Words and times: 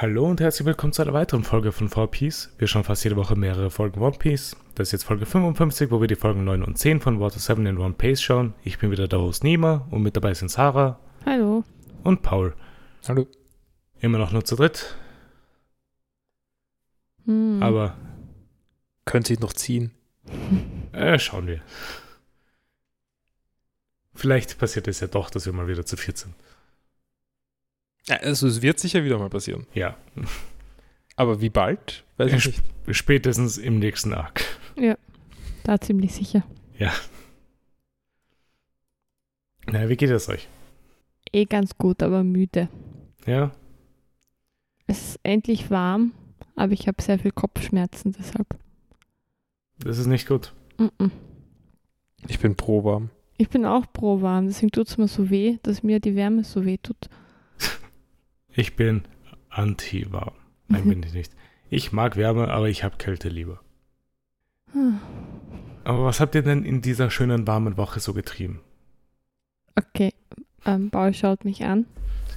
Hallo 0.00 0.26
und 0.26 0.40
herzlich 0.40 0.64
willkommen 0.64 0.92
zu 0.92 1.02
einer 1.02 1.12
weiteren 1.12 1.42
Folge 1.42 1.72
von 1.72 1.88
4Piece. 1.88 2.50
Wir 2.58 2.68
schauen 2.68 2.84
fast 2.84 3.02
jede 3.02 3.16
Woche 3.16 3.34
mehrere 3.34 3.68
Folgen 3.68 4.00
One 4.00 4.16
Piece. 4.16 4.56
Das 4.76 4.88
ist 4.88 4.92
jetzt 4.92 5.04
Folge 5.04 5.26
55, 5.26 5.90
wo 5.90 6.00
wir 6.00 6.06
die 6.06 6.14
Folgen 6.14 6.44
9 6.44 6.62
und 6.62 6.78
10 6.78 7.00
von 7.00 7.18
Water 7.18 7.40
7 7.40 7.66
in 7.66 7.78
One 7.78 7.94
Piece 7.94 8.22
schauen. 8.22 8.54
Ich 8.62 8.78
bin 8.78 8.92
wieder 8.92 9.08
der 9.08 9.18
Host 9.18 9.42
Nima 9.42 9.88
und 9.90 10.02
mit 10.02 10.14
dabei 10.14 10.34
sind 10.34 10.50
Sarah 10.50 11.00
Hallo. 11.26 11.64
und 12.04 12.22
Paul. 12.22 12.54
Hallo. 13.08 13.26
Immer 14.00 14.18
noch 14.18 14.30
nur 14.30 14.44
zu 14.44 14.54
dritt, 14.54 14.96
Hm. 17.24 17.60
aber 17.60 17.96
Könnte 19.04 19.32
ich 19.32 19.40
noch 19.40 19.52
ziehen? 19.52 19.90
äh, 20.92 21.18
schauen 21.18 21.48
wir. 21.48 21.60
Vielleicht 24.14 24.58
passiert 24.58 24.86
es 24.86 25.00
ja 25.00 25.08
doch, 25.08 25.30
dass 25.30 25.46
wir 25.46 25.52
mal 25.52 25.66
wieder 25.66 25.84
zu 25.84 25.96
viert 25.96 26.18
sind. 26.18 26.34
Ja, 28.06 28.16
Also 28.16 28.46
es 28.46 28.62
wird 28.62 28.78
sicher 28.80 29.04
wieder 29.04 29.18
mal 29.18 29.28
passieren. 29.30 29.66
Ja, 29.74 29.96
Aber 31.16 31.40
wie 31.40 31.50
bald? 31.50 32.04
Weiß 32.16 32.32
ich 32.32 32.44
Ja, 32.44 32.50
nicht. 32.86 32.96
spätestens 32.96 33.58
im 33.58 33.78
nächsten 33.78 34.12
Arc. 34.14 34.44
Da 35.64 35.78
ziemlich 35.80 36.14
sicher. 36.14 36.44
Na, 39.66 39.88
wie 39.88 39.96
geht 39.96 40.10
es 40.10 40.28
euch? 40.28 40.48
Eh 41.32 41.44
ganz 41.44 41.76
gut, 41.76 42.02
aber 42.02 42.24
müde. 42.24 42.68
Ja, 43.26 43.50
Es 44.86 45.10
ist 45.10 45.20
endlich 45.22 45.70
warm, 45.70 46.12
aber 46.56 46.72
ich 46.72 46.88
habe 46.88 47.02
sehr 47.02 47.18
viel 47.18 47.32
Kopfschmerzen 47.32 48.12
deshalb. 48.18 48.46
das 49.80 49.98
ist 49.98 50.06
nicht 50.06 50.26
gut. 50.26 50.54
Mm-mm. 50.78 51.10
Ich 52.28 52.38
bin 52.38 52.56
pro 52.56 52.82
warm. 52.84 53.10
Ich 53.36 53.50
bin 53.50 53.66
auch 53.66 53.84
pro 53.92 54.22
warm, 54.22 54.46
deswegen 54.46 54.70
tut 54.72 54.88
es 54.88 54.96
mir 54.96 55.08
so 55.08 55.28
weh, 55.28 55.58
dass 55.62 55.82
mir 55.82 56.00
die 56.00 56.16
Wärme 56.16 56.44
so 56.44 56.64
weh 56.64 56.78
tut. 56.78 57.10
Ich 58.58 58.74
bin 58.74 59.02
anti-warm. 59.50 60.32
Nein, 60.66 60.88
bin 60.88 61.02
ich 61.04 61.12
nicht. 61.14 61.32
Ich 61.70 61.92
mag 61.92 62.16
Wärme, 62.16 62.48
aber 62.48 62.68
ich 62.68 62.82
habe 62.82 62.96
Kälte 62.96 63.28
lieber. 63.28 63.60
Aber 65.84 66.04
was 66.04 66.18
habt 66.18 66.34
ihr 66.34 66.42
denn 66.42 66.64
in 66.64 66.82
dieser 66.82 67.08
schönen 67.10 67.46
warmen 67.46 67.76
Woche 67.76 68.00
so 68.00 68.12
getrieben? 68.12 68.58
Okay, 69.76 70.12
ähm, 70.66 70.90
Paul 70.90 71.14
schaut 71.14 71.44
mich 71.44 71.64
an, 71.64 71.86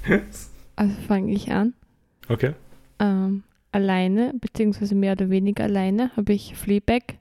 also 0.76 0.94
fange 1.08 1.34
ich 1.34 1.52
an. 1.52 1.74
Okay. 2.30 2.54
Ähm, 3.00 3.42
alleine, 3.72 4.34
beziehungsweise 4.40 4.94
mehr 4.94 5.14
oder 5.14 5.32
weniger 5.32 5.64
alleine, 5.64 6.16
habe 6.16 6.34
ich 6.34 6.56
Fleabag 6.56 7.16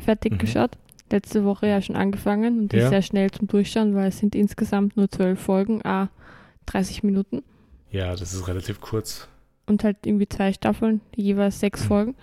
fertig 0.00 0.32
Mhm. 0.32 0.38
geschaut. 0.38 0.78
Letzte 1.10 1.44
Woche 1.44 1.68
ja 1.68 1.82
schon 1.82 1.94
angefangen 1.94 2.58
und 2.58 2.72
Ja. 2.72 2.84
ist 2.84 2.88
sehr 2.88 3.02
schnell 3.02 3.30
zum 3.30 3.48
Durchschauen, 3.48 3.94
weil 3.94 4.08
es 4.08 4.18
sind 4.18 4.34
insgesamt 4.34 4.96
nur 4.96 5.10
zwölf 5.10 5.38
Folgen, 5.40 5.84
ah, 5.84 6.08
30 6.64 7.02
Minuten. 7.02 7.42
Ja, 7.96 8.14
das 8.14 8.32
ist 8.34 8.46
relativ 8.48 8.80
kurz. 8.80 9.28
und 9.68 9.82
halt 9.82 9.96
irgendwie 10.06 10.28
zwei 10.28 10.52
Staffeln, 10.52 11.00
jeweils 11.14 11.58
sechs 11.60 11.82
Mhm. 11.84 11.88
Folgen. 11.88 12.14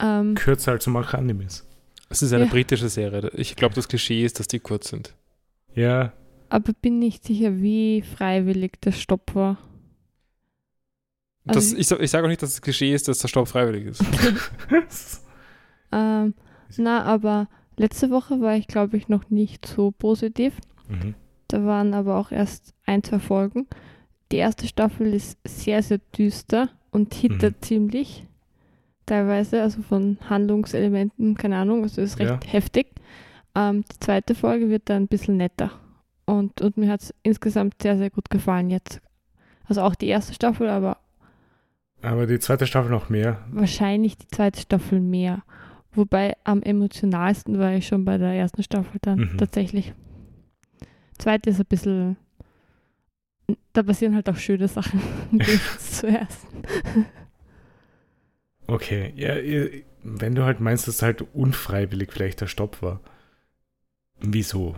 Ähm, 0.00 0.34
Kürzer 0.34 0.72
als 0.72 0.86
manche 0.88 1.16
Animes. 1.18 1.64
Es 2.08 2.20
ist 2.22 2.32
eine 2.32 2.44
Ja. 2.46 2.50
britische 2.50 2.88
Serie. 2.88 3.30
Ich 3.34 3.54
glaube, 3.56 3.74
das 3.74 3.86
Klischee 3.88 4.24
ist, 4.24 4.40
dass 4.40 4.48
die 4.48 4.58
kurz 4.60 4.88
sind. 4.88 5.14
Ja, 5.74 6.12
aber 6.48 6.72
bin 6.80 6.98
nicht 6.98 7.24
sicher, 7.24 7.60
wie 7.60 8.02
freiwillig 8.02 8.80
der 8.80 8.92
Stopp 8.92 9.34
war. 9.34 9.58
Das, 11.44 11.56
Also- 11.56 11.76
ich 11.76 11.90
ich 12.04 12.10
sage 12.10 12.24
auch 12.24 12.28
nicht, 12.28 12.42
dass 12.42 12.50
das 12.52 12.62
Klischee 12.62 12.92
ist, 12.94 13.06
dass 13.08 13.18
der 13.18 13.28
Stopp 13.28 13.48
freiwillig 13.48 13.86
ist. 13.86 14.02
Ähm, 15.92 16.34
na, 16.76 17.04
aber 17.04 17.48
letzte 17.76 18.10
Woche 18.10 18.40
war 18.40 18.56
ich, 18.56 18.66
glaube 18.66 18.96
ich, 18.96 19.08
noch 19.08 19.30
nicht 19.30 19.64
so 19.66 19.90
positiv. 19.92 20.54
mhm. 20.88 21.14
Da 21.48 21.64
waren 21.64 21.94
aber 21.94 22.16
auch 22.18 22.32
erst 22.32 22.74
ein, 22.86 23.04
zwei 23.04 23.18
Folgen. 23.20 23.68
Die 24.34 24.38
erste 24.40 24.66
Staffel 24.66 25.14
ist 25.14 25.38
sehr, 25.46 25.80
sehr 25.80 25.98
düster 26.18 26.68
und 26.90 27.14
hittert 27.14 27.64
ziemlich. 27.64 28.26
Teilweise, 29.06 29.62
also 29.62 29.80
von 29.82 30.18
Handlungselementen, 30.28 31.36
keine 31.36 31.56
Ahnung, 31.58 31.84
also 31.84 32.00
ist 32.02 32.18
recht 32.18 32.30
Ja. 32.44 32.50
heftig. 32.50 32.88
Ähm, 33.54 33.84
die 33.92 34.00
zweite 34.00 34.34
Folge 34.34 34.68
wird 34.70 34.88
dann 34.90 35.04
ein 35.04 35.06
bisschen 35.06 35.36
netter. 35.36 35.70
Und, 36.26 36.60
und 36.62 36.76
mir 36.76 36.90
hat 36.90 37.02
es 37.02 37.14
insgesamt 37.22 37.80
sehr, 37.80 37.96
sehr 37.96 38.10
gut 38.10 38.28
gefallen 38.28 38.70
jetzt. 38.70 39.00
Also 39.68 39.82
auch 39.82 39.94
die 39.94 40.08
erste 40.08 40.34
Staffel, 40.34 40.68
aber 40.68 40.96
Aber 42.02 42.26
die 42.26 42.40
zweite 42.40 42.66
Staffel 42.66 42.90
noch 42.90 43.08
mehr. 43.08 43.38
wahrscheinlich 43.52 44.18
die 44.18 44.26
zweite 44.26 44.60
Staffel 44.60 44.98
mehr. 44.98 45.44
Wobei 45.92 46.36
am 46.42 46.60
emotionalsten 46.60 47.60
war 47.60 47.72
ich 47.72 47.86
schon 47.86 48.04
bei 48.04 48.18
der 48.18 48.32
ersten 48.32 48.64
Staffel 48.64 48.98
dann 49.00 49.20
Mhm. 49.20 49.38
tatsächlich. 49.38 49.94
Zweite 51.18 51.50
ist 51.50 51.60
ein 51.60 51.66
bisschen. 51.66 52.16
Da 53.72 53.82
passieren 53.82 54.14
halt 54.14 54.28
auch 54.28 54.36
schöne 54.36 54.68
Sachen 54.68 55.00
ersten. 55.38 56.64
Okay, 58.66 59.12
ja, 59.16 59.34
wenn 60.02 60.34
du 60.34 60.44
halt 60.44 60.60
meinst, 60.60 60.88
dass 60.88 61.02
halt 61.02 61.22
unfreiwillig 61.34 62.12
vielleicht 62.12 62.40
der 62.40 62.46
Stopp 62.46 62.80
war. 62.82 63.00
Wieso? 64.20 64.74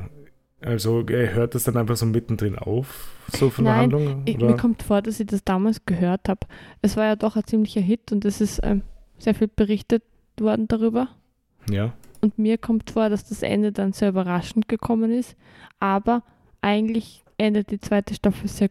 Also 0.60 1.06
äh, 1.08 1.28
hört 1.34 1.54
das 1.54 1.64
dann 1.64 1.76
einfach 1.76 1.96
so 1.96 2.06
mittendrin 2.06 2.56
auf, 2.56 3.10
so 3.28 3.50
von 3.50 3.66
der 3.66 3.74
Nein, 3.74 3.82
Handlung? 3.82 4.22
Ich, 4.24 4.38
mir 4.38 4.56
kommt 4.56 4.82
vor, 4.82 5.02
dass 5.02 5.20
ich 5.20 5.26
das 5.26 5.44
damals 5.44 5.84
gehört 5.84 6.28
habe. 6.28 6.46
Es 6.80 6.96
war 6.96 7.04
ja 7.04 7.16
doch 7.16 7.36
ein 7.36 7.44
ziemlicher 7.44 7.82
Hit 7.82 8.10
und 8.10 8.24
es 8.24 8.40
ist 8.40 8.60
ähm, 8.62 8.82
sehr 9.18 9.34
viel 9.34 9.48
berichtet 9.48 10.02
worden 10.40 10.66
darüber. 10.66 11.08
Ja, 11.70 11.94
Und 12.20 12.38
mir 12.38 12.58
kommt 12.58 12.90
vor, 12.90 13.10
dass 13.10 13.28
das 13.28 13.42
Ende 13.42 13.72
dann 13.72 13.92
sehr 13.92 14.08
überraschend 14.08 14.68
gekommen 14.68 15.10
ist. 15.12 15.36
Aber 15.78 16.22
eigentlich 16.62 17.22
endet 17.38 17.70
die 17.70 17.80
zweite 17.80 18.14
Staffel 18.14 18.48
sehr. 18.48 18.70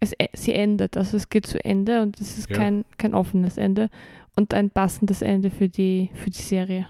Es, 0.00 0.12
e- 0.18 0.28
sie 0.34 0.52
endet, 0.52 0.96
also 0.96 1.16
es 1.16 1.28
geht 1.28 1.46
zu 1.46 1.64
Ende 1.64 2.02
und 2.02 2.20
es 2.20 2.36
ist 2.38 2.50
Ja. 2.50 2.56
kein, 2.56 2.84
kein 2.98 3.14
offenes 3.14 3.56
Ende 3.56 3.88
und 4.36 4.52
ein 4.52 4.70
passendes 4.70 5.22
Ende 5.22 5.50
für 5.50 5.68
die, 5.68 6.10
für 6.14 6.30
die 6.30 6.42
Serie. 6.42 6.86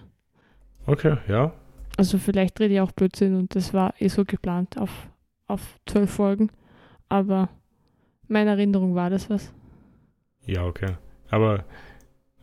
okay, 0.86 1.16
ja. 1.28 1.53
Also 1.97 2.19
vielleicht 2.19 2.58
rede 2.58 2.74
ich 2.74 2.80
auch 2.80 2.91
Blödsinn 2.91 3.36
und 3.36 3.54
das 3.54 3.72
war 3.72 3.94
eh 4.00 4.08
so 4.08 4.24
geplant 4.24 4.76
auf, 4.78 4.91
auf 5.47 5.60
zwölf 5.86 6.10
Folgen. 6.10 6.50
Aber 7.08 7.48
meine 8.26 8.50
Erinnerung 8.50 8.97
war 8.97 9.10
das 9.10 9.30
was. 9.30 9.53
Ja, 10.44 10.64
okay. 10.64 10.97
Aber 11.30 11.64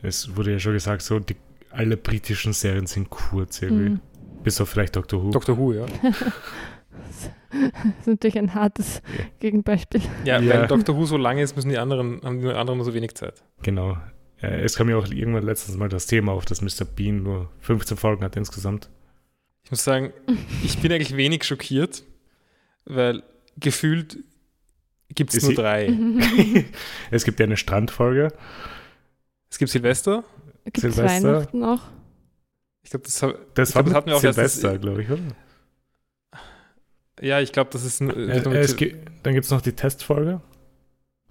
es 0.00 0.34
wurde 0.36 0.52
ja 0.52 0.58
schon 0.58 0.72
gesagt, 0.72 1.02
so 1.02 1.18
die, 1.18 1.36
alle 1.70 1.98
britischen 1.98 2.54
Serien 2.54 2.86
sind 2.86 3.10
kurz 3.10 3.60
irgendwie. 3.60 3.90
Mhm. 3.90 4.00
Bis 4.42 4.58
auf 4.60 4.70
vielleicht 4.70 4.96
Doctor 4.96 5.22
Who. 5.22 5.30
Doctor 5.32 5.58
Who, 5.58 5.72
ja. 5.74 5.84
Das 7.52 8.00
ist 8.00 8.06
natürlich 8.06 8.38
ein 8.38 8.54
hartes. 8.54 9.02
Gegenbeispiel. 9.40 10.00
Ja, 10.24 10.40
Ja. 10.40 10.60
weil 10.60 10.66
Doctor 10.68 10.96
Who 10.96 11.04
so 11.04 11.16
lange 11.16 11.42
ist, 11.42 11.54
müssen 11.54 11.68
die 11.68 11.78
anderen, 11.78 12.20
haben 12.22 12.40
die 12.40 12.48
anderen 12.48 12.78
nur 12.78 12.84
so 12.84 12.94
wenig 12.94 13.14
Zeit. 13.14 13.42
Genau. 13.62 13.96
Es 14.40 14.74
kam 14.74 14.88
ja 14.88 14.96
auch 14.96 15.06
irgendwann 15.06 15.44
letztens 15.44 15.76
mal 15.76 15.88
das 15.88 16.06
Thema 16.06 16.32
auf, 16.32 16.44
dass 16.44 16.60
Mr. 16.62 16.84
Bean 16.84 17.22
nur 17.22 17.50
15 17.60 17.96
Folgen 17.96 18.24
hat 18.24 18.34
insgesamt. 18.36 18.88
Ich 19.64 19.70
muss 19.70 19.84
sagen, 19.84 20.12
ich 20.64 20.78
bin 20.80 20.90
eigentlich 20.90 21.16
wenig 21.16 21.44
schockiert, 21.44 22.02
weil 22.84 23.22
gefühlt 23.56 24.18
gibt 25.14 25.32
es 25.34 25.42
nur 25.44 25.54
drei. 25.54 25.92
es 27.12 27.24
gibt 27.24 27.38
ja 27.38 27.44
eine 27.46 27.56
Strandfolge. 27.56 28.32
Es 29.48 29.58
gibt 29.58 29.70
Silvester. 29.70 30.24
Gibt 30.64 30.78
Silvester. 30.78 31.04
Weihnachten 31.34 31.62
auch? 31.62 31.82
Ich 32.82 32.90
glaube, 32.90 33.04
das, 33.04 33.22
hab- 33.22 33.54
Das 33.54 33.68
Ich 33.70 33.74
war 33.76 33.84
glaub, 33.84 33.92
das 33.92 33.94
hatten 33.94 34.06
wir 34.10 34.16
auch 34.16 34.24
erst- 34.24 34.34
Silvester, 34.34 34.78
glaube 34.78 35.02
ich, 35.02 35.10
oder? 35.10 35.20
Ja, 37.20 37.40
ich 37.40 37.52
glaube, 37.52 37.70
das 37.72 37.84
ist 37.84 38.00
ein, 38.00 38.10
Äh, 38.10 38.38
äh, 38.38 38.58
es 38.58 38.76
gi- 38.76 38.96
dann 39.22 39.34
gibt 39.34 39.44
es 39.44 39.50
noch 39.50 39.60
die 39.60 39.72
Testfolge. 39.72 40.40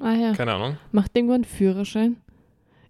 Ah 0.02 0.14
ja. 0.14 0.34
keine 0.34 0.54
Ahnung. 0.54 0.78
Macht 0.92 1.12
irgendwo 1.16 1.34
einen 1.36 1.44
Führerschein? 1.46 2.18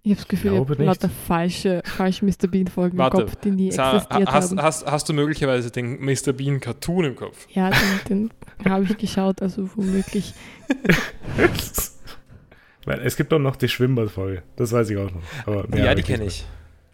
Ich 0.04 0.12
habe 0.12 0.22
das 0.22 0.28
Gefühl, 0.30 0.54
ich 0.54 0.60
habe 0.60 0.84
lauter 0.84 1.10
falsche, 1.10 1.82
falsche 1.86 2.26
Mr. 2.26 2.48
Bean-Folgen 2.48 3.00
im 3.00 3.10
Kopf, 3.12 3.36
die 3.36 3.52
nie 3.52 3.72
Sarah, 3.72 3.98
existiert 3.98 4.32
hast, 4.32 4.50
haben. 4.50 4.62
hast, 4.62 4.86
hast 4.88 5.10
du 5.10 5.14
möglicherweise 5.14 5.70
den 5.70 6.00
Mr. 6.04 6.34
Bean 6.34 6.60
Cartoon 6.60 7.06
im 7.06 7.16
Kopf? 7.16 7.48
Ja, 7.52 7.70
den, 8.10 8.32
den 8.64 8.66
habe 8.72 8.86
ich 8.86 8.98
geschaut, 8.98 9.42
also 9.44 9.70
womöglich. 9.76 10.34
Weil 12.86 13.00
es 13.02 13.16
gibt 13.16 13.32
auch 13.34 13.40
noch 13.40 13.56
die 13.58 13.68
Schwimmbadfolge. 13.70 14.42
Das 14.56 14.72
weiß 14.72 14.90
ich 14.90 14.98
auch 14.98 15.12
noch. 15.12 15.76
Ja, 15.78 15.94
die 15.94 16.02
kenne 16.02 16.26
ich. 16.26 16.46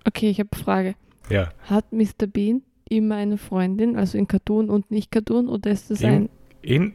Okay, 0.06 0.30
ich 0.30 0.40
habe 0.40 0.50
eine 0.54 0.64
Frage. 0.64 0.96
Ja. 1.30 1.50
Hat 1.70 1.92
Mr. 1.94 2.28
Bean 2.28 2.62
immer 2.90 3.16
eine 3.16 3.38
Freundin, 3.38 3.96
also 3.96 4.18
in 4.18 4.28
Cartoon 4.28 4.70
und 4.70 4.90
nicht 4.92 5.12
Cartoon, 5.12 5.48
oder 5.50 5.72
ist 5.72 5.90
das 5.92 6.02
In- 6.02 6.10
ein... 6.10 6.30
In 6.62 6.94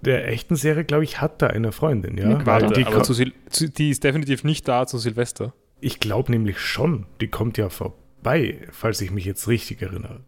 der 0.00 0.28
echten 0.28 0.54
Serie, 0.56 0.84
glaube 0.84 1.04
ich, 1.04 1.20
hat 1.20 1.40
er 1.42 1.50
eine 1.50 1.72
Freundin, 1.72 2.16
ja. 2.18 2.44
Warte, 2.46 2.72
die, 2.74 2.84
aber 2.84 3.02
zu 3.02 3.14
Sil 3.16 3.32
zu, 3.48 3.68
die 3.68 3.90
ist 3.90 4.04
definitiv 4.04 4.44
nicht 4.44 4.68
da 4.68 4.86
zu 4.86 4.98
Silvester. 4.98 5.54
ich 5.80 5.98
glaube 6.00 6.30
nämlich 6.30 6.58
schon, 6.60 7.06
die 7.20 7.26
kommt 7.28 7.58
ja 7.58 7.68
vorbei, 7.68 8.58
falls 8.70 9.00
ich 9.00 9.10
mich 9.10 9.24
jetzt 9.24 9.48
richtig 9.48 9.82
erinnere. 9.82 10.20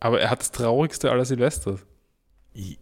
Aber 0.00 0.20
er 0.20 0.30
hat 0.30 0.40
das 0.40 0.50
traurigste 0.52 1.10
aller 1.10 1.24
Silvester. 1.24 1.78
I- 2.56 2.78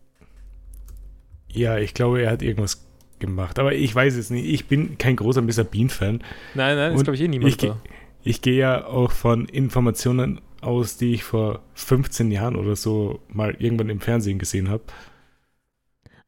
Ja, 1.52 1.78
ich 1.78 1.94
glaube, 1.94 2.22
er 2.22 2.30
hat 2.32 2.42
irgendwas 2.42 2.86
gemacht. 3.18 3.58
Aber 3.58 3.74
ich 3.74 3.94
weiß 3.94 4.14
es 4.16 4.30
nicht. 4.30 4.46
Ich 4.46 4.66
bin 4.66 4.98
kein 4.98 5.16
großer 5.16 5.42
Mr. 5.42 5.64
Bean-Fan. 5.64 6.22
Nein, 6.54 6.76
nein, 6.76 6.92
ist 6.92 6.98
Und 6.98 7.04
glaube 7.04 7.16
ich 7.16 7.22
eh 7.22 7.28
niemand 7.28 7.50
ich 7.52 7.58
ge- 7.58 7.70
da. 7.70 7.80
Ich 8.22 8.42
gehe 8.42 8.56
ja 8.58 8.84
auch 8.86 9.10
von 9.12 9.46
Informationen 9.46 10.40
aus, 10.60 10.96
die 10.96 11.14
ich 11.14 11.24
vor 11.24 11.62
15 11.74 12.30
Jahren 12.30 12.56
oder 12.56 12.76
so 12.76 13.20
mal 13.28 13.54
irgendwann 13.58 13.88
im 13.90 14.00
Fernsehen 14.00 14.38
gesehen 14.38 14.68
habe. 14.68 14.84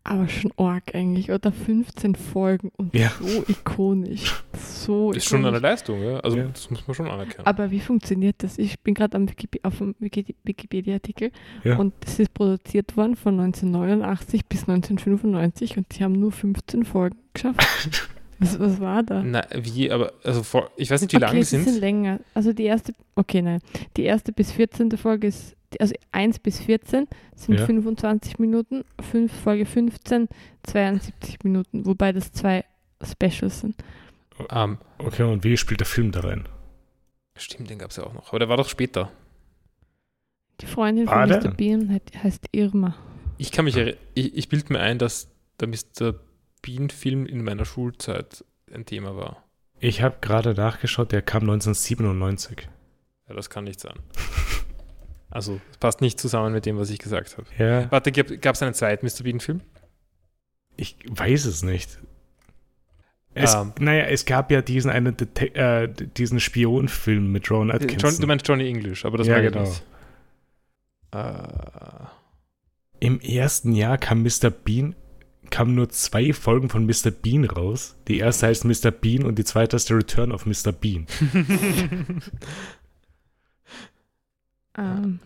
Aber 0.02 0.28
schon 0.28 0.50
arg 0.56 0.94
eigentlich, 0.94 1.30
oder? 1.30 1.52
15 1.52 2.14
Folgen 2.14 2.70
und 2.78 2.94
Ja. 2.94 3.12
so 3.20 3.44
ikonisch. 3.46 4.42
So 4.58 5.12
ist 5.12 5.26
schon 5.26 5.40
eine 5.40 5.48
ikonisch. 5.48 5.62
Leistung, 5.62 6.02
ja? 6.02 6.20
Also 6.20 6.38
Ja. 6.38 6.44
das 6.46 6.70
muss 6.70 6.86
man 6.88 6.94
schon 6.94 7.06
anerkennen. 7.06 7.46
Aber 7.46 7.70
wie 7.70 7.80
funktioniert 7.80 8.36
das? 8.38 8.56
Ich 8.56 8.80
bin 8.80 8.94
gerade 8.94 9.20
Wikip 9.20 9.58
auf 9.62 9.76
dem 9.78 9.94
Wiki- 9.98 10.34
Wikipedia-Artikel 10.42 11.32
Ja. 11.64 11.76
und 11.76 11.92
es 12.06 12.18
ist 12.18 12.32
produziert 12.32 12.96
worden 12.96 13.14
von 13.14 13.36
1989 13.36 14.46
bis 14.46 14.66
1995 14.66 15.76
und 15.76 15.92
sie 15.92 16.02
haben 16.02 16.14
nur 16.14 16.32
15 16.32 16.84
Folgen 16.84 17.18
geschafft. 17.34 17.60
was, 18.40 18.58
was 18.58 18.80
war 18.80 19.02
da? 19.04 19.22
Na, 19.22 19.46
wie, 19.54 19.90
aber, 19.92 20.12
also 20.24 20.42
vor, 20.42 20.70
ich 20.76 20.90
weiß 20.90 21.00
nicht, 21.02 21.12
wie 21.12 21.18
lang 21.18 21.36
die 21.36 21.44
sind. 21.44 21.64
sind 21.68 21.78
länger. 21.80 22.18
Also 22.34 22.52
die 22.52 22.64
erste, 22.64 22.92
okay, 23.14 23.42
nein. 23.42 23.60
Die 23.96 24.02
erste 24.04 24.32
bis 24.32 24.50
14. 24.50 24.90
Folge 24.96 25.28
ist, 25.28 25.56
also 25.78 25.94
1 26.10 26.40
bis 26.40 26.58
14 26.60 27.06
sind 27.36 27.58
Ja. 27.60 27.66
25 27.66 28.38
Minuten, 28.40 28.84
5, 29.00 29.32
Folge 29.32 29.66
15 29.66 30.28
72 30.64 31.44
Minuten, 31.44 31.86
wobei 31.86 32.12
das 32.12 32.32
zwei 32.32 32.64
Specials 33.02 33.60
sind. 33.60 33.76
Ähm, 34.50 34.78
Okay, 34.98 35.22
und 35.22 35.44
wie 35.44 35.56
spielt 35.56 35.80
der 35.80 35.86
Film 35.86 36.10
da 36.12 36.20
rein? 36.20 36.48
stimmt, 37.36 37.70
den 37.70 37.78
gab 37.78 37.90
es 37.90 37.96
ja 37.96 38.04
auch 38.04 38.12
noch. 38.12 38.28
Aber 38.30 38.38
der 38.38 38.48
war 38.50 38.58
doch 38.58 38.68
später. 38.68 39.10
Die 40.60 40.66
Freundin 40.66 41.08
Ah, 41.08 41.20
von 41.20 41.28
der? 41.28 41.38
Mr. 41.42 41.54
Bean 41.54 42.00
heißt, 42.22 42.48
Irma. 42.52 42.94
Ich 43.38 43.50
kann 43.50 43.64
mich 43.64 43.76
erri- 43.76 43.96
ich, 44.14 44.36
ich 44.36 44.48
bilde 44.50 44.72
mir 44.74 44.80
ein, 44.80 44.98
dass 44.98 45.28
der 45.58 45.68
Mr. 45.68 46.14
Bean-Film 46.62 47.26
in 47.26 47.42
meiner 47.44 47.64
Schulzeit 47.64 48.44
ein 48.72 48.86
Thema 48.86 49.16
war. 49.16 49.42
Ich 49.78 50.02
habe 50.02 50.16
gerade 50.20 50.54
nachgeschaut, 50.54 51.12
der 51.12 51.22
kam 51.22 51.42
1997. 51.42 52.68
Ja, 53.28 53.34
das 53.34 53.50
kann 53.50 53.64
nicht 53.64 53.80
sein. 53.80 53.94
Also, 55.32 55.60
es 55.70 55.76
passt 55.78 56.00
nicht 56.00 56.18
zusammen 56.18 56.52
mit 56.52 56.66
dem, 56.66 56.76
was 56.76 56.90
ich 56.90 56.98
gesagt 56.98 57.38
habe. 57.38 57.46
Ja, 57.56 57.88
Warte, 57.92 58.10
gab 58.10 58.56
es 58.56 58.62
einen 58.64 58.74
zweiten 58.74 59.06
Mr. 59.06 59.22
Bean-Film? 59.22 59.60
ich 60.76 60.96
weiß 61.08 61.44
es 61.44 61.62
nicht. 61.62 62.00
Es, 63.34 63.54
Ähm. 63.54 63.72
naja, 63.78 64.06
es 64.06 64.24
gab 64.24 64.50
ja 64.50 64.60
diesen 64.60 64.90
einen 64.90 65.16
Dete 65.16 65.54
äh, 65.54 65.86
diesen 65.88 66.40
Spionfilm 66.40 67.30
mit 67.30 67.48
Ron 67.48 67.70
Atkinson. 67.70 68.10
John, 68.10 68.20
du 68.20 68.26
meinst 68.26 68.48
Johnny 68.48 68.68
English, 68.68 69.04
aber 69.04 69.18
das 69.18 69.28
Ja, 69.28 69.38
ich 69.38 69.52
genau. 69.52 69.60
nicht. 69.68 69.84
Äh, 71.12 73.06
Im 73.06 73.20
ersten 73.20 73.72
Jahr 73.72 73.98
kam 73.98 74.22
Mr. 74.24 74.50
Bean, 74.50 74.96
kamen 75.50 75.74
nur 75.74 75.88
zwei 75.90 76.32
Folgen 76.32 76.68
von 76.68 76.86
Mr. 76.86 77.10
Bean 77.10 77.44
raus. 77.44 77.96
Die 78.08 78.18
erste 78.18 78.46
heißt 78.46 78.64
Mr. 78.64 78.90
Bean 78.90 79.24
und 79.24 79.38
die 79.38 79.44
zweite 79.44 79.76
ist 79.76 79.88
The 79.88 79.94
Return 79.94 80.32
of 80.32 80.46
Mr. 80.46 80.72
Bean. 80.72 81.06
Ähm, 84.78 85.18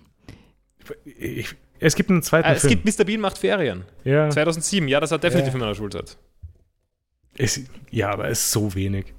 Ich, 1.04 1.54
es 1.80 1.94
gibt 1.94 2.10
einen 2.10 2.22
zweiten 2.22 2.48
Ah, 2.48 2.52
es 2.52 2.62
Film. 2.62 2.82
gibt 2.82 2.98
Mr. 2.98 3.04
Bean 3.04 3.20
macht 3.20 3.38
Ferien. 3.38 3.84
ja, 4.04 4.28
2007, 4.30 4.88
ja, 4.88 5.00
das 5.00 5.10
war 5.10 5.18
definitiv 5.18 5.48
Ja. 5.52 5.54
in 5.54 5.60
meiner 5.60 5.74
Schulzeit. 5.74 6.16
es, 7.36 7.60
ja, 7.90 8.10
aber 8.10 8.28
es 8.28 8.40
ist 8.40 8.52
so 8.52 8.74
wenig. 8.74 9.12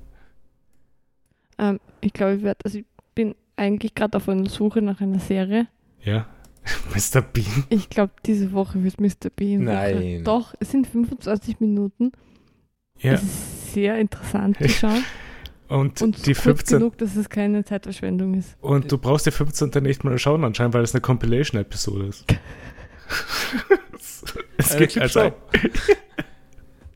ähm, 1.58 1.80
ich 2.01 2.13
glaube, 2.13 2.36
ich 2.36 2.44
werde, 2.44 2.60
also 2.66 2.80
ich 2.80 2.86
bin 3.13 3.36
eigentlich 3.56 3.94
gerade 3.96 4.18
auf 4.18 4.28
einer 4.30 4.50
Suche 4.50 4.81
nach 4.81 5.00
einer 5.01 5.19
Serie. 5.19 5.68
Ja. 6.04 6.28
Mr. 6.94 7.22
Bean. 7.22 7.66
Ich 7.70 7.90
glaube, 7.90 8.14
diese 8.26 8.52
Woche 8.52 8.84
wird 8.84 9.00
Mr. 9.00 9.30
Bean. 9.36 9.66
Nein. 9.66 10.24
Doch, 10.24 10.54
es 10.60 10.72
sind 10.72 10.88
25 10.88 11.60
Minuten. 11.60 12.12
Ja. 13.00 13.14
Es 13.14 13.24
ist 13.24 13.74
sehr 13.74 13.98
interessant 13.98 14.58
zu 14.58 14.70
schauen. 14.70 15.04
Und, 15.68 16.02
Und 16.02 16.28
die 16.28 16.34
kurz 16.34 16.44
15. 16.44 16.78
genug, 16.78 16.98
dass 17.00 17.16
es 17.16 17.28
keine 17.28 17.66
Zeitverschwendung 17.66 18.36
ist. 18.36 18.56
Und 18.62 18.92
du 18.92 19.00
brauchst 19.00 19.26
die 19.26 19.32
15. 19.32 19.72
nicht 19.82 20.04
mal 20.04 20.18
schauen 20.20 20.44
anscheinend, 20.44 20.76
weil 20.76 20.84
es 20.84 20.94
eine 20.94 21.02
Compilation-Episode 21.02 22.06
ist. 22.06 22.26
es 24.58 24.78
gibt 24.78 24.98
also. 25.00 25.34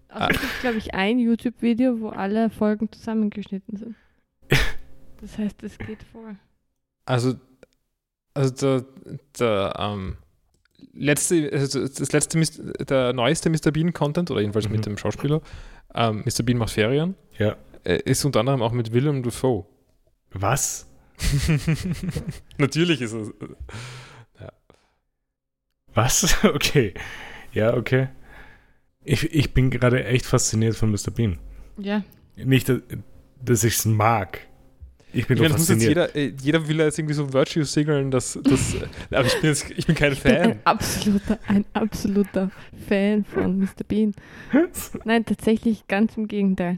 Also 0.10 0.36
es 0.36 0.42
gibt, 0.42 0.60
glaube 0.62 0.78
ich, 0.78 0.94
ein 0.94 1.18
YouTube-Video, 1.20 2.00
wo 2.00 2.10
alle 2.10 2.52
Folgen 2.52 2.92
zusammengeschnitten 2.92 3.78
sind. 3.78 3.96
Das 5.22 5.38
heißt, 5.38 5.64
es 5.64 5.78
geht 5.78 6.04
vor. 6.12 6.36
Also, 7.06 7.36
also 8.40 8.54
der, 8.54 8.86
der 9.40 9.74
ähm, 9.78 10.18
letzte, 10.94 11.50
also 11.52 11.82
das 11.88 12.12
letzte, 12.12 12.38
Mis- 12.38 12.62
der 12.86 13.14
neueste 13.14 13.50
Mr. 13.50 13.72
Bean-Content, 13.72 14.32
oder 14.32 14.42
jedenfalls 14.42 14.68
Mhm. 14.68 14.76
mit 14.76 14.86
dem 14.86 14.98
Schauspieler, 14.98 15.42
ähm, 15.94 16.24
Mr. 16.26 16.44
Bean 16.44 16.58
macht 16.58 16.72
Ferien, 16.74 17.16
ja. 17.38 17.56
äh, 17.84 18.00
ist 18.06 18.24
unter 18.26 18.40
anderem 18.42 18.62
auch 18.62 18.72
mit 18.72 18.94
Willem 18.94 19.24
Dafoe. 19.24 19.66
Was? 20.32 20.88
Natürlich 22.58 23.02
ist 23.02 23.14
es. 23.14 23.32
Was? 25.94 26.38
Okay. 26.44 26.94
Ja, 27.52 27.74
okay. 27.76 28.10
Ich, 29.04 29.24
ich 29.34 29.54
bin 29.54 29.70
gerade 29.72 30.06
echt 30.06 30.26
fasziniert 30.26 30.76
von 30.76 30.92
Mr. 30.92 31.12
Bean. 31.14 31.40
Ja, 31.78 32.04
Nicht, 32.36 32.72
dass 33.44 33.64
ich 33.64 33.76
es 33.76 33.86
mag. 33.86 34.42
Ich 35.12 35.26
bin 35.28 35.38
Ich 35.38 35.42
meine, 35.44 35.54
muss 35.56 35.68
jetzt 35.70 35.82
jeder, 35.84 36.16
äh, 36.16 36.34
jeder 36.42 36.68
will 36.68 36.80
jetzt 36.80 37.00
irgendwie 37.00 37.16
so 37.16 37.34
Virtue 37.34 37.66
signalen, 37.66 38.12
dass, 38.12 38.38
dass 38.44 38.76
äh, 38.76 38.88
aber 39.16 39.26
ich 39.26 39.34
bin, 39.42 39.50
jetzt, 39.50 39.70
ich 39.72 39.86
bin 39.88 39.96
kein 39.96 40.14
ich 40.14 40.22
bin 40.22 40.32
Fan. 40.36 40.52
ein 40.52 40.60
absoluter, 40.66 41.40
ein 41.48 41.66
absoluter 41.74 42.52
Fan 42.88 43.26
von 43.26 43.58
Mr. 43.60 43.84
Bean. 43.88 44.14
Nein, 45.06 45.26
tatsächlich 45.26 45.88
ganz 45.88 46.16
im 46.16 46.28
Gegenteil. 46.28 46.78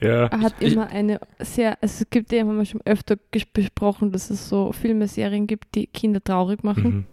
ja. 0.00 0.26
Er 0.26 0.40
hat 0.40 0.54
Ich- 0.60 0.74
immer 0.74 0.88
eine 0.88 1.18
sehr, 1.38 1.82
also 1.82 2.02
es 2.02 2.10
gibt 2.10 2.30
ja, 2.32 2.40
haben 2.40 2.58
wir 2.58 2.64
schon 2.66 2.82
öfter 2.84 3.16
besprochen, 3.54 4.12
dass 4.12 4.28
es 4.28 4.48
so 4.48 4.72
Filme, 4.72 5.08
Serien 5.08 5.46
gibt, 5.46 5.74
die 5.74 5.86
Kinder 5.86 6.22
traurig 6.22 6.62
machen. 6.62 6.84
Mhm. 6.84 7.06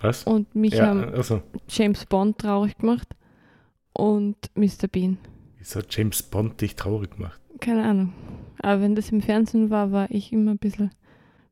Was? 0.00 0.24
Und 0.24 0.52
mich 0.56 0.74
Ja, 0.74 0.86
haben 0.88 1.04
also, 1.14 1.40
James 1.68 2.04
Bond 2.06 2.38
traurig 2.38 2.76
gemacht 2.78 3.06
und 3.92 4.36
Mr. 4.56 4.88
Bean. 4.90 5.18
wieso 5.58 5.78
hat 5.78 5.94
James 5.96 6.20
Bond 6.24 6.60
dich 6.60 6.74
traurig 6.74 7.12
gemacht? 7.12 7.40
Keine 7.60 7.84
Ahnung. 7.84 8.12
Aber 8.62 8.80
wenn 8.80 8.94
das 8.94 9.10
im 9.10 9.20
Fernsehen 9.20 9.70
war, 9.70 9.92
war 9.92 10.10
ich 10.10 10.32
immer 10.32 10.52
ein 10.52 10.58
bisschen, 10.58 10.90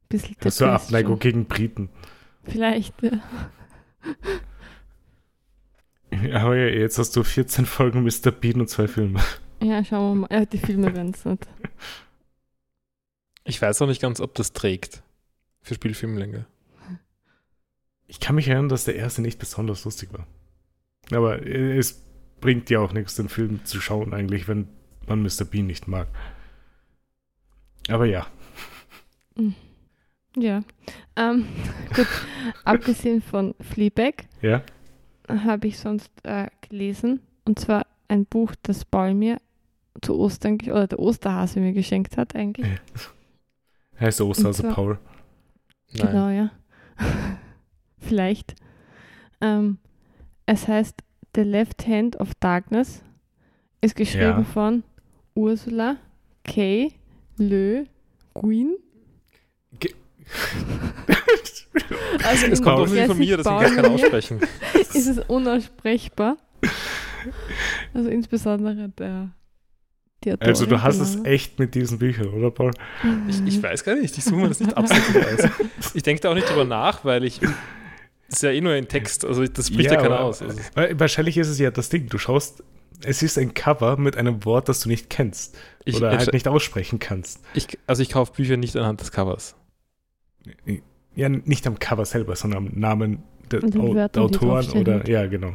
bisschen 0.09 0.37
Hast 0.45 0.61
du 0.61 0.67
Abneigung 0.67 1.15
schon. 1.15 1.21
gegen 1.21 1.45
Briten? 1.47 1.91
Vielleicht, 2.45 2.95
ja. 3.03 3.21
Aber 6.33 6.57
ja, 6.57 6.67
jetzt 6.67 6.99
hast 6.99 7.15
du 7.17 7.23
14 7.23 7.67
Folgen 7.67 8.03
Mr. 8.03 8.31
Bean 8.31 8.61
und 8.61 8.69
zwei 8.69 8.89
Filme. 8.89 9.21
Ja, 9.63 9.85
schauen 9.85 10.21
wir 10.21 10.29
mal. 10.29 10.29
Ja, 10.39 10.47
die 10.47 10.59
Filme 10.59 10.95
werden 10.95 11.13
es 11.15 11.25
nicht. 11.25 11.47
Ich 13.45 13.61
weiß 13.61 13.83
auch 13.83 13.87
nicht 13.87 14.01
ganz, 14.01 14.21
ob 14.21 14.35
das 14.35 14.53
trägt 14.53 15.03
für 15.63 15.75
Spielfilmlänge. 15.75 16.47
Ich 18.07 18.21
kann 18.21 18.35
mich 18.35 18.49
erinnern, 18.49 18.69
dass 18.69 18.85
der 18.85 18.97
erste 18.97 19.23
nicht 19.23 19.39
besonders 19.39 19.85
lustig 19.85 20.11
war. 20.13 20.27
Aber 21.13 21.47
es 21.47 22.05
bringt 22.41 22.71
ja 22.71 22.81
auch 22.81 22.93
nichts, 22.93 23.17
den 23.17 23.29
Film 23.29 23.65
zu 23.65 23.81
schauen, 23.81 24.15
eigentlich, 24.15 24.49
wenn 24.49 24.69
man 25.07 25.23
Mr. 25.23 25.45
Bean 25.45 25.67
nicht 25.67 25.89
mag. 25.89 26.09
Aber 27.91 28.07
ja. 28.07 28.27
Ja. 30.37 30.63
Ähm, 31.17 31.47
gut. 31.95 32.07
Abgesehen 32.65 33.21
von 33.23 33.55
Fleabag 33.61 34.25
Ja? 34.43 34.63
habe 35.29 35.67
ich 35.69 35.79
sonst 35.79 36.11
äh, 36.25 36.49
gelesen. 36.61 37.21
Und 37.45 37.59
zwar 37.59 37.87
ein 38.09 38.27
Buch, 38.27 38.53
das 38.63 38.85
Paul 38.85 39.15
mir 39.15 39.39
zu 40.03 40.19
Ostern, 40.19 40.59
oder 40.67 40.87
der 40.87 40.99
Osterhase 40.99 41.61
mir 41.61 41.73
geschenkt 41.73 42.17
hat, 42.17 42.35
eigentlich. 42.35 42.67
Heißt 43.99 44.21
Osterhase 44.21 44.63
zwar- 44.63 44.75
Paul. 44.75 44.99
Nein. 45.93 46.07
Genau, 46.07 46.29
ja. 46.29 46.51
Vielleicht. 47.99 48.55
Ähm, 49.41 49.79
es 50.47 50.69
heißt 50.69 51.03
The 51.35 51.43
Left 51.43 51.87
Hand 51.87 52.17
of 52.21 52.35
Darkness. 52.41 53.03
Ist 53.81 53.97
geschrieben 53.97 54.39
Ja. 54.41 54.45
von 54.45 54.83
Ursula 55.35 55.97
K. 56.45 56.93
Le 57.41 57.87
Guin. 58.35 58.77
Also 62.25 62.47
Es 62.47 62.63
kommt 62.63 62.79
auch 62.81 62.89
nicht 62.89 63.07
von 63.07 63.19
mir, 63.19 63.37
deswegen 63.37 63.57
kann 63.59 63.67
ich 63.67 63.75
kein 63.75 63.83
Paul-Manier 63.85 64.05
aussprechen. 64.05 64.41
ist 64.95 65.07
es 65.07 65.19
unaussprechbar. 65.29 66.37
Also 67.95 68.11
insbesondere 68.11 68.89
der 68.91 69.31
Autorin, 70.27 70.39
Also 70.49 70.67
du 70.67 70.83
hast 70.83 70.99
es 70.99 71.13
genau. 71.17 71.25
echt 71.29 71.59
mit 71.59 71.75
diesen 71.75 71.99
Büchern, 71.99 72.29
oder 72.29 72.51
Paul? 72.51 72.73
Ich, 73.29 73.41
ich 73.47 73.63
weiß 73.63 73.85
gar 73.85 73.95
nicht, 73.95 74.17
ich 74.19 74.25
suche 74.25 74.37
mir 74.37 74.49
das 74.49 74.61
nicht 74.61 74.77
absichtlich 74.77 75.25
aus. 75.27 75.51
Ich 75.95 76.03
denke 76.03 76.21
da 76.23 76.31
auch 76.31 76.35
nicht 76.35 76.49
drüber 76.51 76.65
nach, 76.65 77.05
weil 77.05 77.25
ich. 77.25 77.41
Das 77.41 78.37
ist 78.37 78.43
ja 78.43 78.51
eh 78.51 78.61
nur 78.61 78.73
ein 78.73 78.87
Text, 78.87 79.25
also 79.25 79.45
das 79.47 79.69
spricht 79.69 79.91
ja, 79.91 79.97
keiner 79.97 80.17
aber- 80.17 80.25
aus. 80.25 80.43
Also, 80.43 80.59
Weil 80.75 80.99
Wahrscheinlich 81.01 81.37
ist 81.39 81.49
es 81.49 81.59
ja 81.59 81.71
das 81.71 81.89
Ding. 81.89 82.09
Du 82.09 82.19
schaust, 82.19 82.63
es 83.05 83.23
ist 83.23 83.39
ein 83.39 83.55
Cover 83.55 83.97
mit 83.97 84.17
einem 84.17 84.45
Wort, 84.45 84.69
das 84.69 84.81
du 84.81 84.89
nicht 84.89 85.11
kennst. 85.11 85.57
ich, 85.85 85.97
oder 85.97 86.11
halt 86.17 86.33
nicht 86.33 86.49
aussprechen 86.49 86.99
kannst. 86.99 87.41
ich, 87.55 87.79
also 87.87 88.03
ich 88.03 88.11
kaufe 88.11 88.33
Bücher 88.33 88.57
nicht 88.57 88.77
anhand 88.77 89.01
des 89.01 89.13
Covers. 89.13 89.57
Ja, 91.15 91.29
nicht 91.29 91.67
am 91.67 91.79
Cover 91.79 92.05
selber, 92.05 92.37
sondern 92.37 92.67
am 92.69 92.79
Namen 92.79 93.23
der, 93.51 93.63
Au- 93.65 93.95
der 93.95 94.23
Autoren 94.23 94.69
oder 94.71 95.09
ja, 95.09 95.27
genau. 95.27 95.55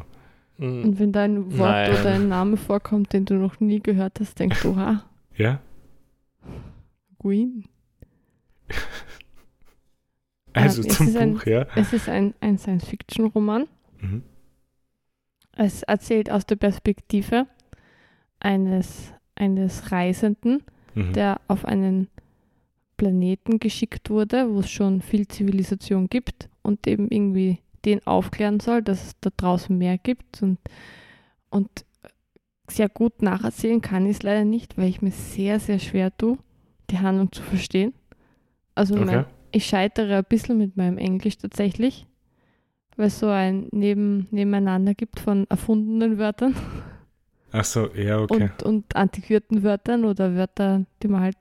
Hm, 0.58 0.84
Und 0.84 1.00
wenn 1.00 1.12
da 1.12 1.24
ein 1.24 1.58
Wort 1.58 1.70
Nein. 1.72 1.92
oder 1.92 2.14
ein 2.14 2.28
Name 2.30 2.58
vorkommt, 2.58 3.14
den 3.14 3.25
du 3.25 3.36
noch 3.36 3.60
nie 3.60 3.82
gehört 3.82 4.20
hast, 4.20 4.38
denkst 4.40 4.62
du, 4.62 4.75
ha, 4.75 5.04
Ja? 5.36 5.60
Guin. 7.18 7.66
Also 10.54 10.82
es 10.82 10.96
zum 10.98 11.08
ist 11.10 11.18
ein- 11.18 11.34
Buch, 11.34 11.46
ja. 11.46 11.66
Es 11.75 11.92
ist 11.92 12.08
ein, 12.08 12.34
ein 12.40 12.58
Science-Fiction-Roman. 12.58 13.68
Mhm. 14.00 14.24
Es 15.56 15.84
erzählt 15.84 16.30
aus 16.30 16.46
der 16.46 16.58
Perspektive 16.58 17.48
eines, 18.40 19.14
eines 19.36 19.92
Reisenden, 19.92 20.64
Mhm. 20.94 21.12
der 21.14 21.42
auf 21.50 21.66
einen 21.66 22.08
Planeten 22.98 23.60
geschickt 23.60 24.10
wurde, 24.10 24.54
wo 24.54 24.60
es 24.60 24.70
schon 24.70 25.02
viel 25.02 25.28
Zivilisation 25.28 26.08
gibt 26.08 26.48
und 26.62 26.88
eben 26.88 27.10
irgendwie 27.10 27.60
den 27.84 28.06
aufklären 28.08 28.60
soll, 28.62 28.82
dass 28.82 29.08
es 29.08 29.20
da 29.20 29.30
draußen 29.36 29.78
mehr 29.78 29.98
gibt 29.98 30.42
und, 30.42 30.58
und 31.50 31.70
sehr 32.70 32.88
gut 32.90 33.22
nacherzählen 33.22 33.82
kann 33.82 34.06
ich 34.06 34.18
es 34.18 34.24
leider 34.24 34.46
nicht, 34.46 34.78
weil 34.78 34.88
ich 34.88 35.02
mir 35.02 35.12
sehr, 35.12 35.60
sehr 35.60 35.80
schwer 35.80 36.16
tue, 36.18 36.38
die 36.90 37.00
Handlung 37.00 37.32
zu 37.32 37.44
verstehen. 37.44 37.94
Also 38.74 38.96
Okay. 38.96 39.06
mein, 39.06 39.26
ich 39.52 39.66
scheitere 39.66 40.18
ein 40.18 40.26
bisschen 40.28 40.58
mit 40.58 40.78
meinem 40.78 40.98
Englisch 40.98 41.38
tatsächlich, 41.38 42.08
weil 42.98 43.08
es 43.08 43.20
so 43.20 43.28
ein 43.28 43.68
Neben, 43.72 44.28
Nebeneinander 44.32 44.94
gibt 44.94 45.20
von 45.20 45.46
erfundenen 45.50 46.18
Wörtern 46.18 46.56
Ach 47.52 47.64
so, 47.64 47.88
ja, 47.96 48.20
okay. 48.20 48.50
und, 48.60 48.64
und 48.64 48.96
antiquierten 48.96 49.64
Wörtern 49.64 50.04
oder 50.04 50.36
Wörtern, 50.36 50.88
die 51.02 51.08
man 51.08 51.22
halt, 51.22 51.38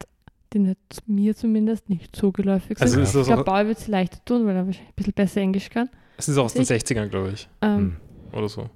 die 0.53 0.61
nicht, 0.61 0.79
mir 1.07 1.35
zumindest 1.35 1.89
nicht 1.89 2.15
so 2.15 2.31
geläufig 2.31 2.79
sind. 2.79 2.87
Also 2.87 3.01
ist 3.01 3.15
ich 3.17 3.27
glaube, 3.27 3.43
Paul 3.45 3.67
wird 3.67 3.79
es 3.79 3.89
leichter 3.89 4.25
tun, 4.25 4.47
weil 4.47 4.55
er 4.55 4.67
wahrscheinlich 4.67 4.91
ein 4.93 4.95
bisschen 4.95 5.13
besser 5.15 5.41
Englisch 5.41 5.71
kann. 5.71 5.89
es 6.17 6.29
ist 6.29 6.39
auch 6.39 6.45
aus 6.45 6.55
den 6.55 6.65
Sich- 6.65 6.83
60ern, 6.85 7.09
glaube 7.09 7.31
ich. 7.35 7.49
Ähm, 7.63 7.77
Hm. 7.79 7.97
Oder 8.39 8.49
so. 8.49 8.71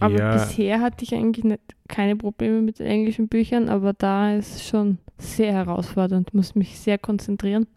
Aber 0.00 0.16
ja, 0.18 0.32
bisher 0.32 0.80
hatte 0.80 1.04
ich 1.04 1.14
eigentlich 1.14 1.44
nicht, 1.44 1.60
keine 1.88 2.16
Probleme 2.16 2.60
mit 2.62 2.80
den 2.80 2.86
englischen 2.88 3.28
Büchern, 3.28 3.68
aber 3.68 3.92
da 3.92 4.34
ist 4.34 4.56
es 4.56 4.66
schon 4.66 4.98
sehr 5.18 5.52
herausfordernd, 5.52 6.34
muss 6.34 6.56
mich 6.56 6.78
sehr 6.80 6.98
konzentrieren. 6.98 7.68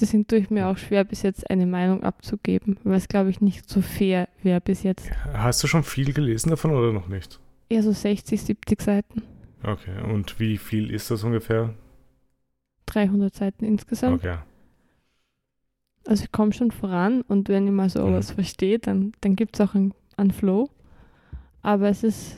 Deswegen 0.00 0.26
tue 0.26 0.38
ich 0.38 0.50
mir 0.50 0.66
auch 0.68 0.78
schwer, 0.78 1.04
bis 1.04 1.22
jetzt 1.22 1.50
eine 1.50 1.66
Meinung 1.66 2.02
abzugeben, 2.02 2.78
weil 2.84 2.94
es, 2.96 3.08
glaube 3.08 3.30
ich, 3.30 3.40
nicht 3.40 3.68
so 3.68 3.82
fair 3.82 4.28
wäre 4.42 4.60
bis 4.60 4.82
jetzt. 4.82 5.10
hast 5.34 5.62
du 5.62 5.66
schon 5.66 5.82
viel 5.82 6.12
gelesen 6.12 6.50
davon 6.50 6.70
oder 6.70 6.92
noch 6.92 7.08
nicht? 7.08 7.38
Eher 7.68 7.82
so 7.82 7.92
60, 7.92 8.40
70 8.42 8.80
Seiten, 8.82 9.22
Okay, 9.62 10.00
und 10.10 10.40
wie 10.40 10.56
viel 10.56 10.90
ist 10.90 11.10
das 11.10 11.22
ungefähr? 11.22 11.74
300 12.86 13.34
Seiten 13.34 13.64
insgesamt. 13.66 14.24
Okay. 14.24 14.38
Also 16.06 16.24
ich 16.24 16.32
komme 16.32 16.52
schon 16.54 16.70
voran 16.70 17.20
und 17.22 17.48
wenn 17.50 17.66
ich 17.66 17.72
mal 17.72 17.90
so 17.90 18.06
Mhm. 18.06 18.14
was 18.14 18.30
verstehe, 18.30 18.78
dann, 18.78 19.12
dann 19.20 19.36
gibt 19.36 19.56
es 19.56 19.60
auch 19.60 19.74
einen, 19.74 19.92
einen 20.16 20.30
Flow. 20.30 20.70
Aber 21.62 21.90
es 21.90 22.02
ist. 22.04 22.36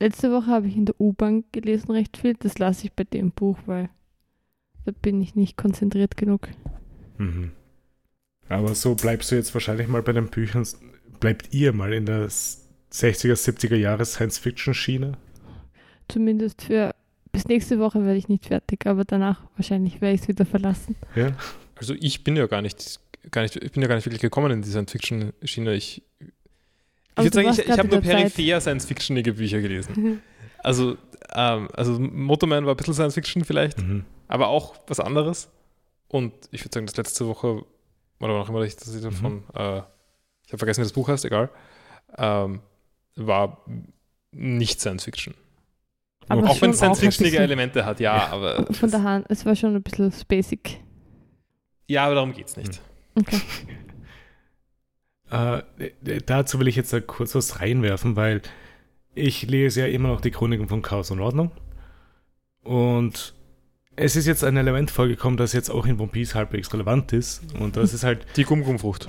Letzte 0.00 0.32
Woche 0.32 0.46
habe 0.48 0.66
ich 0.66 0.76
in 0.76 0.84
der 0.86 1.00
U-Bahn 1.00 1.44
gelesen 1.52 1.92
recht 1.92 2.16
viel. 2.16 2.34
Das 2.34 2.58
lasse 2.58 2.86
ich 2.86 2.92
bei 2.92 3.04
dem 3.04 3.30
Buch, 3.30 3.58
weil 3.66 3.88
bin 4.92 5.20
ich 5.20 5.34
nicht 5.34 5.56
konzentriert 5.56 6.16
genug. 6.16 6.48
Mhm. 7.18 7.52
Aber 8.48 8.74
so 8.74 8.94
bleibst 8.94 9.30
du 9.30 9.34
jetzt 9.34 9.52
wahrscheinlich 9.54 9.88
mal 9.88 10.02
bei 10.02 10.12
den 10.12 10.28
Büchern, 10.28 10.66
bleibt 11.20 11.52
ihr 11.52 11.72
mal 11.72 11.92
in 11.92 12.06
der 12.06 12.28
60er, 12.28 13.34
70er 13.34 13.76
Jahre 13.76 14.04
Science-Fiction-Schiene? 14.04 15.12
Zumindest 16.08 16.62
für. 16.62 16.94
Bis 17.30 17.46
nächste 17.46 17.78
Woche 17.78 18.02
werde 18.04 18.16
ich 18.16 18.28
nicht 18.28 18.46
fertig, 18.46 18.86
aber 18.86 19.04
danach 19.04 19.44
wahrscheinlich 19.56 20.00
werde 20.00 20.14
ich 20.14 20.22
es 20.22 20.28
wieder 20.28 20.46
verlassen. 20.46 20.96
Ja? 21.14 21.32
Also 21.76 21.94
ich 22.00 22.24
bin 22.24 22.36
ja 22.36 22.46
gar 22.46 22.62
nicht, 22.62 23.00
gar 23.30 23.42
nicht, 23.42 23.54
ich 23.56 23.70
bin 23.70 23.82
ja 23.82 23.88
gar 23.88 23.96
nicht 23.96 24.06
wirklich 24.06 24.22
gekommen 24.22 24.50
in 24.50 24.62
die 24.62 24.70
Science-Fiction-Schiene. 24.70 25.74
Ich, 25.74 26.02
ich 26.20 27.24
würde 27.24 27.34
sagen, 27.34 27.48
ich, 27.50 27.58
ich 27.58 27.70
habe 27.78 27.86
nur 27.86 28.00
peripher 28.00 28.60
Science-Fictionige 28.60 29.34
Bücher 29.34 29.60
gelesen. 29.60 30.22
Also, 30.60 30.96
ähm, 31.34 31.68
also 31.72 32.00
Motorman 32.00 32.66
war 32.66 32.74
ein 32.74 32.76
bisschen 32.76 32.94
Science-Fiction 32.94 33.44
vielleicht, 33.44 33.78
Mhm. 33.78 34.04
Aber 34.28 34.48
auch 34.48 34.76
was 34.86 35.00
anderes. 35.00 35.50
Und 36.06 36.32
ich 36.52 36.62
würde 36.64 36.74
sagen, 36.74 36.86
das 36.86 36.96
letzte 36.96 37.26
Woche, 37.26 37.64
oder 38.20 38.38
noch 38.38 38.48
immer, 38.48 38.62
ich, 38.62 38.76
dass 38.76 38.94
ich 38.94 39.02
davon, 39.02 39.44
äh, 39.54 39.78
ich 40.46 40.52
habe 40.52 40.58
vergessen, 40.58 40.80
wie 40.80 40.84
das 40.84 40.92
Buch 40.92 41.08
heißt, 41.08 41.24
egal, 41.24 41.50
ähm, 42.16 42.60
war 43.16 43.64
nicht 44.30 44.80
Science-Fiction. 44.80 45.34
Aber 46.28 46.48
Auch 46.48 46.60
wenn 46.60 46.70
es 46.70 46.76
auch 46.76 46.94
Science-Fictionige 46.94 47.36
bisschen 47.36 47.44
Elemente 47.44 47.84
hat, 47.84 48.00
ja, 48.00 48.28
aber 48.28 48.66
Von 48.72 48.90
der 48.90 49.02
Hand, 49.02 49.26
es 49.28 49.44
war 49.44 49.56
schon 49.56 49.74
ein 49.74 49.82
bisschen 49.82 50.12
basic. 50.28 50.78
ja, 51.86 52.04
aber 52.04 52.14
darum 52.14 52.32
geht 52.32 52.48
es 52.48 52.56
nicht. 52.56 52.80
Okay. 53.14 53.40
Äh, 55.30 55.60
dazu 56.24 56.58
will 56.58 56.68
ich 56.68 56.76
jetzt 56.76 56.90
da 56.90 57.00
kurz 57.00 57.34
was 57.34 57.60
reinwerfen, 57.60 58.16
weil 58.16 58.40
ich 59.14 59.42
lese 59.42 59.82
ja 59.82 59.86
immer 59.86 60.08
noch 60.08 60.22
die 60.22 60.30
Chroniken 60.30 60.68
von 60.68 60.80
Chaos 60.80 61.10
und 61.10 61.20
Ordnung. 61.20 61.50
Und 62.62 63.34
es 63.98 64.16
ist 64.16 64.26
jetzt 64.26 64.44
ein 64.44 64.56
Element 64.56 64.90
vorgekommen, 64.90 65.36
das 65.36 65.52
jetzt 65.52 65.70
auch 65.70 65.86
in 65.86 65.98
One 65.98 66.08
Piece 66.08 66.34
halbwegs 66.34 66.72
relevant 66.72 67.12
ist. 67.12 67.42
Und 67.58 67.76
das 67.76 67.92
ist 67.92 68.04
halt, 68.04 68.24
Die 68.36 68.44
Gum-Gum-Frucht. 68.44 69.08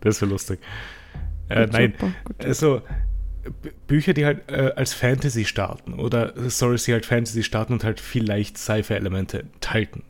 das 0.00 0.20
wäre 0.20 0.30
lustig. 0.30 0.60
Äh, 1.48 1.66
nein, 1.66 1.94
also 2.38 2.82
Bücher, 3.86 4.12
die 4.12 4.26
halt 4.26 4.50
äh, 4.50 4.72
als 4.76 4.92
Fantasy 4.92 5.44
starten 5.46 5.94
oder 5.94 6.34
Stories, 6.50 6.84
die 6.84 6.92
halt 6.92 7.06
Fantasy 7.06 7.42
starten 7.42 7.72
und 7.72 7.84
halt 7.84 8.00
vielleicht 8.00 8.58
Sci-Fi-Elemente 8.58 9.40
enthalten. 9.40 10.02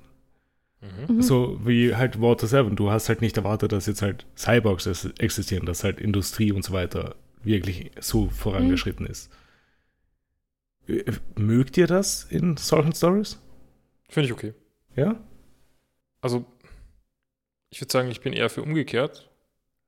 Mhm. 0.81 1.17
Mhm. 1.17 1.23
So 1.23 1.61
wie 1.65 1.95
halt 1.95 2.21
Water 2.21 2.47
7. 2.47 2.75
Du 2.75 2.91
hast 2.91 3.09
halt 3.09 3.21
nicht 3.21 3.37
erwartet, 3.37 3.73
dass 3.73 3.87
jetzt 3.87 4.03
halt 4.03 4.27
Cyborgs 4.37 4.87
existieren, 5.19 5.67
dass 5.67 5.85
halt 5.85 6.01
Industrie 6.01 6.51
und 6.53 6.65
so 6.65 6.73
weiter 6.73 7.15
wirklich 7.45 7.93
so 8.01 8.29
vorangeschritten 8.29 9.07
ist. 9.07 9.31
Äh, 10.89 11.05
Mögt 11.37 11.77
ihr 11.77 11.87
das 11.87 12.25
in 12.25 12.57
solchen 12.57 12.93
Stories? 12.95 13.39
Finde 14.09 14.27
ich 14.27 14.33
okay. 14.33 14.55
Ja? 14.97 15.17
Also, 16.21 16.45
ich 17.71 17.81
würde 17.81 17.93
sagen, 17.93 18.11
ich 18.11 18.21
bin 18.21 18.33
eher 18.33 18.49
für 18.51 18.63
umgekehrt. 18.63 19.31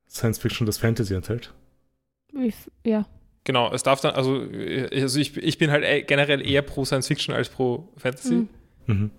Science 0.08 0.38
Fiction, 0.38 0.66
das 0.66 0.78
Fantasy 0.78 1.14
enthält? 1.14 1.52
Ja. 2.84 3.06
Genau, 3.44 3.72
es 3.72 3.82
darf 3.82 4.00
dann, 4.00 4.14
also, 4.14 4.44
also 4.92 5.18
ich, 5.18 5.36
ich 5.36 5.58
bin 5.58 5.70
halt 5.70 5.84
eh- 5.84 6.02
generell 6.02 6.46
eher 6.46 6.62
pro 6.62 6.84
Science 6.84 7.08
Fiction 7.08 7.34
als 7.34 7.48
pro 7.48 7.88
Fantasy. 7.96 8.34
Mhm. 8.34 8.48
Mhm. 8.86 9.10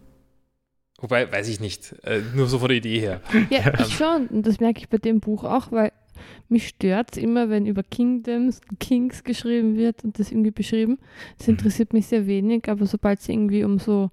Wobei, 0.99 1.31
weiß 1.31 1.47
ich 1.49 1.59
nicht. 1.59 1.95
Äh, 2.03 2.21
nur 2.35 2.47
so 2.47 2.59
von 2.59 2.67
der 2.67 2.77
Idee 2.77 2.99
her. 2.99 3.21
Ja, 3.49 3.59
Ähm. 3.65 3.73
ich 3.79 3.95
schon. 3.95 4.27
Und 4.27 4.45
das 4.45 4.59
merke 4.59 4.79
ich 4.79 4.89
bei 4.89 4.97
dem 4.97 5.19
Buch 5.19 5.43
auch, 5.43 5.71
weil 5.71 5.91
mich 6.49 6.67
stört 6.69 7.11
es 7.11 7.17
immer, 7.17 7.49
wenn 7.49 7.65
über 7.65 7.83
Kingdoms, 7.83 8.61
Kings 8.79 9.23
geschrieben 9.23 9.75
wird 9.75 10.03
und 10.03 10.19
das 10.19 10.31
irgendwie 10.31 10.51
beschrieben. 10.51 10.97
Das 11.37 11.47
Mhm. 11.47 11.53
interessiert 11.53 11.93
mich 11.93 12.07
sehr 12.07 12.27
wenig, 12.27 12.69
aber 12.69 12.85
sobald 12.85 13.19
es 13.19 13.29
irgendwie 13.29 13.63
um 13.63 13.79
so, 13.79 14.09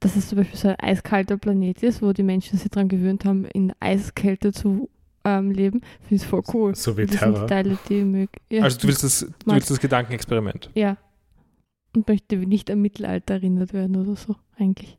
dass 0.00 0.14
es 0.16 0.28
zum 0.28 0.38
Beispiel 0.38 0.58
so 0.58 0.68
ein 0.68 0.76
eiskalter 0.78 1.36
Planet 1.38 1.82
ist, 1.82 2.02
wo 2.02 2.12
die 2.12 2.22
Menschen 2.22 2.58
sich 2.58 2.70
daran 2.70 2.88
gewöhnt 2.88 3.24
haben, 3.24 3.44
in 3.46 3.72
Eiskälte 3.80 4.52
zu 4.52 4.88
ähm, 5.24 5.50
leben, 5.50 5.80
finde 6.02 6.14
ich 6.16 6.22
es 6.22 6.24
voll 6.28 6.42
cool. 6.54 6.74
So 6.76 6.96
wie 6.96 7.06
Terror. 7.06 7.46
Teile, 7.48 7.76
die 7.88 8.04
mög. 8.04 8.30
Ja, 8.50 8.62
Also 8.62 8.78
du 8.78 8.86
willst 8.88 9.02
das, 9.02 9.20
du 9.20 9.26
Mag- 9.46 9.56
willst 9.56 9.70
das 9.70 9.80
Gedankenexperiment. 9.80 10.70
Ja. 10.74 10.98
Und 11.96 12.06
möchte 12.06 12.36
nicht 12.36 12.70
am 12.70 12.80
Mittelalter 12.82 13.34
erinnert 13.34 13.72
werden 13.72 13.96
oder 13.96 14.14
so, 14.16 14.36
eigentlich. 14.58 14.98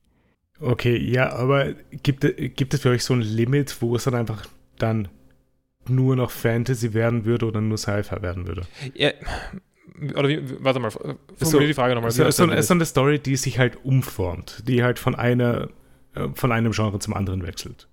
Okay, 0.60 0.98
ja, 0.98 1.32
aber 1.34 1.74
gibt, 2.04 2.26
gibt 2.58 2.74
es 2.74 2.82
für 2.82 2.90
euch 2.90 3.04
so 3.04 3.14
ein 3.14 3.22
Limit, 3.22 3.80
wo 3.82 3.96
es 3.96 4.06
dann 4.06 4.16
einfach 4.16 4.48
dann 4.80 5.08
nur 5.90 6.16
noch 6.16 6.32
Fantasy 6.32 6.94
werden 6.94 7.26
würde 7.26 7.46
oder 7.46 7.62
nur 7.62 7.78
Sci-Fi 7.78 8.22
werden 8.22 8.48
würde? 8.48 8.62
Ja, 8.94 9.12
oder 10.16 10.30
wie, 10.30 10.40
warte 10.64 10.80
mal, 10.80 10.92
formulier 10.92 11.18
So- 11.40 11.60
die 11.60 11.74
Frage 11.74 11.96
nochmal. 11.96 12.12
So, 12.12 12.30
so, 12.30 12.62
so 12.62 12.74
eine 12.74 12.86
Story, 12.86 13.20
die 13.20 13.36
sich 13.36 13.58
halt 13.60 13.84
umformt, 13.84 14.64
die 14.68 14.84
halt 14.84 15.00
von 15.00 15.16
einer 15.16 15.70
äh, 16.14 16.28
von 16.34 16.52
einem 16.52 16.72
Genre 16.72 17.00
zum 17.00 17.14
anderen 17.14 17.46
wechselt. 17.46 17.88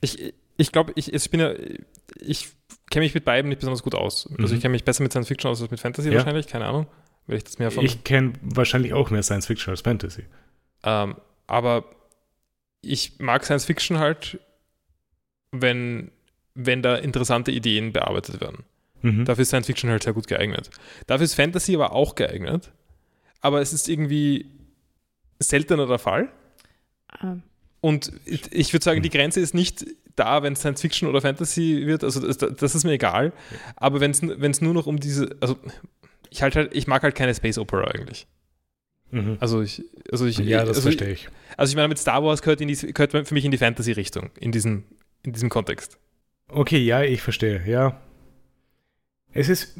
Ich, 0.00 0.32
ich 0.56 0.70
glaube, 0.72 0.92
ich, 0.96 1.12
ich 1.12 1.30
bin 1.30 1.40
ja, 1.40 1.52
ich 2.20 2.48
kenne 2.90 3.04
mich 3.04 3.14
mit 3.14 3.24
beiden 3.24 3.48
nicht 3.48 3.58
besonders 3.58 3.82
gut 3.82 3.94
aus. 3.94 4.28
Also 4.38 4.52
Mhm. 4.52 4.54
ich 4.56 4.60
kenne 4.62 4.72
mich 4.72 4.84
besser 4.84 5.02
mit 5.02 5.12
Science 5.12 5.28
Fiction 5.28 5.50
aus 5.50 5.60
als 5.60 5.70
mit 5.70 5.80
Fantasy 5.80 6.10
Ja. 6.10 6.16
wahrscheinlich, 6.18 6.46
keine 6.46 6.66
Ahnung. 6.66 6.86
Weil 7.26 7.38
ich 7.38 7.44
das 7.44 7.58
mehr 7.58 7.70
von. 7.70 7.84
Ich 7.84 8.04
kenne 8.04 8.34
wahrscheinlich 8.42 8.92
auch 8.92 9.10
mehr 9.10 9.22
Science 9.22 9.46
Fiction 9.46 9.70
als 9.72 9.80
Fantasy. 9.80 10.24
Ähm, 10.84 11.16
aber 11.46 11.84
ich 12.82 13.18
mag 13.18 13.44
Science 13.44 13.64
Fiction 13.64 13.98
halt, 13.98 14.38
wenn, 15.52 16.10
wenn 16.54 16.82
da 16.82 16.96
interessante 16.96 17.50
Ideen 17.50 17.92
bearbeitet 17.92 18.40
werden. 18.40 18.64
Mhm. 19.02 19.24
Dafür 19.24 19.42
ist 19.42 19.48
Science 19.48 19.66
Fiction 19.66 19.90
halt 19.90 20.02
sehr 20.02 20.12
gut 20.12 20.26
geeignet. 20.26 20.70
Dafür 21.06 21.24
ist 21.24 21.34
Fantasy 21.34 21.74
aber 21.74 21.92
auch 21.92 22.14
geeignet. 22.14 22.72
Aber 23.40 23.60
es 23.60 23.72
ist 23.72 23.88
irgendwie 23.88 24.46
seltener 25.38 25.86
der 25.86 25.98
Fall. 25.98 26.30
Ähm, 27.22 27.42
Und 27.80 28.12
ich 28.24 28.50
ich 28.52 28.72
würde 28.72 28.84
sagen, 28.84 29.02
die 29.02 29.10
Grenze 29.10 29.40
ist 29.40 29.52
nicht 29.52 29.84
da, 30.16 30.42
wenn 30.42 30.54
es 30.54 30.60
Science 30.60 30.80
Fiction 30.80 31.08
oder 31.08 31.20
Fantasy 31.20 31.82
wird. 31.84 32.04
Also 32.04 32.26
das, 32.26 32.38
das 32.38 32.74
ist 32.74 32.84
mir 32.84 32.92
egal. 32.92 33.32
Aber 33.76 34.00
wenn 34.00 34.12
es 34.12 34.60
nur 34.62 34.72
noch 34.72 34.86
um 34.86 34.98
diese, 35.00 35.36
also 35.40 35.58
ich 36.30 36.42
halt 36.42 36.56
halt, 36.56 36.74
ich 36.74 36.86
mag 36.86 37.02
halt 37.02 37.14
keine 37.14 37.34
Space 37.34 37.58
Opera 37.58 37.84
eigentlich. 37.84 38.26
Mhm. 39.10 39.36
Also 39.40 39.60
ich, 39.60 39.84
also 40.10 40.24
ich, 40.24 40.38
ja, 40.38 40.60
das 40.60 40.78
also 40.78 40.82
verstehe 40.82 41.10
ich. 41.10 41.28
Also 41.56 41.70
ich 41.70 41.76
meine, 41.76 41.88
mit 41.88 41.98
Star 41.98 42.24
Wars 42.24 42.42
gehört, 42.42 42.60
in 42.60 42.68
die, 42.68 42.74
gehört 42.74 43.12
für 43.12 43.34
mich 43.34 43.44
in 43.44 43.50
die 43.50 43.58
Fantasy-Richtung, 43.58 44.30
in 44.40 44.50
diesem, 44.50 44.84
in 45.22 45.32
diesem 45.32 45.50
Kontext. 45.50 45.98
Okay, 46.48 46.78
ja, 46.78 47.02
ich 47.02 47.22
verstehe, 47.22 47.62
ja. 47.66 48.00
Es 49.32 49.48
ist 49.48 49.78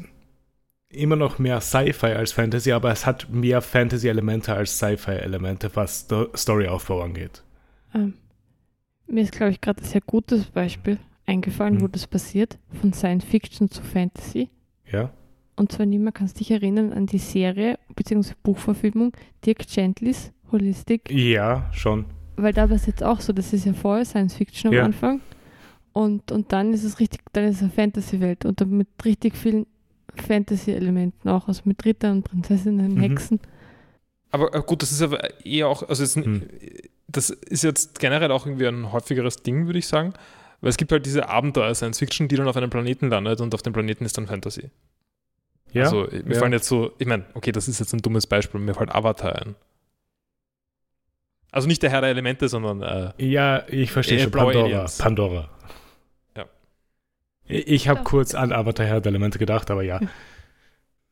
immer 0.89 1.15
noch 1.15 1.39
mehr 1.39 1.61
Sci-Fi 1.61 2.07
als 2.07 2.31
Fantasy, 2.31 2.71
aber 2.71 2.91
es 2.91 3.05
hat 3.05 3.29
mehr 3.29 3.61
Fantasy-Elemente 3.61 4.53
als 4.53 4.77
Sci-Fi-Elemente, 4.77 5.71
was 5.75 6.01
Sto- 6.01 6.29
Storyaufbau 6.35 7.01
angeht. 7.01 7.43
ähm, 7.93 8.13
mir 9.07 9.21
ist, 9.21 9.33
glaube 9.33 9.51
ich, 9.51 9.61
gerade 9.61 9.81
ein 9.81 9.85
sehr 9.85 10.01
gutes 10.01 10.45
Beispiel 10.45 10.97
eingefallen, 11.27 11.79
wo 11.79 11.85
Hm. 11.85 11.91
das 11.91 12.07
passiert, 12.07 12.57
von 12.81 12.91
Science 12.91 13.23
Fiction 13.25 13.69
zu 13.69 13.81
Fantasy. 13.83 14.49
Ja? 14.91 15.11
Und 15.55 15.71
zwar 15.71 15.85
mehr, 15.85 16.11
kannst 16.11 16.39
dich 16.39 16.51
erinnern 16.51 16.91
an 16.91 17.05
die 17.05 17.19
Serie 17.19 17.77
bzw. 17.95 18.33
Buchverfilmung 18.43 19.13
Dirk 19.45 19.59
Gentlys 19.67 20.31
Holistic, 20.51 21.09
Ja, 21.11 21.69
schon. 21.71 22.05
weil 22.35 22.51
da 22.53 22.69
war 22.69 22.75
es 22.75 22.85
jetzt 22.87 23.03
auch 23.03 23.21
so, 23.21 23.31
das 23.31 23.53
ist 23.53 23.65
ja 23.65 23.73
voll 23.73 24.03
Science 24.05 24.35
Fiction 24.35 24.69
am 24.69 24.73
Ja. 24.75 24.83
Anfang. 24.83 25.21
Und, 25.95 26.29
und 26.33 26.51
dann 26.51 26.73
ist 26.73 26.83
es 26.83 26.99
richtig, 26.99 27.21
dann 27.31 27.45
ist 27.45 27.55
es 27.55 27.61
eine 27.61 27.71
Fantasy-Welt 27.71 28.43
und 28.43 28.59
dann 28.59 28.69
mit 28.71 28.89
richtig 29.05 29.37
vielen 29.37 29.65
Fantasy-Elementen 30.27 31.29
auch, 31.29 31.47
also 31.47 31.61
mit 31.63 31.85
Rittern, 31.85 32.21
Prinzessinnen, 32.21 32.95
Mhm. 32.95 32.99
Hexen. 32.99 33.39
Aber 34.29 34.53
äh, 34.53 34.61
gut, 34.61 34.81
das 34.81 34.91
ist 34.91 35.01
aber 35.01 35.45
eher 35.45 35.69
auch, 35.69 35.87
also 35.87 36.03
jetzt, 36.03 36.17
Hm. 36.17 36.41
das 37.07 37.29
ist 37.29 37.63
jetzt 37.63 37.97
generell 37.99 38.29
auch 38.33 38.45
irgendwie 38.45 38.67
ein 38.67 38.91
häufigeres 38.91 39.41
Ding, 39.41 39.67
würde 39.67 39.79
ich 39.79 39.87
sagen. 39.87 40.13
Weil 40.59 40.69
es 40.71 40.75
gibt 40.75 40.91
halt 40.91 41.05
diese 41.05 41.29
Abenteuer 41.29 41.73
Science 41.73 41.99
Fiction, 41.99 42.27
die 42.27 42.35
dann 42.35 42.47
auf 42.49 42.57
einem 42.57 42.69
Planeten 42.69 43.07
landet 43.09 43.39
und 43.39 43.53
auf 43.53 43.61
dem 43.61 43.71
Planeten 43.71 44.03
ist 44.03 44.17
dann 44.17 44.27
Fantasy. 44.27 44.71
Ja? 45.71 45.83
Also 45.83 46.07
mir 46.11 46.33
ja. 46.33 46.39
fallen 46.39 46.51
jetzt 46.51 46.67
so, 46.67 46.91
ich 46.99 47.07
meine, 47.07 47.23
okay, 47.35 47.53
das 47.53 47.69
ist 47.69 47.79
jetzt 47.79 47.93
ein 47.93 48.01
dummes 48.01 48.27
Beispiel, 48.27 48.59
mir 48.59 48.73
fällt 48.73 48.93
Avatar 48.93 49.33
ein. 49.45 49.55
Also 51.51 51.69
nicht 51.69 51.81
der 51.83 51.89
Herr 51.89 52.01
der 52.01 52.09
Elemente, 52.09 52.49
sondern 52.49 52.81
äh, 52.81 53.13
Ja, 53.25 53.63
ich 53.69 53.93
verstehe 53.93 54.17
Äh, 54.17 54.23
schon. 54.23 54.31
blaue 54.31 54.51
Pandora. 54.51 54.65
Aliens. 54.65 54.97
Pandora. 54.97 55.49
Ich, 57.47 57.87
habe 57.87 58.03
kurz 58.03 58.33
an 58.33 58.51
Avatar 58.51 58.85
Herr 58.85 59.01
der 59.01 59.11
Elemente 59.11 59.37
gedacht, 59.39 59.69
aber 59.71 59.83
ja. 59.83 59.99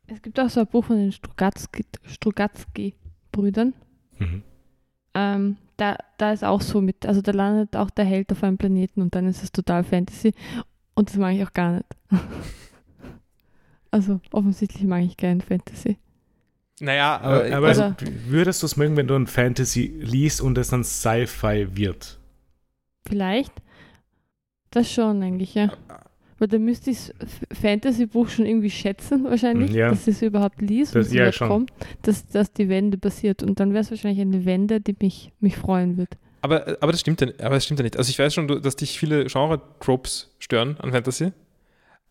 Es 0.07 0.21
gibt 0.21 0.37
auch 0.39 0.49
so 0.49 0.59
ein 0.59 0.67
Buch 0.67 0.83
von 0.85 0.97
den 0.97 1.11
Strugatsky- 1.13 1.85
Strugatsky-Brüdern. 2.05 3.73
Mhm. 4.19 4.43
Ähm, 5.13 5.57
da, 5.77 5.95
da 6.17 6.33
ist 6.33 6.43
auch 6.43 6.61
so 6.61 6.81
mit, 6.81 7.05
also 7.05 7.21
da 7.21 7.31
landet 7.31 7.75
auch 7.77 7.89
der 7.89 8.03
Held 8.05 8.31
auf 8.31 8.43
einem 8.43 8.57
Planeten 8.57 9.01
und 9.01 9.15
dann 9.15 9.27
ist 9.27 9.41
es 9.43 9.51
total 9.53 9.83
Fantasy. 9.85 10.33
Und 10.93 11.09
das 11.09 11.15
mag 11.17 11.33
ich 11.35 11.43
auch 11.45 11.53
gar 11.53 11.71
nicht. 11.75 11.85
also 13.91 14.19
offensichtlich 14.31 14.83
mag 14.83 15.03
ich 15.03 15.15
kein 15.17 15.39
Fantasy. 15.41 15.97
naja, 16.79 17.17
Aber, 17.21 17.45
aber, 17.45 17.55
aber 17.57 17.67
also- 17.67 17.95
würdest 18.27 18.61
du 18.61 18.65
es 18.65 18.75
mögen, 18.75 18.97
wenn 18.97 19.07
du 19.07 19.15
ein 19.15 19.27
Fantasy 19.27 19.85
liest 20.01 20.41
und 20.41 20.57
es 20.57 20.69
dann 20.69 20.83
Sci-Fi 20.83 21.75
wird? 21.77 22.19
Vielleicht. 23.07 23.53
Das 24.71 24.91
schon 24.91 25.21
eigentlich, 25.23 25.53
ja. 25.55 25.71
Weil 26.39 26.47
da 26.47 26.57
müsste 26.57 26.89
ich 26.91 27.11
das 27.19 27.29
Fantasy-Buch 27.59 28.27
schon 28.29 28.45
irgendwie 28.45 28.69
schätzen, 28.69 29.23
wahrscheinlich, 29.25 29.71
Mhm, 29.71 29.77
ja. 29.77 29.89
dass 29.89 30.07
ich 30.07 30.15
es 30.15 30.21
überhaupt 30.21 30.61
liest, 30.61 30.95
Das- 30.95 31.09
und 31.09 31.13
ja, 31.15 31.31
schon. 31.31 31.47
kommt, 31.47 31.71
dass, 32.01 32.25
dass 32.27 32.51
die 32.53 32.69
Wende 32.69 32.97
passiert. 32.97 33.43
Und 33.43 33.59
dann 33.59 33.71
wäre 33.73 33.81
es 33.81 33.91
wahrscheinlich 33.91 34.21
eine 34.21 34.43
Wende, 34.45 34.81
die 34.81 34.95
mich, 34.99 35.31
mich 35.39 35.55
freuen 35.57 35.97
wird. 35.97 36.09
aber, 36.41 36.77
aber, 36.81 36.91
das 36.91 37.01
stimmt 37.01 37.21
ja, 37.21 37.27
aber 37.39 37.55
das 37.55 37.65
stimmt 37.65 37.79
ja 37.79 37.83
nicht. 37.83 37.97
Also 37.97 38.09
ich 38.09 38.19
weiß 38.19 38.33
schon, 38.33 38.47
dass 38.61 38.75
dich 38.75 38.99
viele 38.99 39.25
Genre-Tropes 39.25 40.35
stören 40.39 40.77
an 40.79 40.91
Fantasy, 40.91 41.31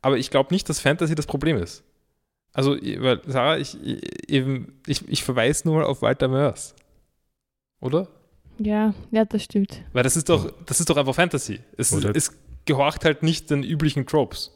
aber 0.00 0.16
ich 0.16 0.30
glaube 0.30 0.54
nicht, 0.54 0.68
dass 0.68 0.80
Fantasy 0.80 1.14
das 1.14 1.26
Problem 1.26 1.56
ist. 1.58 1.84
Also, 2.54 2.72
weil, 2.76 3.20
Sarah, 3.26 3.56
ich, 3.58 3.76
eben, 4.28 4.74
ich, 4.86 5.06
ich 5.08 5.24
verweise 5.24 5.66
nur 5.68 5.86
auf 5.88 6.02
Walter 6.02 6.28
Mörs. 6.28 6.74
Oder? 7.80 8.08
Ja, 8.58 8.94
ja, 9.10 9.24
das 9.24 9.42
stimmt. 9.44 9.82
Weil 9.92 10.02
das 10.02 10.16
ist 10.16 10.28
doch, 10.28 10.52
das 10.66 10.78
ist 10.80 10.88
doch 10.90 10.96
einfach 10.96 11.14
Fantasy. 11.14 11.60
Es, 11.76 11.92
Oder- 11.92 12.14
es 12.14 12.30
gehorcht 12.64 13.04
halt 13.04 13.22
nicht 13.22 13.50
den 13.50 13.62
üblichen 13.62 14.06
Tropes. 14.06 14.52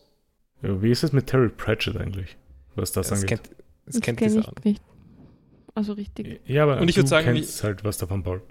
Ja, 0.63 0.81
Wie 0.83 0.91
ist 0.91 1.03
es 1.03 1.13
mit 1.13 1.27
Terry 1.27 1.49
Pratchett 1.49 1.97
eigentlich? 1.97 2.37
Was 2.75 2.93
das, 2.93 3.09
Das 3.09 3.23
angeht? 3.23 3.43
kennt, 3.45 3.50
das 3.87 3.95
Das 3.95 4.00
kennt 4.02 4.19
kenne 4.19 4.33
die 4.33 4.39
ich 4.39 4.65
nicht. 4.65 4.83
Also 5.75 5.93
richtig. 5.93 6.41
ja, 6.47 6.63
aber 6.63 6.80
Und 6.80 6.89
ich 6.89 6.95
du 6.95 7.07
sagen, 7.07 7.26
kennst 7.35 7.63
halt 7.63 7.85
was 7.85 7.99
davon, 7.99 8.23
Paul. 8.23 8.43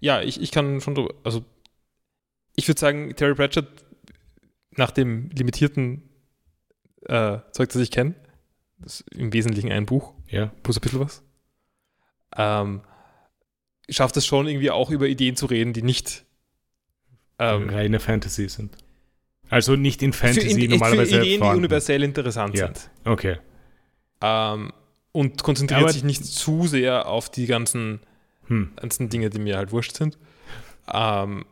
Ja, 0.00 0.22
ich, 0.22 0.40
ich 0.40 0.50
kann 0.50 0.80
schon 0.80 0.94
drüber, 0.94 1.14
also 1.24 1.44
ich 2.54 2.66
würde 2.68 2.80
sagen, 2.80 3.14
Terry 3.16 3.34
Pratchett 3.34 3.66
nach 4.70 4.90
dem 4.90 5.30
limitierten 5.30 6.02
äh, 7.06 7.38
Zeug, 7.52 7.68
das 7.70 7.76
ich 7.76 7.90
kenne, 7.90 8.14
das 8.78 9.00
ist 9.00 9.14
im 9.14 9.32
Wesentlichen 9.32 9.70
ein 9.72 9.86
Buch, 9.86 10.14
Ja. 10.28 10.46
plus 10.62 10.76
ein 10.78 10.80
bisschen 10.80 11.00
was, 11.00 11.22
ähm, 12.36 12.82
schafft 13.88 14.16
es 14.16 14.26
schon 14.26 14.46
irgendwie 14.46 14.70
auch 14.70 14.90
über 14.90 15.06
Ideen 15.08 15.36
zu 15.36 15.46
reden, 15.46 15.72
die 15.72 15.82
nicht 15.82 16.24
ähm, 17.38 17.68
reine 17.70 18.00
Fantasy 18.00 18.48
sind. 18.48 18.76
Also 19.48 19.76
nicht 19.76 20.02
in 20.02 20.12
für, 20.12 20.26
Fantasy 20.28 20.64
in, 20.64 20.70
normalerweise 20.70 21.10
für 21.10 21.16
Ideen, 21.20 21.32
die 21.32 21.38
vorhanden. 21.38 21.58
universell 21.60 22.02
interessant 22.02 22.56
Ja. 22.56 22.66
sind. 22.66 22.90
Okay. 23.04 23.36
Ähm, 24.22 24.72
und 25.12 25.42
konzentriert 25.42 25.82
Aber- 25.82 25.92
sich 25.92 26.04
nicht 26.04 26.24
zu 26.24 26.66
sehr 26.66 27.06
auf 27.08 27.30
die 27.30 27.46
ganzen, 27.46 28.00
Hm. 28.48 28.72
ganzen 28.76 29.08
Dinge, 29.08 29.30
die 29.30 29.38
mir 29.38 29.56
halt 29.56 29.72
wurscht 29.72 29.96
sind. 29.96 30.18
Ähm, 30.92 31.44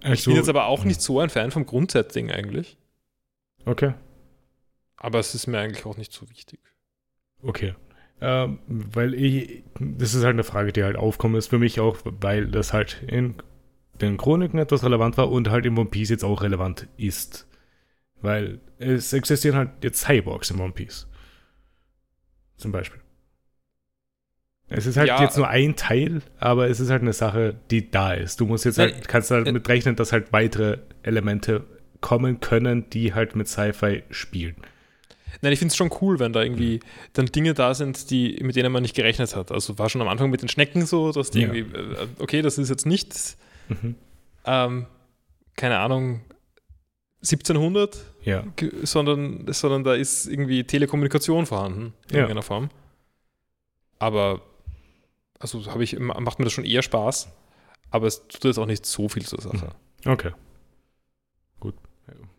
ich 0.00 0.06
Also, 0.06 0.30
bin 0.30 0.36
jetzt 0.36 0.48
aber 0.48 0.66
auch 0.66 0.84
nicht 0.84 1.00
so 1.02 1.20
ein 1.20 1.30
Fan 1.30 1.50
vom 1.50 1.66
Grundsetting 1.66 2.30
eigentlich. 2.30 2.76
Okay. 3.64 3.94
Aber 4.96 5.18
es 5.18 5.34
ist 5.34 5.46
mir 5.46 5.58
eigentlich 5.58 5.84
auch 5.86 5.96
nicht 5.96 6.12
so 6.12 6.28
wichtig. 6.30 6.60
Okay. 7.42 7.74
Ähm, 8.20 8.60
weil 8.66 9.12
ich, 9.14 9.62
das 9.78 10.14
ist 10.14 10.22
halt 10.24 10.34
eine 10.34 10.44
Frage, 10.44 10.72
die 10.72 10.82
halt 10.84 10.96
aufkommen 10.96 11.34
ist 11.34 11.48
für 11.48 11.58
mich 11.58 11.80
auch, 11.80 11.98
weil 12.04 12.46
das 12.46 12.72
halt 12.72 13.02
in 13.06 13.34
den 14.00 14.16
Chroniken 14.16 14.58
etwas 14.58 14.84
relevant 14.84 15.16
war 15.16 15.30
und 15.30 15.50
halt 15.50 15.66
in 15.66 15.76
One 15.76 15.88
Piece 15.90 16.10
jetzt 16.10 16.24
auch 16.24 16.42
relevant 16.42 16.86
ist. 16.96 17.46
Weil 18.20 18.60
es 18.78 19.12
existieren 19.12 19.56
halt 19.56 19.70
jetzt 19.82 20.00
Cyborgs 20.04 20.50
in 20.50 20.60
One 20.60 20.72
Piece. 20.72 21.06
Zum 22.56 22.72
Beispiel. 22.72 23.00
Es 24.68 24.86
ist 24.86 24.96
halt 24.96 25.08
Ja, 25.08 25.22
jetzt 25.22 25.36
nur 25.36 25.48
ein 25.48 25.76
Teil, 25.76 26.22
aber 26.38 26.68
es 26.68 26.80
ist 26.80 26.90
halt 26.90 27.02
eine 27.02 27.12
Sache, 27.12 27.54
die 27.70 27.90
da 27.90 28.12
ist. 28.14 28.40
Du 28.40 28.46
musst 28.46 28.64
jetzt 28.64 28.78
Nein, 28.78 28.92
halt, 28.92 29.08
kannst 29.08 29.30
halt 29.30 29.46
äh, 29.46 29.52
mit 29.52 29.68
rechnen, 29.68 29.94
dass 29.94 30.12
halt 30.12 30.32
weitere 30.32 30.78
Elemente 31.02 31.64
kommen 32.00 32.40
können, 32.40 32.90
die 32.90 33.14
halt 33.14 33.36
mit 33.36 33.48
Sci-Fi 33.48 34.02
spielen. 34.10 34.56
Nein, 35.42 35.52
ich 35.52 35.58
finde 35.58 35.70
es 35.70 35.76
schon 35.76 35.90
cool, 36.00 36.18
wenn 36.18 36.32
da 36.32 36.42
irgendwie 36.42 36.80
dann 37.12 37.26
Dinge 37.26 37.54
da 37.54 37.74
sind, 37.74 38.10
die, 38.10 38.38
mit 38.42 38.56
denen 38.56 38.72
man 38.72 38.82
nicht 38.82 38.96
gerechnet 38.96 39.36
hat. 39.36 39.52
Also 39.52 39.78
war 39.78 39.88
schon 39.88 40.00
am 40.00 40.08
Anfang 40.08 40.30
mit 40.30 40.42
den 40.42 40.48
Schnecken 40.48 40.84
so, 40.86 41.12
dass 41.12 41.30
die 41.30 41.42
Ja. 41.42 41.52
irgendwie, 41.52 41.78
äh, 41.78 42.06
okay, 42.18 42.42
das 42.42 42.58
ist 42.58 42.68
jetzt 42.70 42.86
nicht, 42.86 43.36
Mhm. 43.68 43.94
ähm, 44.44 44.86
keine 45.56 45.78
Ahnung, 45.78 46.20
1700, 47.22 47.98
Ja. 48.22 48.44
sondern, 48.82 49.46
sondern 49.52 49.84
da 49.84 49.94
ist 49.94 50.26
irgendwie 50.26 50.64
Telekommunikation 50.64 51.46
vorhanden 51.46 51.94
in 52.08 52.14
Ja. 52.14 52.20
irgendeiner 52.20 52.42
Form. 52.42 52.68
Aber, 53.98 54.42
also 55.38 55.64
habe 55.70 55.82
ich, 55.82 55.98
macht 55.98 56.38
mir 56.38 56.44
das 56.44 56.52
schon 56.52 56.64
eher 56.64 56.82
Spaß, 56.82 57.28
aber 57.90 58.06
es 58.06 58.26
tut 58.28 58.44
jetzt 58.44 58.58
auch 58.58 58.66
nicht 58.66 58.84
so 58.86 59.08
viel 59.08 59.24
zur 59.24 59.40
Sache. 59.40 59.70
Okay. 60.04 60.32
Gut. 61.58 61.74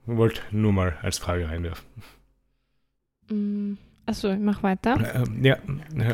Wollte 0.05 0.41
nur 0.51 0.71
mal 0.71 0.97
als 1.01 1.17
Frage 1.17 1.49
reinwerfen. 1.49 1.85
Mm, 3.29 3.73
Achso, 4.05 4.31
ich 4.31 4.39
mach 4.39 4.63
weiter. 4.63 4.95
Ähm, 5.15 5.43
ja, 5.43 5.57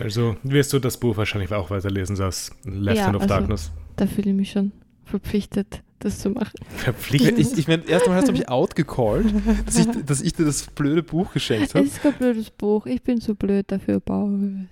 also 0.01 0.35
wirst 0.41 0.73
du 0.73 0.79
das 0.79 0.97
Buch 0.99 1.15
wahrscheinlich 1.15 1.53
auch 1.53 1.69
weiterlesen, 1.69 2.15
das 2.15 2.49
Left 2.63 2.97
Ja, 2.97 3.05
Hand 3.05 3.17
of 3.17 3.21
also- 3.23 3.35
Darkness. 3.35 3.71
Da 3.97 4.07
fühle 4.07 4.31
ich 4.31 4.35
mich 4.35 4.51
schon 4.51 4.71
verpflichtet, 5.03 5.83
das 5.99 6.19
zu 6.19 6.29
machen. 6.29 6.53
Verpflichtet. 6.75 7.39
Ich, 7.39 7.57
ich 7.57 7.67
meine, 7.67 7.83
erstmal 7.87 8.17
hast 8.17 8.27
du 8.27 8.31
mich 8.31 8.49
outgecallt, 8.49 9.33
dass 9.65 9.77
ich, 9.77 9.87
dass 10.05 10.21
ich 10.21 10.33
dir 10.33 10.45
das 10.45 10.67
blöde 10.67 11.03
Buch 11.03 11.33
geschenkt 11.33 11.73
habe. 11.73 11.85
Es 11.85 11.93
ist 11.93 12.01
kein 12.01 12.13
blödes 12.13 12.49
Buch. 12.49 12.85
Ich 12.85 13.01
bin 13.01 13.21
zu 13.21 13.35
blöd 13.35 13.71
dafür. 13.71 14.01
Nein, 14.05 14.67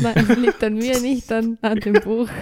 es 0.00 0.36
liegt 0.36 0.62
an 0.64 0.74
mir, 0.74 1.00
nicht 1.02 1.30
an, 1.32 1.58
an 1.62 1.78
dem 1.80 1.94
Buch. 1.94 2.28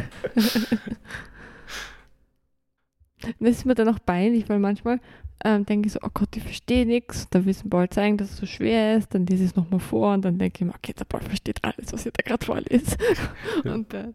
Das 3.38 3.50
ist 3.50 3.66
mir 3.66 3.74
dann 3.74 3.88
auch 3.88 3.98
peinlich, 4.04 4.48
weil 4.48 4.58
manchmal 4.58 4.98
ähm, 5.44 5.64
denke 5.66 5.86
ich 5.86 5.92
so, 5.94 6.00
oh 6.02 6.08
Gott, 6.12 6.36
ich 6.36 6.42
verstehe 6.42 6.84
nichts. 6.86 7.26
Da 7.30 7.44
will 7.44 7.50
es 7.50 7.62
Paul 7.68 7.88
zeigen, 7.88 8.16
dass 8.18 8.30
es 8.30 8.36
so 8.36 8.46
schwer 8.46 8.96
ist. 8.96 9.14
Dann 9.14 9.26
lese 9.26 9.44
ich 9.44 9.50
es 9.50 9.56
nochmal 9.56 9.80
vor 9.80 10.12
und 10.14 10.22
dann 10.24 10.38
denke 10.38 10.58
ich 10.60 10.66
mir, 10.66 10.74
okay, 10.74 10.92
der 10.92 11.04
Paul 11.04 11.22
versteht 11.22 11.62
alles, 11.64 11.92
was 11.92 12.04
ich 12.06 12.12
da 12.12 12.22
gerade 12.22 12.44
vorlese. 12.44 12.96
und, 13.64 13.94
äh, 13.94 14.12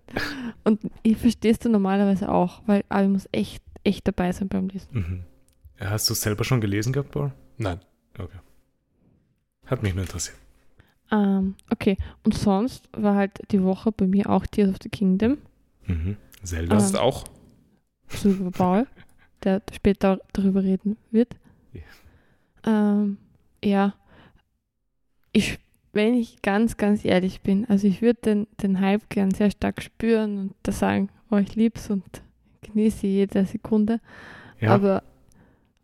und 0.64 0.82
ich 1.04 1.18
verstehe 1.18 1.52
es 1.52 1.60
dann 1.60 1.72
normalerweise 1.72 2.30
auch, 2.30 2.62
weil 2.66 2.84
aber 2.90 3.04
ich 3.04 3.10
muss 3.10 3.30
echt, 3.32 3.64
echt 3.84 4.08
dabei 4.08 4.32
sein 4.32 4.48
beim 4.50 4.68
Lesen. 4.70 4.88
Mhm. 4.92 5.24
Hast 5.80 6.10
du 6.10 6.14
es 6.14 6.22
selber 6.22 6.44
schon 6.44 6.62
gelesen 6.62 6.94
gehabt, 6.94 7.12
Paul? 7.12 7.32
Nein. 7.58 7.80
Okay. 8.18 8.38
Hat 9.66 9.84
mich 9.84 9.94
nur 9.94 10.04
interessiert. 10.04 10.38
Ähm, 11.12 11.56
okay, 11.72 11.98
und 12.24 12.34
sonst 12.34 12.88
war 12.94 13.16
halt 13.16 13.32
die 13.52 13.62
Woche 13.62 13.92
bei 13.92 14.08
mir 14.08 14.30
auch 14.30 14.46
Tears 14.48 14.70
of 14.72 14.78
the 14.82 14.90
Kingdom. 14.90 15.38
Mhm. 15.86 16.18
Zelda. 16.44 16.76
Das 16.76 16.84
Ah. 16.84 16.88
ist 16.88 16.96
auch. 17.00 17.24
Super 18.08 18.52
Paul, 18.52 18.88
der 19.46 19.62
später 19.74 20.20
darüber 20.34 20.64
reden 20.64 20.98
wird. 21.12 21.36
Ja. 21.74 21.82
Ähm, 22.66 23.18
ja, 23.64 23.94
ich, 25.32 25.60
wenn 25.94 26.14
ich 26.14 26.42
ganz, 26.42 26.78
ganz 26.78 27.06
ehrlich 27.06 27.42
bin, 27.42 27.66
also 27.70 27.88
ich 27.88 28.02
würde 28.02 28.20
den, 28.22 28.48
den 28.62 28.80
Hype 28.80 29.10
gern 29.10 29.32
sehr 29.32 29.52
stark 29.52 29.82
spüren 29.82 30.38
und 30.38 30.56
da 30.64 30.72
sagen, 30.72 31.10
oh, 31.30 31.38
ich 31.38 31.56
lieb's 31.56 31.90
und 31.90 32.04
genieße 32.62 33.08
jede 33.08 33.46
Sekunde. 33.46 34.00
Ja. 34.60 34.74
Aber 34.74 35.04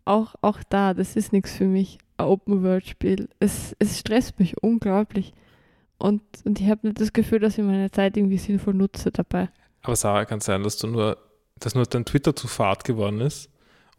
auch, 0.04 0.34
auch 0.40 0.60
da, 0.68 0.94
das 0.94 1.16
ist 1.16 1.32
nichts 1.32 1.52
für 1.52 1.66
mich, 1.66 1.98
ein 2.16 2.26
Open-World-Spiel. 2.26 3.28
Es, 3.38 3.76
es 3.78 3.98
stresst 3.98 4.38
mich 4.38 4.62
unglaublich. 4.62 5.32
Und, 5.98 6.22
und 6.44 6.60
ich 6.60 6.68
habe 6.68 6.86
nicht 6.86 7.00
das 7.00 7.12
Gefühl, 7.12 7.38
dass 7.38 7.58
ich 7.58 7.64
meine 7.64 7.90
Zeit 7.90 8.16
irgendwie 8.16 8.38
sinnvoll 8.38 8.74
nutze 8.74 9.12
dabei. 9.12 9.50
Aber 9.82 9.96
Sarah, 9.96 10.24
kann 10.24 10.40
sein, 10.40 10.62
dass 10.62 10.78
du 10.78 10.88
nur, 10.88 11.18
dass 11.58 11.74
nur 11.74 11.84
dein 11.84 12.04
Twitter 12.04 12.34
zu 12.34 12.48
fad 12.48 12.84
geworden 12.84 13.20
ist 13.20 13.51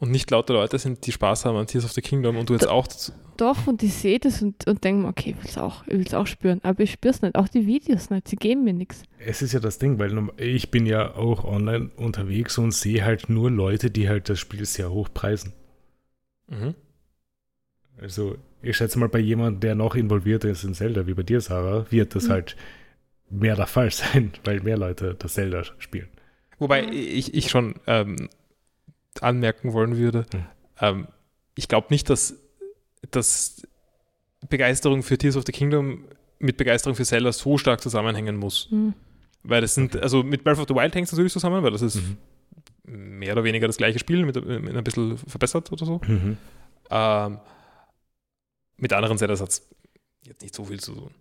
und 0.04 0.12
nicht 0.12 0.30
lauter 0.32 0.54
Leute 0.54 0.78
sind, 0.78 1.06
die 1.08 1.12
Spaß 1.12 1.46
haben 1.46 1.56
an 1.58 1.66
Tears 1.68 1.86
of 1.86 1.92
the 1.94 2.02
Kingdom 2.02 2.38
und 2.38 2.50
du 2.50 2.54
jetzt 2.54 2.66
Da- 2.66 2.72
auch 2.72 2.88
dazu- 2.88 3.12
Doch, 3.38 3.66
und 3.68 3.82
ich 3.82 3.94
sehe 3.94 4.20
das 4.20 4.42
und, 4.44 4.68
und 4.68 4.84
denke 4.84 5.02
mir, 5.02 5.08
okay, 5.08 5.32
ich 5.32 5.38
will 5.38 5.50
es 5.50 5.58
auch, 5.58 5.84
ich 5.88 5.94
will's 5.94 6.14
auch 6.14 6.28
spüren. 6.28 6.60
Aber 6.64 6.82
ich 6.82 6.92
spüre 6.92 7.14
es 7.14 7.22
nicht. 7.24 7.36
Auch 7.36 7.48
die 7.48 7.66
Videos 7.66 8.10
nicht. 8.12 8.28
Sie 8.28 8.36
geben 8.36 8.64
mir 8.64 8.74
nichts. 8.74 9.02
Es 9.18 9.42
ist 9.42 9.54
ja 9.54 9.60
das 9.60 9.80
Ding, 9.80 9.98
weil 9.98 10.30
ich 10.38 10.70
bin 10.70 10.86
ja 10.86 11.16
auch 11.16 11.44
online 11.44 11.90
unterwegs 11.96 12.58
und 12.60 12.72
sehe 12.74 13.04
halt 13.04 13.30
nur 13.30 13.50
Leute, 13.50 13.90
die 13.90 14.08
halt 14.08 14.30
das 14.30 14.40
Spiel 14.40 14.64
sehr 14.66 14.92
hoch 14.92 15.10
preisen. 15.14 15.54
Mhm. 16.48 16.76
Also 18.00 18.38
ich 18.62 18.78
schätze 18.78 19.00
mal, 19.00 19.10
bei 19.10 19.20
jemandem, 19.20 19.60
der 19.62 19.76
noch 19.76 19.96
involviert 19.96 20.44
ist 20.46 20.64
in 20.64 20.74
Zelda, 20.74 21.08
wie 21.08 21.14
bei 21.14 21.24
dir, 21.24 21.42
Sarah, 21.42 21.86
wird 21.90 22.16
das 22.16 22.28
Mhm. 22.28 22.32
halt 22.32 22.56
mehr 23.30 23.56
der 23.56 23.68
Fall 23.68 23.90
sein, 23.92 24.32
weil 24.44 24.60
mehr 24.62 24.78
Leute 24.78 25.16
das 25.18 25.34
Zelda 25.34 25.64
spielen. 25.80 26.08
Wobei 26.60 26.86
ich, 26.92 27.34
ich 27.34 27.50
schon 27.50 27.76
ähm, 27.88 28.30
anmerken 29.22 29.74
wollen 29.74 29.98
würde, 29.98 30.26
Mhm. 30.34 30.46
ähm, 30.80 31.08
ich 31.56 31.68
glaube 31.68 31.88
nicht, 31.92 32.10
dass, 32.10 32.36
dass 33.12 33.62
Begeisterung 34.50 35.04
für 35.04 35.18
Tears 35.18 35.36
of 35.38 35.44
the 35.46 35.52
Kingdom 35.52 36.06
mit 36.40 36.58
Begeisterung 36.58 36.96
für 36.96 37.06
Zelda 37.06 37.32
so 37.32 37.58
stark 37.58 37.80
zusammenhängen 37.82 38.36
muss. 38.38 38.68
Hm. 38.70 38.94
Weil 39.44 39.62
das 39.62 39.76
sind, 39.76 39.96
also 39.98 40.24
mit 40.24 40.44
Breath 40.44 40.58
of 40.60 40.66
the 40.68 40.74
Wild 40.76 40.94
hängt 40.96 41.06
es 41.08 41.12
natürlich 41.12 41.32
zusammen, 41.34 41.64
weil 41.64 41.72
das 41.72 41.82
ist 41.82 41.96
Mhm. 41.96 42.18
mehr 43.20 43.34
oder 43.34 43.44
weniger 43.44 43.68
das 43.68 43.78
gleiche 43.78 44.00
Spiel, 44.00 44.26
mit, 44.26 44.36
mit 44.46 44.76
ein 44.76 44.84
bisschen 44.84 45.18
verbessert 45.18 45.72
oder 45.72 45.86
so. 45.86 46.02
Mhm. 46.08 46.38
Ähm, 46.90 47.40
mit 48.78 48.92
anderen 48.94 49.18
Zeldas 49.18 49.40
hat 49.42 49.50
es 49.50 49.70
jetzt 50.26 50.42
nicht 50.42 50.56
so 50.56 50.66
viel 50.66 50.80
zu 50.80 50.94
tun. 50.94 51.12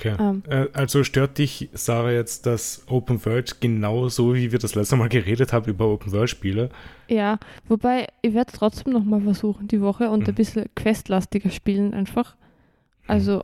Okay. 0.00 0.14
Ähm, 0.18 0.42
Äh, 0.48 0.66
Also 0.72 1.04
stört 1.04 1.36
dich, 1.38 1.68
Sarah, 1.74 2.10
jetzt 2.12 2.46
das 2.46 2.82
Open 2.88 3.22
World 3.26 3.60
genauso, 3.60 4.34
wie 4.34 4.50
wir 4.50 4.58
das 4.58 4.74
letzte 4.74 4.96
Mal 4.96 5.08
geredet 5.10 5.52
haben 5.52 5.68
über 5.70 5.86
Open 5.88 6.10
World 6.12 6.30
Spiele? 6.30 6.70
ja, 7.08 7.38
wobei 7.68 8.06
ich 8.22 8.32
werde 8.34 8.52
trotzdem 8.54 8.92
nochmal 8.92 9.20
versuchen, 9.20 9.68
die 9.68 9.80
Woche 9.80 10.08
und 10.10 10.20
Mhm. 10.20 10.26
ein 10.28 10.34
bisschen 10.34 10.64
questlastiger 10.74 11.50
spielen 11.50 11.92
einfach. 11.92 12.36
Also 13.06 13.42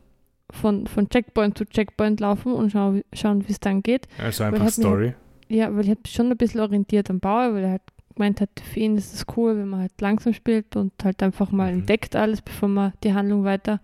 von, 0.49 0.87
von 0.87 1.09
Checkpoint 1.09 1.57
zu 1.57 1.65
Checkpoint 1.65 2.19
laufen 2.21 2.53
und 2.53 2.71
schau, 2.71 2.95
schauen, 3.13 3.45
wie 3.47 3.51
es 3.51 3.59
dann 3.59 3.83
geht. 3.83 4.07
Also 4.17 4.43
Weil 4.45 4.53
einfach 4.53 4.65
hat 4.67 4.77
mir- 4.77 4.83
Story. 4.83 5.13
Ja, 5.49 5.73
weil 5.75 5.83
ich 5.83 5.89
habe 5.91 5.99
schon 6.07 6.31
ein 6.31 6.37
bisschen 6.37 6.61
orientiert 6.61 7.09
am 7.09 7.19
Bauer, 7.19 7.53
weil 7.53 7.63
er 7.65 7.69
halt 7.71 7.81
gemeint 8.15 8.41
hat, 8.41 8.49
für 8.73 8.79
ihn 8.79 8.97
ist 8.97 9.13
es 9.13 9.25
cool, 9.35 9.57
wenn 9.57 9.67
man 9.67 9.81
halt 9.81 9.91
langsam 10.01 10.33
spielt 10.33 10.75
und 10.75 10.91
halt 11.03 11.21
einfach 11.21 11.51
mal 11.51 11.71
Mhm. 11.73 11.79
entdeckt 11.81 12.15
alles, 12.15 12.41
bevor 12.41 12.67
man 12.69 12.93
die 13.03 13.13
Handlung 13.13 13.43
weiter. 13.43 13.79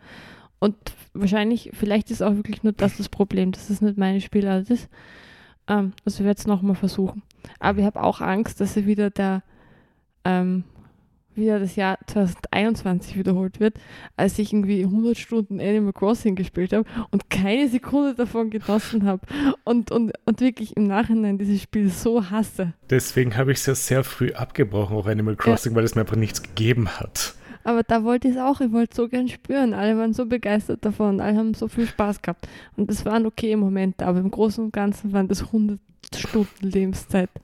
Und 0.60 0.76
wahrscheinlich, 1.14 1.72
vielleicht 1.74 2.12
ist 2.12 2.22
auch 2.22 2.36
wirklich 2.36 2.64
nur 2.64 2.74
das 2.74 2.98
das 2.98 3.10
Problem, 3.10 3.52
dass 3.52 3.70
es 3.70 3.82
nicht 3.82 3.98
meine 3.98 4.22
Spielart 4.22 4.70
ist. 4.70 4.90
Ähm, 5.68 5.94
also 6.06 6.20
ich 6.20 6.26
werde 6.26 6.40
es 6.40 6.48
nochmal 6.48 6.76
versuchen. 6.76 7.24
Aber 7.60 7.80
ich 7.80 7.86
habe 7.86 8.02
auch 8.02 8.22
Angst, 8.22 8.60
dass 8.62 8.78
er 8.78 8.86
wieder 8.86 9.10
der 9.10 9.44
ähm, 10.26 10.64
wieder 11.36 11.60
das 11.60 11.76
Jahr 11.76 11.98
2021 12.08 13.18
wiederholt 13.18 13.60
wird, 13.60 13.78
als 14.16 14.38
ich 14.40 14.54
irgendwie 14.54 14.84
100 14.84 15.18
Stunden 15.18 15.60
Animal 15.60 15.94
Crossing 15.94 16.36
gespielt 16.36 16.74
habe 16.74 16.86
und 17.12 17.30
keine 17.30 17.68
Sekunde 17.68 18.16
davon 18.16 18.50
genossen 18.50 19.06
habe 19.06 19.26
und, 19.64 19.92
und, 19.92 20.14
und 20.26 20.42
wirklich 20.42 20.78
im 20.78 20.84
Nachhinein 20.84 21.38
dieses 21.38 21.62
Spiel 21.62 21.90
so 21.90 22.30
hasse. 22.30 22.74
Deswegen 22.90 23.36
habe 23.36 23.52
ich 23.52 23.60
es 23.60 23.66
ja 23.66 23.76
sehr 23.76 24.04
früh 24.04 24.32
abgebrochen, 24.32 24.96
auch 24.96 25.08
Animal 25.08 25.36
Crossing, 25.36 25.76
weil 25.76 25.84
es 25.84 25.96
mir 25.96 26.02
einfach 26.02 26.16
nichts 26.16 26.44
gegeben 26.44 26.88
hat. 26.88 27.36
Aber 27.64 27.84
da 27.84 28.04
wollte 28.04 28.28
ich 28.28 28.36
es 28.36 28.40
auch, 28.42 28.60
ich 28.62 28.72
wollte 28.72 28.92
es 28.92 28.98
so 28.98 29.08
gern 29.08 29.28
spüren. 29.28 29.74
Alle 29.74 29.98
waren 29.98 30.14
so 30.14 30.26
begeistert 30.26 30.84
davon, 30.86 31.20
alle 31.22 31.38
haben 31.38 31.54
so 31.54 31.68
viel 31.68 31.88
Spaß 31.88 32.22
gehabt. 32.22 32.48
Und 32.76 32.90
das 32.90 33.06
waren 33.06 33.26
okay 33.26 33.56
Momente, 33.56 34.06
aber 34.06 34.20
im 34.20 34.32
Großen 34.32 34.64
und 34.66 34.74
Ganzen 34.74 35.14
waren 35.14 35.28
das 35.28 35.44
100 35.44 35.80
Stunden 36.16 36.68
Lebenszeit. 36.68 37.30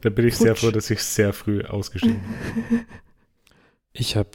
Da 0.00 0.10
bin 0.10 0.28
ich 0.28 0.36
sehr 0.36 0.54
Futsch. 0.54 0.60
froh, 0.60 0.70
dass 0.70 0.90
ich 0.90 1.02
sehr 1.02 1.32
früh 1.32 1.62
ausgestiegen 1.64 2.20
bin. 2.68 2.86
Ich 3.92 4.14
habe 4.14 4.30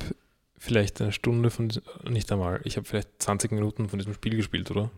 vielleicht 0.57 0.99
eine 0.99 1.13
Stunde 1.13 1.49
von, 1.49 1.71
nicht 2.09 2.29
einmal, 2.33 2.59
ich 2.65 2.75
habe 2.75 2.85
vielleicht 2.85 3.21
20 3.21 3.53
Minuten 3.53 3.87
von 3.87 3.97
diesem 3.97 4.13
Spiel 4.13 4.35
gespielt, 4.35 4.69
oder? 4.71 4.91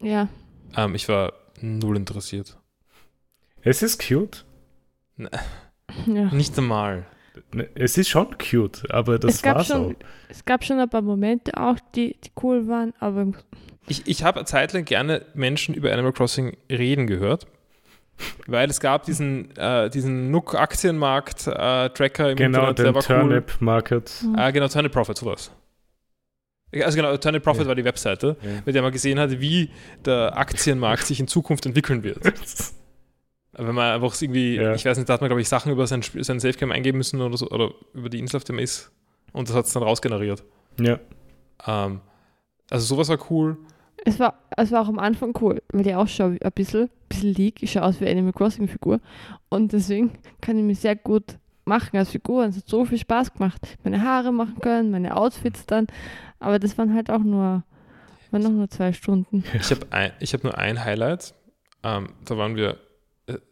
Ja, 0.00 0.28
Ähm, 0.76 0.96
ich 0.96 1.08
war 1.08 1.32
null 1.60 1.96
interessiert. 1.96 2.58
Es 3.60 3.82
ist 3.82 4.04
cute. 4.04 4.44
ja. 6.06 6.34
Nicht 6.34 6.58
einmal. 6.58 7.06
Ne, 7.54 7.66
Es 7.74 7.96
ist 7.98 8.08
schon 8.10 8.36
cute, 8.38 8.90
aber 8.90 9.18
das 9.18 9.34
es, 9.36 9.42
gab 9.42 9.56
war's 9.56 9.66
schon, 9.68 9.94
auch. 9.94 9.98
es 10.28 10.44
gab 10.44 10.62
schon 10.64 10.78
ein 10.78 10.88
paar 10.90 11.00
Momente 11.02 11.52
auch, 11.58 11.76
die, 11.94 12.14
die 12.24 12.30
cool 12.42 12.66
waren, 12.68 12.92
aber 13.00 13.22
im- 13.22 13.34
Ich, 13.88 14.06
ich 14.06 14.22
habe 14.22 14.40
eine 14.40 14.46
Zeit 14.46 14.72
lang 14.74 14.84
gerne 14.84 15.24
Menschen 15.34 15.74
über 15.74 15.90
Animal 15.92 16.12
Crossing 16.12 16.56
reden 16.70 17.06
gehört, 17.06 17.46
weil 18.46 18.68
es 18.68 18.80
gab 18.80 19.04
diesen, 19.04 19.56
äh, 19.56 19.88
diesen 19.90 20.30
Nook-Aktienmarkt-Tracker 20.30 22.30
im 22.32 22.36
Genau, 22.36 22.58
Internet, 22.68 22.78
der 22.78 22.94
war 22.94 23.02
Turnip 23.02 23.56
Market. 23.60 24.10
hm, 24.20 24.34
Ah, 24.36 24.50
genau, 24.50 24.68
Turnip 24.68 24.92
Profit, 24.92 25.16
sowas. 25.16 25.50
Also 26.82 26.96
genau, 26.96 27.14
Turnip 27.18 27.42
Profit 27.42 27.62
Ja. 27.62 27.68
war 27.68 27.74
die 27.74 27.84
Webseite, 27.84 28.36
Ja. 28.42 28.48
mit 28.64 28.74
der 28.74 28.80
man 28.82 28.92
gesehen 28.92 29.18
hat, 29.18 29.30
wie 29.40 29.70
der 30.04 30.36
Aktienmarkt 30.38 31.06
sich 31.06 31.20
in 31.20 31.28
Zukunft 31.28 31.64
entwickeln 31.66 32.02
wird. 32.02 32.18
Wenn 33.54 33.74
man 33.74 33.92
einfach 33.94 34.20
irgendwie, 34.20 34.56
Ja. 34.56 34.74
ich 34.74 34.84
weiß 34.84 34.96
nicht, 34.96 35.08
da 35.08 35.14
hat 35.14 35.20
man, 35.20 35.28
glaube 35.28 35.40
ich, 35.42 35.48
Sachen 35.48 35.72
über 35.72 35.86
sein, 35.86 36.02
sein 36.02 36.40
Safecam 36.40 36.70
eingeben 36.72 36.98
müssen 36.98 37.20
oder 37.20 37.36
so, 37.36 37.48
oder 37.50 37.70
über 37.92 38.08
die 38.08 38.18
Insel, 38.18 38.36
auf 38.38 38.44
der 38.44 38.54
man 38.54 38.64
ist. 38.64 38.90
Und 39.32 39.48
das 39.48 39.56
hat 39.56 39.66
es 39.66 39.72
dann 39.72 39.82
rausgeneriert. 39.82 40.42
ja. 40.80 40.98
Ähm, 41.66 42.00
also 42.70 42.86
sowas 42.86 43.08
war 43.10 43.18
cool. 43.30 43.58
es, 44.04 44.18
war, 44.18 44.38
es 44.56 44.72
war 44.72 44.80
auch 44.82 44.88
am 44.88 44.98
Anfang 44.98 45.34
cool, 45.42 45.60
weil 45.72 45.86
ich 45.86 45.94
ausschaue 45.94 46.34
wie 46.34 46.42
ein 46.42 46.52
bisschen, 46.52 46.88
bisschen 47.08 47.34
leak, 47.34 47.62
ich 47.62 47.72
schaue 47.72 47.82
aus 47.84 48.00
wie 48.00 48.04
eine 48.06 48.12
Animal 48.18 48.32
Crossing 48.32 48.66
Figur 48.66 48.98
und 49.50 49.72
deswegen 49.72 50.12
kann 50.40 50.56
ich 50.56 50.64
mich 50.64 50.80
sehr 50.80 50.96
gut 50.96 51.36
machen 51.66 51.98
als 51.98 52.10
Figur. 52.10 52.46
Es 52.46 52.56
hat 52.56 52.66
so 52.66 52.84
viel 52.86 52.96
Spaß 52.98 53.34
gemacht. 53.34 53.76
Meine 53.84 54.02
Haare 54.02 54.32
machen 54.32 54.56
können, 54.60 54.90
meine 54.90 55.14
Outfits 55.16 55.66
dann, 55.66 55.86
aber 56.40 56.58
das 56.58 56.76
waren 56.78 56.94
halt 56.94 57.10
auch 57.10 57.18
nur, 57.22 57.62
waren 58.30 58.42
noch 58.42 58.50
nur 58.50 58.68
zwei 58.70 58.92
Stunden. 58.94 59.44
Ich 59.54 59.70
habe 59.70 59.86
ein, 59.90 60.12
ich 60.18 60.32
hab 60.32 60.42
nur 60.42 60.56
ein 60.56 60.82
Highlight. 60.82 61.34
Ähm, 61.84 62.08
da 62.24 62.36
waren 62.38 62.56
wir, 62.56 62.78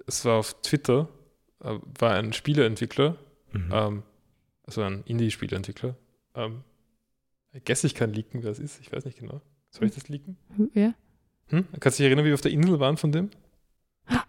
es 0.07 0.25
war 0.25 0.39
auf 0.39 0.61
Twitter, 0.63 1.09
äh, 1.63 1.75
war 1.99 2.15
ein 2.15 2.33
Spieleentwickler, 2.33 3.17
Mhm. 3.53 3.71
ähm, 3.73 4.03
also 4.65 4.83
ein 4.83 5.03
Indie-Spieleentwickler. 5.05 5.97
Ähm, 6.37 6.63
ich 7.53 7.65
guess, 7.65 7.83
ich 7.85 7.95
kann 7.97 8.13
leaken, 8.13 8.43
wer 8.45 8.51
es 8.53 8.61
ist. 8.61 8.81
Ich 8.81 8.93
weiß 8.93 9.05
nicht 9.05 9.19
genau. 9.19 9.41
Soll 9.71 9.89
ich 9.89 9.95
das 9.95 10.09
leaken? 10.09 10.37
Ja? 10.75 10.95
Hm? 11.49 11.67
Kannst 11.81 11.99
du 11.99 12.03
dich 12.03 12.07
erinnern, 12.09 12.25
wie 12.25 12.29
wir 12.29 12.35
auf 12.35 12.41
der 12.41 12.53
Insel 12.53 12.79
waren 12.79 12.97
von 12.97 13.11
dem? 13.11 13.31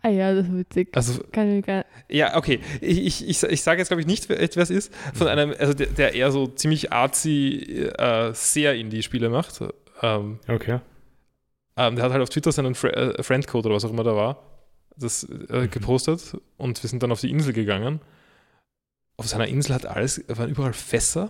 Ah 0.03 0.09
ja, 0.09 0.33
das 0.33 0.47
war 0.49 0.57
witzig. 0.57 0.89
Also, 0.95 1.23
Kann 1.31 1.61
gar 1.61 1.85
ja, 2.09 2.35
okay. 2.35 2.59
Ich, 2.81 2.99
ich, 2.99 3.29
ich, 3.29 3.43
ich 3.43 3.61
sage 3.61 3.79
jetzt, 3.79 3.87
glaube 3.89 4.01
ich, 4.01 4.07
nicht, 4.07 4.27
wer 4.29 4.37
wer 4.39 4.57
es 4.63 4.69
ist. 4.71 4.93
Von 5.13 5.27
einem, 5.27 5.53
also 5.57 5.73
der, 5.73 5.87
der 5.87 6.13
eher 6.15 6.31
so 6.31 6.47
ziemlich 6.47 6.91
artsy, 6.91 7.89
äh, 7.97 8.31
sehr 8.33 8.75
Indie-Spiele 8.75 9.29
macht. 9.29 9.59
Ähm, 10.01 10.39
Okay. 10.47 10.79
Ähm, 11.77 11.95
der 11.95 12.05
hat 12.05 12.11
halt 12.11 12.21
auf 12.21 12.29
Twitter 12.29 12.51
seinen 12.51 12.75
Fre 12.75 12.93
äh, 12.95 13.23
Friendcode 13.23 13.65
oder 13.67 13.75
was 13.75 13.85
auch 13.85 13.91
immer 13.91 14.03
da 14.03 14.15
war, 14.15 14.43
das 14.97 15.23
äh, 15.23 15.61
Mhm. 15.61 15.71
gepostet 15.71 16.37
und 16.57 16.81
wir 16.83 16.89
sind 16.89 17.01
dann 17.03 17.11
auf 17.11 17.21
die 17.21 17.29
Insel 17.31 17.53
gegangen. 17.53 17.99
Auf 19.17 19.27
seiner 19.27 19.47
Insel 19.47 19.75
hat 19.75 19.85
alles, 19.85 20.23
waren 20.27 20.49
überall 20.49 20.73
Fässer. 20.73 21.29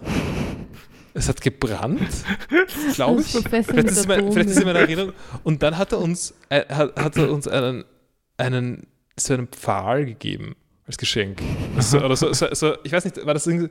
Es 1.13 1.27
hat 1.27 1.41
gebrannt, 1.41 1.99
glaube 2.95 3.21
ich. 3.21 3.27
Vielleicht 3.27 3.89
ist, 3.89 3.97
es 3.97 4.07
mein, 4.07 4.31
vielleicht 4.31 4.49
ist 4.49 4.55
es 4.55 4.61
in 4.61 4.67
meiner 4.67 4.79
Erinnerung. 4.79 5.13
Und 5.43 5.61
dann 5.61 5.77
hat 5.77 5.91
er 5.91 5.99
uns, 5.99 6.33
äh, 6.49 6.63
hat, 6.73 6.95
hat 6.97 7.17
er 7.17 7.31
uns 7.31 7.47
einen, 7.49 7.83
einen, 8.37 8.87
so 9.19 9.33
einen 9.33 9.47
Pfahl 9.47 10.05
gegeben 10.05 10.55
als 10.87 10.97
Geschenk. 10.97 11.41
So, 11.79 11.99
oder 11.99 12.15
so, 12.15 12.31
so, 12.31 12.47
so, 12.53 12.75
ich 12.83 12.93
weiß 12.93 13.03
nicht, 13.03 13.25
war 13.25 13.33
das 13.33 13.45
irgendwie, 13.45 13.69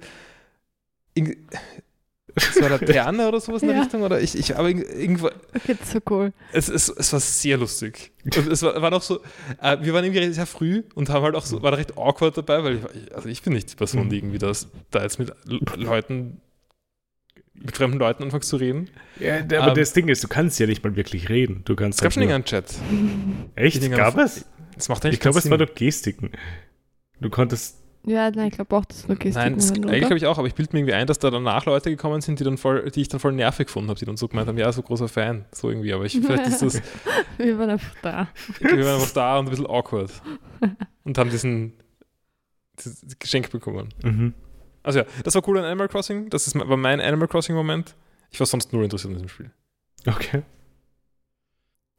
irgendwie 2.37 2.59
so 2.59 2.65
eine 2.65 2.77
Laterne 2.77 3.29
oder 3.29 3.41
sowas 3.41 3.63
in 3.63 3.69
der 3.69 3.77
Ja. 3.77 3.83
Richtung? 3.83 4.03
Oder 4.03 4.21
ich, 4.21 4.37
ich 4.39 4.57
aber 4.57 4.69
irgend- 4.69 4.89
irgendwo, 4.89 5.27
Okay, 5.29 5.77
das 5.79 5.81
ist 5.89 5.93
so 5.93 5.99
cool. 6.11 6.33
es, 6.53 6.69
es, 6.69 6.89
es 6.89 7.13
war 7.13 7.21
sehr 7.21 7.57
lustig. 7.59 8.13
Und 8.25 8.37
es 8.49 8.63
war, 8.63 8.81
war 8.81 8.91
noch 8.91 9.03
so, 9.03 9.21
äh, 9.61 9.77
wir 9.83 9.93
waren 9.95 10.05
irgendwie 10.05 10.33
sehr 10.33 10.47
früh 10.47 10.83
und 10.95 11.09
haben 11.09 11.23
halt 11.25 11.35
auch 11.35 11.45
so, 11.47 11.63
war 11.63 11.71
da 11.71 11.77
recht 11.79 11.97
awkward 11.99 12.37
dabei, 12.37 12.63
weil 12.65 12.77
ich, 12.77 12.83
war- 12.83 12.91
also 13.17 13.29
ich 13.29 13.43
bin 13.43 13.53
nicht 13.53 13.71
die 13.73 13.77
Person, 13.77 14.09
die 14.09 14.19
irgendwie 14.19 14.39
das, 14.39 14.69
da 14.91 15.03
jetzt 15.03 15.19
mit 15.19 15.33
Leuten, 15.77 16.41
mit 17.55 17.77
fremden 17.77 17.99
Leuten 17.99 18.23
anfängt 18.23 18.45
zu 18.45 18.57
reden. 18.57 18.89
Ja, 19.19 19.41
aber 19.41 19.69
Ähm, 19.69 19.75
das 19.75 19.93
Ding 19.93 20.09
ist, 20.09 20.25
du 20.25 20.29
kannst 20.29 20.59
ja 20.61 20.67
nicht 20.67 20.83
mal 20.83 20.97
wirklich 20.97 21.29
reden. 21.29 21.63
Du 21.67 21.77
kannst 21.77 21.99
Es 21.99 22.03
gab 22.03 22.13
schon 22.13 22.23
einen 22.23 22.45
Chat. 22.45 22.67
Echt? 23.55 23.91
Gab 23.93 24.17
es? 24.19 24.47
Das 24.77 24.89
macht 24.89 25.05
eigentlich 25.05 25.15
Ich 25.15 25.21
glaube, 25.21 25.39
es 25.41 25.51
war 25.51 25.59
doch 25.59 25.75
Gestiken. 25.75 26.31
Du 27.21 27.29
konntest. 27.29 27.77
Ja, 28.07 28.31
nein, 28.31 28.49
ich 28.49 28.55
glaube 28.55 28.75
auch, 28.77 28.85
das 28.87 28.99
ist 29.01 29.09
nur 29.09 29.19
Gestik. 29.19 29.43
Nein, 29.43 29.55
das, 29.57 29.71
eigentlich 29.73 30.01
glaube 30.01 30.17
ich 30.17 30.27
auch, 30.27 30.39
aber 30.39 30.47
ich 30.47 30.55
bilde 30.55 30.73
mir 30.73 30.79
irgendwie 30.81 30.95
ein, 30.95 31.07
dass 31.07 31.19
da 31.19 31.31
danach 31.31 31.67
Leute 31.67 31.91
gekommen 31.91 32.23
sind, 32.23 32.41
die, 32.41 32.45
dann 32.45 32.57
voll, 32.57 32.91
die 32.91 33.03
ich 33.03 33.09
dann 33.09 33.21
voll 33.21 33.33
nervig 33.33 33.67
gefunden 33.67 33.91
habe, 33.91 33.99
die 33.99 34.07
dann 34.07 34.17
so 34.17 34.27
gemeint 34.27 34.49
haben, 34.49 34.57
ja, 34.57 34.73
so 34.73 34.81
großer 34.83 35.07
Fan, 35.09 35.45
so 35.53 35.69
irgendwie, 35.69 35.93
aber 35.93 36.07
ich, 36.07 36.19
vielleicht 36.19 36.47
ist 36.47 36.63
das, 36.63 36.81
Wir 37.39 37.59
waren 37.59 37.71
einfach 37.71 37.95
da. 38.01 38.29
wir 38.61 38.85
waren 38.87 38.95
einfach 39.01 39.13
da 39.13 39.39
und 39.39 39.47
ein 39.47 39.51
bisschen 39.51 39.67
awkward 39.67 40.11
und 41.05 41.19
haben 41.19 41.29
diesen 41.31 41.75
dieses 42.79 43.19
Geschenk 43.19 43.51
bekommen. 43.51 43.91
Mhm. 44.03 44.33
Also 44.83 45.01
ja, 45.01 45.05
das 45.23 45.35
war 45.35 45.47
cool 45.47 45.59
an 45.59 45.65
Animal 45.67 45.89
Crossing, 45.89 46.31
das 46.31 46.47
ist, 46.47 46.55
war 46.59 46.77
mein 46.79 47.01
Animal 47.03 47.29
Crossing-Moment. 47.29 47.95
Ich 48.31 48.41
war 48.41 48.47
sonst 48.47 48.73
nur 48.73 48.83
interessiert 48.83 49.11
in 49.11 49.17
diesem 49.17 49.29
Spiel. 49.29 49.51
Okay. 50.07 50.43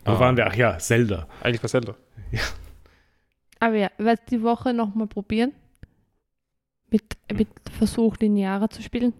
Wo 0.04 0.14
Ah. 0.14 0.20
waren 0.20 0.36
wir? 0.38 0.48
Ach 0.48 0.56
ja, 0.56 0.80
Zelda. 0.80 1.28
Eigentlich 1.44 1.62
bei 1.62 1.68
Zelda. 1.68 1.94
Aber 3.60 3.76
ja, 3.76 3.92
ich 3.96 4.04
werde 4.04 4.22
die 4.32 4.42
Woche 4.42 4.74
nochmal 4.74 5.06
probieren. 5.06 5.52
Mit 6.92 7.48
Versuch, 7.72 8.18
linearer 8.18 8.70
zu 8.70 8.82
spielen. 8.82 9.14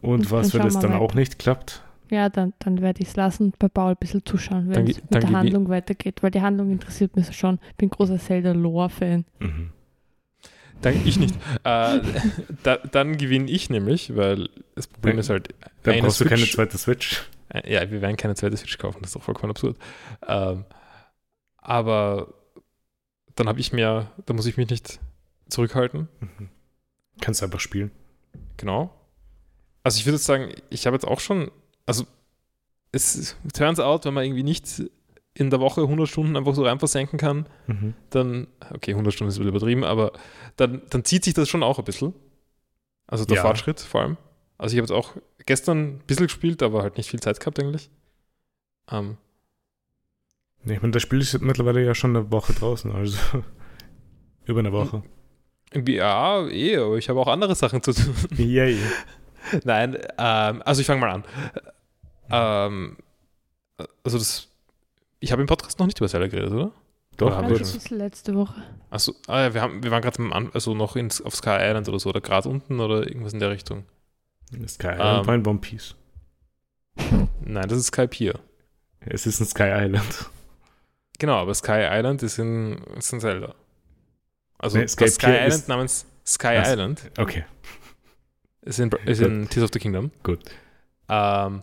Und 0.00 0.12
Und 0.12 0.30
was, 0.30 0.52
wenn 0.54 0.66
es 0.66 0.74
dann 0.78 0.92
weiter. 0.92 1.00
auch 1.00 1.14
nicht 1.14 1.38
klappt? 1.38 1.82
Ja, 2.10 2.28
dann, 2.28 2.52
dann 2.58 2.80
werde 2.80 3.00
ich 3.02 3.08
es 3.08 3.16
lassen 3.16 3.44
und 3.44 3.58
bei 3.58 3.68
Paul 3.68 3.92
ein 3.92 3.96
bisschen 3.98 4.24
zuschauen, 4.26 4.68
wenn 4.68 4.86
es 4.86 4.96
mit 5.02 5.14
der 5.14 5.30
Handlung 5.30 5.68
weitergeht, 5.68 6.22
weil 6.22 6.30
die 6.30 6.42
Handlung 6.42 6.70
interessiert 6.70 7.16
mich 7.16 7.32
schon. 7.36 7.58
Ich 7.70 7.76
bin 7.76 7.88
großer 7.88 8.18
Zelda-Lore-Fan. 8.18 9.24
Mhm. 9.38 9.70
Dann, 10.82 11.06
ich 11.06 11.18
nicht. 11.18 11.34
äh, 11.64 12.00
da, 12.64 12.76
dann 12.90 13.16
gewinne 13.16 13.48
ich 13.50 13.70
nämlich, 13.70 14.14
weil 14.16 14.48
das 14.74 14.88
Problem 14.88 15.18
ist 15.18 15.30
halt, 15.30 15.54
Dann 15.84 16.00
brauchst 16.00 16.20
du 16.20 16.24
keine 16.24 16.38
Switch- 16.40 16.52
zweite 16.54 16.76
Switch. 16.76 17.22
Äh, 17.48 17.72
Ja, 17.72 17.90
wir 17.90 18.02
werden 18.02 18.16
keine 18.16 18.34
zweite 18.34 18.56
Switch 18.56 18.76
kaufen, 18.78 18.98
das 19.00 19.10
ist 19.10 19.16
doch 19.16 19.22
vollkommen 19.22 19.50
absurd. 19.50 19.78
Ähm, 20.26 20.64
aber 21.58 22.34
dann 23.36 23.48
habe 23.48 23.60
ich 23.60 23.72
mir, 23.72 24.10
da 24.26 24.34
muss 24.34 24.46
ich 24.46 24.56
mich 24.56 24.68
nicht 24.68 24.98
zurückhalten. 25.52 26.08
Mhm. 26.20 26.48
Kannst 27.20 27.40
du 27.40 27.44
einfach 27.46 27.60
spielen. 27.60 27.90
Genau. 28.56 28.92
Also 29.84 29.98
ich 29.98 30.06
würde 30.06 30.16
jetzt 30.16 30.24
sagen, 30.26 30.52
ich 30.70 30.86
habe 30.86 30.94
jetzt 30.96 31.06
auch 31.06 31.20
schon, 31.20 31.50
also 31.86 32.04
es 32.92 33.36
turns 33.54 33.80
out, 33.80 34.04
wenn 34.04 34.14
man 34.14 34.24
irgendwie 34.24 34.42
nicht 34.42 34.82
in 35.34 35.50
der 35.50 35.60
Woche 35.60 35.82
100 35.82 36.08
Stunden 36.08 36.36
einfach 36.36 36.54
so 36.54 36.64
rein 36.64 36.78
versenken 36.78 37.18
kann, 37.18 37.46
Mhm. 37.66 37.94
dann, 38.10 38.46
okay, 38.70 38.92
100 38.92 39.12
Stunden 39.14 39.30
ist 39.30 39.38
ein 39.38 39.46
übertrieben, 39.48 39.82
aber 39.84 40.12
dann, 40.56 40.82
dann 40.90 41.04
zieht 41.04 41.24
sich 41.24 41.34
das 41.34 41.48
schon 41.48 41.62
auch 41.62 41.78
ein 41.78 41.84
bisschen. 41.84 42.12
Also 43.06 43.24
der 43.24 43.36
Ja. 43.36 43.42
Fortschritt 43.42 43.80
vor 43.80 44.02
allem. 44.02 44.16
Also 44.58 44.74
ich 44.74 44.78
habe 44.78 44.84
jetzt 44.92 44.96
auch 44.96 45.16
gestern 45.46 45.78
ein 45.96 45.98
bisschen 46.06 46.26
gespielt, 46.26 46.62
aber 46.62 46.82
halt 46.82 46.96
nicht 46.96 47.10
viel 47.10 47.20
Zeit 47.20 47.40
gehabt 47.40 47.58
eigentlich. 47.60 47.90
Ähm, 48.90 49.16
Nee, 50.64 50.74
ich 50.74 50.80
meine, 50.80 50.92
das 50.92 51.02
Spiel 51.02 51.20
ist 51.20 51.40
mittlerweile 51.40 51.84
ja 51.84 51.92
schon 51.92 52.14
eine 52.16 52.30
Woche 52.30 52.52
draußen, 52.52 52.92
also 52.92 53.18
über 54.44 54.60
eine 54.60 54.70
Woche. 54.70 55.02
Ja, 55.86 56.46
eh, 56.48 56.76
aber 56.76 56.96
ich 56.96 57.08
habe 57.08 57.20
auch 57.20 57.28
andere 57.28 57.54
Sachen 57.54 57.82
zu 57.82 57.92
tun. 57.92 58.14
Yay. 58.36 58.78
Nein, 59.64 59.98
ähm, 60.18 60.62
also 60.64 60.80
ich 60.80 60.86
fange 60.86 61.00
mal 61.00 61.10
an. 61.10 61.24
Ähm, 62.30 62.96
also 64.04 64.18
das, 64.18 64.48
ich 65.20 65.32
habe 65.32 65.42
im 65.42 65.48
Podcast 65.48 65.78
noch 65.78 65.86
nicht 65.86 65.98
über 65.98 66.08
Zelda 66.08 66.28
geredet, 66.28 66.52
oder? 66.52 66.72
Doch, 67.16 67.30
Ja, 67.30 67.42
Ja, 67.42 67.48
wir 67.50 67.58
das 67.58 67.70
schon. 67.70 67.78
ist 67.78 67.90
letzte 67.90 68.34
Woche. 68.34 68.62
Achso, 68.90 69.14
ah 69.26 69.40
ja, 69.42 69.54
wir, 69.54 69.60
haben, 69.60 69.82
wir 69.82 69.90
waren 69.90 70.02
gerade 70.02 70.50
also 70.54 70.74
noch 70.74 70.96
ins, 70.96 71.20
auf 71.20 71.34
Sky 71.34 71.58
Island 71.60 71.88
oder 71.88 71.98
so, 71.98 72.08
oder 72.08 72.20
gerade 72.20 72.48
unten 72.48 72.80
oder 72.80 73.06
irgendwas 73.06 73.32
in 73.32 73.40
der 73.40 73.50
Richtung. 73.50 73.84
Sky 74.66 74.88
Island 74.88 75.20
Ähm. 75.22 75.26
war 75.26 75.34
ein 75.34 75.46
One 75.46 75.58
Piece. 75.58 75.94
Nein, 77.44 77.68
das 77.68 77.78
ist 77.78 77.86
Sky 77.86 78.06
Pier. 78.06 78.38
Es 79.00 79.26
ist 79.26 79.40
ein 79.40 79.46
Sky 79.46 79.70
Island. 79.74 80.30
Genau, 81.18 81.36
aber 81.36 81.54
Sky 81.54 81.86
Island 81.90 82.22
ist 82.22 82.38
in, 82.38 82.78
ist 82.96 83.12
in 83.12 83.20
Zelda. 83.20 83.54
Also 84.62 84.78
Nee, 84.78 84.86
Sky 84.88 85.04
das 85.04 85.14
Sky 85.16 85.26
Pier 85.26 85.46
Island 85.46 85.68
namens 85.68 86.06
Sky 86.26 86.60
so. 86.64 86.70
Island 86.72 87.10
Okay, 87.18 87.44
ist 88.62 88.78
in, 88.78 88.90
ist 89.04 89.20
in 89.20 89.48
Tears 89.50 89.64
of 89.64 89.70
the 89.74 89.78
Kingdom. 89.78 90.10
gut. 90.22 90.40
Ähm, 91.08 91.62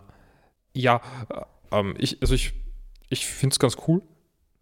ja, 0.74 1.00
äh, 1.30 1.76
ähm, 1.78 1.94
ich, 1.98 2.20
also 2.22 2.34
ich, 2.34 2.52
ich 3.08 3.26
finde 3.26 3.54
es 3.54 3.58
ganz 3.58 3.76
cool. 3.88 4.02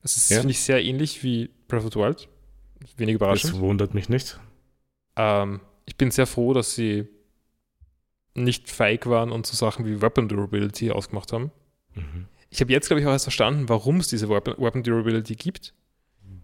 Es 0.03 0.16
ist, 0.16 0.31
Ja. 0.31 0.38
finde 0.38 0.53
ich, 0.53 0.61
sehr 0.61 0.83
ähnlich 0.83 1.22
wie 1.22 1.51
Breath 1.66 1.85
of 1.85 1.92
the 1.92 1.98
Wild. 1.98 2.29
Wenig 2.96 3.16
überraschend. 3.16 3.53
Das 3.55 3.61
wundert 3.61 3.92
mich 3.92 4.09
nicht. 4.09 4.38
Ähm, 5.16 5.61
ich 5.85 5.96
bin 5.96 6.11
sehr 6.12 6.27
froh, 6.27 6.55
dass 6.55 6.74
sie 6.74 7.09
nicht 8.35 8.70
feig 8.70 9.07
waren 9.07 9.33
und 9.33 9.46
so 9.46 9.57
Sachen 9.57 9.85
wie 9.85 10.01
Weapon 10.01 10.29
Durability 10.29 10.92
ausgemacht 10.92 11.33
haben. 11.33 11.51
Mhm. 11.96 12.27
Ich 12.51 12.61
habe 12.61 12.72
jetzt, 12.72 12.87
glaube 12.87 13.01
ich, 13.01 13.07
auch 13.07 13.11
erst 13.11 13.24
verstanden, 13.24 13.68
warum 13.68 13.96
es 13.98 14.07
diese 14.09 14.29
Weapon, 14.29 14.55
Weapon 14.59 14.83
Durability 14.85 15.35
gibt. 15.35 15.74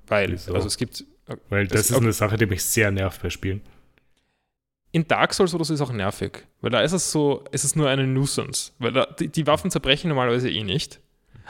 Weil, 0.09 0.33
Wieso? 0.33 0.53
also 0.55 0.67
es 0.67 0.77
gibt, 0.77 1.05
Weil 1.49 1.67
das 1.67 1.83
Es- 1.83 1.91
ist 1.91 1.97
eine 1.97 2.13
Sache, 2.13 2.37
die 2.37 2.47
mich 2.47 2.65
sehr 2.65 2.91
nervt 2.91 3.23
bei 3.23 3.31
Spielen. 3.31 3.63
in 4.93 5.09
Dark 5.09 5.35
Souls 5.35 5.53
oder 5.55 5.65
so 5.65 5.75
ist 5.75 5.81
es 5.81 5.87
auch 5.89 5.93
nervig. 5.93 6.47
Weil 6.61 6.71
da 6.71 6.81
ist 6.83 6.93
es 6.93 7.11
so, 7.11 7.45
ist 7.51 7.65
es 7.65 7.75
nur 7.75 7.89
eine 7.89 8.07
Nuisance. 8.07 8.73
Weil 8.79 8.93
da, 8.93 9.07
die, 9.07 9.29
die 9.29 9.47
Waffen 9.47 9.71
zerbrechen 9.71 10.09
normalerweise 10.09 10.49
eh 10.51 10.63
nicht. 10.63 11.01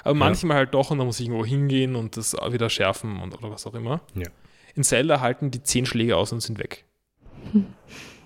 Aber 0.02 0.14
manchmal 0.14 0.56
halt 0.56 0.72
doch 0.74 0.90
und 0.90 0.98
dann 0.98 1.06
muss 1.06 1.20
ich 1.20 1.26
irgendwo 1.26 1.44
hingehen 1.44 1.94
und 1.94 2.16
das 2.16 2.32
wieder 2.34 2.70
schärfen 2.70 3.20
und 3.20 3.34
oder 3.34 3.50
was 3.50 3.66
auch 3.66 3.74
immer. 3.74 4.00
Ja. 4.14 4.28
In 4.74 4.82
Zelda 4.82 5.20
halten 5.20 5.50
die 5.50 5.62
zehn 5.62 5.84
Schläge 5.86 6.16
aus 6.16 6.32
und 6.32 6.40
sind 6.40 6.58
weg. 6.58 6.84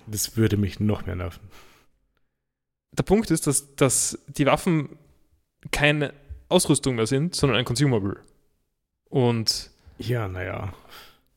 Das 0.07 0.35
würde 0.37 0.57
mich 0.57 0.79
noch 0.79 1.05
mehr 1.05 1.15
nerven. 1.15 1.41
Der 2.93 3.03
Punkt 3.03 3.29
ist, 3.29 3.45
dass, 3.45 3.75
dass 3.75 4.17
die 4.27 4.47
Waffen 4.47 4.97
keine 5.71 6.13
Ausrüstung 6.47 6.95
mehr 6.95 7.05
sind, 7.05 7.35
sondern 7.35 7.59
ein 7.59 7.65
Consumable. 7.65 8.19
Und 9.09 9.69
Ja, 9.99 10.27
naja. 10.27 10.73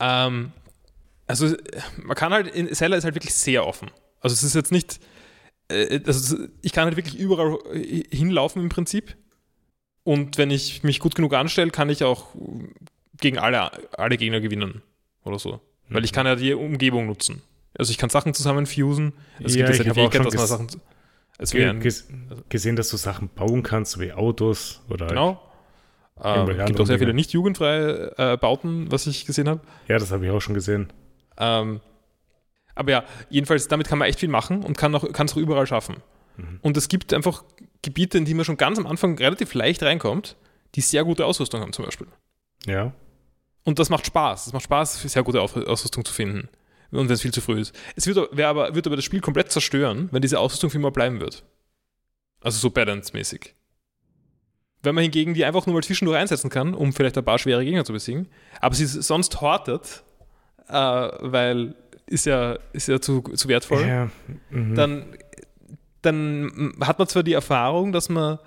Ähm, 0.02 0.52
also 1.26 1.54
man 2.02 2.16
kann 2.16 2.32
halt, 2.32 2.48
in 2.48 2.72
Zelda 2.74 2.96
ist 2.96 3.04
halt 3.04 3.14
wirklich 3.14 3.34
sehr 3.34 3.66
offen. 3.66 3.90
Also 4.20 4.34
es 4.34 4.42
ist 4.42 4.54
jetzt 4.54 4.72
nicht, 4.72 5.00
äh, 5.68 6.00
also 6.04 6.36
ich 6.60 6.72
kann 6.72 6.84
halt 6.86 6.96
wirklich 6.96 7.18
überall 7.18 7.58
hinlaufen 8.10 8.60
im 8.62 8.68
Prinzip. 8.68 9.16
Und 10.04 10.36
wenn 10.36 10.50
ich 10.50 10.82
mich 10.82 10.98
gut 10.98 11.14
genug 11.14 11.32
anstelle, 11.34 11.70
kann 11.70 11.88
ich 11.88 12.02
auch 12.02 12.34
gegen 13.18 13.38
alle, 13.38 13.70
alle 13.96 14.16
Gegner 14.16 14.40
gewinnen 14.40 14.82
oder 15.24 15.38
so. 15.38 15.60
Weil 15.88 16.04
ich 16.04 16.12
kann 16.12 16.26
ja 16.26 16.34
die 16.34 16.54
Umgebung 16.54 17.06
nutzen. 17.06 17.42
Also 17.78 17.92
ich 17.92 17.98
kann 17.98 18.10
Sachen 18.10 18.34
zusammenfusen. 18.34 19.12
Es 19.38 19.54
Ja, 19.54 19.66
gibt 19.66 19.78
ja 19.78 19.84
die 19.84 19.90
Fähigkeit, 19.90 20.26
dass 20.26 20.34
man 20.34 20.46
Sachen. 20.46 20.82
Es 21.38 21.52
Ge 21.52 21.72
gesehen, 22.48 22.76
dass 22.76 22.90
du 22.90 22.96
Sachen 22.96 23.28
bauen 23.28 23.62
kannst, 23.62 23.98
wie 24.00 24.12
Autos 24.12 24.82
oder. 24.88 25.06
Genau. 25.06 25.40
Ähm, 26.22 26.34
Irgendwelche 26.36 26.64
gibt 26.66 26.80
auch 26.80 26.86
sehr 26.86 26.98
viele 26.98 27.14
nicht 27.14 27.32
jugendfreie 27.32 28.14
äh, 28.16 28.36
Bauten, 28.36 28.90
was 28.92 29.06
ich 29.06 29.26
gesehen 29.26 29.48
habe. 29.48 29.60
Ja, 29.88 29.98
das 29.98 30.12
habe 30.12 30.24
ich 30.24 30.30
auch 30.30 30.40
schon 30.40 30.54
gesehen. 30.54 30.92
Ähm, 31.36 31.80
aber 32.74 32.90
ja, 32.90 33.04
jedenfalls, 33.28 33.68
damit 33.68 33.88
kann 33.88 33.98
man 33.98 34.08
echt 34.08 34.20
viel 34.20 34.28
machen 34.28 34.62
und 34.62 34.76
kann 34.78 34.94
auch- 34.94 35.04
es 35.04 35.32
auch 35.32 35.36
überall 35.36 35.66
schaffen. 35.66 35.96
Mhm. 36.36 36.58
Und 36.62 36.76
es 36.76 36.88
gibt 36.88 37.12
einfach 37.12 37.44
Gebiete, 37.82 38.18
in 38.18 38.24
die 38.24 38.34
man 38.34 38.44
schon 38.44 38.56
ganz 38.56 38.78
am 38.78 38.86
Anfang 38.86 39.18
relativ 39.18 39.54
leicht 39.54 39.82
reinkommt, 39.82 40.36
die 40.74 40.80
sehr 40.80 41.04
gute 41.04 41.26
Ausrüstung 41.26 41.60
haben 41.60 41.72
zum 41.72 41.84
Beispiel. 41.84 42.06
Ja. 42.66 42.92
Und 43.64 43.78
das 43.78 43.90
macht 43.90 44.06
Spaß. 44.06 44.46
Es 44.46 44.52
macht 44.52 44.64
Spaß, 44.64 45.02
sehr 45.02 45.22
gute 45.22 45.40
Ausrüstung 45.40 46.04
zu 46.04 46.12
finden. 46.12 46.48
Und 46.90 47.08
wenn 47.08 47.14
es 47.14 47.22
viel 47.22 47.32
zu 47.32 47.40
früh 47.40 47.60
ist. 47.60 47.74
Es 47.96 48.06
wird, 48.06 48.38
aber, 48.38 48.74
wird 48.74 48.86
aber 48.86 48.96
das 48.96 49.04
Spiel 49.04 49.20
komplett 49.20 49.50
zerstören, 49.50 50.08
wenn 50.12 50.20
diese 50.22 50.38
Ausrüstung 50.38 50.70
für 50.70 50.76
immer 50.78 50.90
bleiben 50.90 51.20
wird. 51.20 51.42
Also 52.42 52.58
so 52.58 52.70
Balance-mäßig. 52.70 53.54
Wenn 54.82 54.94
man 54.94 55.02
hingegen 55.02 55.34
die 55.34 55.44
einfach 55.44 55.66
nur 55.66 55.74
mal 55.74 55.82
zwischendurch 55.82 56.18
einsetzen 56.18 56.50
kann, 56.50 56.74
um 56.74 56.92
vielleicht 56.92 57.16
ein 57.16 57.24
paar 57.24 57.38
schwere 57.38 57.64
Gegner 57.64 57.84
zu 57.84 57.92
besiegen, 57.92 58.28
aber 58.60 58.74
sie 58.74 58.86
sonst 58.86 59.40
hortet, 59.40 60.02
äh, 60.68 60.74
weil 60.74 61.74
ist 62.06 62.26
ja, 62.26 62.58
ist 62.72 62.88
ja 62.88 63.00
zu, 63.00 63.20
zu 63.22 63.48
wertvoll, 63.48 63.86
ja. 63.86 64.10
Mhm. 64.50 64.74
dann, 64.74 65.04
dann 66.02 66.74
hat 66.80 66.98
man 66.98 67.08
zwar 67.08 67.22
die 67.22 67.32
Erfahrung, 67.32 67.92
dass 67.92 68.08
man, 68.08 68.38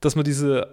dass 0.00 0.14
man 0.14 0.24
diese 0.24 0.68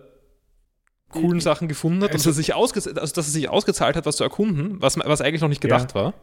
coolen 1.10 1.40
Sachen 1.40 1.68
gefunden 1.68 2.04
hat 2.04 2.12
Also- 2.12 2.16
und 2.16 2.26
dass 2.26 2.32
es, 2.32 2.36
sich 2.36 2.54
ausge 2.54 2.82
also, 2.82 3.16
dass 3.16 3.28
es 3.28 3.34
sich 3.34 3.50
ausgezahlt 3.50 3.96
hat, 3.96 4.06
was 4.06 4.18
zu 4.18 4.24
erkunden, 4.24 4.82
was, 4.82 4.98
was 4.98 5.22
eigentlich 5.22 5.42
noch 5.42 5.50
nicht 5.50 5.62
gedacht 5.62 5.96
war. 5.96 6.14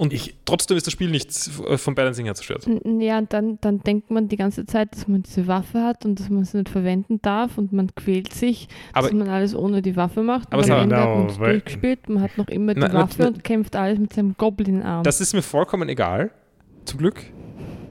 Und 0.00 0.12
Ich- 0.12 0.36
trotzdem 0.44 0.76
ist 0.76 0.86
das 0.86 0.92
Spiel 0.92 1.10
nicht 1.10 1.32
vom 1.32 1.96
Balancing 1.96 2.24
her 2.26 2.34
zerstört. 2.36 2.68
Ja, 3.00 3.18
und 3.18 3.32
dann, 3.32 3.58
dann 3.60 3.80
denkt 3.80 4.12
man 4.12 4.28
die 4.28 4.36
ganze 4.36 4.64
Zeit, 4.64 4.92
dass 4.94 5.08
man 5.08 5.24
diese 5.24 5.48
Waffe 5.48 5.82
hat 5.82 6.04
und 6.04 6.20
dass 6.20 6.28
man 6.30 6.44
sie 6.44 6.58
nicht 6.58 6.68
verwenden 6.68 7.20
darf 7.20 7.58
und 7.58 7.72
man 7.72 7.92
quält 7.96 8.32
sich, 8.32 8.68
Aber 8.92 9.08
dass 9.08 9.16
man 9.16 9.28
alles 9.28 9.56
ohne 9.56 9.82
die 9.82 9.96
Waffe 9.96 10.22
macht. 10.22 10.52
Aber 10.52 10.62
und 10.62 10.70
am 10.70 10.82
Ende 10.82 10.96
hat 10.96 11.04
man 11.08 11.18
Genau, 11.22 11.30
es 11.32 11.40
weil- 11.40 11.52
durchgespielt, 11.54 12.08
man 12.08 12.22
hat 12.22 12.38
noch 12.38 12.46
immer 12.46 12.74
die 12.74 12.80
Na, 12.80 12.88
na, 12.88 12.94
Waffe 13.00 13.22
na- 13.22 13.26
und 13.26 13.42
kämpft 13.42 13.74
alles 13.74 13.98
mit 13.98 14.12
seinem 14.12 14.36
Goblin-Arm. 14.38 15.02
das 15.02 15.20
ist 15.20 15.34
mir 15.34 15.42
vollkommen 15.42 15.88
egal, 15.88 16.30
zum 16.84 16.98
Glück. 17.00 17.20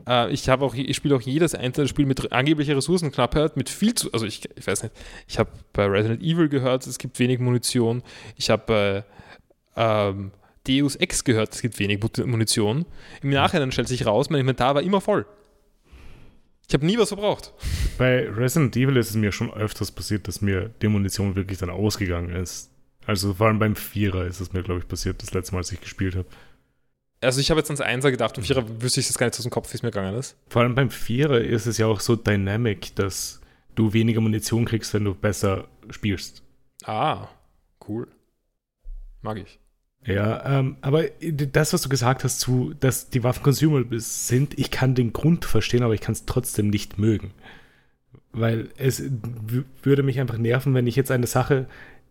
Äh, 0.08 0.32
ich 0.32 0.48
habe 0.48 0.63
auch, 0.63 0.76
ich 0.76 0.96
spiele 0.96 1.13
auch 1.13 1.22
jedes 1.22 1.56
einzelne 1.56 1.89
Spiel 1.89 2.06
mit 2.06 2.32
angeblicher 2.32 2.78
Ressourcenknappheit, 2.78 3.58
mit 3.58 3.67
viel 3.67 3.93
zu, 3.96 4.13
also 4.13 4.26
ich, 4.26 4.48
ich 4.56 4.65
weiß 4.65 4.84
nicht, 4.84 4.96
ich 5.28 5.38
habe 5.39 5.50
bei 5.74 5.86
Resident 5.86 6.24
Evil 6.24 6.48
gehört, 6.48 6.88
es 6.88 6.98
gibt 7.00 7.20
wenig 7.20 7.39
Munition. 7.39 8.02
Ich 8.38 8.50
habe 8.50 8.63
bei 8.65 9.04
ähm, 9.76 10.32
Deus 10.67 10.95
Ex 10.95 11.23
gehört, 11.23 11.53
es 11.53 11.62
gibt 11.62 11.80
wenig 11.80 11.99
Munition. 12.25 12.86
Im 13.21 13.30
Nachhinein 13.30 13.71
stellt 13.71 13.88
sich 13.88 14.06
raus, 14.06 14.30
mein 14.30 14.41
Inventar 14.41 14.75
war 14.75 14.82
immer 14.82 15.01
voll. 15.01 15.25
Ich 16.67 16.73
habe 16.73 16.86
nie 16.86 16.97
was 16.97 17.10
verbraucht. 17.10 17.53
Bei 17.97 18.30
Resident 18.30 18.75
Evil 18.75 18.97
ist 18.97 19.12
es 19.12 19.15
mir 19.15 19.32
schon 19.32 19.53
öfters 19.53 19.91
passiert, 19.91 20.27
dass 20.27 20.41
mir 20.41 20.69
die 20.82 20.89
Munition 20.89 21.36
wirklich 21.36 21.60
dann 21.60 21.69
ausgegangen 21.69 22.36
ist. 22.36 22.69
Also 23.06 23.34
vor 23.34 23.47
allem 23.47 23.60
beim 23.60 23.77
Vierer 23.77 24.25
ist 24.25 24.41
es 24.41 24.51
mir, 24.51 24.63
glaube 24.63 24.82
ich, 24.82 24.88
passiert, 24.88 25.21
das 25.21 25.34
letzte 25.34 25.53
Mal, 25.53 25.60
als 25.60 25.71
ich 25.71 25.80
gespielt 25.80 26.15
habe. 26.15 26.27
Also 27.21 27.39
ich 27.39 27.49
habe 27.49 27.60
jetzt 27.60 27.69
ans 27.69 27.80
Einser 27.80 28.12
gedacht 28.12 28.38
und 28.38 28.43
Vierer 28.43 28.65
wüsste 28.82 28.99
ich 28.99 29.08
das 29.08 29.17
gar 29.17 29.27
nicht 29.27 29.38
aus 29.38 29.43
dem 29.43 29.49
Kopf, 29.49 29.71
wie 29.71 29.77
es 29.77 29.82
mir 29.82 29.91
gegangen 29.91 30.15
ist. 30.15 30.36
Vor 30.49 30.62
allem 30.62 30.75
beim 30.75 30.89
Vierer 30.89 31.39
ist 31.39 31.67
es 31.67 31.77
ja 31.77 31.88
auch 31.88 32.01
so 32.01 32.17
dynamic, 32.17 32.93
dass 32.95 33.39
du 33.75 33.93
weniger 33.93 34.19
Munition 34.19 34.65
kriegst, 34.65 34.93
wenn 34.93 35.06
du 35.06 35.15
besser 35.15 35.67
spielst. 35.89 36.43
Ah, 36.84 37.30
cool. 37.88 38.08
Mag 39.21 39.38
ich. 39.38 39.58
Ja, 40.08 40.60
ähm, 40.60 40.78
aber 40.82 41.04
das, 41.32 41.74
was 41.74 41.82
du 41.82 41.89
gesagt 41.89 42.24
hast, 42.24 42.39
zu, 42.39 42.74
dass 42.80 43.10
die 43.10 43.24
Waffen 43.24 43.43
consumable 43.43 44.00
sind, 44.00 44.58
ich 44.58 44.72
kann 44.72 44.96
den 44.96 45.12
Grund 45.13 45.43
verstehen, 45.46 45.84
aber 45.84 45.93
ich 45.93 46.02
kann 46.02 46.13
es 46.13 46.26
trotzdem 46.26 46.70
nicht 46.70 46.98
mögen. 46.98 47.32
Weil 48.32 48.70
es 48.78 49.04
würde 49.84 50.04
mich 50.04 50.20
einfach 50.20 50.38
nerven, 50.38 50.74
wenn 50.74 50.88
ich 50.88 50.96
jetzt 50.96 51.12
eine 51.12 51.28
Sache 51.28 51.67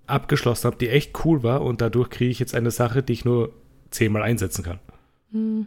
abgeschlossen 0.06 0.66
habe, 0.66 0.76
die 0.76 0.88
echt 0.90 1.24
cool 1.24 1.42
war 1.42 1.62
und 1.62 1.80
dadurch 1.80 2.10
kriege 2.10 2.30
ich 2.30 2.38
jetzt 2.38 2.54
eine 2.54 2.70
Sache, 2.70 3.02
die 3.02 3.12
ich 3.14 3.24
nur 3.24 3.52
zehnmal 3.90 4.22
einsetzen 4.22 4.62
kann. 4.62 4.78
Hm. 5.32 5.66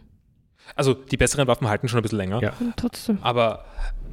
Also 0.76 0.94
die 0.94 1.16
besseren 1.16 1.48
Waffen 1.48 1.68
halten 1.68 1.88
schon 1.88 1.98
ein 1.98 2.02
bisschen 2.02 2.18
länger. 2.18 2.40
Ja. 2.42 2.52
Und 2.60 2.76
trotzdem. 2.76 3.18
Aber 3.22 3.64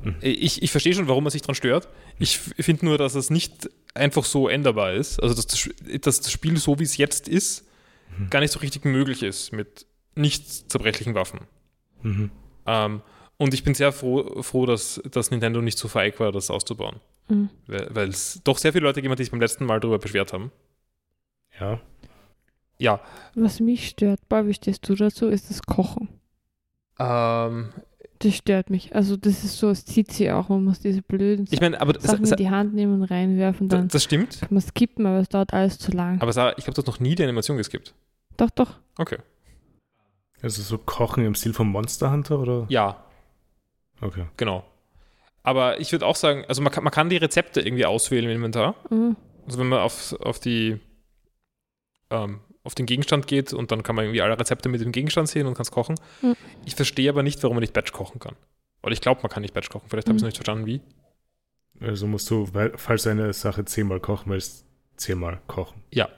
Mhm. 0.03 0.15
ich, 0.21 0.61
ich 0.61 0.69
verstehe 0.71 0.93
schon, 0.93 1.07
warum 1.07 1.23
man 1.23 1.31
sich 1.31 1.41
daran 1.41 1.55
stört. 1.55 1.87
Ich 2.19 2.35
f- 2.35 2.53
finde 2.65 2.85
nur, 2.85 2.97
dass 2.99 3.15
es 3.15 3.29
nicht 3.31 3.67
einfach 3.95 4.23
so 4.25 4.47
änderbar 4.47 4.93
ist. 4.93 5.21
Also 5.21 5.33
dass 5.35 5.47
das, 5.47 5.69
dass 6.01 6.21
das 6.21 6.31
Spiel 6.31 6.57
so, 6.57 6.77
wie 6.79 6.83
es 6.83 6.97
jetzt 6.97 7.27
ist, 7.27 7.65
Mhm. 8.17 8.29
gar 8.29 8.39
nicht 8.39 8.51
so 8.51 8.59
richtig 8.59 8.85
möglich 8.85 9.23
ist 9.23 9.51
mit 9.51 9.85
nicht 10.15 10.71
zerbrechlichen 10.71 11.15
Waffen. 11.15 11.41
Mhm. 12.01 12.31
Ähm, 12.65 13.01
und 13.37 13.53
ich 13.53 13.63
bin 13.63 13.73
sehr 13.75 13.91
froh, 13.91 14.41
froh 14.41 14.65
dass, 14.65 15.01
dass 15.11 15.31
Nintendo 15.31 15.61
nicht 15.61 15.77
so 15.77 15.87
feig 15.87 16.19
war, 16.19 16.31
das 16.31 16.49
auszubauen. 16.49 16.99
Hm. 17.27 17.49
Weil 17.67 18.09
es 18.09 18.41
doch 18.43 18.57
sehr 18.57 18.73
viele 18.73 18.85
Leute 18.85 18.95
gegeben 18.95 19.11
hat, 19.11 19.19
die 19.19 19.23
sich 19.23 19.31
beim 19.31 19.41
letzten 19.41 19.65
Mal 19.65 19.79
darüber 19.79 19.99
beschwert 19.99 20.33
haben. 20.33 20.51
Ja. 21.59 21.79
Ja, 22.79 22.99
Was 23.35 23.59
mich 23.59 23.89
stört, 23.89 24.19
Paul, 24.29 24.47
wie 24.47 24.53
stehst 24.53 24.87
du 24.87 24.95
dazu, 24.95 25.27
ist 25.27 25.49
das 25.49 25.61
Kochen. 25.63 26.09
ähm, 26.99 27.73
Das 28.19 28.35
stört 28.35 28.69
mich. 28.69 28.95
Also 28.95 29.15
das 29.15 29.43
ist 29.43 29.57
so, 29.59 29.69
es 29.69 29.85
zieht 29.85 30.11
sie 30.11 30.31
auch. 30.31 30.49
Man 30.49 30.63
muss 30.63 30.79
diese 30.79 31.01
blöden 31.01 31.47
ich 31.51 31.61
meine, 31.61 31.79
aber 31.79 31.93
das, 31.93 32.03
Sachen 32.03 32.25
in 32.25 32.35
die 32.35 32.49
Hand 32.49 32.73
nehmen 32.73 32.95
und 33.01 33.03
reinwerfen. 33.03 33.69
Dann 33.69 33.87
das 33.89 34.03
stimmt. 34.03 34.39
kann 34.39 34.49
man 34.51 34.61
skippen, 34.61 35.05
aber 35.05 35.19
es 35.19 35.29
dauert 35.29 35.53
alles 35.53 35.77
zu 35.77 35.91
lang. 35.91 36.19
Aber 36.21 36.33
Sarah, 36.33 36.53
ich 36.57 36.65
habe 36.65 36.73
das 36.73 36.85
noch 36.85 36.99
nie 36.99 37.15
die 37.15 37.23
Animation 37.23 37.57
geskippt. 37.57 37.93
doch, 38.37 38.49
doch. 38.49 38.79
Okay. 38.97 39.17
Also 40.41 40.61
so 40.61 40.77
Kochen 40.77 41.25
im 41.25 41.35
Stil 41.35 41.53
von 41.53 41.67
Monster 41.67 42.11
Hunter 42.11 42.39
oder? 42.39 42.65
Ja, 42.69 43.03
Okay. 44.01 44.25
genau. 44.37 44.63
Aber 45.41 45.79
ich 45.79 45.91
würde 45.91 46.05
auch 46.05 46.15
sagen, 46.15 46.43
also 46.47 46.61
man 46.61 46.71
kann, 46.71 46.83
man 46.83 46.91
kann 46.91 47.09
die 47.09 47.17
Rezepte 47.17 47.61
irgendwie 47.61 47.85
auswählen 47.85 48.25
im 48.25 48.31
Inventar. 48.31 48.75
Mhm. 48.91 49.15
Also 49.45 49.57
wenn 49.59 49.67
man 49.69 49.79
auf, 49.79 50.13
auf 50.19 50.39
die 50.39 50.79
ähm, 52.11 52.39
auf 52.67 52.75
den 52.75 52.85
Gegenstand 52.85 53.25
geht 53.27 53.53
und 53.53 53.71
dann 53.71 53.81
kann 53.81 53.95
man 53.95 54.05
irgendwie 54.05 54.21
alle 54.21 54.37
Rezepte 54.39 54.69
mit 54.69 54.81
dem 54.81 54.91
Gegenstand 54.91 55.27
sehen 55.29 55.47
und 55.47 55.55
kann 55.55 55.63
es 55.63 55.71
kochen. 55.71 55.95
Mhm. 56.21 56.35
Ich 56.65 56.75
verstehe 56.75 57.09
aber 57.09 57.23
nicht, 57.23 57.41
warum 57.41 57.55
man 57.55 57.61
nicht 57.61 57.73
Batch 57.73 57.91
kochen 57.93 58.19
kann. 58.19 58.35
Oder 58.83 58.91
ich 58.91 59.01
glaube, 59.01 59.21
man 59.23 59.31
kann 59.31 59.41
nicht 59.41 59.53
Batch 59.53 59.69
kochen. 59.69 59.87
Vielleicht 59.89 60.07
habe 60.07 60.17
ich 60.17 60.19
es 60.19 60.21
Mhm. 60.21 60.25
noch 60.27 60.29
nicht 60.29 60.37
verstanden, 60.37 60.65
wie. 60.67 60.81
Also 61.79 62.05
musst 62.07 62.29
du, 62.29 62.47
weil, 62.53 62.73
falls 62.77 63.03
du 63.03 63.09
eine 63.09 63.33
Sache 63.33 63.65
zehnmal 63.65 63.99
kochen 63.99 64.31
willst, 64.31 64.65
zehnmal 64.97 65.39
kochen. 65.47 65.81
Das 65.91 66.09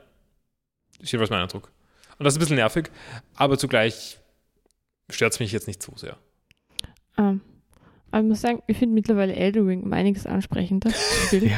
ist 1.01 1.11
jedenfalls 1.13 1.29
mein 1.29 1.41
Eindruck. 1.43 1.71
Und 2.17 2.25
das 2.25 2.33
ist 2.33 2.37
ein 2.37 2.41
bisschen 2.41 2.55
nervig, 2.57 2.89
aber 3.35 3.57
zugleich 3.57 4.19
stört 5.09 5.33
es 5.33 5.39
mich 5.39 5.51
jetzt 5.53 5.67
nicht 5.67 5.81
so 5.81 5.93
sehr. 5.95 6.17
Ähm, 7.17 7.41
aber 8.11 8.21
ich 8.23 8.27
muss 8.27 8.41
sagen, 8.41 8.61
ich 8.67 8.77
finde 8.77 8.95
mittlerweile 8.95 9.33
Elden 9.35 9.65
Ring 9.67 9.83
um 9.83 9.93
einiges 9.93 10.25
ansprechender. 10.25 10.89
spielen. 11.27 11.51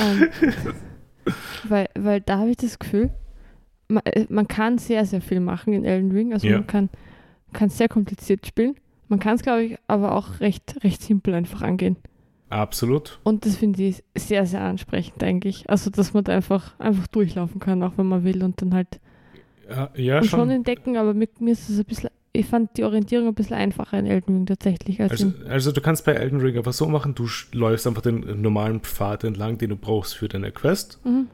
ähm, 0.00 0.28
weil, 1.64 1.88
weil 1.94 2.20
da 2.20 2.38
habe 2.38 2.50
ich 2.50 2.56
das 2.56 2.78
Gefühl, 2.78 3.10
man, 3.88 4.02
äh, 4.04 4.26
man 4.28 4.48
kann 4.48 4.78
sehr, 4.78 5.04
sehr 5.06 5.20
viel 5.20 5.40
machen 5.40 5.72
in 5.72 5.84
Elden 5.84 6.12
Ring. 6.12 6.32
Also 6.32 6.46
Ja. 6.46 6.58
man 6.58 6.66
kann, 6.66 6.88
kann 7.52 7.68
sehr 7.70 7.88
kompliziert 7.88 8.46
spielen. 8.46 8.74
Man 9.08 9.18
kann 9.20 9.34
es, 9.34 9.42
glaube 9.42 9.62
ich, 9.64 9.76
aber 9.88 10.14
auch 10.14 10.40
recht, 10.40 10.82
recht 10.84 11.02
simpel 11.02 11.34
einfach 11.34 11.62
angehen. 11.62 11.96
Absolut. 12.48 13.18
Und 13.24 13.46
das 13.46 13.56
finde 13.56 13.82
ich 13.82 14.02
sehr, 14.16 14.44
sehr 14.46 14.60
ansprechend 14.62 15.22
eigentlich. 15.22 15.68
Also, 15.70 15.90
dass 15.90 16.12
man 16.12 16.24
da 16.24 16.32
einfach, 16.34 16.78
einfach 16.78 17.06
durchlaufen 17.06 17.60
kann, 17.60 17.82
auch 17.82 17.92
wenn 17.96 18.06
man 18.06 18.24
will 18.24 18.42
und 18.42 18.60
dann 18.60 18.74
halt 18.74 19.00
Ja, 19.70 19.90
ja 19.94 20.18
und 20.18 20.24
schon 20.26 20.40
schon. 20.40 20.50
entdecken, 20.50 20.96
aber 20.98 21.14
mit 21.14 21.40
mir 21.40 21.52
ist 21.52 21.70
es 21.70 21.78
ein 21.78 21.84
bisschen, 21.86 22.10
ich 22.34 22.44
fand 22.46 22.76
die 22.76 22.84
Orientierung 22.84 23.28
ein 23.28 23.34
bisschen 23.34 23.56
einfacher 23.56 23.98
in 23.98 24.06
Elden 24.06 24.34
Ring 24.34 24.46
tatsächlich 24.46 25.00
als 25.00 25.12
Also, 25.12 25.32
also 25.48 25.72
du 25.72 25.80
kannst 25.80 26.04
bei 26.04 26.12
Elden 26.12 26.40
Ring 26.40 26.56
einfach 26.58 26.74
so 26.74 26.86
machen, 26.88 27.14
du 27.14 27.26
läufst 27.52 27.86
einfach 27.86 28.02
den 28.02 28.42
normalen 28.42 28.80
Pfad 28.80 29.24
entlang, 29.24 29.56
den 29.56 29.70
du 29.70 29.76
brauchst 29.76 30.14
für 30.14 30.28
deine 30.28 30.52
Quest. 30.52 31.00
mhm. 31.04 31.28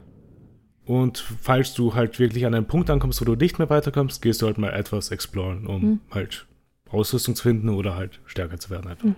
Und 0.89 1.19
falls 1.19 1.75
du 1.75 1.93
halt 1.93 2.17
wirklich 2.17 2.47
an 2.47 2.55
einen 2.55 2.65
Punkt 2.65 2.89
ankommst, 2.89 3.21
wo 3.21 3.25
du 3.25 3.35
nicht 3.35 3.59
mehr 3.59 3.69
weiterkommst, 3.69 4.23
gehst 4.23 4.41
du 4.41 4.47
halt 4.47 4.57
mal 4.57 4.73
etwas 4.73 5.11
exploren, 5.11 5.67
um 5.67 5.81
Mhm. 5.83 5.99
halt 6.09 6.47
Ausrüstung 6.89 7.35
zu 7.35 7.43
finden 7.43 7.69
oder 7.69 7.95
halt 7.95 8.19
stärker 8.25 8.57
zu 8.57 8.71
werden. 8.71 8.87
Einfach. 8.89 9.05
Mhm. 9.05 9.15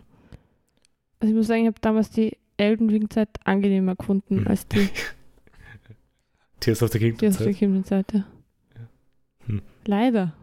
Also 1.20 1.32
ich 1.32 1.38
muss 1.38 1.48
sagen, 1.48 1.62
ich 1.62 1.68
habe 1.68 1.80
damals 1.80 2.10
die 2.10 2.38
Elden 2.58 2.90
Ring-Zeit 2.90 3.30
angenehmer 3.46 3.96
gefunden 3.96 4.42
Mhm. 4.42 4.48
als 4.48 4.68
die, 4.68 4.90
Tears 6.60 6.84
of 6.84 6.92
the 6.92 7.00
Kingdom 7.00 7.20
die 7.20 7.28
aus 7.28 7.38
der 7.38 7.48
Zeit. 7.48 7.56
Kingdom-Seite. 7.56 8.26
Hm. 9.46 9.62
Leider. 9.86 10.34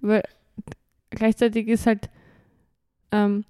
Weil 0.00 0.22
gleichzeitig 1.10 1.68
ist 1.68 1.86
halt 1.86 2.10
ähm, 3.12 3.44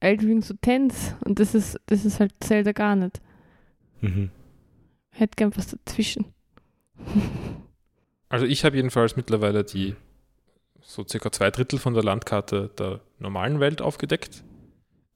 Elden 0.00 0.28
Ring 0.28 0.42
so 0.42 0.54
tense 0.62 1.14
und 1.24 1.38
das 1.38 1.54
ist, 1.54 1.78
das 1.86 2.04
ist 2.06 2.18
halt 2.20 2.32
Zelda 2.40 2.72
gar 2.72 2.96
nicht. 2.96 3.20
Mhm. 4.00 4.30
Hätte 5.12 5.36
gern 5.36 5.52
was 5.56 5.68
dazwischen. 5.68 6.26
Also 8.28 8.46
ich 8.46 8.64
habe 8.64 8.76
jedenfalls 8.76 9.16
mittlerweile 9.16 9.64
die 9.64 9.94
so 10.80 11.06
circa 11.06 11.30
zwei 11.30 11.50
Drittel 11.50 11.78
von 11.78 11.94
der 11.94 12.02
Landkarte 12.02 12.70
der 12.78 13.00
normalen 13.18 13.60
Welt 13.60 13.80
aufgedeckt. 13.82 14.42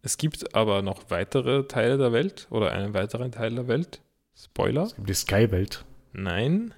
Es 0.02 0.16
gibt 0.18 0.54
aber 0.54 0.82
noch 0.82 1.10
weitere 1.10 1.66
Teile 1.66 1.98
der 1.98 2.12
Welt 2.12 2.46
oder 2.50 2.72
einen 2.72 2.94
weiteren 2.94 3.32
Teil 3.32 3.54
der 3.54 3.66
Welt. 3.66 4.00
Spoiler? 4.36 4.84
Es 4.84 4.94
gibt 4.94 5.08
die 5.08 5.14
Sky-Welt, 5.14 5.84
Nein, 6.12 6.72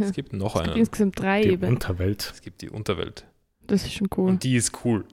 es 0.00 0.12
gibt 0.12 0.32
noch 0.34 0.56
Es 0.56 0.62
gibt 0.62 0.68
einen. 0.68 0.78
insgesamt 0.78 1.20
drei 1.20 1.42
die 1.42 1.48
Ebenen. 1.50 1.74
Unterwelt. 1.76 2.30
Es 2.34 2.42
gibt 2.42 2.60
die 2.60 2.68
Unterwelt. 2.70 3.24
Das 3.66 3.84
ist 3.84 3.94
schon 3.94 4.08
cool. 4.16 4.28
Und 4.30 4.42
die 4.42 4.56
ist 4.56 4.84
cool. 4.84 5.04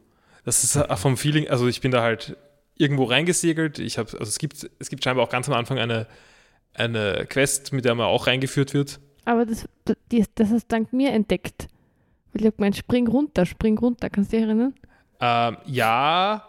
Das 0.43 0.63
ist 0.63 0.75
äh, 0.75 0.97
vom 0.97 1.15
Feeling, 1.15 1.47
also 1.47 1.67
ich 1.67 1.79
bin 1.79 1.91
da 1.91 2.01
halt 2.01 2.35
irgendwo 2.75 3.03
reingesegelt. 3.05 3.79
Ich 3.79 3.97
habe, 3.97 4.11
also 4.13 4.23
es 4.29 4.39
gibt, 4.39 4.69
es 4.79 4.89
gibt 4.89 5.03
scheinbar 5.03 5.25
auch 5.25 5.29
ganz 5.29 5.47
am 5.47 5.53
Anfang 5.55 5.77
eine, 5.77 6.07
eine 6.73 7.25
Quest, 7.29 7.73
mit 7.73 7.85
der 7.85 7.95
man 7.95 8.05
auch 8.07 8.27
reingeführt 8.27 8.73
wird. 8.73 8.99
Aber 9.25 9.45
das, 9.45 9.67
das, 9.85 9.95
das 10.35 10.49
hast 10.49 10.63
du 10.63 10.67
dank 10.75 10.93
mir 10.93 11.11
entdeckt. 11.11 11.67
Weil 12.33 12.41
ich 12.41 12.45
habe 12.47 12.55
gemeint, 12.57 12.75
spring 12.77 13.07
runter, 13.07 13.45
spring 13.45 13.77
runter. 13.77 14.09
Kannst 14.09 14.31
du 14.31 14.37
dich 14.37 14.45
erinnern? 14.45 14.73
Ähm, 15.19 15.57
ja, 15.65 16.43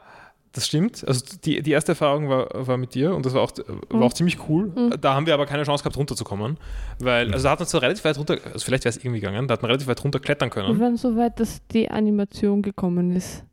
das 0.52 0.66
stimmt. 0.66 1.06
Also 1.06 1.24
die, 1.44 1.61
die 1.62 1.70
erste 1.72 1.92
Erfahrung 1.92 2.28
war, 2.28 2.48
war 2.66 2.76
mit 2.76 2.94
dir 2.94 3.14
und 3.14 3.26
das 3.26 3.35
war 3.35 3.42
auch, 3.42 3.52
war 3.88 3.96
Mhm. 3.98 4.02
auch 4.02 4.12
ziemlich 4.12 4.48
cool. 4.48 4.66
Mhm. 4.74 4.94
Da 5.00 5.14
haben 5.14 5.26
wir 5.26 5.35
aber 5.35 5.46
keine 5.46 5.64
Chance 5.64 5.82
gehabt, 5.82 5.96
runterzukommen. 5.96 6.56
Weil, 6.98 7.26
Mhm. 7.28 7.32
also 7.35 7.44
da 7.44 7.50
hat 7.50 7.58
man 7.61 7.68
zwar 7.68 7.82
relativ 7.82 8.04
weit 8.04 8.18
runter, 8.18 8.38
also 8.44 8.64
vielleicht 8.64 8.85
wäre 8.85 8.90
es 8.90 8.98
irgendwie 8.98 9.20
gegangen, 9.20 9.48
da 9.48 9.54
hat 9.54 9.62
man 9.62 9.70
relativ 9.70 9.88
weit 9.88 10.02
runter 10.04 10.20
klettern 10.20 10.48
Wir 10.50 10.62
können. 10.62 10.80
waren 10.80 10.96
so 10.96 11.16
weit, 11.16 11.40
dass 11.40 11.66
die 11.68 11.90
Animation 11.90 12.62
gekommen 12.62 13.14
ist. 13.16 13.44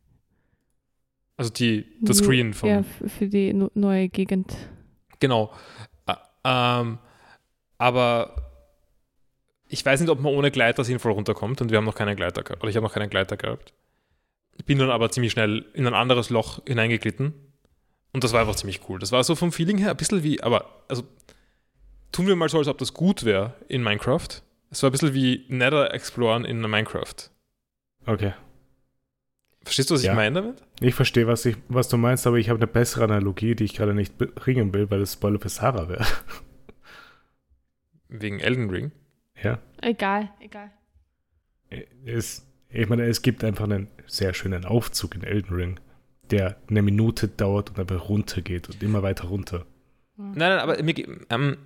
Also 1.37 1.51
die, 1.51 1.85
das 2.01 2.17
Screen 2.17 2.53
vom, 2.53 2.69
Ja, 2.69 2.83
für 3.07 3.27
die 3.27 3.53
neue 3.73 4.09
Gegend. 4.09 4.53
Genau. 5.19 5.51
Ähm, 6.43 6.99
aber 7.77 8.49
ich 9.67 9.85
weiß 9.85 9.99
nicht, 10.01 10.09
ob 10.09 10.19
man 10.19 10.33
ohne 10.33 10.51
Gleiter 10.51 10.83
sinnvoll 10.83 11.11
runterkommt 11.11 11.61
und 11.61 11.69
wir 11.69 11.77
haben 11.77 11.85
noch 11.85 11.95
keinen 11.95 12.15
Gleiter 12.15 12.43
gehabt. 12.43 12.61
Oder 12.61 12.69
ich 12.69 12.75
habe 12.75 12.85
noch 12.85 12.93
keinen 12.93 13.09
Gleiter 13.09 13.37
gehabt. 13.37 13.73
Bin 14.65 14.79
dann 14.79 14.89
aber 14.89 15.09
ziemlich 15.11 15.31
schnell 15.31 15.65
in 15.73 15.87
ein 15.87 15.93
anderes 15.93 16.29
Loch 16.29 16.61
hineingeglitten. 16.65 17.33
Und 18.11 18.23
das 18.23 18.33
war 18.33 18.41
einfach 18.41 18.55
ziemlich 18.55 18.81
cool. 18.89 18.99
Das 18.99 19.11
war 19.11 19.23
so 19.23 19.35
vom 19.35 19.51
Feeling 19.51 19.77
her 19.77 19.91
ein 19.91 19.97
bisschen 19.97 20.23
wie, 20.23 20.41
aber 20.41 20.65
also 20.87 21.03
tun 22.11 22.27
wir 22.27 22.35
mal 22.35 22.49
so, 22.49 22.57
als 22.57 22.67
ob 22.67 22.77
das 22.79 22.93
gut 22.93 23.23
wäre 23.23 23.53
in 23.67 23.83
Minecraft. 23.83 24.27
Es 24.71 24.83
war 24.83 24.89
ein 24.89 24.91
bisschen 24.91 25.13
wie 25.13 25.45
Nether 25.47 25.93
Exploren 25.93 26.45
in 26.45 26.61
Minecraft. 26.61 27.29
Okay. 28.05 28.33
Verstehst 29.69 29.91
du, 29.91 29.93
was 29.93 30.03
Ja. 30.03 30.13
ich 30.13 30.15
meine 30.15 30.41
damit? 30.41 30.63
Ich 30.81 30.95
verstehe, 30.95 31.27
was, 31.27 31.45
ich, 31.45 31.55
was 31.67 31.89
du 31.89 31.97
meinst, 31.97 32.25
aber 32.25 32.37
ich 32.37 32.49
habe 32.49 32.57
eine 32.57 32.65
bessere 32.65 33.03
Analogie, 33.03 33.53
die 33.53 33.65
ich 33.65 33.75
gerade 33.75 33.93
nicht 33.93 34.17
bringen 34.17 34.73
will, 34.73 34.89
weil 34.89 35.01
es 35.01 35.13
Spoiler 35.13 35.39
für 35.39 35.49
Sarah 35.49 35.87
wäre. 35.87 36.03
Wegen 38.09 38.39
Elden 38.39 38.69
Ring. 38.69 38.91
Ja. 39.41 39.59
Egal, 39.81 40.29
egal. 40.39 40.71
Es, 42.03 42.47
ich 42.69 42.89
meine, 42.89 43.05
es 43.05 43.21
gibt 43.21 43.43
einfach 43.43 43.65
einen 43.65 43.87
sehr 44.07 44.33
schönen 44.33 44.65
Aufzug 44.65 45.13
in 45.15 45.23
Elden 45.23 45.53
Ring, 45.55 45.79
der 46.31 46.57
eine 46.67 46.81
Minute 46.81 47.27
dauert 47.27 47.69
und 47.69 47.79
einfach 47.79 48.09
runtergeht 48.09 48.69
und 48.69 48.81
immer 48.81 49.03
weiter 49.03 49.27
runter. 49.27 49.65
Nein, 50.17 50.33
nein, 50.35 50.59
aber 50.59 50.81
mir, 50.81 50.95
ähm, 51.29 51.57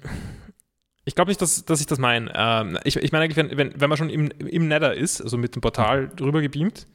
ich 1.05 1.15
glaube 1.15 1.31
nicht, 1.31 1.41
dass, 1.41 1.63
dass 1.65 1.79
ich 1.79 1.87
das 1.87 1.99
meine. 1.99 2.31
Ähm, 2.35 2.77
ich, 2.83 2.97
ich 2.97 3.11
meine 3.13 3.23
eigentlich, 3.23 3.37
wenn, 3.37 3.57
wenn, 3.57 3.79
wenn 3.79 3.89
man 3.89 3.97
schon 3.97 4.09
im, 4.09 4.29
im 4.31 4.67
Nether 4.67 4.93
ist, 4.93 5.21
also 5.21 5.37
mit 5.37 5.55
dem 5.55 5.61
Portal 5.61 6.09
drüber 6.09 6.41
gebeamt, 6.41 6.85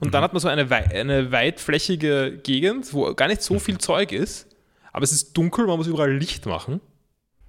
und 0.00 0.12
dann 0.14 0.20
Mhm. 0.20 0.24
hat 0.24 0.32
man 0.32 0.40
so 0.40 0.48
eine, 0.48 0.70
wei 0.70 0.84
eine 0.90 1.32
weitflächige 1.32 2.38
Gegend, 2.42 2.92
wo 2.94 3.12
gar 3.14 3.28
nicht 3.28 3.42
so 3.42 3.58
viel 3.58 3.78
Zeug 3.78 4.12
ist, 4.12 4.46
aber 4.92 5.04
es 5.04 5.12
ist 5.12 5.36
dunkel, 5.36 5.66
man 5.66 5.76
muss 5.78 5.86
überall 5.86 6.12
Licht 6.16 6.46
machen. 6.46 6.80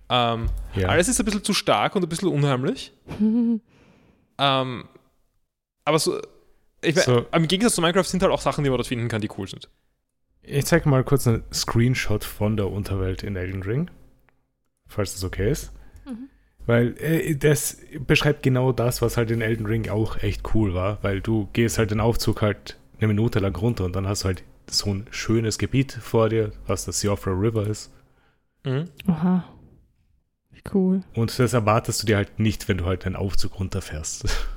Ähm, 0.10 0.50
Ja. 0.76 0.90
Alles 0.90 1.08
ist 1.08 1.20
ein 1.20 1.26
bisschen 1.26 1.44
zu 1.44 1.54
stark 1.54 1.96
und 1.96 2.04
ein 2.04 2.10
bisschen 2.10 2.30
unheimlich. 2.30 2.92
Ähm, 4.40 4.86
aber 5.86 6.00
so, 6.00 6.20
ich, 6.82 6.96
we- 6.96 7.02
So. 7.02 7.26
im 7.32 7.48
Gegensatz 7.48 7.76
zu 7.76 7.82
Minecraft 7.82 8.04
sind 8.04 8.24
halt 8.24 8.32
auch 8.32 8.42
Sachen, 8.42 8.64
die 8.64 8.70
man 8.72 8.78
dort 8.78 8.88
finden 8.88 9.08
kann, 9.08 9.22
die 9.22 9.30
cool 9.38 9.48
sind. 9.48 9.70
Ich 10.42 10.66
zeige 10.66 10.90
mal 10.90 11.04
kurz 11.04 11.28
einen 11.28 11.44
Screenshot 11.54 12.24
von 12.24 12.58
der 12.58 12.70
Unterwelt 12.70 13.22
in 13.24 13.36
Elden 13.36 13.62
Ring, 13.64 13.92
falls 14.88 15.14
das 15.14 15.24
okay 15.24 15.52
ist. 15.52 15.72
Weil 16.66 16.96
äh, 17.00 17.36
das 17.36 17.78
beschreibt 18.08 18.44
genau 18.44 18.72
das, 18.72 19.02
was 19.02 19.18
halt 19.18 19.32
in 19.32 19.42
Elden 19.42 19.66
Ring 19.66 19.90
auch 19.90 20.18
echt 20.24 20.54
cool 20.54 20.74
war, 20.74 21.00
weil 21.02 21.22
du 21.22 21.50
gehst 21.54 21.78
halt 21.78 21.92
den 21.92 22.00
Aufzug 22.00 22.42
halt 22.42 22.78
eine 22.98 23.08
Minute 23.08 23.40
lang 23.40 23.56
runter 23.56 23.86
und 23.86 23.96
dann 23.96 24.08
hast 24.08 24.24
du 24.24 24.28
halt 24.28 24.44
so 24.70 24.94
ein 24.94 25.06
schönes 25.12 25.58
Gebiet 25.58 25.92
vor 25.92 26.30
dir, 26.30 26.52
was 26.68 26.86
das 26.86 27.02
Siofra 27.02 27.32
River 27.32 27.68
ist. 27.68 27.92
Mhm. 28.66 28.86
Aha. 29.08 29.44
Cool. 30.74 31.02
Und 31.14 31.38
das 31.38 31.52
erwartest 31.52 32.02
du 32.02 32.06
dir 32.06 32.16
halt 32.16 32.40
nicht, 32.40 32.70
wenn 32.70 32.78
du 32.78 32.86
halt 32.86 33.06
einen 33.06 33.18
Aufzug 33.18 33.60
runterfährst. 33.60 34.26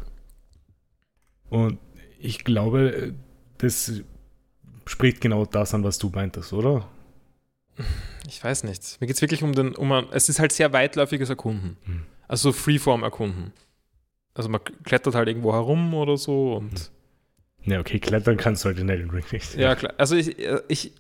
Und 1.51 1.79
ich 2.21 2.45
glaube, 2.45 3.15
das 3.59 4.03
spricht 4.87 5.21
genau 5.21 5.45
das 5.45 5.75
an, 5.75 5.83
was 5.83 5.99
du 5.99 6.11
meintest, 6.11 6.53
oder? 6.53 6.89
Ich 8.29 8.43
weiß 8.43 8.65
nicht. 8.65 9.01
Mir 9.01 9.07
geht 9.07 9.17
es 9.17 9.23
wirklich 9.23 9.43
um 9.43 9.53
den, 9.55 9.75
um 9.75 9.93
ein, 9.93 10.07
es 10.11 10.29
ist 10.29 10.39
halt 10.39 10.53
sehr 10.53 10.73
weitläufiges 10.73 11.29
Erkunden. 11.31 11.77
Hm. 11.85 12.03
Also 12.29 12.53
Freeform 12.53 13.03
erkunden. 13.03 13.53
Also 14.35 14.49
man 14.49 14.61
klettert 14.85 15.15
halt 15.15 15.29
irgendwo 15.29 15.53
herum 15.53 15.95
oder 15.95 16.17
so 16.17 16.55
und. 16.57 16.91
Hm. 17.63 17.73
Ja, 17.73 17.81
okay, 17.81 17.99
klettern 17.99 18.37
kannst 18.37 18.65
du 18.65 18.69
halt 18.69 18.79
in 18.79 18.89
Elden 18.89 19.11
Ring 19.11 19.25
nicht. 19.33 19.55
Ja, 19.57 19.75
klar. 19.75 19.95
Also 19.99 20.15
ich, 20.17 20.37
ich 20.69 20.93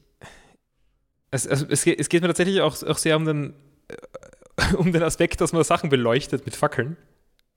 es, 1.31 1.47
also 1.47 1.67
es, 1.69 1.85
geht, 1.85 2.01
es 2.01 2.09
geht 2.09 2.23
mir 2.23 2.29
tatsächlich 2.29 2.61
auch, 2.61 2.83
auch 2.83 2.99
sehr 2.99 3.17
um 3.17 3.25
den, 3.25 3.55
um 4.77 4.93
den 4.93 5.03
Aspekt, 5.03 5.41
dass 5.41 5.53
man 5.53 5.63
Sachen 5.65 5.91
beleuchtet 5.91 6.45
mit 6.45 6.57
Fackeln. 6.57 6.97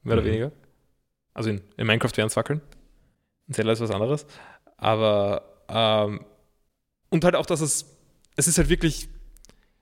Mehr 0.04 0.14
oder 0.14 0.22
Mhm. 0.24 0.28
weniger. 0.28 0.52
Also 1.34 1.50
in, 1.50 1.62
in 1.78 1.88
Minecraft 1.88 2.16
wären 2.16 2.28
es 2.28 2.34
Fackeln. 2.34 2.62
In 3.48 3.54
Zelda 3.54 3.72
ist 3.72 3.80
was 3.82 3.92
anderes. 3.92 4.26
Aber, 4.78 5.64
ähm, 5.70 6.26
und 7.10 7.24
halt 7.24 7.36
auch, 7.36 7.46
dass 7.46 7.62
es, 7.62 7.86
es 8.40 8.48
ist 8.48 8.58
halt 8.58 8.70
wirklich, 8.70 9.10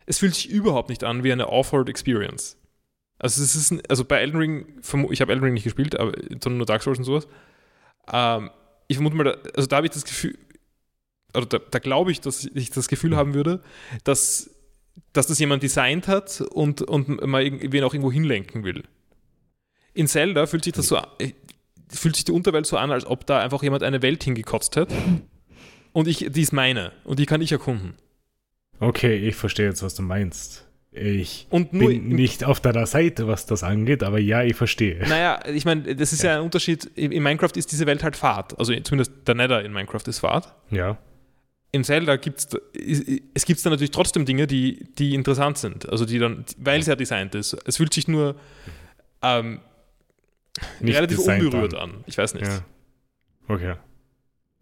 es 0.06 0.20
fühlt 0.20 0.36
sich 0.36 0.50
überhaupt 0.50 0.90
nicht 0.90 1.04
an 1.04 1.24
wie 1.24 1.32
eine 1.32 1.48
Offroad 1.50 1.90
Experience. 1.90 2.58
Also 3.20 3.42
es 3.44 3.56
ist, 3.56 3.72
ein- 3.72 3.82
also 3.88 4.04
bei 4.06 4.18
Elden 4.20 4.38
Ring, 4.38 4.82
ich 5.12 5.22
habe 5.22 5.32
Elden 5.32 5.44
Ring 5.46 5.54
nicht 5.54 5.64
gespielt, 5.64 6.00
aber, 6.00 6.12
sondern 6.30 6.58
nur 6.58 6.66
Dark 6.66 6.84
Souls 6.84 6.98
und 7.00 7.04
sowas. 7.06 7.28
Ähm, 8.12 8.50
ich 8.88 8.98
vermute 8.98 9.16
mal, 9.16 9.24
da- 9.24 9.38
also 9.56 9.68
da 9.68 9.78
habe 9.78 9.88
ich 9.88 9.94
das 9.94 10.06
Gefühl, 10.06 10.38
oder 11.36 11.46
da, 11.46 11.60
da 11.60 11.80
glaube 11.80 12.12
ich, 12.12 12.22
dass 12.22 12.46
ich 12.46 12.70
das 12.72 12.88
Gefühl 12.88 13.16
haben 13.16 13.34
würde, 13.34 13.62
dass, 14.04 14.50
dass 15.14 15.28
das 15.28 15.40
jemand 15.40 15.62
designt 15.64 16.08
hat 16.08 16.42
und, 16.42 16.82
und 16.82 17.26
mal 17.26 17.44
irgendwen 17.44 17.84
auch 17.84 17.94
irgendwo 17.94 18.12
hinlenken 18.12 18.64
will. 18.64 18.84
In 19.94 20.08
Zelda 20.08 20.46
fühlt 20.46 20.64
sich 20.64 20.74
das 20.74 20.88
so 20.88 20.98
äh, 21.20 21.34
fühlt 21.90 22.16
sich 22.16 22.26
die 22.26 22.32
Unterwelt 22.34 22.66
so 22.66 22.78
an, 22.78 22.92
als 22.92 23.06
ob 23.06 23.26
da 23.26 23.40
einfach 23.40 23.64
jemand 23.64 23.82
eine 23.84 24.02
Welt 24.02 24.24
hingekotzt 24.24 24.76
hat. 24.78 24.90
Und 25.94 26.08
ich, 26.08 26.28
die 26.30 26.42
ist 26.42 26.52
meine 26.54 26.92
und 27.06 27.18
die 27.20 27.26
kann 27.26 27.42
ich 27.42 27.52
erkunden. 27.52 27.96
Okay, 28.80 29.16
ich 29.16 29.36
verstehe 29.36 29.68
jetzt, 29.68 29.84
was 29.84 29.96
du 29.96 30.04
meinst. 30.04 30.68
Ich 30.92 31.48
bin 31.52 32.08
nicht 32.08 32.44
auf 32.44 32.60
deiner 32.60 32.88
Seite, 32.88 33.28
was 33.28 33.46
das 33.46 33.64
angeht, 33.64 34.04
aber 34.04 34.20
ja, 34.20 34.42
ich 34.44 34.56
verstehe. 34.56 35.08
Naja, 35.08 35.40
ich 35.48 35.66
meine, 35.66 35.96
das 35.96 36.12
ist 36.12 36.24
ja. 36.24 36.38
ein 36.38 36.42
Unterschied. 36.42 36.86
In 36.96 37.12
in 37.12 37.22
Minecraft 37.22 37.52
ist 37.56 37.72
diese 37.72 37.86
Welt 37.86 38.04
halt 38.04 38.16
Fahrt. 38.16 38.58
Also 38.58 38.74
zumindest 38.82 39.12
der 39.28 39.36
Nether 39.36 39.64
in 39.64 39.74
Minecraft 39.74 40.08
ist 40.08 40.20
Fahrt. 40.20 40.56
Ja. 40.72 40.98
In 41.72 41.84
Zelda 41.84 42.16
gibt 42.16 42.40
es, 42.40 42.50
es 43.34 43.46
gibt 43.46 43.64
da 43.64 43.70
natürlich 43.70 43.92
trotzdem 43.92 44.26
Dinge, 44.26 44.48
die, 44.48 44.88
die 44.98 45.14
interessant 45.14 45.58
sind. 45.58 45.88
Also 45.90 46.06
die 46.06 46.18
dann, 46.18 46.46
weil 46.58 46.80
es 46.80 46.88
ja 46.88 46.96
designt 46.96 47.36
ist. 47.36 47.56
Es 47.66 47.78
fühlt 47.78 47.94
sich 47.94 48.08
nur 48.08 48.36
ähm, 49.22 49.60
relativ 50.82 51.20
unberührt 51.20 51.76
an. 51.76 52.04
Ich 52.08 52.18
weiß 52.18 52.34
nicht. 52.34 52.48
Ja. 52.48 52.64
Okay. 53.48 53.76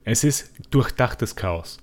Es 0.03 0.23
ist 0.23 0.51
durchdachtes 0.71 1.35
Chaos. 1.35 1.77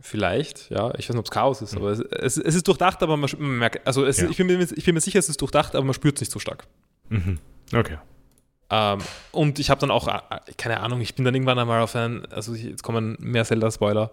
Vielleicht, 0.00 0.70
ja. 0.70 0.90
Ich 0.98 1.08
weiß 1.08 1.10
nicht, 1.10 1.18
ob 1.18 1.24
es 1.26 1.30
Chaos 1.30 1.62
ist, 1.62 1.76
aber 1.76 1.90
es, 1.90 2.00
es, 2.00 2.36
es 2.36 2.54
ist 2.56 2.66
durchdacht, 2.66 3.02
aber 3.02 3.16
man, 3.16 3.30
merkt, 3.38 3.86
also 3.86 4.04
es, 4.04 4.18
Ja. 4.18 4.28
ich, 4.28 4.36
bin 4.36 4.46
mir, 4.48 4.60
ich 4.60 4.84
bin 4.84 4.94
mir 4.94 5.00
sicher, 5.00 5.18
es 5.18 5.28
ist 5.28 5.40
durchdacht, 5.40 5.74
aber 5.74 5.84
man 5.84 5.94
spürt 5.94 6.16
es 6.16 6.20
nicht 6.22 6.32
so 6.32 6.38
stark. 6.38 6.66
Mhm. 7.10 7.38
Okay. 7.72 7.98
Ähm, 8.70 8.98
und 9.30 9.58
ich 9.58 9.70
habe 9.70 9.80
dann 9.80 9.90
auch, 9.90 10.08
äh, 10.08 10.20
keine 10.58 10.80
Ahnung, 10.80 11.00
ich 11.00 11.14
bin 11.14 11.24
dann 11.24 11.34
irgendwann 11.34 11.58
einmal 11.58 11.80
auf 11.80 11.94
einen, 11.94 12.26
also 12.26 12.54
jetzt 12.54 12.82
kommen 12.82 13.16
mehr 13.20 13.44
Zelda-Spoiler. 13.44 14.10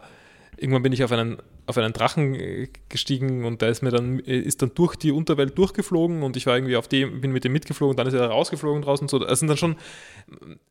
Irgendwann 0.58 0.84
bin 0.84 0.94
ich 0.94 1.04
auf 1.04 1.12
einen, 1.12 1.38
auf 1.66 1.78
einen 1.78 1.94
Drachen 1.94 2.36
äh, 2.36 2.68
gestiegen 2.90 3.46
und 3.46 3.62
der 3.62 3.70
ist 3.70 3.82
mir 3.82 3.90
dann, 3.90 4.20
äh, 4.20 4.38
ist 4.38 4.62
dann 4.62 4.72
durch 4.76 4.96
die 4.98 5.12
Unterwelt 5.12 5.58
durchgeflogen 5.58 6.22
und 6.22 6.38
ich 6.38 6.46
war 6.46 6.56
irgendwie 6.56 6.76
auf 6.76 6.88
dem, 6.88 7.22
bin 7.22 7.32
mit 7.32 7.44
dem 7.44 7.54
mitgeflogen, 7.54 7.98
dann 7.98 8.06
ist 8.06 8.14
er 8.14 8.28
rausgeflogen 8.28 8.84
draußen. 8.84 9.08
So, 9.08 9.26
es 9.26 9.40
sind 9.40 9.48
dann 9.48 9.58
schon, 9.58 9.78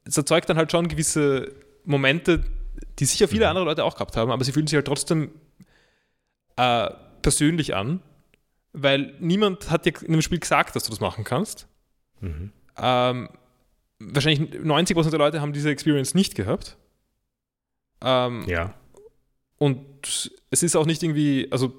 es 0.05 0.17
erzeugt 0.17 0.49
dann 0.49 0.57
halt 0.57 0.71
schon 0.71 0.87
gewisse 0.87 1.51
Momente, 1.85 2.45
die 2.99 3.05
sicher 3.05 3.29
viele 3.29 3.49
andere 3.49 3.65
Leute 3.65 3.85
auch 3.85 3.95
gehabt 3.95 4.17
haben, 4.17 4.31
aber 4.31 4.45
sie 4.45 4.53
fühlen 4.53 4.67
sich 4.67 4.77
halt 4.77 4.87
trotzdem 4.87 5.31
äh, 6.57 6.91
persönlich 7.23 7.75
an, 7.75 8.01
weil 8.73 9.15
niemand 9.21 9.71
hat 9.71 9.87
dir 9.87 9.93
in 10.03 10.13
dem 10.13 10.23
Spiel 10.23 10.39
gesagt, 10.39 10.77
dass 10.77 10.85
du 10.85 10.91
das 10.91 11.01
machen 11.01 11.25
kannst. 11.25 11.67
Mhm. 12.21 12.53
Ähm, 12.77 13.29
wahrscheinlich 13.99 14.51
90% 14.61 15.11
der 15.11 15.19
Leute 15.19 15.41
haben 15.41 15.53
diese 15.53 15.71
Experience 15.71 16.15
nicht 16.15 16.35
gehabt. 16.35 16.77
Ähm, 18.03 18.45
Ja. 18.49 18.75
Und 19.59 20.31
es 20.51 20.63
ist 20.63 20.75
auch 20.77 20.87
nicht 20.87 21.03
irgendwie, 21.03 21.49
also 21.51 21.75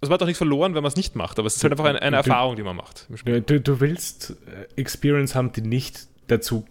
es 0.00 0.08
hat 0.10 0.22
auch 0.22 0.26
nichts 0.26 0.38
verloren, 0.38 0.74
wenn 0.76 0.82
man 0.84 0.90
es 0.90 0.96
nicht 0.96 1.16
macht, 1.16 1.40
aber 1.40 1.46
es 1.48 1.56
ist 1.56 1.62
halt 1.64 1.72
einfach 1.72 1.86
eine, 1.86 2.00
eine 2.00 2.12
Du- 2.12 2.30
Erfahrung, 2.30 2.54
die 2.54 2.62
man 2.62 2.76
macht. 2.76 3.08
Du, 3.24 3.60
du 3.60 3.80
willst 3.80 4.36
äh, 4.46 4.80
Experience 4.80 5.34
haben, 5.34 5.50
die 5.52 5.62
nicht 5.62 6.06
dazu 6.28 6.64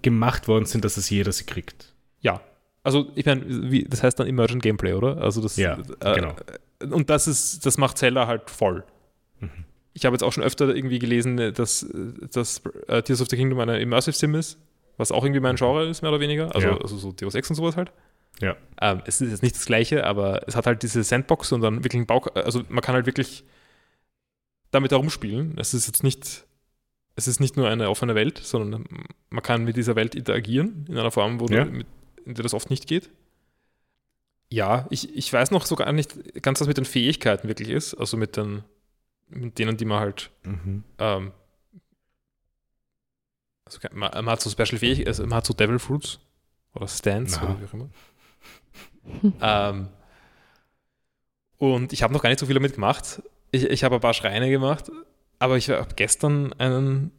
gemacht 0.00 0.48
worden 0.48 0.64
sind, 0.64 0.86
dass 0.86 0.96
es 0.96 1.10
jeder 1.10 1.32
sie 1.32 1.44
kriegt. 1.44 1.92
Ja. 2.20 2.40
Also, 2.82 3.10
ich 3.14 3.26
meine, 3.26 3.44
das 3.88 4.02
heißt 4.02 4.18
dann 4.18 4.26
Emergent 4.26 4.62
Gameplay, 4.62 4.94
oder? 4.94 5.18
Also 5.18 5.42
das, 5.42 5.56
Ja, 5.56 5.78
äh, 6.00 6.14
genau. 6.14 6.34
Und 6.90 7.10
das 7.10 7.28
ist, 7.28 7.66
das 7.66 7.76
macht 7.76 7.98
Zelda 7.98 8.26
halt 8.26 8.48
voll. 8.50 8.84
Mhm. 9.40 9.50
Ich 9.92 10.06
habe 10.06 10.14
jetzt 10.14 10.22
auch 10.22 10.32
schon 10.32 10.44
öfter 10.44 10.74
irgendwie 10.74 10.98
gelesen, 10.98 11.36
dass, 11.54 11.86
dass 12.32 12.62
äh, 12.88 13.02
Tears 13.02 13.20
of 13.20 13.28
the 13.28 13.36
Kingdom 13.36 13.58
eine 13.60 13.78
Immersive 13.80 14.14
Sim 14.16 14.34
ist, 14.34 14.58
was 14.96 15.12
auch 15.12 15.24
irgendwie 15.24 15.40
mein 15.40 15.56
Genre 15.56 15.86
ist, 15.88 16.00
mehr 16.02 16.10
oder 16.10 16.20
weniger. 16.20 16.54
Also, 16.54 16.68
Ja. 16.68 16.76
also 16.78 16.96
so 16.96 17.12
Deus 17.12 17.34
Ex 17.34 17.50
und 17.50 17.56
sowas 17.56 17.76
halt. 17.76 17.92
Ja. 18.40 18.56
Ähm, 18.80 19.02
es 19.04 19.20
ist 19.20 19.30
jetzt 19.30 19.42
nicht 19.42 19.56
das 19.56 19.66
Gleiche, 19.66 20.06
aber 20.06 20.42
es 20.48 20.56
hat 20.56 20.66
halt 20.66 20.82
diese 20.82 21.02
Sandbox 21.02 21.52
und 21.52 21.60
dann 21.60 21.84
wirklich 21.84 22.00
ein 22.00 22.06
Bau, 22.06 22.20
also 22.34 22.62
man 22.70 22.80
kann 22.80 22.94
halt 22.94 23.04
wirklich 23.04 23.44
damit 24.70 24.92
herumspielen. 24.92 25.58
Es 25.58 25.74
ist 25.74 25.86
jetzt 25.86 26.02
nicht, 26.02 26.46
es 27.16 27.28
ist 27.28 27.40
nicht 27.40 27.56
nur 27.58 27.68
eine 27.68 27.90
offene 27.90 28.14
Welt, 28.14 28.38
sondern 28.38 28.86
man 29.28 29.42
kann 29.42 29.64
mit 29.64 29.76
dieser 29.76 29.96
Welt 29.96 30.14
interagieren 30.14 30.86
in 30.88 30.96
einer 30.96 31.10
Form, 31.10 31.40
wo 31.40 31.46
Ja. 31.46 31.64
du, 31.64 31.72
mit, 31.72 31.86
in 32.30 32.34
der 32.34 32.42
das 32.42 32.54
oft 32.54 32.70
nicht 32.70 32.86
geht. 32.86 33.10
Ja, 34.48 34.86
ich, 34.90 35.16
ich 35.16 35.32
weiß 35.32 35.50
noch 35.52 35.66
sogar 35.66 35.92
nicht 35.92 36.42
ganz, 36.42 36.60
was 36.60 36.66
mit 36.66 36.76
den 36.76 36.84
Fähigkeiten 36.84 37.46
wirklich 37.46 37.68
ist, 37.68 37.94
also 37.94 38.16
mit 38.16 38.36
den, 38.36 38.64
mit 39.28 39.58
denen, 39.58 39.76
die 39.76 39.84
man 39.84 40.00
halt 40.00 40.30
Mhm. 40.44 40.82
ähm, 40.98 41.32
also 43.64 43.78
man, 43.92 44.10
man 44.12 44.26
hat 44.30 44.40
so 44.40 44.50
Special 44.50 44.78
Fähigkeiten, 44.78 45.08
also 45.08 45.22
man 45.22 45.34
hat 45.34 45.46
so 45.46 45.54
Devil 45.54 45.78
Fruits 45.78 46.18
oder 46.74 46.88
Stands 46.88 47.36
Aha. 47.36 47.44
oder 47.46 47.60
wie 47.60 47.64
auch 47.66 47.74
immer. 47.74 47.90
ähm, 49.40 49.88
und 51.58 51.92
ich 51.92 52.02
habe 52.02 52.12
noch 52.12 52.22
gar 52.22 52.30
nicht 52.30 52.40
so 52.40 52.46
viel 52.46 52.54
damit 52.54 52.74
gemacht. 52.74 53.22
Ich, 53.52 53.64
ich 53.64 53.84
habe 53.84 53.96
ein 53.96 54.00
paar 54.00 54.14
Schreine 54.14 54.50
gemacht, 54.50 54.90
aber 55.38 55.56
ich 55.56 55.70
habe 55.70 55.94
gestern 55.94 56.52
einen 56.54 57.12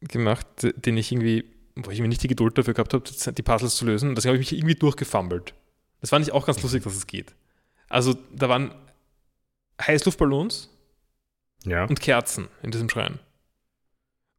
gemacht, 0.00 0.46
den 0.62 0.96
ich 0.96 1.12
irgendwie, 1.12 1.44
wo 1.84 1.90
ich 1.90 1.98
irgendwie 1.98 2.08
nicht 2.08 2.22
die 2.22 2.28
Geduld 2.28 2.56
dafür 2.58 2.74
gehabt 2.74 2.94
habe, 2.94 3.04
die 3.32 3.42
Puzzles 3.42 3.76
zu 3.76 3.84
lösen. 3.86 4.14
Deswegen 4.14 4.34
habe 4.34 4.42
ich 4.42 4.50
mich 4.52 4.58
irgendwie 4.58 4.74
durchgefummelt. 4.74 5.54
Das 6.00 6.10
fand 6.10 6.24
ich 6.26 6.32
auch 6.32 6.46
ganz 6.46 6.62
lustig, 6.62 6.84
dass 6.84 6.94
es 6.94 7.06
geht. 7.06 7.34
Also 7.88 8.14
da 8.34 8.48
waren 8.48 8.74
Heißluftballons 9.80 10.68
Ja. 11.64 11.84
und 11.84 12.00
Kerzen 12.00 12.48
in 12.62 12.70
diesem 12.70 12.88
Schrein. 12.88 13.18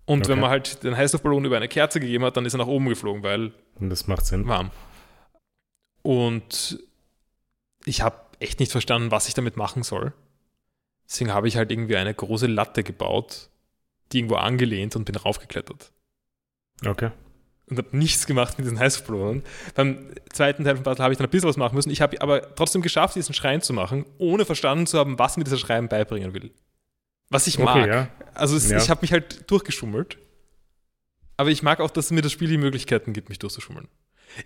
Und 0.05 0.21
Okay. 0.21 0.29
wenn 0.31 0.39
man 0.39 0.49
halt 0.49 0.83
den 0.83 0.95
Heißluftballon 0.97 1.45
über 1.45 1.57
eine 1.57 1.67
Kerze 1.67 1.99
gegeben 1.99 2.23
hat, 2.25 2.35
dann 2.37 2.45
ist 2.45 2.53
er 2.55 2.57
nach 2.59 2.67
oben 2.67 2.87
geflogen, 2.89 3.23
weil 3.23 3.51
Und 3.75 3.89
das 3.89 4.07
macht 4.07 4.25
Sinn. 4.25 4.47
warm. 4.47 4.71
Und 6.01 6.79
ich 7.85 8.01
habe 8.01 8.17
echt 8.39 8.59
nicht 8.59 8.71
verstanden, 8.71 9.11
was 9.11 9.27
ich 9.27 9.33
damit 9.33 9.57
machen 9.57 9.83
soll. 9.83 10.13
Deswegen 11.07 11.33
habe 11.33 11.47
ich 11.47 11.57
halt 11.57 11.71
irgendwie 11.71 11.97
eine 11.97 12.13
große 12.13 12.47
Latte 12.47 12.83
gebaut, 12.83 13.49
die 14.11 14.19
irgendwo 14.19 14.35
angelehnt 14.35 14.95
und 14.95 15.05
bin 15.05 15.15
raufgeklettert. 15.15 15.91
Okay. 16.85 17.11
Und 17.69 17.77
habe 17.77 17.95
nichts 17.95 18.25
gemacht 18.25 18.57
mit 18.57 18.65
diesen 18.65 18.79
Heißluftballonen. 18.79 19.43
Beim 19.75 20.09
zweiten 20.33 20.63
Teil 20.63 20.75
von 20.75 20.83
Puzzle 20.83 21.03
habe 21.03 21.13
ich 21.13 21.17
dann 21.19 21.27
ein 21.27 21.29
bisschen 21.29 21.49
was 21.49 21.57
machen 21.57 21.75
müssen. 21.75 21.91
Ich 21.91 22.01
habe 22.01 22.19
aber 22.21 22.55
trotzdem 22.55 22.81
geschafft, 22.81 23.15
diesen 23.15 23.33
Schrein 23.35 23.61
zu 23.61 23.73
machen, 23.73 24.05
ohne 24.17 24.43
verstanden 24.45 24.87
zu 24.87 24.97
haben, 24.97 25.19
was 25.19 25.37
mir 25.37 25.43
dieser 25.43 25.57
Schrein 25.59 25.87
beibringen 25.87 26.33
will. 26.33 26.51
Was 27.29 27.45
ich 27.45 27.59
mag. 27.59 27.75
Okay, 27.83 27.89
ja. 27.89 28.07
Also 28.33 28.55
es, 28.55 28.69
Ja. 28.69 28.77
ich 28.77 28.89
habe 28.89 29.01
mich 29.01 29.11
halt 29.11 29.49
durchgeschummelt. 29.51 30.17
Aber 31.37 31.51
ich 31.51 31.61
mag 31.63 31.79
auch, 31.79 31.91
dass 31.91 32.09
mir 32.11 32.21
das 32.23 32.31
Spiel 32.31 32.49
die 32.49 32.57
Möglichkeiten 32.57 33.13
gibt, 33.13 33.29
mich 33.29 33.39
durchzuschummeln. 33.39 33.87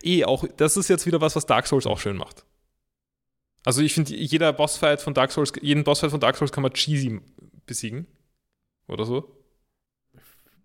Eh, 0.01 0.25
auch, 0.25 0.45
das 0.57 0.75
ist 0.77 0.89
jetzt 0.89 1.05
wieder 1.05 1.21
was, 1.21 1.35
was 1.35 1.45
Dark 1.45 1.65
Souls 1.67 1.87
auch 1.87 1.99
schön 1.99 2.17
macht. 2.17 2.45
Also 3.65 3.81
ich 3.81 3.93
finde, 3.93 4.13
jeder 4.13 4.51
Bossfight 4.51 5.01
von 5.01 5.13
Dark 5.13 5.31
Souls, 5.31 5.53
jeden 5.61 5.83
Bossfight 5.85 6.11
von 6.11 6.19
Dark 6.19 6.35
Souls 6.35 6.51
kann 6.51 6.61
man 6.61 6.73
cheesy 6.73 7.21
besiegen. 7.65 8.05
Oder 8.87 9.05
so. 9.05 9.42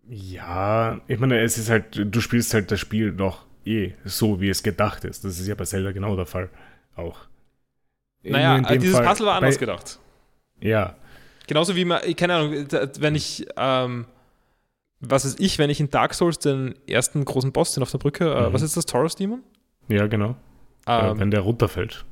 Ja, 0.08 1.00
ich 1.06 1.18
meine, 1.18 1.40
es 1.40 1.58
ist 1.58 1.68
halt, 1.70 2.00
du 2.02 2.20
spielst 2.20 2.54
halt 2.54 2.70
das 2.70 2.80
Spiel 2.80 3.12
noch 3.12 3.44
eh 3.64 3.92
so, 4.04 4.40
wie 4.40 4.48
es 4.48 4.62
gedacht 4.62 5.04
ist. 5.04 5.24
Das 5.24 5.38
ist 5.38 5.46
ja 5.46 5.54
bei 5.54 5.64
Zelda 5.64 5.92
genau 5.92 6.16
der 6.16 6.26
Fall 6.26 6.48
auch. 6.96 7.18
Naja, 8.22 8.58
dem 8.60 8.80
dieses 8.80 8.96
Fall- 8.96 9.06
Puzzle 9.06 9.26
war 9.26 9.36
anders 9.36 9.56
bei- 9.56 9.60
gedacht. 9.60 9.98
Ja, 10.60 10.96
Genauso 11.46 11.74
wie 11.76 11.86
man, 11.86 12.00
keine 12.14 12.34
Ahnung, 12.34 12.68
da- 12.68 12.88
wenn 12.98 13.14
ich, 13.14 13.46
ähm, 13.56 14.04
was 15.00 15.24
ist 15.24 15.40
ich, 15.40 15.58
wenn 15.58 15.70
ich 15.70 15.80
in 15.80 15.88
Dark 15.88 16.12
Souls 16.12 16.38
den 16.38 16.74
ersten 16.86 17.24
großen 17.24 17.52
Boss, 17.52 17.72
den 17.72 17.82
auf 17.82 17.90
der 17.90 17.96
Brücke, 17.96 18.30
äh, 18.30 18.48
Mhm. 18.48 18.52
was 18.52 18.60
ist 18.60 18.76
das, 18.76 18.84
Taurus 18.84 19.16
Demon? 19.16 19.42
ja, 19.88 20.06
genau. 20.08 20.36
Äh, 20.86 21.10
Ähm, 21.10 21.20
wenn 21.20 21.30
der 21.30 21.40
runterfällt. 21.40 22.04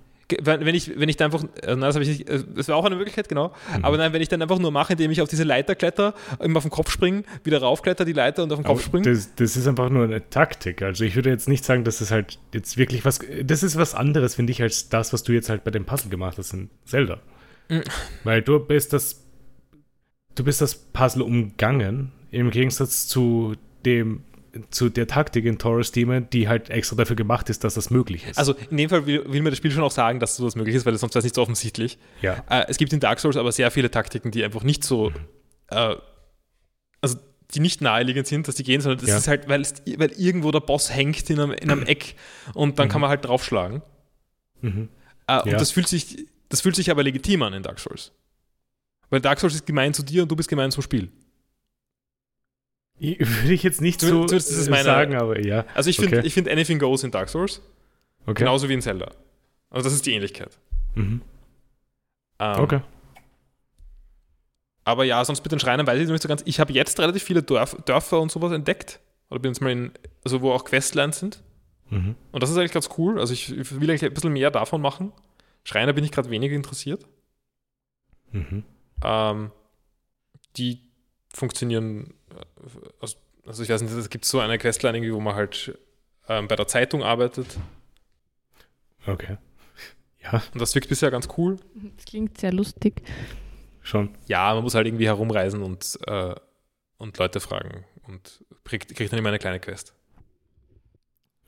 Wenn, 0.42 0.74
ich, 0.74 0.98
wenn 0.98 1.08
ich 1.08 1.16
da 1.16 1.26
einfach, 1.26 1.44
äh, 1.62 1.76
nein, 1.76 1.80
das, 1.80 1.96
nicht, 1.96 2.28
äh, 2.28 2.42
das 2.54 2.68
wäre 2.68 2.76
auch 2.76 2.84
eine 2.84 2.96
Möglichkeit, 2.96 3.28
genau. 3.28 3.54
Mhm. 3.76 3.84
Aber 3.84 3.96
nein, 3.96 4.12
wenn 4.12 4.22
ich 4.22 4.28
dann 4.28 4.42
einfach 4.42 4.58
nur 4.58 4.72
mache, 4.72 4.94
indem 4.94 5.10
ich 5.10 5.22
auf 5.22 5.28
diese 5.28 5.44
Leiter 5.44 5.74
kletter, 5.74 6.14
immer 6.40 6.58
auf 6.58 6.64
den 6.64 6.70
Kopf 6.70 6.90
springe, 6.90 7.22
wieder 7.44 7.60
raufkletter 7.60 8.04
die 8.04 8.12
Leiter 8.12 8.42
und 8.42 8.52
auf 8.52 8.58
den 8.58 8.64
Kopf 8.64 8.84
springe. 8.84 9.04
Das, 9.04 9.34
das 9.36 9.56
ist 9.56 9.66
einfach 9.68 9.88
nur 9.88 10.04
eine 10.04 10.28
Taktik. 10.28 10.82
Also 10.82 11.04
ich 11.04 11.14
würde 11.14 11.30
jetzt 11.30 11.48
nicht 11.48 11.64
sagen, 11.64 11.84
dass 11.84 11.98
das 11.98 12.10
halt 12.10 12.38
jetzt 12.52 12.76
wirklich 12.76 13.04
was. 13.04 13.20
Das 13.44 13.62
ist 13.62 13.76
was 13.76 13.94
anderes, 13.94 14.34
finde 14.34 14.52
ich, 14.52 14.62
als 14.62 14.88
das, 14.88 15.12
was 15.12 15.22
du 15.22 15.32
jetzt 15.32 15.48
halt 15.48 15.62
bei 15.62 15.70
dem 15.70 15.84
Puzzle 15.84 16.10
gemacht 16.10 16.38
hast 16.38 16.52
in 16.52 16.70
Zelda. 16.84 17.20
Mhm. 17.68 17.82
Weil 18.24 18.42
du 18.42 18.58
bist 18.58 18.92
das. 18.92 19.22
Du 20.34 20.44
bist 20.44 20.60
das 20.60 20.74
Puzzle 20.74 21.22
umgangen, 21.22 22.12
im 22.30 22.50
Gegensatz 22.50 23.06
zu 23.06 23.54
dem 23.86 24.22
zu 24.70 24.88
der 24.88 25.06
Taktik 25.06 25.44
in 25.44 25.58
Taurus 25.58 25.92
Demon, 25.92 26.28
die 26.30 26.48
halt 26.48 26.70
extra 26.70 26.96
dafür 26.96 27.16
gemacht 27.16 27.48
ist, 27.50 27.64
dass 27.64 27.74
das 27.74 27.90
möglich 27.90 28.26
ist. 28.26 28.38
Also 28.38 28.54
in 28.70 28.76
dem 28.76 28.88
Fall 28.90 29.06
will, 29.06 29.24
will 29.30 29.42
mir 29.42 29.50
das 29.50 29.58
Spiel 29.58 29.70
schon 29.70 29.82
auch 29.82 29.90
sagen, 29.90 30.20
dass 30.20 30.36
sowas 30.36 30.56
möglich 30.56 30.74
ist, 30.76 30.86
weil 30.86 30.96
sonst 30.96 31.14
wäre 31.14 31.20
es 31.20 31.24
nicht 31.24 31.34
so 31.34 31.42
offensichtlich. 31.42 31.98
ja. 32.22 32.44
Äh, 32.50 32.66
es 32.68 32.76
gibt 32.78 32.92
in 32.92 33.00
Dark 33.00 33.20
Souls 33.20 33.36
aber 33.36 33.52
sehr 33.52 33.70
viele 33.70 33.90
Taktiken, 33.90 34.30
die 34.30 34.44
einfach 34.44 34.62
nicht 34.62 34.84
so, 34.84 35.12
äh, 35.68 35.96
also 37.00 37.18
die 37.54 37.60
nicht 37.60 37.80
naheliegend 37.80 38.26
sind, 38.26 38.48
dass 38.48 38.56
die 38.56 38.64
gehen, 38.64 38.80
sondern 38.80 38.98
das 39.00 39.08
Ja. 39.08 39.16
ist 39.18 39.28
halt, 39.28 39.48
weil, 39.48 39.62
weil 39.98 40.10
irgendwo 40.12 40.50
der 40.50 40.60
Boss 40.60 40.92
hängt 40.92 41.28
in 41.30 41.38
einem, 41.38 41.52
in 41.52 41.70
einem 41.70 41.82
Eck 41.84 42.16
und 42.54 42.78
dann 42.78 42.88
kann 42.88 43.00
man 43.00 43.10
halt 43.10 43.24
draufschlagen. 43.24 43.82
Mhm. 44.62 44.88
Äh, 45.28 45.42
und 45.42 45.50
Ja. 45.52 45.58
das 45.58 45.70
fühlt, 45.70 45.86
sich, 45.88 46.26
das 46.48 46.60
fühlt 46.60 46.74
sich 46.76 46.90
aber 46.90 47.02
legitim 47.02 47.42
an 47.42 47.52
in 47.52 47.62
Dark 47.62 47.78
Souls. 47.78 48.12
Weil 49.10 49.20
Dark 49.20 49.38
Souls 49.38 49.54
ist 49.54 49.66
gemein 49.66 49.94
zu 49.94 50.02
dir 50.02 50.22
und 50.24 50.28
du 50.32 50.34
bist 50.36 50.48
gemein 50.48 50.70
zum 50.72 50.82
Spiel. 50.82 51.10
Ich- 52.98 53.18
Würde 53.42 53.52
ich 53.52 53.62
jetzt 53.62 53.80
nicht 53.80 54.00
so 54.00 54.26
äh, 54.26 54.40
meine- 54.70 54.84
sagen, 54.84 55.14
aber 55.16 55.38
ja. 55.44 55.64
Also 55.74 55.90
ich 55.90 55.96
finde 55.96 56.18
Okay. 56.18 56.26
ich 56.26 56.34
find 56.34 56.48
Anything 56.48 56.78
Goes 56.78 57.04
in 57.04 57.10
Dark 57.10 57.28
Souls, 57.28 57.60
Okay. 58.26 58.40
genauso 58.44 58.68
wie 58.68 58.74
in 58.74 58.82
Zelda. 58.82 59.10
Also 59.70 59.84
das 59.84 59.92
ist 59.94 60.06
die 60.06 60.12
Ähnlichkeit. 60.14 60.58
Mhm. 60.94 61.20
Ähm, 62.38 62.60
Okay. 62.60 62.80
Aber 64.84 65.04
ja, 65.04 65.24
sonst 65.24 65.42
mit 65.42 65.50
den 65.50 65.58
Schreinern 65.58 65.86
weiß 65.86 66.00
ich 66.00 66.08
nicht 66.08 66.22
so 66.22 66.28
ganz. 66.28 66.42
Ich 66.46 66.60
habe 66.60 66.72
jetzt 66.72 67.00
relativ 67.00 67.22
viele 67.24 67.42
Dörf, 67.42 67.76
Dörfer 67.86 68.20
und 68.20 68.30
sowas 68.30 68.52
entdeckt. 68.52 69.00
Oder 69.30 69.40
bin 69.40 69.50
jetzt 69.52 69.60
mal 69.60 69.72
in, 69.72 69.90
also 70.24 70.42
wo 70.42 70.52
auch 70.52 70.64
Questlines 70.64 71.18
sind. 71.18 71.42
Mhm. 71.90 72.14
Und 72.30 72.42
das 72.42 72.50
ist 72.50 72.56
eigentlich 72.56 72.72
ganz 72.72 72.88
cool. 72.96 73.18
Also 73.18 73.32
ich 73.32 73.50
ich 73.56 73.80
will 73.80 73.90
eigentlich 73.90 74.04
ein 74.04 74.14
bisschen 74.14 74.32
mehr 74.32 74.50
davon 74.52 74.80
machen. 74.80 75.12
Schreiner 75.64 75.92
bin 75.92 76.04
ich 76.04 76.12
gerade 76.12 76.30
weniger 76.30 76.54
interessiert. 76.54 77.04
Mhm. 78.30 78.62
Ähm, 79.02 79.50
die 80.56 80.80
funktionieren, 81.36 82.14
äh, 82.30 83.06
also, 83.44 83.62
ich 83.62 83.68
weiß 83.68 83.82
nicht, 83.82 83.92
es 83.92 84.10
gibt 84.10 84.24
so 84.24 84.40
eine 84.40 84.58
Questline 84.58 84.96
irgendwie, 84.96 85.14
wo 85.14 85.20
man 85.20 85.34
halt 85.36 85.78
ähm, 86.28 86.48
bei 86.48 86.56
der 86.56 86.66
Zeitung 86.66 87.04
arbeitet. 87.04 87.58
Okay. 89.06 89.36
Ja, 90.20 90.42
Und 90.52 90.60
das 90.60 90.74
wirkt 90.74 90.88
bisher 90.88 91.12
ganz 91.12 91.28
cool. 91.36 91.58
Das 91.74 92.04
klingt 92.06 92.38
sehr 92.38 92.52
lustig. 92.52 93.02
schon. 93.82 94.16
Ja, 94.26 94.52
man 94.54 94.64
muss 94.64 94.74
halt 94.74 94.88
irgendwie 94.88 95.06
herumreisen 95.06 95.62
und, 95.62 95.98
äh, 96.08 96.34
und 96.98 97.16
Leute 97.18 97.38
fragen 97.38 97.84
und 98.08 98.44
kriegt, 98.64 98.92
kriegt 98.96 99.12
dann 99.12 99.18
immer 99.20 99.28
eine 99.28 99.38
kleine 99.38 99.60
Quest. 99.60 99.94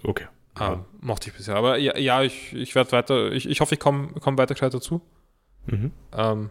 Okay. 0.05 0.27
Ähm, 0.61 0.85
mochte 1.01 1.31
ich 1.31 1.37
bisher. 1.37 1.57
Aber 1.57 1.79
ja, 1.79 1.97
ja 1.99 2.23
ich, 2.23 2.53
ich 2.53 2.75
werde 2.75 2.93
weiter, 2.93 3.33
ich, 3.33 3.49
ich 3.49 3.61
hoffe, 3.61 3.75
ich 3.75 3.81
komme 3.81 4.13
komm 4.21 4.39
weiter 4.39 4.55
gescheit 4.55 4.75
dazu. 4.75 5.01
Mhm. 5.67 5.93
Ähm, 6.13 6.51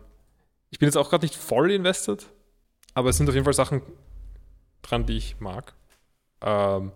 ich 0.70 0.80
bin 0.80 0.88
jetzt 0.88 0.98
auch 0.98 1.10
gerade 1.10 1.26
nicht 1.26 1.36
voll 1.36 1.72
invested, 1.72 2.28
aber 2.98 3.10
es 3.10 3.18
sind 3.18 3.30
auf 3.30 3.36
jeden 3.36 3.46
Fall 3.46 3.54
Sachen 3.54 3.82
dran, 4.82 5.06
die 5.06 5.18
ich 5.18 5.40
mag. 5.40 5.74
Ähm, 6.42 6.92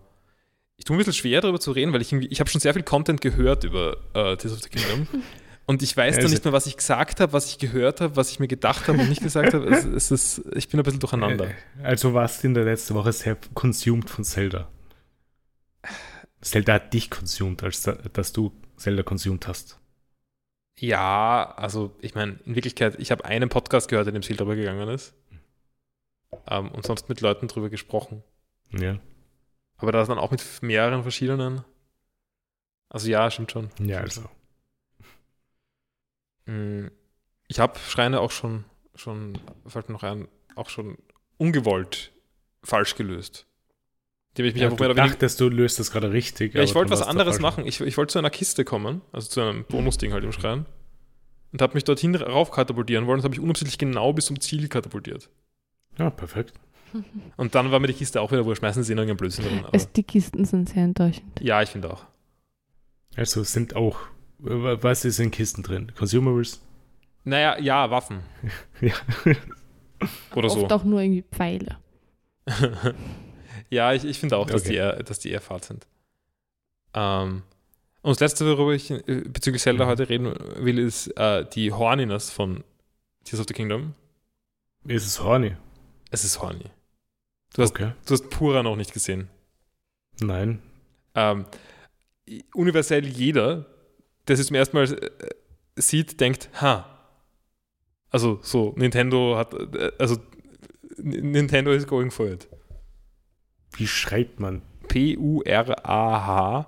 ich 0.76 0.84
tue 0.84 0.96
ein 0.96 0.98
bisschen 0.98 1.12
schwer 1.12 1.40
darüber 1.40 1.60
zu 1.60 1.70
reden, 1.72 1.92
weil 1.92 2.02
ich 2.02 2.12
ich 2.12 2.40
habe 2.40 2.50
schon 2.50 2.60
sehr 2.60 2.74
viel 2.74 2.82
Content 2.82 3.20
gehört 3.20 3.64
über 3.64 3.96
äh, 4.14 4.36
Tears 4.36 4.52
of 4.54 4.62
the 4.62 4.68
Kingdom. 4.68 5.06
Und 5.64 5.80
ich 5.80 5.96
weiß 5.96 6.16
Ja, 6.16 6.22
dann 6.22 6.26
ist- 6.26 6.32
nicht 6.32 6.44
mehr, 6.44 6.52
was 6.52 6.66
ich 6.66 6.76
gesagt 6.76 7.20
habe, 7.20 7.32
was 7.32 7.46
ich 7.46 7.58
gehört 7.58 8.00
habe, 8.00 8.16
was 8.16 8.30
ich 8.32 8.40
mir 8.40 8.48
gedacht 8.48 8.88
habe 8.88 8.98
und 8.98 9.08
nicht 9.08 9.22
gesagt 9.22 9.54
habe. 9.54 9.64
Es, 9.68 9.84
es 9.84 10.10
ist, 10.10 10.42
ich 10.56 10.68
bin 10.68 10.80
ein 10.80 10.82
bisschen 10.82 10.98
durcheinander. 10.98 11.46
Äh, 11.46 11.54
Also 11.84 12.14
warst 12.14 12.42
du 12.42 12.48
in 12.48 12.54
der 12.54 12.64
letzten 12.64 12.94
Woche 12.96 13.12
sehr 13.12 13.36
consumed 13.54 14.10
von 14.10 14.24
Zelda. 14.24 14.68
Zelda 16.40 16.74
hat 16.74 16.92
dich 16.92 17.10
consumed, 17.10 17.62
als 17.62 17.82
da, 17.82 17.92
dass 17.92 18.32
du 18.32 18.50
Zelda 18.76 19.04
consumed 19.04 19.46
hast. 19.46 19.78
Ja, 20.78 21.54
also 21.56 21.94
ich 22.00 22.16
meine, 22.16 22.40
in 22.44 22.56
Wirklichkeit, 22.56 22.96
ich 22.98 23.12
habe 23.12 23.24
einen 23.24 23.48
Podcast 23.48 23.88
gehört, 23.88 24.08
in 24.08 24.14
dem 24.14 24.20
es 24.20 24.26
viel 24.26 24.36
drüber 24.36 24.56
gegangen 24.56 24.88
ist. 24.88 25.14
Ähm, 26.46 26.70
und 26.70 26.86
sonst 26.86 27.08
mit 27.08 27.20
Leuten 27.20 27.48
drüber 27.48 27.70
gesprochen. 27.70 28.22
Ja. 28.70 28.98
Aber 29.76 29.92
da 29.92 30.04
dann 30.04 30.18
auch 30.18 30.30
mit 30.30 30.44
mehreren 30.62 31.02
verschiedenen. 31.02 31.64
Also 32.88 33.08
ja, 33.08 33.30
stimmt 33.30 33.52
schon. 33.52 33.70
Ja, 33.80 33.98
also. 34.00 34.22
Mm, 36.46 36.88
Ich 37.48 37.58
habe 37.60 37.78
Schreine 37.78 38.20
auch 38.20 38.30
schon, 38.30 38.64
schon, 38.94 39.38
fällt 39.66 39.88
mir 39.88 39.94
noch 39.94 40.02
ein, 40.02 40.28
auch 40.56 40.68
schon 40.68 40.98
ungewollt 41.38 42.12
falsch 42.62 42.94
gelöst. 42.94 43.46
Die 44.36 44.42
habe 44.42 44.48
ich 44.48 44.54
mich 44.54 44.62
Ja, 44.62 44.70
einfach 44.70 44.86
du 44.86 44.94
dachtest, 44.94 45.40
du 45.40 45.48
löst 45.48 45.78
das 45.78 45.90
gerade 45.90 46.12
richtig. 46.12 46.54
Ja, 46.54 46.62
ich 46.62 46.74
wollte 46.74 46.90
was 46.90 47.02
anderes 47.02 47.38
machen. 47.38 47.66
Ich, 47.66 47.80
ich 47.80 47.96
wollte 47.98 48.12
zu 48.12 48.18
einer 48.18 48.30
Kiste 48.30 48.64
kommen, 48.64 49.02
also 49.12 49.28
zu 49.28 49.40
einem 49.42 49.64
Bonusding 49.64 50.12
halt 50.12 50.24
im 50.24 50.32
Schrein. 50.32 50.64
Und 51.52 51.60
habe 51.60 51.74
mich 51.74 51.84
dorthin 51.84 52.14
rauf 52.14 52.50
katapultieren 52.50 53.06
wollen. 53.06 53.18
Das 53.18 53.24
habe 53.24 53.34
ich 53.34 53.40
unabsichtlich 53.40 53.76
genau 53.76 54.14
bis 54.14 54.26
zum 54.26 54.40
Ziel 54.40 54.68
katapultiert. 54.68 55.28
Ja, 55.98 56.10
perfekt. 56.10 56.52
Und 57.36 57.54
dann 57.54 57.70
war 57.70 57.80
mir 57.80 57.86
die 57.88 57.92
Kiste 57.94 58.20
auch 58.20 58.32
wieder, 58.32 58.44
wo 58.44 58.54
schmeißen 58.54 58.82
sie 58.82 58.92
in 58.92 58.98
irgendeinen 58.98 59.16
Blödsinn 59.18 59.44
drin. 59.44 59.64
Es, 59.72 59.90
die 59.92 60.02
Kisten 60.02 60.44
sind 60.44 60.68
sehr 60.68 60.84
enttäuschend. 60.84 61.40
ja, 61.40 61.62
ich 61.62 61.70
finde 61.70 61.90
auch. 61.92 62.04
Also 63.16 63.42
sind 63.42 63.76
auch, 63.76 63.98
was 64.38 65.04
ist 65.04 65.18
in 65.18 65.30
Kisten 65.30 65.62
drin? 65.62 65.92
Consumables? 65.96 66.60
Naja, 67.24 67.58
ja, 67.60 67.90
Waffen. 67.90 68.20
Ja. 68.80 68.94
Oder 70.34 70.50
so. 70.50 70.62
Oft 70.62 70.72
auch 70.72 70.82
nur 70.84 71.00
irgendwie 71.00 71.22
Pfeile. 71.30 71.76
ja, 73.70 73.92
ich, 73.92 74.04
ich 74.04 74.18
finde 74.18 74.36
auch, 74.36 74.46
dass, 74.46 74.62
Okay. 74.62 74.70
die 74.70 74.76
eher, 74.76 75.02
dass 75.02 75.18
die 75.20 75.30
eher 75.30 75.40
fad 75.40 75.64
sind. 75.64 75.86
Ähm, 76.94 77.42
und 78.02 78.10
das 78.10 78.18
letzte, 78.20 78.44
worüber 78.46 78.72
ich 78.74 78.90
äh, 78.90 78.98
bezüglich 79.28 79.62
Zelda 79.62 79.84
Mhm. 79.84 79.88
heute 79.88 80.08
reden 80.08 80.34
will, 80.56 80.78
ist 80.78 81.06
äh, 81.16 81.46
die 81.54 81.72
Horniness 81.72 82.30
von 82.30 82.64
Tears 83.24 83.40
of 83.40 83.46
the 83.48 83.54
Kingdom. 83.54 83.94
Ist 84.84 85.06
es 85.06 85.22
horny? 85.22 85.52
Es 86.12 86.24
ist 86.24 86.40
horny. 86.40 86.66
Du 87.54 87.62
hast, 87.62 87.70
Okay. 87.72 87.92
du 88.06 88.12
hast 88.14 88.30
Pura 88.30 88.62
noch 88.62 88.76
nicht 88.76 88.92
gesehen. 88.92 89.28
Nein. 90.20 90.62
Ähm, 91.14 91.46
universell 92.54 93.06
jeder, 93.06 93.66
der 94.28 94.38
es 94.38 94.46
zum 94.46 94.54
ersten 94.56 94.76
Mal 94.76 94.84
äh, 94.92 95.10
sieht, 95.76 96.20
denkt, 96.20 96.48
ha. 96.60 96.86
Also 98.10 98.38
so, 98.42 98.72
Nintendo 98.76 99.36
hat, 99.36 99.52
äh, 99.74 99.90
also 99.98 100.16
Nintendo 100.98 101.72
is 101.72 101.86
going 101.86 102.10
for 102.10 102.28
it. 102.28 102.46
Wie 103.76 103.86
schreibt 103.86 104.38
man? 104.38 104.62
P-U-R-A-H 104.88 106.66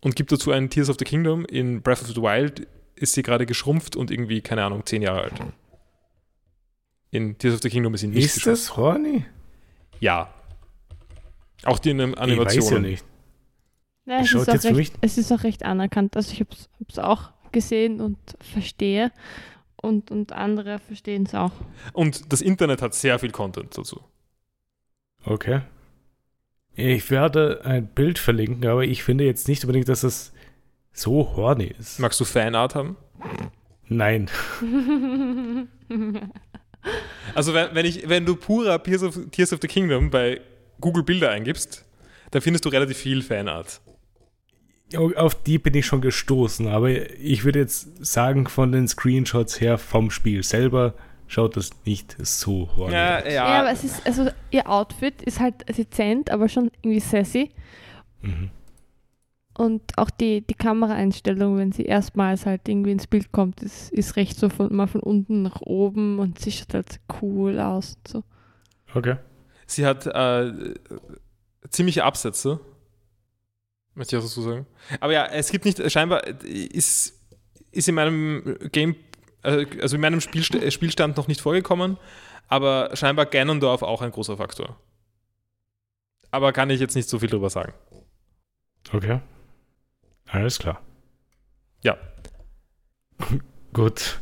und 0.00 0.16
gibt 0.16 0.32
dazu 0.32 0.50
einen 0.52 0.70
Tears 0.70 0.88
of 0.88 0.96
the 0.98 1.04
Kingdom. 1.04 1.44
In 1.44 1.82
Breath 1.82 2.00
of 2.02 2.08
the 2.08 2.16
Wild 2.16 2.66
ist 2.96 3.12
sie 3.14 3.22
gerade 3.22 3.44
geschrumpft 3.46 3.96
und 3.96 4.10
irgendwie, 4.10 4.40
keine 4.40 4.64
Ahnung, 4.64 4.84
zehn 4.86 5.02
Jahre 5.02 5.22
alt. 5.22 5.34
In 7.10 7.36
Tears 7.38 7.54
of 7.56 7.62
the 7.62 7.70
Kingdom 7.70 7.94
ist 7.94 8.00
sie 8.02 8.08
nicht 8.08 8.24
Ist 8.24 8.46
das 8.46 8.76
horny? 8.76 9.24
Ja. 9.98 10.32
Auch 11.64 11.78
die 11.78 11.90
Anim- 11.90 12.10
Ich 12.12 12.16
weiß 12.18 12.26
ja 12.28 12.32
Animationen. 12.34 12.82
nicht. 12.82 13.04
Ja, 14.06 14.20
es, 14.20 14.32
ist 14.32 14.64
recht, 14.66 14.94
es 15.02 15.18
ist 15.18 15.30
auch 15.30 15.44
recht 15.44 15.64
anerkannt. 15.64 16.16
Also 16.16 16.32
ich 16.32 16.40
habe 16.40 16.50
es 16.88 16.98
auch 16.98 17.30
gesehen 17.52 18.00
und 18.00 18.18
verstehe. 18.40 19.12
Und, 19.76 20.10
und 20.10 20.32
andere 20.32 20.78
verstehen 20.78 21.24
es 21.26 21.34
auch. 21.34 21.52
Und 21.92 22.32
das 22.32 22.40
Internet 22.42 22.82
hat 22.82 22.94
sehr 22.94 23.18
viel 23.18 23.30
Content 23.30 23.76
dazu. 23.76 24.00
Okay. 25.24 25.62
Ich 26.74 27.10
werde 27.10 27.62
ein 27.64 27.86
Bild 27.86 28.18
verlinken, 28.18 28.66
aber 28.68 28.84
ich 28.84 29.02
finde 29.02 29.24
jetzt 29.24 29.48
nicht 29.48 29.64
unbedingt, 29.64 29.88
dass 29.88 30.02
das 30.02 30.32
so 30.92 31.36
horny 31.36 31.74
ist. 31.78 31.98
Magst 31.98 32.20
du 32.20 32.24
Fanart 32.24 32.74
haben? 32.74 32.96
Nein. 33.88 34.30
Also 37.34 37.54
wenn, 37.54 37.74
wenn, 37.74 37.86
ich, 37.86 38.08
wenn 38.08 38.26
du 38.26 38.36
pura 38.36 38.78
Tears 38.78 39.02
of, 39.02 39.18
Tears 39.30 39.52
of 39.52 39.60
the 39.62 39.68
Kingdom 39.68 40.10
bei 40.10 40.40
Google 40.80 41.02
Bilder 41.02 41.30
eingibst, 41.30 41.84
dann 42.30 42.42
findest 42.42 42.64
du 42.64 42.68
relativ 42.68 42.98
viel 42.98 43.22
Fanart. 43.22 43.80
Auf 44.96 45.40
die 45.42 45.58
bin 45.58 45.74
ich 45.74 45.86
schon 45.86 46.00
gestoßen, 46.00 46.66
aber 46.66 46.90
ich 46.90 47.44
würde 47.44 47.60
jetzt 47.60 48.04
sagen, 48.04 48.48
von 48.48 48.72
den 48.72 48.88
Screenshots 48.88 49.60
her 49.60 49.78
vom 49.78 50.10
Spiel 50.10 50.42
selber 50.42 50.94
schaut 51.28 51.56
das 51.56 51.70
nicht 51.84 52.16
so 52.18 52.68
horny 52.74 52.96
aus. 52.96 53.32
ja. 53.32 53.44
aber 53.44 53.70
es 53.70 53.84
ist, 53.84 54.04
also 54.04 54.28
ihr 54.50 54.68
Outfit 54.68 55.22
ist 55.22 55.38
halt 55.38 55.54
dezent, 55.76 56.30
aber 56.30 56.48
schon 56.48 56.72
irgendwie 56.82 56.98
sassy. 56.98 57.50
Mhm. 58.22 58.50
Und 59.56 59.82
auch 59.98 60.10
die, 60.10 60.40
die 60.46 60.54
Kameraeinstellung, 60.54 61.58
wenn 61.58 61.72
sie 61.72 61.84
erstmals 61.84 62.46
halt 62.46 62.68
irgendwie 62.68 62.92
ins 62.92 63.06
Bild 63.06 63.32
kommt, 63.32 63.62
ist, 63.62 63.92
ist 63.92 64.16
recht 64.16 64.38
so 64.38 64.48
von, 64.48 64.74
mal 64.74 64.86
von 64.86 65.00
unten 65.00 65.42
nach 65.42 65.60
oben 65.60 66.18
und 66.18 66.38
sie 66.38 66.52
schaut 66.52 66.74
halt 66.74 67.00
cool 67.20 67.58
aus. 67.58 67.96
Und 67.96 68.08
so. 68.08 68.24
Okay. 68.94 69.16
Sie 69.66 69.86
hat 69.86 70.06
äh, 70.06 70.74
ziemliche 71.68 72.04
Absätze. 72.04 72.60
Möchte 73.94 74.16
ich 74.16 74.22
auch 74.22 74.26
dazu 74.26 74.42
sagen. 74.42 74.66
Aber 75.00 75.12
ja, 75.12 75.26
es 75.26 75.50
gibt 75.50 75.64
nicht, 75.64 75.90
scheinbar 75.90 76.26
ist, 76.26 77.20
ist 77.72 77.88
in 77.88 77.94
meinem 77.94 78.56
Game, 78.72 78.96
äh, 79.42 79.66
also 79.80 79.96
in 79.96 80.00
meinem 80.00 80.20
Spielst 80.20 80.54
äh, 80.54 80.70
Spielstand 80.70 81.16
noch 81.16 81.28
nicht 81.28 81.40
vorgekommen, 81.40 81.98
aber 82.48 82.90
scheinbar 82.94 83.26
Ganondorf 83.26 83.82
auch 83.82 84.00
ein 84.00 84.12
großer 84.12 84.36
Faktor. 84.36 84.76
Aber 86.30 86.52
kann 86.52 86.70
ich 86.70 86.80
jetzt 86.80 86.94
nicht 86.94 87.08
so 87.08 87.18
viel 87.18 87.28
drüber 87.28 87.50
sagen. 87.50 87.74
Okay. 88.92 89.20
Alles 90.30 90.58
klar. 90.58 90.80
Ja. 91.82 91.96
Gut. 93.72 94.20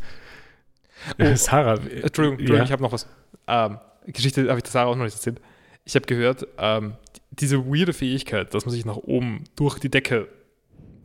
Oh, 1.18 1.22
Äh, 1.22 1.36
Sarah, 1.36 1.74
Entschuldigung, 1.74 2.02
Entschuldigung 2.38 2.56
ja. 2.56 2.64
ich 2.64 2.72
habe 2.72 2.82
noch 2.82 2.92
was. 2.92 3.06
Ähm, 3.46 3.78
Geschichte 4.06 4.48
habe 4.48 4.58
ich 4.58 4.66
Sarah 4.66 4.90
auch 4.90 4.96
noch 4.96 5.04
nicht 5.04 5.14
erzählt. 5.14 5.40
Ich 5.84 5.94
habe 5.94 6.06
gehört, 6.06 6.46
ähm, 6.58 6.94
diese 7.30 7.64
weirde 7.66 7.92
Fähigkeit, 7.92 8.52
dass 8.52 8.66
man 8.66 8.72
sich 8.74 8.84
nach 8.84 8.96
oben 8.96 9.44
durch 9.56 9.78
die 9.78 9.90
Decke 9.90 10.28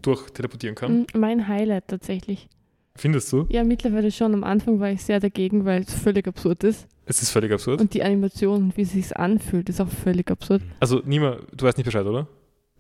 durch 0.02 0.30
teleportieren 0.32 0.76
kann. 0.76 1.02
Mm, 1.02 1.06
Mein 1.20 1.48
Highlight 1.48 1.88
tatsächlich. 1.88 2.50
Findest 2.96 3.32
du? 3.32 3.46
Ja, 3.50 3.64
mittlerweile 3.64 4.12
schon. 4.12 4.34
Am 4.34 4.44
Anfang 4.44 4.80
war 4.80 4.90
ich 4.92 5.04
sehr 5.04 5.20
dagegen, 5.20 5.66
weil 5.66 5.82
es 5.82 5.94
völlig 5.94 6.28
absurd 6.28 6.64
ist. 6.64 6.88
Es 7.06 7.22
ist 7.22 7.32
völlig 7.32 7.52
absurd. 7.52 7.82
Und 7.82 7.94
die 7.94 8.04
Animation, 8.04 8.72
wie 8.76 8.82
es 8.84 8.92
sich 8.92 9.16
anfühlt, 9.18 9.70
ist 9.70 9.80
auch 9.82 9.88
völlig 9.90 10.30
absurd. 10.30 10.62
Also, 10.80 11.02
Nima, 11.06 11.38
du 11.54 11.66
weißt 11.66 11.78
nicht 11.78 11.86
Bescheid, 11.86 12.06
oder? 12.06 12.28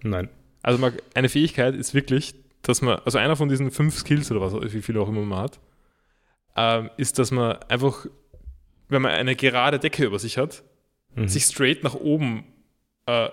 nein. 0.03 0.29
Also, 0.63 0.79
man, 0.79 0.93
eine 1.13 1.29
Fähigkeit 1.29 1.75
ist 1.75 1.93
wirklich, 1.93 2.33
dass 2.63 2.81
man, 2.81 2.99
also 3.05 3.17
einer 3.19 3.35
von 3.35 3.49
diesen 3.49 3.69
fünf 3.69 3.95
Skills 3.97 4.31
oder 4.31 4.41
was, 4.41 4.53
wie 4.73 4.81
viele 4.81 5.01
auch 5.01 5.09
immer 5.09 5.21
man 5.21 5.39
hat, 5.39 5.59
ähm, 6.55 6.89
ist, 6.97 7.19
dass 7.19 7.29
man 7.31 7.57
einfach, 7.69 8.05
wenn 8.89 9.01
man 9.01 9.11
eine 9.11 9.35
gerade 9.35 9.77
Decke 9.79 10.05
über 10.05 10.17
sich 10.19 10.37
hat, 10.37 10.63
Mhm. 11.15 11.27
sich 11.27 11.43
straight 11.43 11.83
nach 11.83 11.93
oben, 11.93 12.43
äh, 13.05 13.29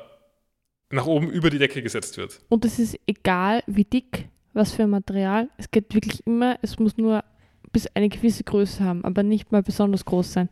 nach 0.91 1.07
oben 1.07 1.31
über 1.31 1.49
die 1.49 1.59
Decke 1.59 1.83
gesetzt 1.83 2.19
wird. 2.19 2.41
Und 2.51 2.65
es 2.67 2.79
ist 2.79 2.99
egal, 3.07 3.63
wie 3.67 3.85
dick, 3.85 4.29
was 4.53 4.73
für 4.73 4.83
ein 4.83 4.91
Material. 4.91 5.49
Es 5.57 5.71
geht 5.71 5.95
wirklich 5.95 6.27
immer, 6.27 6.59
es 6.61 6.79
muss 6.79 6.99
nur 6.99 7.25
bis 7.73 7.87
eine 7.95 8.09
gewisse 8.11 8.45
Größe 8.45 8.85
haben, 8.85 9.03
aber 9.05 9.23
nicht 9.23 9.51
mal 9.53 9.63
besonders 9.63 10.05
groß 10.05 10.33
sein. 10.33 10.49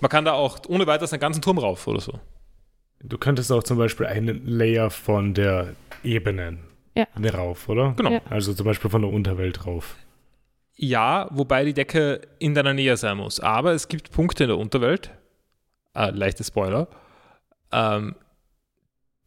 Man 0.00 0.08
kann 0.08 0.24
da 0.24 0.32
auch 0.32 0.58
ohne 0.68 0.86
weiteres 0.86 1.12
einen 1.12 1.20
ganzen 1.20 1.42
Turm 1.42 1.58
rauf 1.58 1.86
oder 1.86 2.00
so. 2.00 2.18
Du 3.06 3.18
könntest 3.18 3.52
auch 3.52 3.62
zum 3.62 3.76
Beispiel 3.78 4.06
einen 4.06 4.46
Layer 4.46 4.90
von 4.90 5.34
der 5.34 5.74
Ebene 6.02 6.58
Ja. 6.96 7.06
rauf, 7.34 7.68
oder? 7.68 7.92
Genau. 7.96 8.10
Ja. 8.12 8.20
Also 8.30 8.54
zum 8.54 8.64
Beispiel 8.64 8.90
von 8.90 9.02
der 9.02 9.12
Unterwelt 9.12 9.66
rauf. 9.66 9.96
Ja, 10.76 11.28
wobei 11.30 11.64
die 11.64 11.74
Decke 11.74 12.22
in 12.38 12.54
deiner 12.54 12.72
Nähe 12.72 12.96
sein 12.96 13.18
muss. 13.18 13.40
Aber 13.40 13.72
es 13.72 13.88
gibt 13.88 14.10
Punkte 14.10 14.44
in 14.44 14.48
der 14.48 14.58
Unterwelt, 14.58 15.10
äh, 15.94 16.10
leichte 16.10 16.42
Spoiler, 16.44 16.88
ähm, 17.72 18.16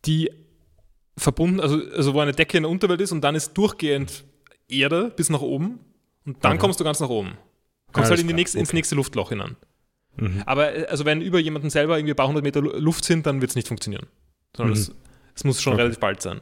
die 0.06 0.32
verbunden, 1.18 1.60
also, 1.60 1.80
also 1.96 2.14
wo 2.14 2.20
eine 2.20 2.32
Decke 2.34 2.58
in 2.58 2.64
der 2.64 2.72
Unterwelt 2.72 3.00
ist 3.02 3.12
und 3.12 3.22
dann 3.22 3.36
ist 3.36 3.54
durchgehend 3.54 4.26
Erde 4.68 5.12
bis 5.16 5.30
nach 5.30 5.42
oben 5.42 5.80
und 6.26 6.44
dann 6.44 6.56
Mhm. 6.56 6.60
kommst 6.60 6.80
du 6.80 6.84
ganz 6.84 7.00
nach 7.00 7.10
oben. 7.10 7.38
Kommst 7.94 8.10
Alles 8.10 8.10
halt 8.10 8.22
in 8.22 8.28
die 8.28 8.34
nächste, 8.34 8.60
ins 8.60 8.70
okay. 8.70 8.78
nächste 8.78 8.96
Luftloch 8.96 9.30
hinein. 9.30 9.56
Mhm. 10.18 10.44
Aber 10.46 10.76
äh, 10.76 10.86
also 10.88 11.06
wenn 11.06 11.22
über 11.22 11.40
jemanden 11.40 11.70
selber 11.70 11.98
irgendwie 11.98 12.14
ein 12.14 12.18
paar 12.18 12.28
hundert 12.28 12.44
Meter 12.44 12.62
Lu- 12.62 12.78
Luft 12.78 13.06
sind, 13.06 13.26
dann 13.26 13.42
wird 13.42 13.52
es 13.52 13.56
nicht 13.56 13.68
funktionieren. 13.68 14.06
Sondern 14.56 14.76
Mhm. 14.76 14.82
es, 14.82 14.92
es 15.36 15.44
muss 15.44 15.62
schon 15.62 15.74
Okay. 15.74 15.82
relativ 15.84 16.00
bald 16.00 16.22
sein. 16.22 16.42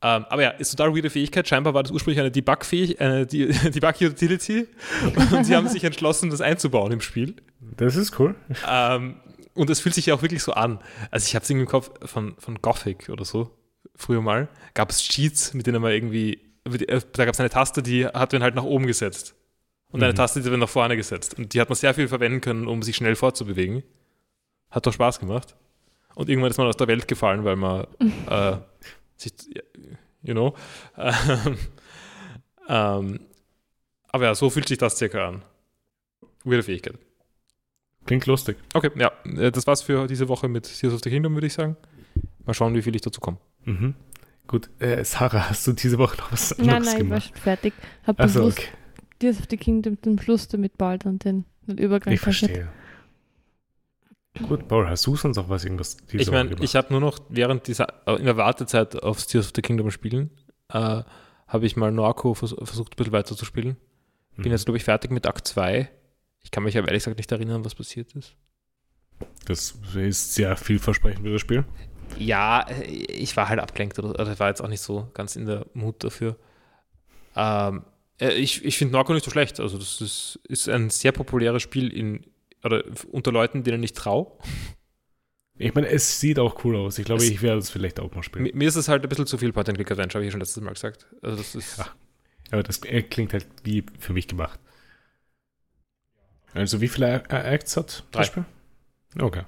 Ähm, 0.00 0.26
aber 0.28 0.42
ja, 0.42 0.50
ist 0.50 0.70
total 0.70 0.94
weirde 0.94 1.10
Fähigkeit. 1.10 1.48
Scheinbar 1.48 1.74
war 1.74 1.82
das 1.82 1.90
ursprünglich 1.90 2.20
eine 2.20 2.30
Debug-Utility 3.70 4.66
und 5.32 5.44
sie 5.44 5.56
haben 5.56 5.68
sich 5.68 5.84
entschlossen, 5.84 6.30
das 6.30 6.40
einzubauen 6.40 6.92
im 6.92 7.00
Spiel. 7.00 7.34
Das 7.76 7.96
ist 7.96 8.18
cool. 8.18 8.34
Ähm, 8.68 9.16
und 9.54 9.70
es 9.70 9.80
fühlt 9.80 9.94
sich 9.94 10.06
ja 10.06 10.14
auch 10.14 10.22
wirklich 10.22 10.42
so 10.42 10.52
an. 10.52 10.78
Also 11.10 11.26
ich 11.26 11.34
habe 11.34 11.42
es 11.42 11.50
irgendwie 11.50 11.64
im 11.64 11.68
Kopf 11.70 11.90
von, 12.08 12.34
von 12.38 12.60
Gothic 12.62 13.08
oder 13.08 13.24
so, 13.24 13.50
früher 13.96 14.20
mal, 14.22 14.48
gab 14.74 14.90
es 14.90 15.02
Cheats, 15.02 15.52
mit 15.54 15.66
denen 15.66 15.82
man 15.82 15.90
irgendwie, 15.92 16.34
äh, 16.64 17.00
da 17.12 17.24
gab 17.24 17.34
es 17.34 17.40
eine 17.40 17.50
Taste, 17.50 17.82
die 17.82 18.06
hat 18.06 18.32
man 18.32 18.42
halt 18.42 18.54
nach 18.54 18.62
oben 18.64 18.86
gesetzt. 18.86 19.34
Und 19.90 20.02
eine 20.02 20.12
Mhm. 20.12 20.16
Taste, 20.16 20.42
die 20.42 20.50
man 20.50 20.60
nach 20.60 20.68
vorne 20.68 20.96
gesetzt. 20.96 21.38
Und 21.38 21.54
die 21.54 21.60
hat 21.60 21.68
man 21.68 21.76
sehr 21.76 21.94
viel 21.94 22.08
verwenden 22.08 22.40
können, 22.40 22.66
um 22.66 22.82
sich 22.82 22.96
schnell 22.96 23.16
fortzubewegen. 23.16 23.82
Hat 24.70 24.86
doch 24.86 24.92
Spaß 24.92 25.18
gemacht. 25.18 25.56
Und 26.14 26.28
irgendwann 26.28 26.50
ist 26.50 26.58
man 26.58 26.66
aus 26.66 26.76
der 26.76 26.88
Welt 26.88 27.08
gefallen, 27.08 27.44
weil 27.44 27.56
man 27.56 27.86
äh, 28.28 28.56
sich, 29.16 29.32
you 30.22 30.34
know. 30.34 30.54
Ähm, 32.68 33.20
aber 34.10 34.24
ja, 34.24 34.34
so 34.34 34.50
fühlt 34.50 34.68
sich 34.68 34.78
das 34.78 34.98
circa 34.98 35.28
an. 35.28 35.42
Weirde 36.44 36.62
Fähigkeit. 36.62 36.98
Klingt 38.06 38.26
lustig. 38.26 38.56
Okay, 38.74 38.90
ja, 38.96 39.10
äh, 39.24 39.50
das 39.50 39.66
war's 39.66 39.82
für 39.82 40.06
diese 40.06 40.28
Woche 40.28 40.48
mit 40.48 40.64
Tears 40.64 40.94
of 40.94 41.00
the 41.02 41.10
Kingdom, 41.10 41.34
würde 41.34 41.46
ich 41.46 41.54
sagen. 41.54 41.76
Mal 42.44 42.54
schauen, 42.54 42.74
wie 42.74 42.82
viel 42.82 42.94
ich 42.94 43.02
dazu 43.02 43.20
komme. 43.20 43.38
Mhm. 43.64 43.94
Gut, 44.46 44.70
äh, 44.80 45.04
Sarah, 45.04 45.50
hast 45.50 45.66
du 45.66 45.72
diese 45.72 45.98
Woche 45.98 46.16
noch 46.18 46.32
was 46.32 46.56
Nein, 46.58 46.68
anderes 46.76 46.86
nein, 46.86 46.86
ich 46.86 47.10
war 47.10 47.18
gemacht? 47.20 47.28
schon 47.28 47.36
fertig. 47.42 47.74
Hab 48.06 48.20
Also, 48.20 48.40
bewusst 48.40 48.58
okay. 48.58 48.68
Tears 49.18 49.38
of 49.38 49.46
the 49.50 49.56
Kingdom 49.56 50.00
zum 50.02 50.18
Schluss 50.20 50.48
damit 50.48 50.76
bald 50.78 51.06
und 51.06 51.24
den, 51.24 51.44
den 51.66 51.78
Übergang 51.78 52.14
Ich 52.14 52.20
verstehe. 52.20 52.68
Gut, 54.46 54.68
Paul, 54.68 54.88
hast 54.88 55.04
du 55.06 55.16
sonst 55.16 55.36
noch 55.36 55.48
was 55.48 55.64
irgendwas 55.64 55.96
diese 55.96 56.22
Ich 56.22 56.30
meine, 56.30 56.54
ich 56.60 56.76
habe 56.76 56.88
nur 56.92 57.00
noch 57.00 57.18
während 57.28 57.66
dieser, 57.66 57.88
äh, 58.06 58.16
in 58.16 58.24
der 58.24 58.36
Wartezeit 58.36 59.02
aufs 59.02 59.26
Tears 59.26 59.46
of 59.46 59.52
the 59.56 59.62
Kingdom 59.62 59.90
spielen, 59.90 60.30
äh, 60.72 61.02
habe 61.48 61.66
ich 61.66 61.76
mal 61.76 61.90
Norco 61.90 62.34
vers 62.34 62.54
versucht, 62.62 62.92
ein 62.92 62.96
bisschen 62.96 63.12
weiter 63.12 63.36
zu 63.36 63.44
spielen. 63.44 63.76
Bin 64.36 64.46
Mhm. 64.46 64.52
jetzt, 64.52 64.66
glaube 64.66 64.76
ich, 64.76 64.84
fertig 64.84 65.10
mit 65.10 65.26
Akt 65.26 65.48
2. 65.48 65.90
Ich 66.44 66.50
kann 66.52 66.62
mich 66.62 66.78
aber 66.78 66.86
ehrlich 66.86 67.02
gesagt 67.02 67.16
nicht 67.18 67.32
erinnern, 67.32 67.64
was 67.64 67.74
passiert 67.74 68.12
ist. 68.14 68.36
Das 69.46 69.76
ist 69.96 70.34
sehr 70.34 70.56
vielversprechend 70.56 71.22
für 71.24 71.32
das 71.32 71.40
Spiel. 71.40 71.64
Ja, 72.16 72.60
äh, 72.68 72.84
ich 72.84 73.36
war 73.36 73.48
halt 73.48 73.58
abgelenkt 73.58 73.98
oder, 73.98 74.10
oder 74.10 74.38
war 74.38 74.48
jetzt 74.48 74.60
auch 74.62 74.68
nicht 74.68 74.82
so 74.82 75.10
ganz 75.14 75.34
in 75.34 75.46
der 75.46 75.66
Mut 75.74 76.04
dafür. 76.04 76.36
Ähm, 77.34 77.82
äh, 78.20 78.32
ich 78.34 78.64
ich 78.64 78.76
finde 78.78 78.92
Norco 78.92 79.12
nicht 79.12 79.24
so 79.24 79.30
schlecht. 79.30 79.60
Also, 79.60 79.78
das 79.78 80.00
ist, 80.00 80.38
ist 80.48 80.68
ein 80.68 80.90
sehr 80.90 81.12
populäres 81.12 81.62
Spiel 81.62 81.92
in, 81.92 82.24
oder 82.64 82.84
unter 83.10 83.32
Leuten, 83.32 83.62
denen 83.64 83.82
ich 83.82 83.92
traue. 83.92 84.32
Ich 85.60 85.74
meine, 85.74 85.88
es 85.88 86.20
sieht 86.20 86.38
auch 86.38 86.64
cool 86.64 86.76
aus. 86.76 86.98
Ich 86.98 87.04
glaube, 87.04 87.22
Es- 87.22 87.28
ich 87.30 87.42
werde 87.42 87.58
es 87.58 87.70
vielleicht 87.70 87.98
auch 88.00 88.14
mal 88.14 88.22
spielen. 88.22 88.44
Mir, 88.44 88.54
mir 88.54 88.68
ist 88.68 88.76
es 88.76 88.88
halt 88.88 89.02
ein 89.02 89.08
bisschen 89.08 89.26
zu 89.26 89.38
viel 89.38 89.52
Point-and-Click-Adventure, 89.52 90.18
habe 90.20 90.24
ich 90.24 90.28
ja 90.28 90.32
schon 90.32 90.40
letztes 90.40 90.62
Mal 90.62 90.72
gesagt. 90.72 91.06
Also, 91.22 91.36
das 91.36 91.54
ist. 91.54 91.78
Ja. 91.78 91.86
Aber 92.50 92.62
das 92.62 92.82
äh, 92.84 93.02
klingt 93.02 93.32
halt 93.32 93.46
wie 93.64 93.84
für 93.98 94.12
mich 94.12 94.28
gemacht. 94.28 94.58
Also, 96.54 96.80
wie 96.80 96.88
viele 96.88 97.22
Acts 97.28 97.76
hat 97.76 98.04
Drei. 98.10 98.20
das 98.20 98.26
Spiel? 98.28 98.44
Okay. 99.20 99.42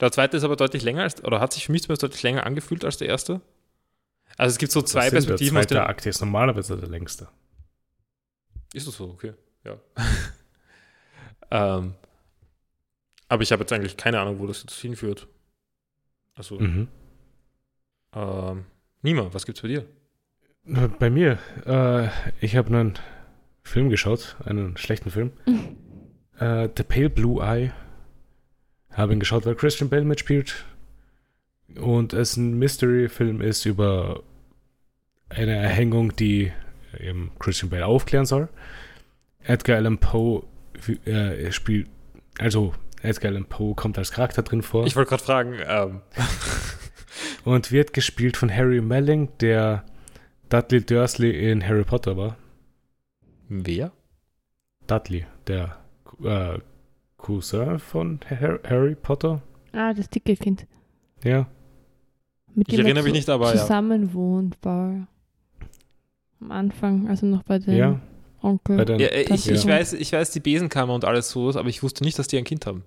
Der 0.00 0.12
zweite 0.12 0.36
ist 0.36 0.44
aber 0.44 0.56
deutlich 0.56 0.82
länger, 0.82 1.02
als, 1.02 1.22
oder 1.24 1.40
hat 1.40 1.52
sich 1.52 1.66
für 1.66 1.72
mich 1.72 1.82
zumindest 1.82 2.02
deutlich 2.02 2.22
länger 2.22 2.44
angefühlt 2.46 2.84
als 2.84 2.96
der 2.98 3.08
erste. 3.08 3.40
Also 4.36 4.52
es 4.52 4.58
gibt 4.58 4.72
so 4.72 4.82
zwei 4.82 5.04
Das 5.04 5.12
Perspektiven 5.12 5.54
Der 5.54 5.62
zweite 5.68 5.86
Akt 5.86 6.04
ist 6.06 6.20
normalerweise 6.20 6.76
der 6.76 6.88
längste. 6.88 7.28
Ist 8.72 8.86
das 8.86 8.96
so? 8.96 9.10
Okay, 9.10 9.32
ja. 9.64 9.78
ähm, 11.50 11.94
aber 13.28 13.42
ich 13.42 13.52
habe 13.52 13.62
jetzt 13.62 13.72
eigentlich 13.72 13.96
keine 13.96 14.20
Ahnung, 14.20 14.38
wo 14.38 14.46
das 14.46 14.62
jetzt 14.62 14.78
hinführt. 14.80 15.26
Also, 16.34 16.58
Mhm. 16.58 16.88
ähm, 18.14 18.64
Nima, 19.02 19.28
was 19.32 19.46
gibt's 19.46 19.62
bei 19.62 19.68
dir? 19.68 19.86
Bei 20.98 21.10
mir, 21.10 21.38
äh, 21.64 22.08
ich 22.44 22.56
habe 22.56 22.68
einen 22.68 22.94
Film 23.62 23.88
geschaut, 23.88 24.36
einen 24.44 24.76
schlechten 24.76 25.10
Film. 25.10 25.32
Mhm. 25.46 25.76
Äh, 26.38 26.68
The 26.76 26.82
Pale 26.82 27.08
Blue 27.08 27.42
Eye. 27.42 27.72
Habe 28.92 29.14
ihn 29.14 29.20
geschaut, 29.20 29.46
weil 29.46 29.54
Christian 29.54 29.88
Bale 29.88 30.04
mitspielt. 30.04 30.66
Und 31.76 32.12
es 32.12 32.36
ein 32.36 32.58
Mystery-Film 32.58 33.40
ist 33.40 33.64
über 33.64 34.22
eine 35.30 35.56
Erhängung, 35.56 36.14
die 36.16 36.52
eben 37.00 37.30
Christian 37.38 37.70
Bale 37.70 37.86
aufklären 37.86 38.26
soll. 38.26 38.48
Edgar 39.42 39.76
Allan 39.76 39.98
Poe 39.98 40.42
äh, 41.04 41.52
spielt, 41.52 41.88
also 42.38 42.74
Edgar 43.02 43.30
Allan 43.30 43.44
Poe 43.46 43.74
kommt 43.74 43.96
als 43.98 44.10
Charakter 44.12 44.42
drin 44.42 44.62
vor 44.62 44.86
Ich 44.86 44.96
wollte 44.96 45.10
gerade 45.10 45.22
fragen, 45.22 45.54
ähm, 45.66 46.00
und 47.44 47.70
wird 47.72 47.92
gespielt 47.92 48.36
von 48.36 48.50
Harry 48.54 48.80
Melling, 48.80 49.28
der 49.40 49.84
Dudley 50.48 50.84
Dursley 50.84 51.50
in 51.50 51.66
Harry 51.66 51.84
Potter 51.84 52.16
war. 52.16 52.36
wer? 53.48 53.92
Dudley, 54.86 55.26
der 55.46 55.76
äh, 56.22 56.58
Cousin 57.16 57.78
von 57.78 58.20
Har- 58.28 58.60
Harry 58.68 58.94
Potter. 58.94 59.42
Ah, 59.72 59.92
das 59.92 60.08
dicke 60.10 60.36
Kind. 60.36 60.66
Ja. 61.24 61.46
Mit 62.54 62.68
Ich 62.68 62.74
dem 62.76 62.80
er 62.80 62.84
erinnere 62.86 63.04
mich 63.04 63.12
nicht, 63.12 63.28
aber 63.28 63.54
ja. 63.54 63.60
zusammen 63.60 64.14
wohnt, 64.14 64.60
Paul. 64.60 65.06
Am 66.40 66.50
Anfang, 66.50 67.08
also 67.08 67.26
noch 67.26 67.42
bei 67.42 67.58
dem 67.58 67.74
Ja. 67.74 68.00
Onkel. 68.42 68.76
Bei 68.76 68.84
den, 68.84 69.00
Ja, 69.00 69.06
äh, 69.08 69.22
ich, 69.34 69.48
ich, 69.48 69.66
weiß, 69.66 69.94
ich 69.94 70.12
weiß 70.12 70.30
die 70.30 70.40
Besenkammer 70.40 70.94
und 70.94 71.04
alles 71.04 71.30
sowas, 71.30 71.56
aber 71.56 71.68
ich 71.68 71.82
wusste 71.82 72.04
nicht, 72.04 72.18
dass 72.18 72.28
die 72.28 72.36
ein 72.38 72.44
Kind 72.44 72.66
haben. 72.66 72.84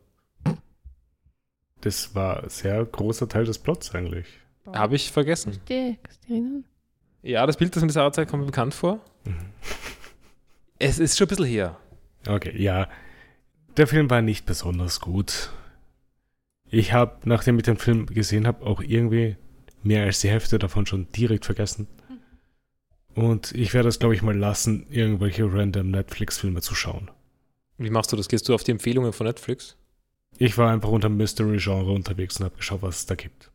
Das 1.81 2.13
war 2.13 2.43
ein 2.43 2.49
sehr 2.49 2.83
großer 2.85 3.27
Teil 3.27 3.45
des 3.45 3.57
Plots 3.57 3.95
eigentlich. 3.95 4.27
Habe 4.67 4.95
ich 4.95 5.11
vergessen. 5.11 5.53
Verstehe? 5.53 5.97
Ja, 7.23 7.45
das 7.45 7.57
Bild, 7.57 7.75
das 7.75 7.83
mir 7.83 7.89
Sarah 7.89 8.11
zeigt, 8.11 8.29
kommt 8.29 8.41
mir 8.41 8.47
bekannt 8.47 8.73
vor. 8.73 8.99
Es 10.77 10.99
ist 10.99 11.17
schon 11.17 11.25
ein 11.25 11.29
bisschen 11.29 11.45
her. 11.45 11.77
Okay, 12.27 12.61
ja. 12.61 12.87
Der 13.77 13.87
Film 13.87 14.09
war 14.09 14.21
nicht 14.21 14.45
besonders 14.45 14.99
gut. 14.99 15.51
Ich 16.69 16.93
habe, 16.93 17.17
nachdem 17.25 17.57
ich 17.57 17.63
den 17.63 17.77
Film 17.77 18.05
gesehen 18.05 18.45
habe, 18.45 18.65
auch 18.65 18.81
irgendwie 18.81 19.37
mehr 19.81 20.03
als 20.03 20.19
die 20.21 20.29
Hälfte 20.29 20.59
davon 20.59 20.85
schon 20.85 21.11
direkt 21.11 21.45
vergessen. 21.45 21.87
Und 23.15 23.53
ich 23.53 23.73
werde 23.73 23.89
es, 23.89 23.99
glaube 23.99 24.15
ich, 24.15 24.21
mal 24.21 24.37
lassen, 24.37 24.85
irgendwelche 24.89 25.51
random 25.51 25.91
Netflix-Filme 25.91 26.61
zu 26.61 26.75
schauen. 26.75 27.09
Wie 27.77 27.89
machst 27.89 28.11
du 28.11 28.15
das? 28.17 28.27
Gehst 28.29 28.47
du 28.49 28.53
auf 28.53 28.63
die 28.63 28.71
Empfehlungen 28.71 29.13
von 29.13 29.25
Netflix? 29.27 29.75
Ich 30.37 30.57
war 30.57 30.71
einfach 30.71 30.89
unter 30.89 31.09
Mystery-Genre 31.09 31.91
unterwegs 31.91 32.37
und 32.39 32.45
habe 32.45 32.55
geschaut, 32.57 32.81
was 32.81 32.99
es 32.99 33.05
da 33.07 33.15
gibt. 33.15 33.51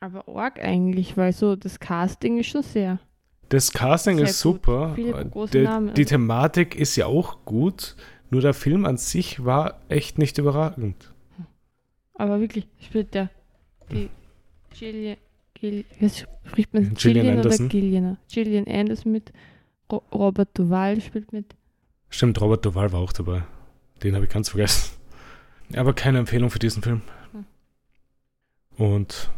Aber 0.00 0.28
arg 0.28 0.60
eigentlich, 0.62 1.16
weil 1.16 1.32
so 1.32 1.56
das 1.56 1.80
Casting 1.80 2.38
ist 2.38 2.46
schon 2.48 2.62
sehr. 2.62 2.98
Das 3.48 3.72
Casting 3.72 4.16
Sehr 4.18 4.26
ist 4.26 4.42
gut. 4.42 4.54
super. 4.54 4.92
Viele 4.94 5.24
große 5.26 5.52
Der- 5.52 5.62
Namen, 5.70 5.94
Die 5.94 6.04
Thematik 6.04 6.74
ist 6.74 6.96
ja 6.96 7.06
auch 7.06 7.44
gut. 7.44 7.96
Nur 8.30 8.40
der 8.40 8.54
Film 8.54 8.84
an 8.84 8.96
sich 8.96 9.44
war 9.44 9.80
echt 9.88 10.18
nicht 10.18 10.38
überragend. 10.38 11.12
Aber 12.14 12.40
wirklich, 12.40 12.66
spielt 12.80 13.14
der 13.14 13.30
die 13.90 14.08
Gillian, 14.76 15.16
Wie 15.62 15.84
spricht 16.44 16.74
man 16.74 16.94
Gillian 16.94 16.96
Gillian 16.96 17.36
Anderson. 17.38 17.66
oder 17.66 17.72
Gillian? 17.72 18.18
Gillian 18.30 18.66
Anderson 18.66 19.12
mit, 19.12 19.32
Ro 19.90 20.02
Robert 20.12 20.50
Duval 20.54 21.00
spielt 21.00 21.32
mit. 21.32 21.54
Stimmt, 22.08 22.40
Robert 22.40 22.64
Duval 22.64 22.92
war 22.92 23.00
auch 23.00 23.12
dabei. 23.12 23.42
Den 24.02 24.14
habe 24.14 24.24
ich 24.26 24.30
ganz 24.30 24.50
vergessen. 24.50 24.96
Aber 25.74 25.94
keine 25.94 26.18
Empfehlung 26.18 26.50
für 26.50 26.58
diesen 26.58 26.82
Film. 26.82 27.02
Hm. 27.32 27.44
Und 28.76 29.30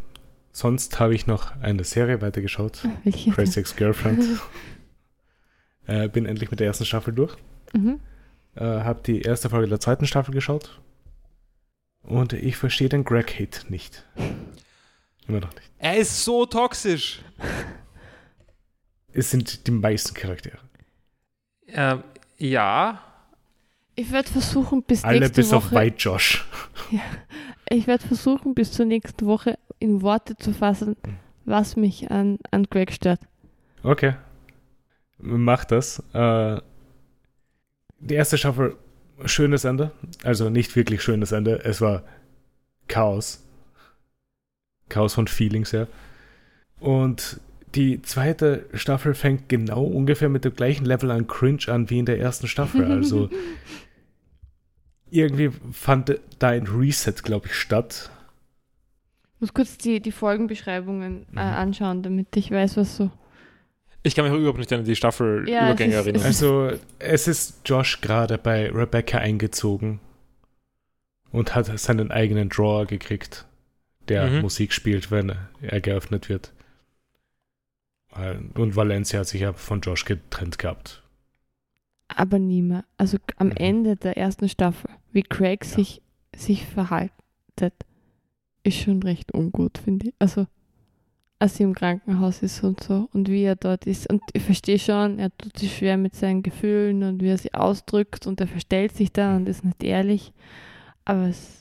sonst 0.53 0.99
habe 1.01 1.15
ich 1.15 1.27
noch 1.27 1.57
eine 1.61 1.85
Serie 1.85 2.21
weitergeschaut. 2.21 2.87
Welche? 3.05 3.31
Crazy 3.31 3.61
Ex-Girlfriend. 3.61 4.25
äh, 5.87 6.09
bin 6.09 6.27
endlich 6.27 6.51
mit 6.51 6.61
der 6.61 6.67
ersten 6.67 6.85
Staffel 6.85 7.15
durch. 7.15 7.37
mhm. 7.73 8.01
Äh, 8.55 8.65
habe 8.65 9.01
die 9.07 9.23
erste 9.23 9.51
Folge 9.51 9.69
der 9.69 9.79
zweiten 9.79 10.07
Staffel 10.07 10.35
geschaut. 10.35 10.81
Und 12.03 12.33
ich 12.33 12.57
verstehe 12.57 12.89
den 12.89 13.05
Greg-Hate 13.05 13.71
nicht. 13.71 14.05
Immer 15.29 15.41
noch 15.41 15.55
nicht. 15.55 15.71
Er 15.79 15.97
ist 15.97 16.25
so 16.25 16.47
toxisch. 16.47 17.21
Es 19.13 19.31
sind 19.31 19.67
die 19.67 19.71
meisten 19.71 20.15
Charaktere. 20.15 20.59
Ähm, 21.69 22.03
ja. 22.39 23.01
Ich 23.95 24.11
werde 24.11 24.29
versuchen, 24.31 24.83
bis 24.83 25.05
Alle 25.05 25.21
nächste 25.21 25.41
bis 25.41 25.53
auf 25.53 25.67
Woche. 25.67 25.75
White 25.75 25.97
Josh. 25.99 26.47
Ich 27.71 27.87
werde 27.87 28.07
versuchen, 28.07 28.55
bis 28.55 28.73
zur 28.73 28.87
nächsten 28.87 29.27
Woche 29.27 29.59
in 29.79 30.01
Worte 30.01 30.37
zu 30.39 30.55
fassen, 30.55 30.97
was 31.45 31.77
mich 31.77 32.11
an, 32.11 32.39
an 32.51 32.65
Greg 32.71 32.93
stört. 32.93 33.21
Okay. 33.83 34.15
Mach 35.19 35.67
das. 35.67 36.03
Äh, 36.15 36.63
die 37.99 38.15
erste 38.15 38.39
Staffel, 38.39 38.77
schönes 39.27 39.65
Ende. 39.65 39.91
Also 40.25 40.49
nicht 40.49 40.75
wirklich 40.77 41.03
schönes 41.03 41.33
Ende. 41.33 41.63
Es 41.63 41.83
war 41.83 42.05
Chaos. 42.87 43.45
Chaos 44.89 45.15
von 45.15 45.27
Feelings 45.29 45.73
her. 45.73 45.87
Und 46.81 47.41
die 47.75 48.01
zweite 48.03 48.67
Staffel 48.75 49.15
fängt 49.15 49.49
genau 49.49 49.83
ungefähr 49.85 50.29
mit 50.29 50.45
dem 50.45 50.55
gleichen 50.55 50.85
Level 50.87 51.11
an 51.11 51.27
Cringe 51.27 51.65
an 51.69 51.91
wie 51.91 51.99
in 51.99 52.07
der 52.07 52.19
ersten 52.19 52.47
Staffel. 52.49 52.85
Also 52.85 53.29
irgendwie 55.11 55.51
fand 55.73 56.21
da 56.39 56.49
ein 56.49 56.67
Reset, 56.67 57.15
glaube 57.23 57.47
ich, 57.47 57.55
statt. 57.55 58.11
Ich 59.37 59.41
muss 59.41 59.55
kurz 59.55 59.79
die, 59.79 60.01
die 60.01 60.13
Folgenbeschreibungen 60.13 61.23
äh, 61.29 61.33
Mhm. 61.33 61.39
anschauen, 61.39 62.03
damit 62.03 62.37
ich 62.37 62.51
weiß, 62.51 62.77
was 62.77 62.97
so. 62.97 63.11
Ich 64.03 64.15
kann 64.15 64.25
mich 64.25 64.33
auch 64.33 64.39
überhaupt 64.39 64.59
nicht 64.59 64.73
an 64.73 64.85
die 64.85 64.91
Ja, 64.91 64.97
Staffelübergänge 64.97 65.95
ist- 65.95 66.07
erinnern. 66.07 66.23
Also, 66.25 66.71
es 66.99 67.29
ist 67.29 67.61
Josh 67.65 68.01
gerade 68.01 68.39
bei 68.39 68.71
Rebecca 68.71 69.19
eingezogen 69.19 70.01
und 71.31 71.55
hat 71.55 71.67
seinen 71.79 72.11
eigenen 72.11 72.49
Drawer 72.49 72.87
gekriegt, 72.87 73.45
der 74.09 74.27
Mhm. 74.31 74.41
Musik 74.43 74.73
spielt, 74.73 75.11
wenn 75.11 75.33
er 75.61 75.81
geöffnet 75.81 76.29
wird. 76.29 76.53
Und 78.55 78.75
Valencia 78.75 79.21
hat 79.21 79.29
sich 79.29 79.43
ja 79.43 79.53
von 79.53 79.81
Josh 79.81 80.05
getrennt 80.05 80.59
gehabt. 80.59 81.03
Aber 82.09 82.39
nie 82.39 82.63
mehr. 82.63 82.85
Also 82.97 83.19
am 83.37 83.49
Mhm. 83.49 83.57
Ende 83.57 83.97
der 83.97 84.17
ersten 84.17 84.49
Staffel, 84.49 84.91
wie 85.13 85.23
Craig 85.23 85.65
Ja. 85.65 85.71
sich, 85.71 86.03
sich 86.35 86.65
verhaltet, 86.67 87.13
ist 88.65 88.79
schon 88.79 89.03
recht 89.03 89.35
ungut, 89.35 89.79
finde 89.79 90.09
ich. 90.09 90.15
Also, 90.19 90.47
als 91.39 91.57
sie 91.57 91.63
im 91.63 91.75
Krankenhaus 91.75 92.43
ist 92.43 92.65
und 92.65 92.83
so 92.83 93.09
und 93.13 93.29
wie 93.29 93.45
er 93.45 93.57
dort 93.57 93.87
ist. 93.87 94.11
Und 94.11 94.23
ich 94.33 94.43
verstehe 94.43 94.79
schon, 94.79 95.19
er 95.19 95.37
tut 95.37 95.57
sich 95.59 95.77
schwer 95.77 95.97
mit 95.97 96.17
seinen 96.17 96.43
Gefühlen 96.43 97.03
und 97.05 97.23
wie 97.23 97.29
er 97.29 97.39
sie 97.39 97.55
ausdrückt 97.55 98.27
und 98.27 98.41
er 98.41 98.49
verstellt 98.49 98.97
sich 98.97 99.13
da 99.13 99.37
und 99.37 99.49
ist 99.49 99.65
nicht 99.65 99.83
ehrlich. 99.85 100.33
Aber 101.05 101.29
es, 101.29 101.58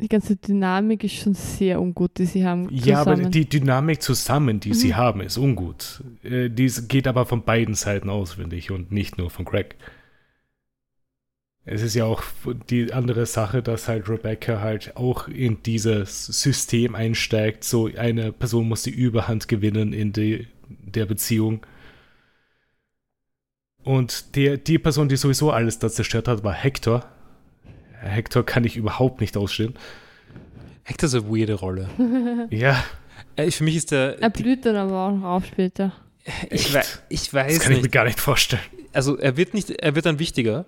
die 0.00 0.08
ganze 0.08 0.36
Dynamik 0.36 1.02
ist 1.04 1.14
schon 1.14 1.34
sehr 1.34 1.80
ungut, 1.80 2.18
die 2.18 2.26
sie 2.26 2.46
haben. 2.46 2.68
Ja, 2.70 3.00
aber 3.00 3.16
die 3.16 3.48
Dynamik 3.48 4.00
zusammen, 4.00 4.60
die 4.60 4.74
sie 4.74 4.88
Mhm. 4.88 4.96
haben, 4.96 5.20
ist 5.22 5.38
ungut. 5.38 6.02
Äh, 6.22 6.50
Dies 6.50 6.86
geht 6.88 7.06
aber 7.08 7.26
von 7.26 7.42
beiden 7.44 7.74
Seiten 7.74 8.08
aus, 8.08 8.34
finde 8.34 8.56
ich, 8.56 8.70
und 8.70 8.92
nicht 8.92 9.18
nur 9.18 9.30
von 9.30 9.44
Greg. 9.44 9.76
Es 11.64 11.82
ist 11.82 11.94
ja 11.94 12.04
auch 12.06 12.22
die 12.70 12.92
andere 12.94 13.26
Sache, 13.26 13.62
dass 13.62 13.88
halt 13.88 14.08
Rebecca 14.08 14.60
halt 14.60 14.96
auch 14.96 15.28
in 15.28 15.62
dieses 15.64 16.24
System 16.26 16.94
einsteigt. 16.94 17.62
So 17.62 17.90
eine 17.94 18.32
Person 18.32 18.68
muss 18.68 18.84
die 18.84 18.90
Überhand 18.90 19.48
gewinnen 19.48 19.92
in 19.92 20.12
die, 20.14 20.46
der 20.68 21.04
Beziehung. 21.04 21.66
Und 23.84 24.34
der, 24.36 24.56
die 24.56 24.78
Person, 24.78 25.08
die 25.08 25.16
sowieso 25.16 25.50
alles 25.50 25.78
da 25.78 25.90
zerstört 25.90 26.28
hat, 26.28 26.42
war 26.44 26.52
Hector. 26.54 27.04
Hector 28.00 28.44
kann 28.44 28.64
ich 28.64 28.76
überhaupt 28.76 29.20
nicht 29.20 29.36
ausstehen. 29.36 29.74
Hector 30.84 31.06
ist 31.08 31.14
eine 31.14 31.28
weirde 31.28 31.54
Rolle. 31.54 31.88
Ja, 32.50 32.82
Äh, 33.36 33.50
für 33.50 33.64
mich 33.64 33.76
ist 33.76 33.90
der. 33.90 34.20
er 34.22 34.30
blüht 34.30 34.64
dann 34.64 34.76
aber 34.76 35.06
auch 35.06 35.12
noch 35.12 35.24
auf 35.24 35.46
später. 35.46 35.92
ich, 36.50 36.72
wei 36.74 36.82
ich 37.08 37.24
das 37.24 37.34
weiß 37.34 37.60
kann 37.60 37.72
ich 37.72 37.78
mir 37.78 37.82
nicht. 37.82 37.92
gar 37.92 38.04
nicht 38.04 38.20
vorstellen. 38.20 38.62
Also 38.92 39.16
er 39.18 39.36
wird 39.36 39.54
nicht, 39.54 39.70
er 39.70 39.94
wird 39.94 40.06
dann 40.06 40.18
wichtiger. 40.18 40.64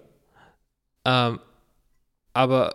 Ähm, 1.04 1.38
aber 2.32 2.74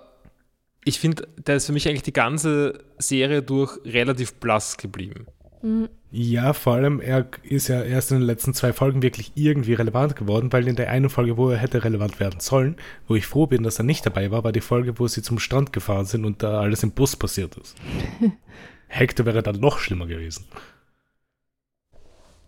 ich 0.83 0.99
finde, 0.99 1.27
der 1.37 1.55
ist 1.55 1.65
für 1.67 1.71
mich 1.73 1.87
eigentlich 1.87 2.03
die 2.03 2.13
ganze 2.13 2.83
Serie 2.97 3.41
durch 3.41 3.77
relativ 3.85 4.33
blass 4.35 4.77
geblieben. 4.77 5.25
Mhm. 5.65 5.89
Ja, 6.11 6.53
vor 6.53 6.75
allem, 6.75 7.01
er 7.01 7.27
ist 7.41 7.67
ja 7.69 7.81
erst 7.81 8.11
in 8.11 8.19
den 8.19 8.27
letzten 8.27 8.53
zwei 8.53 8.71
Folgen 8.71 9.01
wirklich 9.01 9.31
irgendwie 9.33 9.73
relevant 9.73 10.15
geworden, 10.15 10.53
weil 10.53 10.67
in 10.67 10.75
der 10.75 10.91
einen 10.91 11.09
Folge, 11.09 11.37
wo 11.37 11.49
er 11.49 11.57
hätte 11.57 11.83
relevant 11.83 12.19
werden 12.19 12.39
sollen, 12.39 12.75
wo 13.07 13.15
ich 13.15 13.25
froh 13.25 13.47
bin, 13.47 13.63
dass 13.63 13.79
er 13.79 13.83
nicht 13.83 14.05
dabei 14.05 14.29
war, 14.29 14.43
war 14.43 14.51
die 14.51 14.61
Folge, 14.61 14.99
wo 14.99 15.07
sie 15.07 15.23
zum 15.23 15.39
Strand 15.39 15.73
gefahren 15.73 16.05
sind 16.05 16.23
und 16.23 16.43
da 16.43 16.59
alles 16.61 16.83
im 16.83 16.91
Bus 16.91 17.15
passiert 17.15 17.57
ist. 17.57 17.75
Hector 18.87 19.25
wäre 19.25 19.41
dann 19.41 19.59
noch 19.59 19.79
schlimmer 19.79 20.05
gewesen. 20.05 20.45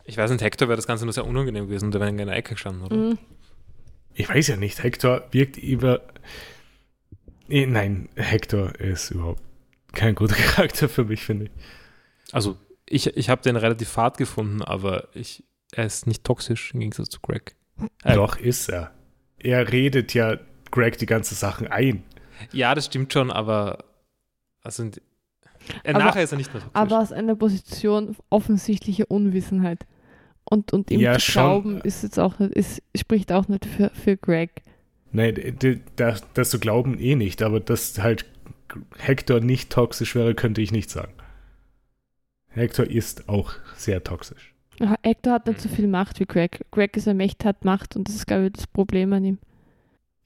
Ich 0.06 0.16
weiß 0.16 0.30
nicht, 0.30 0.44
Hector 0.44 0.68
wäre 0.68 0.78
das 0.78 0.88
Ganze 0.88 1.06
nur 1.06 1.14
sehr 1.14 1.26
unangenehm 1.26 1.66
gewesen, 1.66 1.90
der 1.90 2.00
wäre 2.00 2.12
in 2.12 2.22
einer 2.22 2.36
Ecke 2.36 2.54
gestanden, 2.54 2.84
oder? 2.84 2.96
Mhm. 2.96 3.18
Ich 4.14 4.30
weiß 4.30 4.48
ja 4.48 4.58
nicht, 4.58 4.84
Hector 4.84 5.24
wirkt 5.32 5.58
über. 5.58 6.02
Eh, 7.50 7.66
Nein, 7.66 8.10
Hector 8.16 8.76
ist 8.80 9.10
überhaupt 9.10 9.42
kein 9.94 10.14
guter 10.14 10.36
Charakter 10.56 10.88
für 10.88 11.04
mich, 11.04 11.24
finde 11.24 11.46
ich. 11.46 11.52
Also 12.32 12.58
ich, 12.90 13.08
ich 13.18 13.30
habe 13.30 13.42
den 13.42 13.56
relativ 13.56 13.90
fad 13.90 14.18
gefunden, 14.18 14.62
aber 14.62 15.08
ich, 15.14 15.44
er 15.72 15.86
ist 15.86 16.08
nicht 16.08 16.24
toxisch 16.24 16.74
im 16.74 16.80
Gegensatz 16.82 17.10
zu 17.10 17.20
Greg. 17.22 17.56
Äh, 18.04 18.16
Doch, 18.16 18.38
ist 18.38 18.70
er. 18.70 18.92
Er 19.40 19.72
redet 19.72 20.14
ja 20.14 20.38
Greg 20.72 20.98
die 20.98 21.06
ganzen 21.06 21.36
Sachen 21.36 21.68
ein. 21.68 22.04
Ja, 22.52 22.74
das 22.76 22.86
stimmt 22.86 23.14
schon, 23.14 23.32
aber 23.32 23.84
also, 24.62 24.84
äh, 24.84 24.92
Aber- 25.86 26.00
nachher 26.00 26.24
ist 26.24 26.32
er 26.32 26.38
nicht 26.38 26.54
mehr 26.54 26.62
toxisch. 26.64 26.76
aber 26.82 27.00
aus 27.00 27.12
einer 27.12 27.36
Position 27.36 28.16
offensichtlicher 28.30 29.06
Unwissenheit. 29.10 29.86
Und, 30.50 30.72
und 30.72 30.90
ihm 30.92 31.02
Ja, 31.02 31.18
zu 31.20 31.34
glauben, 31.34 31.82
ist 31.82 32.04
jetzt 32.04 32.18
auch 32.20 32.40
nicht, 32.40 32.54
ist, 32.54 32.82
spricht 32.96 33.34
auch 33.34 33.50
nicht 33.50 33.66
für, 33.66 33.90
für 33.90 34.16
Greg. 34.16 34.62
Nein, 35.12 35.36
d- 35.36 35.52
d- 35.52 35.82
das, 35.98 36.24
das 36.36 36.50
zu 36.52 36.60
glauben 36.60 36.98
eh 37.00 37.16
nicht, 37.16 37.42
aber 37.42 37.60
dass 37.60 38.00
halt 38.00 38.26
Hector 38.98 39.42
nicht 39.42 39.70
toxisch 39.72 40.16
wäre, 40.16 40.36
könnte 40.36 40.62
ich 40.62 40.72
nicht 40.72 40.90
sagen. 40.90 41.12
Hector 42.58 42.86
ist 42.86 43.30
auch 43.30 43.54
sehr 43.76 44.04
toxisch. 44.04 44.54
Ah, 44.80 44.96
Hector 45.04 45.34
hat 45.34 45.48
nicht 45.48 45.62
so 45.62 45.70
viel 45.70 45.88
Macht 45.88 46.20
wie 46.20 46.26
Greg. 46.26 46.66
Greg 46.72 46.96
ist 46.98 47.08
ein 47.08 47.18
Mächt, 47.18 47.46
hat 47.46 47.66
Macht 47.66 47.96
und 47.96 48.08
das 48.08 48.16
ist, 48.16 48.28
glaube 48.28 48.48
ich, 48.48 48.54
das 48.54 48.68
Problem 48.68 49.12
an 49.14 49.26
ihm. 49.26 49.40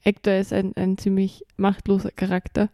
Hector 0.00 0.34
ist 0.34 0.52
ein, 0.52 0.76
ein 0.76 0.98
ziemlich 0.98 1.44
machtloser 1.56 2.10
Charakter. 2.10 2.68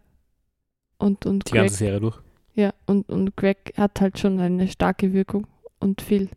Und, 0.97 1.25
und 1.25 1.47
die 1.47 1.51
Greg, 1.51 1.61
ganze 1.61 1.75
Serie 1.75 1.99
durch. 2.01 2.19
ja, 2.55 2.73
und, 2.85 3.09
und 3.09 3.37
Greg 3.37 3.73
hat 3.77 4.01
halt 4.01 4.19
schon 4.19 4.39
eine 4.39 4.67
starke 4.67 5.13
Wirkung 5.13 5.47
und 5.79 6.01
viel, 6.01 6.29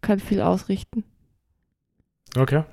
kann 0.00 0.20
viel 0.20 0.40
ausrichten. 0.40 1.04
Okay. 2.36 2.64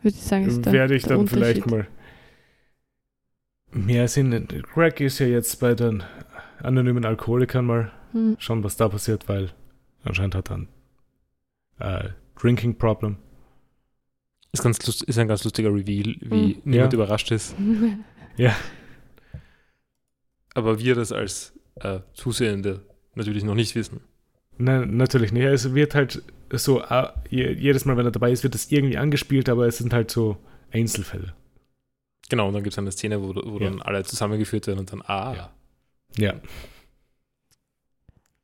Würde 0.00 0.16
ich 0.16 0.22
sagen, 0.22 0.46
ist 0.46 0.64
der, 0.64 0.72
Werde 0.72 0.94
ich 0.94 1.02
der 1.02 1.16
dann 1.16 1.28
vielleicht 1.28 1.66
mal 1.66 1.86
mehr 3.70 4.08
Sinn. 4.08 4.48
Greg 4.72 5.00
ist 5.00 5.18
ja 5.18 5.26
jetzt 5.26 5.60
bei 5.60 5.74
den 5.74 6.02
anonymen 6.62 7.04
Alkoholikern 7.04 7.66
mal 7.66 7.92
Hm. 8.12 8.36
schauen, 8.38 8.62
was 8.64 8.76
da 8.76 8.88
passiert, 8.88 9.28
weil 9.28 9.50
anscheinend 10.04 10.34
hat 10.34 10.50
er 10.50 10.56
ein 10.58 10.68
äh, 11.78 12.08
Drinking 12.40 12.76
Problem. 12.76 13.16
Ist, 14.52 14.62
ganz 14.62 14.84
lust, 14.86 15.02
ist 15.04 15.18
ein 15.18 15.28
ganz 15.28 15.44
lustiger 15.44 15.70
Reveal, 15.70 16.14
wie 16.20 16.54
Mhm. 16.56 16.62
niemand 16.64 16.92
Ja. 16.92 16.98
überrascht 16.98 17.30
ist. 17.30 17.54
Aber 20.54 20.78
wir 20.78 20.94
das 20.94 21.12
als 21.12 21.58
äh, 21.76 22.00
Zusehende 22.14 22.84
natürlich 23.14 23.44
noch 23.44 23.54
nicht 23.54 23.74
wissen. 23.74 24.00
Nein, 24.58 24.96
natürlich 24.96 25.32
nicht. 25.32 25.44
Es 25.44 25.74
wird 25.74 25.94
halt 25.94 26.22
so, 26.52 26.82
äh, 26.82 27.08
jedes 27.30 27.84
Mal, 27.86 27.96
wenn 27.96 28.04
er 28.06 28.10
dabei 28.12 28.30
ist, 28.32 28.42
wird 28.42 28.54
das 28.54 28.70
irgendwie 28.70 28.98
angespielt, 28.98 29.48
aber 29.48 29.66
es 29.66 29.78
sind 29.78 29.92
halt 29.94 30.10
so 30.10 30.36
Einzelfälle. 30.70 31.32
Genau, 32.28 32.48
und 32.48 32.54
dann 32.54 32.62
gibt 32.62 32.74
es 32.74 32.78
eine 32.78 32.92
Szene, 32.92 33.22
wo, 33.22 33.34
wo 33.34 33.58
Ja. 33.58 33.70
dann 33.70 33.80
alle 33.80 34.04
zusammengeführt 34.04 34.66
werden 34.66 34.80
und 34.80 34.92
dann, 34.92 35.02
ah, 35.02 35.34
Ja. 35.34 35.52
Ja. 36.18 36.34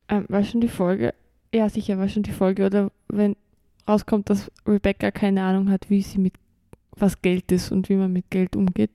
Ähm, 0.08 0.24
war 0.28 0.42
schon 0.44 0.60
die 0.60 0.68
Folge? 0.68 1.14
Ja, 1.54 1.68
sicher, 1.68 1.98
war 1.98 2.08
schon 2.08 2.22
die 2.22 2.32
Folge. 2.32 2.66
Oder 2.66 2.90
wenn 3.08 3.36
rauskommt, 3.88 4.28
dass 4.30 4.50
Rebecca 4.66 5.10
keine 5.10 5.42
Ahnung 5.42 5.70
hat, 5.70 5.88
wie 5.90 6.02
sie 6.02 6.18
mit 6.18 6.34
was 6.92 7.22
Geld 7.22 7.50
ist 7.52 7.70
und 7.72 7.88
wie 7.88 7.94
man 7.96 8.12
mit 8.12 8.30
Geld 8.30 8.56
umgeht. 8.56 8.90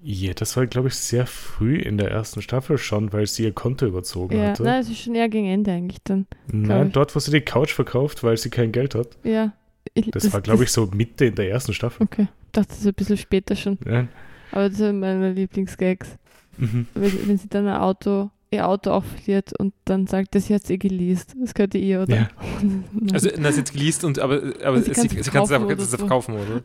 Ja, 0.00 0.32
das 0.32 0.56
war, 0.56 0.66
glaube 0.68 0.88
ich, 0.88 0.94
sehr 0.94 1.26
früh 1.26 1.76
in 1.76 1.98
der 1.98 2.10
ersten 2.10 2.40
Staffel 2.40 2.78
schon, 2.78 3.12
weil 3.12 3.26
sie 3.26 3.42
ihr 3.42 3.52
Konto 3.52 3.84
überzogen 3.86 4.36
Ja, 4.38 4.50
hatte. 4.50 4.62
nein, 4.62 4.80
es 4.82 4.88
ist 4.90 5.00
schon 5.00 5.16
eher 5.16 5.28
gegen 5.28 5.46
Ende 5.48 5.72
eigentlich 5.72 5.98
dann. 6.04 6.26
Nein, 6.52 6.88
ich. 6.88 6.92
dort, 6.92 7.16
wo 7.16 7.18
sie 7.18 7.32
die 7.32 7.40
Couch 7.40 7.72
verkauft, 7.72 8.22
weil 8.22 8.36
sie 8.36 8.50
kein 8.50 8.70
Geld 8.70 8.94
hat. 8.94 9.08
Ja. 9.24 9.52
Ich, 9.94 10.10
Das, 10.12 10.32
war, 10.32 10.40
glaube 10.40 10.62
ich, 10.64 10.70
so 10.70 10.86
Mitte 10.94 11.24
in 11.24 11.34
der 11.34 11.50
ersten 11.50 11.72
Staffel. 11.72 12.04
Okay, 12.04 12.28
dachte 12.52 12.68
das 12.68 12.78
ist 12.78 12.86
ein 12.86 12.94
bisschen 12.94 13.16
später 13.16 13.56
schon. 13.56 13.78
Ja. 13.84 14.06
Aber 14.52 14.68
das 14.68 14.78
sind 14.78 15.00
meine 15.00 15.32
Lieblingsgags. 15.32 16.16
Mhm. 16.58 16.86
Wenn, 16.94 17.28
wenn 17.28 17.38
sie 17.38 17.48
dann 17.48 17.66
ein 17.66 17.80
Auto, 17.80 18.30
ihr 18.50 18.66
Auto 18.66 18.90
auch 18.90 19.04
verliert 19.04 19.58
und 19.58 19.74
dann 19.84 20.06
sagt, 20.06 20.34
das 20.34 20.46
sie 20.46 20.54
hat 20.54 20.68
eh 20.70 20.78
geleast. 20.78 21.34
Das 21.40 21.54
könnte 21.54 21.78
ihr, 21.78 22.02
oder? 22.02 22.16
Ja. 22.16 22.28
Also, 23.12 23.30
na, 23.38 23.52
sie 23.52 23.60
hat 23.60 23.72
geleast, 23.72 24.04
und, 24.04 24.18
aber, 24.18 24.42
aber 24.62 24.76
Und 24.76 24.84
sie, 24.84 24.94
sie 24.94 25.08
sie, 25.08 25.22
sie 25.22 25.30
kann 25.30 25.42
es 25.44 25.50
verkaufen 25.50 25.54
aber 25.54 25.66
oder 25.66 25.76
kann's 25.76 25.90
so. 25.90 25.96
verkaufen, 25.96 26.34
oder? 26.34 26.62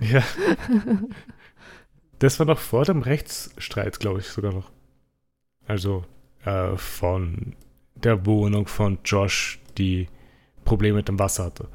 ja. 0.00 0.22
Das 2.20 2.38
war 2.38 2.46
noch 2.46 2.58
vor 2.58 2.84
dem 2.84 3.02
Rechtsstreit, 3.02 3.98
glaube 3.98 4.20
ich, 4.20 4.26
sogar 4.28 4.52
noch. 4.52 4.70
Also 5.66 6.04
äh, 6.44 6.76
von 6.76 7.56
der 7.96 8.24
Wohnung 8.24 8.66
von 8.66 8.98
Josh, 9.04 9.60
die 9.76 10.08
Probleme 10.64 10.98
mit 10.98 11.08
dem 11.08 11.18
Wasser 11.18 11.44
hatte. 11.44 11.68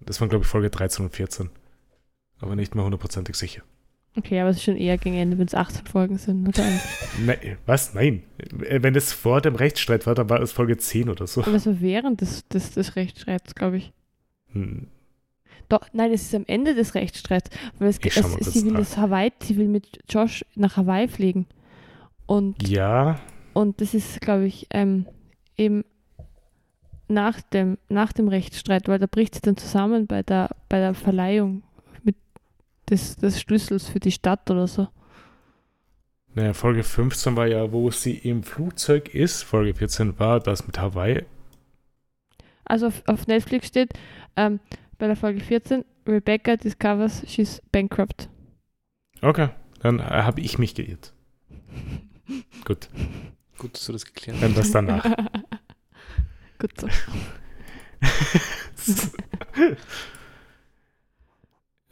Das 0.00 0.20
waren, 0.20 0.28
glaube 0.28 0.44
ich, 0.44 0.50
Folge 0.50 0.68
13 0.68 1.06
und 1.06 1.14
14. 1.14 1.48
Aber 2.40 2.56
nicht 2.56 2.74
mehr 2.74 2.84
hundertprozentig 2.84 3.36
sicher. 3.36 3.62
Okay, 4.16 4.40
aber 4.40 4.50
es 4.50 4.56
ist 4.58 4.64
schon 4.64 4.76
eher 4.76 4.98
gegen 4.98 5.16
Ende, 5.16 5.38
wenn 5.38 5.46
es 5.46 5.54
18 5.54 5.86
Folgen 5.86 6.18
sind. 6.18 6.46
Oder? 6.48 6.62
eigentlich. 6.64 7.26
Ne, 7.26 7.58
was? 7.66 7.94
Nein. 7.94 8.22
Wenn 8.52 8.94
es 8.94 9.12
vor 9.12 9.40
dem 9.40 9.54
Rechtsstreit 9.54 10.06
war, 10.06 10.14
dann 10.14 10.28
war 10.28 10.40
es 10.40 10.52
Folge 10.52 10.76
10 10.76 11.08
oder 11.08 11.26
so. 11.26 11.42
aber 11.42 11.54
es 11.54 11.66
war 11.66 11.80
während 11.80 12.20
des, 12.20 12.46
des, 12.48 12.72
des 12.72 12.96
Rechtsstreits, 12.96 13.54
glaube 13.54 13.78
ich. 13.78 13.92
Hm, 14.52 14.88
Doch, 15.68 15.86
nein, 15.92 16.12
es 16.12 16.22
ist 16.22 16.34
am 16.34 16.44
Ende 16.46 16.74
des 16.74 16.94
Rechtsstreits. 16.94 17.50
Weil 17.78 17.88
es, 17.88 17.98
es, 18.02 18.22
kurz 18.22 18.52
sie 18.52 18.64
will 18.64 18.72
nach. 18.72 18.80
das 18.80 18.96
Hawaii, 18.96 19.32
sie 19.42 19.56
will 19.56 19.68
mit 19.68 20.00
Josh 20.08 20.44
nach 20.54 20.76
Hawaii 20.76 21.08
fliegen. 21.08 21.46
Und, 22.26 22.68
Ja, 22.68 23.20
und 23.52 23.80
das 23.80 23.94
ist, 23.94 24.20
glaube 24.20 24.46
ich, 24.46 24.66
ähm, 24.70 25.06
eben 25.56 25.84
nach 27.08 27.40
dem, 27.40 27.76
nach 27.88 28.12
dem 28.12 28.28
Rechtsstreit, 28.28 28.88
weil 28.88 28.98
da 29.00 29.06
bricht 29.06 29.34
sie 29.34 29.40
dann 29.40 29.56
zusammen 29.56 30.06
bei 30.06 30.22
der, 30.22 30.50
bei 30.68 30.78
der 30.78 30.94
Verleihung 30.94 31.62
des, 32.90 33.16
des 33.16 33.40
Schlüssels 33.40 33.88
für 33.88 34.00
die 34.00 34.12
Stadt 34.12 34.50
oder 34.50 34.66
so. 34.66 34.88
naja, 36.34 36.52
Folge 36.52 36.82
15 36.82 37.36
war 37.36 37.46
ja, 37.46 37.72
wo 37.72 37.90
sie 37.90 38.14
im 38.18 38.42
Flugzeug 38.42 39.14
ist. 39.14 39.42
Folge 39.42 39.74
14 39.74 40.18
war 40.18 40.40
das 40.40 40.66
mit 40.66 40.78
Hawaii. 40.78 41.24
Also 42.64 42.86
auf, 42.88 43.02
auf 43.06 43.26
Netflix 43.26 43.66
steht 43.68 43.92
ähm, 44.36 44.60
bei 44.98 45.06
der 45.06 45.16
Folge 45.16 45.40
14, 45.40 45.84
Rebecca 46.06 46.56
discovers 46.56 47.22
she's 47.26 47.60
bankrupt. 47.72 48.28
Okay, 49.22 49.48
dann 49.80 49.98
äh, 49.98 50.02
habe 50.02 50.40
ich 50.40 50.58
mich 50.58 50.74
geirrt. 50.74 51.12
Gut, 52.64 52.88
Gut, 53.58 53.74
dass 53.74 53.86
du 53.86 53.92
das 53.92 54.04
geklärt 54.06 54.36
hast. 54.36 54.42
dann 54.42 54.54
das 54.54 54.70
danach. 54.70 55.04
Gut 56.58 56.80
so. 56.80 56.88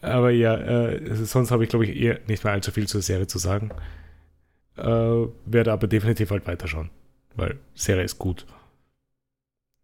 aber 0.01 0.30
ja, 0.30 0.57
äh, 0.57 1.14
sonst 1.14 1.51
habe 1.51 1.64
ich, 1.64 1.70
glaube 1.70 1.86
ich, 1.86 1.96
eher 1.96 2.20
nicht 2.26 2.44
mehr 2.44 2.53
allzu 2.53 2.70
viel 2.70 2.86
zur 2.86 3.03
Serie 3.03 3.26
zu 3.26 3.38
sagen. 3.38 3.70
Äh, 4.76 5.26
werde 5.46 5.72
aber 5.72 5.88
definitiv 5.88 6.30
halt 6.30 6.46
weiterschauen, 6.46 6.90
weil 7.34 7.59
Serie 7.74 8.05
ist 8.05 8.18
gut. 8.18 8.46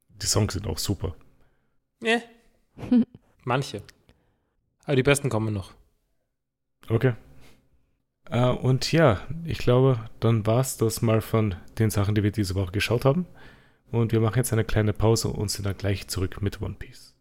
Die 0.09 0.27
Songs 0.27 0.53
sind 0.55 0.67
auch 0.67 0.79
super. 0.79 1.17
Ja, 2.01 2.21
manche. 3.45 3.83
Aber 4.85 4.97
die 4.97 5.03
besten 5.03 5.31
kommen 5.31 5.53
noch. 5.53 5.73
Okay. 6.89 7.15
Äh, 8.31 8.51
und 8.51 8.93
ja, 8.93 9.21
ich 9.45 9.59
glaube, 9.59 9.99
dann 10.21 10.47
war 10.47 10.61
es 10.61 10.77
das 10.77 11.03
mal 11.03 11.21
von 11.21 11.57
den 11.79 11.91
Sachen, 11.91 12.15
die 12.15 12.23
wir 12.23 12.31
diese 12.31 12.55
Woche 12.55 12.73
geschaut 12.73 13.05
haben. 13.05 13.27
Und 13.91 14.13
wir 14.13 14.21
machen 14.21 14.39
jetzt 14.39 14.53
eine 14.53 14.65
kleine 14.65 14.93
Pause 14.93 15.29
und 15.29 15.51
sind 15.51 15.67
dann 15.67 15.77
gleich 15.77 16.09
zurück 16.09 16.43
mit 16.43 16.61
One 16.61 16.75
Piece. 16.79 17.14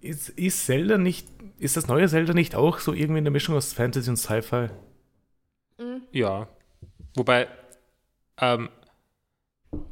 Ist, 0.00 0.30
ist 0.30 0.64
Zelda 0.64 0.96
nicht, 0.96 1.28
ist 1.58 1.76
das 1.76 1.86
neue 1.86 2.08
Zelda 2.08 2.32
nicht 2.32 2.54
auch 2.54 2.78
so 2.78 2.92
irgendwie 2.94 3.18
eine 3.18 3.30
Mischung 3.30 3.54
aus 3.54 3.72
Fantasy 3.72 4.08
und 4.08 4.16
Sci-Fi? 4.16 4.68
Ja. 6.12 6.48
Wobei, 7.14 7.48
ähm, 8.38 8.70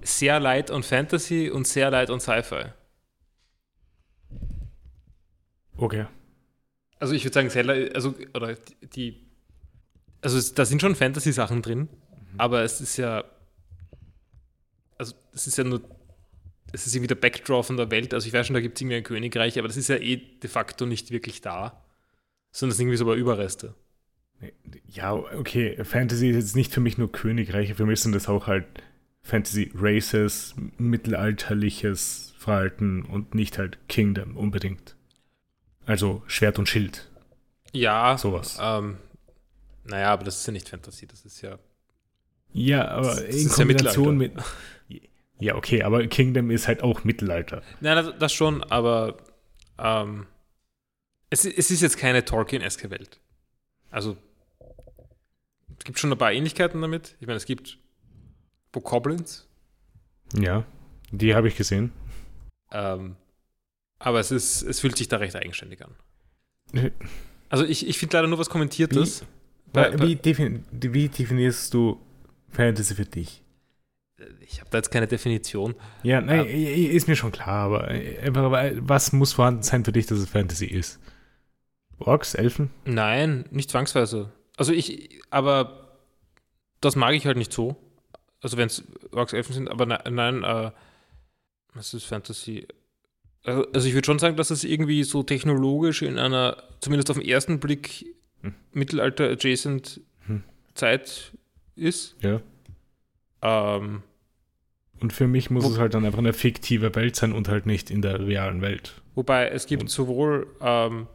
sehr 0.03 0.41
light 0.41 0.71
on 0.71 0.83
Fantasy 0.83 1.51
und 1.51 1.67
sehr 1.67 1.91
light 1.91 2.11
on 2.11 2.21
Sci-Fi. 2.21 2.73
Okay. 5.77 6.07
Also 6.99 7.15
ich 7.15 7.25
würde 7.25 7.35
sagen, 7.35 7.51
Zelda, 7.51 7.75
also, 7.95 8.15
oder 8.35 8.57
die, 8.95 9.29
also 10.21 10.39
es, 10.39 10.55
da 10.55 10.65
sind 10.65 10.81
schon 10.81 10.97
Fantasy-Sachen 10.97 11.63
drin, 11.63 11.89
aber 12.37 12.63
es 12.63 12.81
ist 12.81 12.97
ja, 12.97 13.25
also 14.97 15.15
es 15.33 15.47
ist 15.47 15.59
ja 15.59 15.65
nur, 15.65 15.81
es 16.73 16.87
ist 16.87 16.95
irgendwie 16.95 17.09
der 17.09 17.15
Backdraw 17.17 17.63
von 17.63 17.77
der 17.77 17.91
Welt, 17.91 18.15
also 18.15 18.27
ich 18.27 18.33
weiß 18.33 18.47
schon, 18.47 18.55
da 18.55 18.61
gibt 18.61 18.77
es 18.79 18.83
irgendwie 18.83 18.97
ein 18.99 19.03
Königreich, 19.05 19.59
aber 19.59 19.69
das 19.69 19.77
ist 19.77 19.89
ja 19.89 19.97
eh 19.97 20.17
de 20.17 20.51
facto 20.51 20.87
nicht 20.87 21.11
wirklich 21.11 21.41
da, 21.41 21.85
sondern 22.53 22.73
es 22.73 22.79
sind 22.79 22.87
irgendwie 22.89 22.99
so 22.99 23.15
Überreste. 23.15 23.75
Ja, 24.87 25.13
okay, 25.15 25.83
Fantasy 25.85 26.31
ist 26.31 26.37
jetzt 26.37 26.57
nicht 26.57 26.73
für 26.73 26.81
mich 26.81 26.97
nur 26.99 27.11
Königreiche, 27.11 27.75
für 27.75 27.87
mich 27.87 28.01
sind 28.01 28.15
das 28.15 28.29
auch 28.29 28.47
halt 28.47 28.67
Fantasy 29.23 29.71
Races, 29.75 30.55
mittelalterliches 30.79 32.35
Verhalten 32.39 33.03
und 33.05 33.35
nicht 33.35 33.59
halt 33.59 33.79
Kingdom 33.89 34.37
unbedingt. 34.37 34.97
Also 35.87 36.23
Schwert 36.29 36.59
und 36.59 36.69
Schild, 36.69 37.09
Ja, 37.73 38.19
sowas. 38.19 38.59
ähm, 38.61 38.99
naja, 39.85 40.13
aber 40.13 40.25
das 40.25 40.39
ist 40.41 40.47
ja 40.47 40.53
nicht 40.53 40.69
Fantasy, 40.69 41.07
das 41.07 41.25
ist 41.25 41.41
ja, 41.43 41.59
Ja, 42.53 42.89
aber 42.89 43.25
in 43.25 43.47
ist 43.47 43.57
ja 43.59 43.65
Kombination 43.65 44.17
mit. 44.17 44.33
Ja, 45.41 45.55
okay, 45.55 45.83
aber 45.83 46.07
Kingdom 46.09 46.51
ist 46.51 46.67
halt 46.69 46.83
auch 46.83 47.05
Mittelalter. 47.05 47.63
nein, 47.81 47.97
das, 47.97 48.19
das 48.19 48.33
schon, 48.33 48.63
aber 48.65 49.17
ähm, 49.79 50.27
es, 51.31 51.45
es 51.45 51.71
ist 51.71 51.81
jetzt 51.83 51.97
keine 51.99 52.25
Tolkien-eske 52.25 52.91
Welt. 52.91 53.21
Also, 53.91 54.17
es 55.79 55.85
gibt 55.85 55.99
schon 55.99 56.13
ein 56.13 56.19
paar 56.19 56.33
Ähnlichkeiten 56.33 56.81
damit. 56.83 57.17
Ich 57.21 57.27
meine, 57.27 57.37
es 57.37 57.47
gibt 57.47 57.79
Bokoblins, 58.73 59.47
Ja, 60.35 60.65
die 61.13 61.35
habe 61.35 61.49
ich 61.49 61.57
gesehen. 61.57 61.93
ähm, 62.73 63.17
aber 64.01 64.21
es, 64.21 64.31
ist, 64.31 64.63
es 64.63 64.81
fühlt 64.81 64.97
sich 64.97 65.09
da 65.09 65.17
recht 65.19 65.35
eigenständig 65.37 65.85
an. 65.85 65.95
Äh, 66.73 66.91
Also, 67.49 67.65
ich, 67.65 67.87
ich 67.87 67.99
finde 67.99 68.17
leider 68.17 68.29
nur 68.29 68.39
was 68.39 68.51
Kommentiertes. 68.51 69.25
Bei- 69.73 69.99
Wie, 70.01 70.17
defin 70.17 70.65
wie 70.71 71.09
definierst 71.09 71.73
du 71.75 72.01
Fantasy 72.51 72.95
für 72.95 73.05
dich? 73.05 73.43
Ich 74.41 74.61
habe 74.61 74.71
da 74.71 74.79
jetzt 74.79 74.91
keine 74.91 75.07
Definition. 75.07 75.75
Ja, 76.03 76.21
nein, 76.21 76.47
ist 76.47 77.07
mir 77.09 77.17
schon 77.17 77.31
klar, 77.33 77.67
aber 77.67 77.91
äh, 77.91 78.31
was 78.81 79.13
muss 79.13 79.33
vorhanden 79.33 79.63
sein 79.63 79.85
für 79.85 79.93
dich, 79.93 80.07
dass 80.07 80.19
es 80.19 80.29
Fantasy 80.29 80.67
ist? 80.67 80.99
Orks, 81.99 82.35
Elfen? 82.35 82.71
Nein, 82.85 83.45
nicht 83.51 83.71
zwangsweise. 83.71 84.33
Also 84.57 84.73
ich, 84.73 85.21
aber 85.31 85.99
das 86.81 86.97
mag 86.97 87.15
ich 87.15 87.27
halt 87.27 87.37
nicht 87.37 87.53
so. 87.53 87.77
Also 88.41 88.57
wenn 88.57 88.67
es 88.67 88.85
Orks 89.13 89.33
Elfen 89.33 89.53
sind, 89.53 89.69
aber 89.69 89.87
ne, 89.87 89.99
nein, 90.11 90.43
äh, 90.45 90.71
was 91.75 91.95
ist 91.95 92.05
Fantasy? 92.05 92.67
Also, 93.45 93.67
also 93.73 93.89
ich 93.89 93.95
würde 93.95 94.07
schon 94.07 94.19
sagen, 94.19 94.37
dass 94.37 94.51
es 94.51 94.65
irgendwie 94.65 95.05
so 95.05 95.23
technologisch 95.23 96.03
in 96.03 96.19
einer, 96.19 96.57
zumindest 96.81 97.11
auf 97.11 97.19
den 97.19 97.29
ersten 97.29 97.61
Blick, 97.61 98.05
Hm. 98.43 98.55
Mittelalter-adjacent 98.73 100.01
Hm. 100.27 100.45
Zeit 100.75 101.33
ist. 101.75 102.15
Ja. 102.21 102.41
Ähm, 103.43 104.03
Und 105.01 105.13
für 105.13 105.27
mich 105.29 105.51
muss 105.51 105.65
Wo- 105.65 105.71
es 105.71 105.79
halt 105.79 105.95
dann 105.95 106.05
einfach 106.05 106.19
eine 106.19 106.33
fiktive 106.33 106.95
Welt 106.97 107.15
sein 107.17 107.33
und 107.33 107.49
halt 107.49 107.67
nicht 107.67 107.91
in 107.91 108.03
der 108.03 108.19
realen 108.27 108.61
Welt. 108.63 109.01
wobei 109.15 109.49
es 109.49 109.67
gibt 109.67 109.83
Und- 109.83 109.89
sowohl, 109.91 110.47
ähm, 110.61 111.07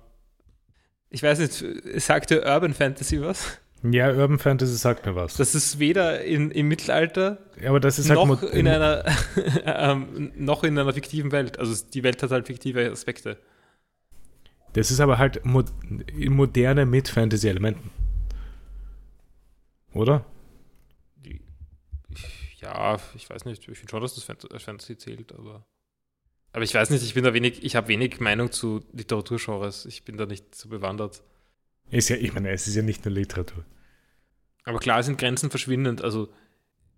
ich 1.09 1.21
weiß 1.23 1.39
nicht, 1.39 2.01
sagt 2.01 2.29
der 2.31 2.45
Urban 2.45 2.73
Fantasy 2.73 3.21
was? 3.21 3.59
Ja, 3.83 4.09
Urban 4.11 4.39
Fantasy 4.39 4.75
sagt 4.77 5.05
mir 5.05 5.13
was. 5.15 5.35
Das 5.35 5.53
ist 5.55 5.77
weder 5.77 6.23
in, 6.23 6.51
im 6.51 6.69
Mittelalter 6.69 7.39
aber 7.67 7.81
das 7.81 7.99
ist 7.99 8.09
halt 8.09 8.17
noch 8.17 8.27
mod- 8.27 8.43
in 8.53 8.65
einer 8.67 9.03
ähm, 9.65 10.31
noch 10.37 10.63
in 10.63 10.77
einer 10.79 10.93
fiktiven 10.93 11.31
Welt. 11.33 11.59
Also 11.59 11.85
die 11.93 12.01
Welt 12.03 12.23
hat 12.23 12.31
halt 12.31 12.47
fiktive 12.47 12.89
Aspekte. 12.89 13.37
Das 14.71 14.89
ist 14.89 15.01
aber 15.01 15.17
halt 15.17 15.45
mod 15.45 15.65
moderne 16.29 16.85
mit 16.85 17.09
Fantasy-Elementen. 17.09 17.91
oder? 19.93 20.25
Ja, 22.63 22.97
ich 23.13 23.29
weiß 23.29 23.45
nicht. 23.45 23.67
Ich 23.67 23.77
finde 23.77 23.91
schon, 23.91 24.01
dass 24.01 24.15
das 24.15 24.29
als 24.29 24.63
Fantasy 24.63 24.97
zählt, 24.97 25.33
aber. 25.33 25.65
Aber 26.53 26.63
ich 26.63 26.73
weiß 26.73 26.91
nicht, 26.91 27.03
ich 27.03 27.13
bin 27.13 27.23
da 27.23 27.33
wenig, 27.33 27.63
ich 27.63 27.75
habe 27.75 27.87
wenig 27.87 28.19
Meinung 28.19 28.51
zu 28.51 28.85
Literaturgenres. 28.93 29.85
Ich 29.85 30.03
bin 30.03 30.17
da 30.17 30.25
nicht 30.25 30.55
so 30.55 30.69
bewandert. 30.69 31.23
Ist 31.89 32.09
ja, 32.09 32.15
ich 32.15 32.33
meine, 32.33 32.51
es 32.51 32.67
ist 32.67 32.75
ja 32.75 32.83
nicht 32.83 33.03
nur 33.03 33.13
Literatur. 33.13 33.65
Aber 34.63 34.79
klar 34.79 35.03
sind 35.03 35.17
Grenzen 35.17 35.49
verschwindend. 35.49 36.01
Also, 36.01 36.29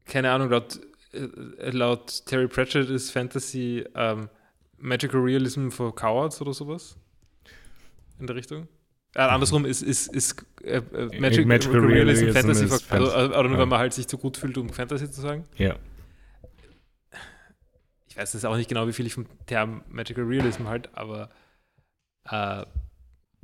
keine 0.06 0.32
Ahnung, 0.32 0.50
laut, 0.50 0.80
äh, 1.14 1.70
laut 1.72 2.26
Terry 2.26 2.48
Pratchett 2.48 2.90
ist 2.90 3.12
Fantasy 3.12 3.86
ähm, 3.96 4.30
Magical 4.78 5.22
Realism 5.22 5.70
for 5.70 5.96
Cowards 5.96 6.42
oder 6.42 6.54
sowas. 6.54 6.98
In 8.20 8.28
der 8.28 8.36
Richtung. 8.36 8.68
Äh, 9.16 9.22
andersrum 9.22 9.66
ist, 9.66 9.82
ist, 9.82 10.14
ist 10.14 10.46
äh, 10.62 10.78
äh 10.78 11.20
Magic, 11.20 11.48
Magical 11.48 11.80
Realism, 11.80 12.26
Realism 12.26 12.32
Fantasy, 12.34 12.68
for, 12.68 12.92
also, 12.92 13.12
also, 13.12 13.34
ja. 13.34 13.58
wenn 13.58 13.70
man 13.70 13.80
halt 13.80 13.94
sich 13.94 14.08
zu 14.08 14.18
gut 14.18 14.36
fühlt, 14.36 14.58
um 14.58 14.70
Fantasy 14.70 15.10
zu 15.10 15.22
sagen. 15.22 15.46
Ja. 15.56 15.78
Ich 18.10 18.18
weiß 18.18 18.34
jetzt 18.34 18.46
auch 18.46 18.58
nicht 18.58 18.68
genau, 18.68 18.88
wie 18.88 18.94
viel 18.94 19.06
ich 19.06 19.14
vom 19.14 19.26
Term 19.46 19.84
Magical 19.88 20.26
Realism 20.26 20.68
halt, 20.68 20.90
aber 20.94 21.30
äh, 22.30 22.66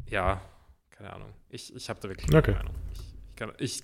ja, 0.07 0.41
keine 0.89 1.13
Ahnung. 1.13 1.29
Ich, 1.49 1.73
ich 1.73 1.89
habe 1.89 1.99
da 2.01 2.09
wirklich 2.09 2.27
keine 2.27 2.39
okay. 2.39 2.53
Meinung. 2.53 2.75
Ich, 2.93 2.99
ich, 3.29 3.35
kann, 3.37 3.51
ich, 3.57 3.83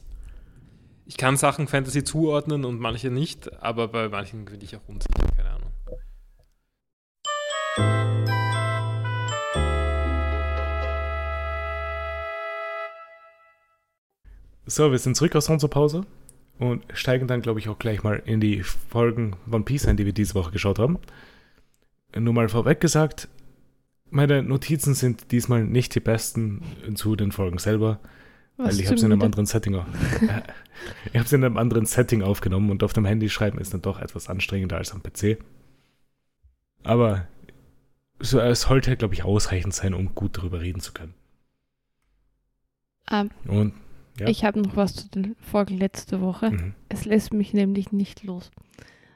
ich 1.05 1.17
kann 1.17 1.37
Sachen 1.37 1.69
Fantasy 1.69 2.03
zuordnen 2.03 2.65
und 2.65 2.79
manche 2.79 3.11
nicht, 3.11 3.61
aber 3.63 3.87
bei 3.87 4.09
manchen 4.09 4.43
bin 4.43 4.59
ich 4.59 4.75
auch 4.75 4.87
unsicher, 4.87 5.26
So, 14.69 14.91
wir 14.91 14.99
sind 14.99 15.15
zurück 15.15 15.33
aus 15.37 15.47
unserer 15.47 15.69
Pause 15.69 16.05
und 16.59 16.83
steigen 16.93 17.25
dann, 17.25 17.41
glaube 17.41 17.61
ich, 17.61 17.69
auch 17.69 17.79
gleich 17.79 18.03
mal 18.03 18.21
in 18.25 18.41
die 18.41 18.63
Folgen 18.63 19.37
One 19.49 19.63
Piece 19.63 19.87
ein, 19.87 19.95
die 19.95 20.05
wir 20.05 20.11
diese 20.11 20.35
Woche 20.35 20.51
geschaut 20.51 20.77
haben. 20.77 20.99
Nur 22.13 22.33
mal 22.33 22.49
vorweg 22.49 22.81
gesagt, 22.81 23.29
meine 24.09 24.43
Notizen 24.43 24.93
sind 24.93 25.31
diesmal 25.31 25.63
nicht 25.63 25.95
die 25.95 26.01
besten 26.01 26.63
zu 26.95 27.15
den 27.15 27.31
Folgen 27.31 27.59
selber, 27.59 28.01
Was 28.57 28.75
weil 28.75 28.81
ich 28.81 28.87
habe 28.87 28.97
sie 28.97 29.05
in 29.05 29.13
einem 29.13 29.21
anderen 29.21 29.45
Setting 29.45 29.73
ich 31.13 31.17
habe 31.17 31.29
sie 31.29 31.35
in 31.35 31.45
einem 31.45 31.57
anderen 31.57 31.85
Setting 31.85 32.21
aufgenommen 32.21 32.69
und 32.69 32.83
auf 32.83 32.91
dem 32.91 33.05
Handy 33.05 33.29
schreiben 33.29 33.59
ist 33.59 33.73
dann 33.73 33.81
doch 33.81 34.01
etwas 34.01 34.27
anstrengender 34.27 34.75
als 34.75 34.91
am 34.91 35.01
PC. 35.01 35.37
Aber 36.83 37.25
so, 38.19 38.41
es 38.41 38.61
sollte, 38.61 38.97
glaube 38.97 39.13
ich, 39.13 39.23
ausreichend 39.23 39.73
sein, 39.73 39.93
um 39.93 40.13
gut 40.13 40.37
darüber 40.37 40.59
reden 40.59 40.81
zu 40.81 40.91
können. 40.91 41.13
Um, 43.09 43.29
und 43.45 43.73
ja. 44.19 44.27
Ich 44.27 44.43
habe 44.43 44.61
noch 44.61 44.75
was 44.75 44.95
zu 44.95 45.09
den 45.09 45.35
Folgen 45.39 45.77
letzte 45.77 46.21
Woche. 46.21 46.51
Mhm. 46.51 46.73
Es 46.89 47.05
lässt 47.05 47.33
mich 47.33 47.53
nämlich 47.53 47.91
nicht 47.91 48.23
los. 48.23 48.51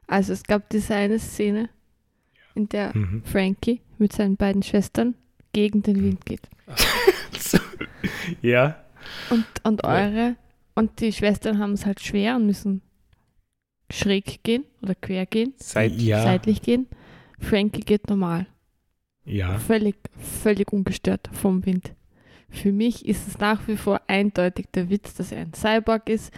Also 0.08 0.34
es 0.34 0.44
gab 0.44 0.70
diese 0.70 0.96
eine 0.96 1.20
Szene, 1.20 1.70
in 2.56 2.68
der 2.70 2.96
mhm. 2.96 3.24
Frankie 3.24 3.82
mit 3.98 4.14
seinen 4.14 4.36
beiden 4.36 4.64
Schwestern 4.64 5.16
gegen 5.54 5.84
den 5.84 6.04
Wind 6.04 6.26
geht. 6.26 6.50
ja. 8.42 8.76
Und, 9.30 9.46
und 9.64 9.84
eure 9.84 10.36
und 10.76 11.00
die 11.00 11.12
Schwestern 11.12 11.60
haben 11.60 11.74
es 11.74 11.86
halt 11.86 12.00
schwer 12.00 12.36
und 12.36 12.46
müssen 12.46 12.82
schräg 13.92 14.44
gehen 14.44 14.64
oder 14.82 14.96
quer 14.96 15.26
gehen, 15.26 15.54
Seit, 15.58 15.94
ja. 15.94 16.24
seitlich 16.24 16.62
gehen. 16.62 16.88
Frankie 17.40 17.82
geht 17.82 18.10
normal. 18.10 18.48
Ja. 19.26 19.60
Völlig, 19.60 19.96
völlig 20.18 20.72
ungestört 20.72 21.30
vom 21.34 21.66
Wind. 21.66 21.94
Für 22.52 22.72
mich 22.72 23.06
ist 23.08 23.28
es 23.28 23.40
nach 23.40 23.68
wie 23.68 23.78
vor 23.78 24.02
eindeutig 24.08 24.68
der 24.74 24.90
Witz, 24.90 25.14
dass 25.16 25.32
er 25.32 25.40
ein 25.40 25.54
Cyborg 25.54 26.10
ist, 26.10 26.32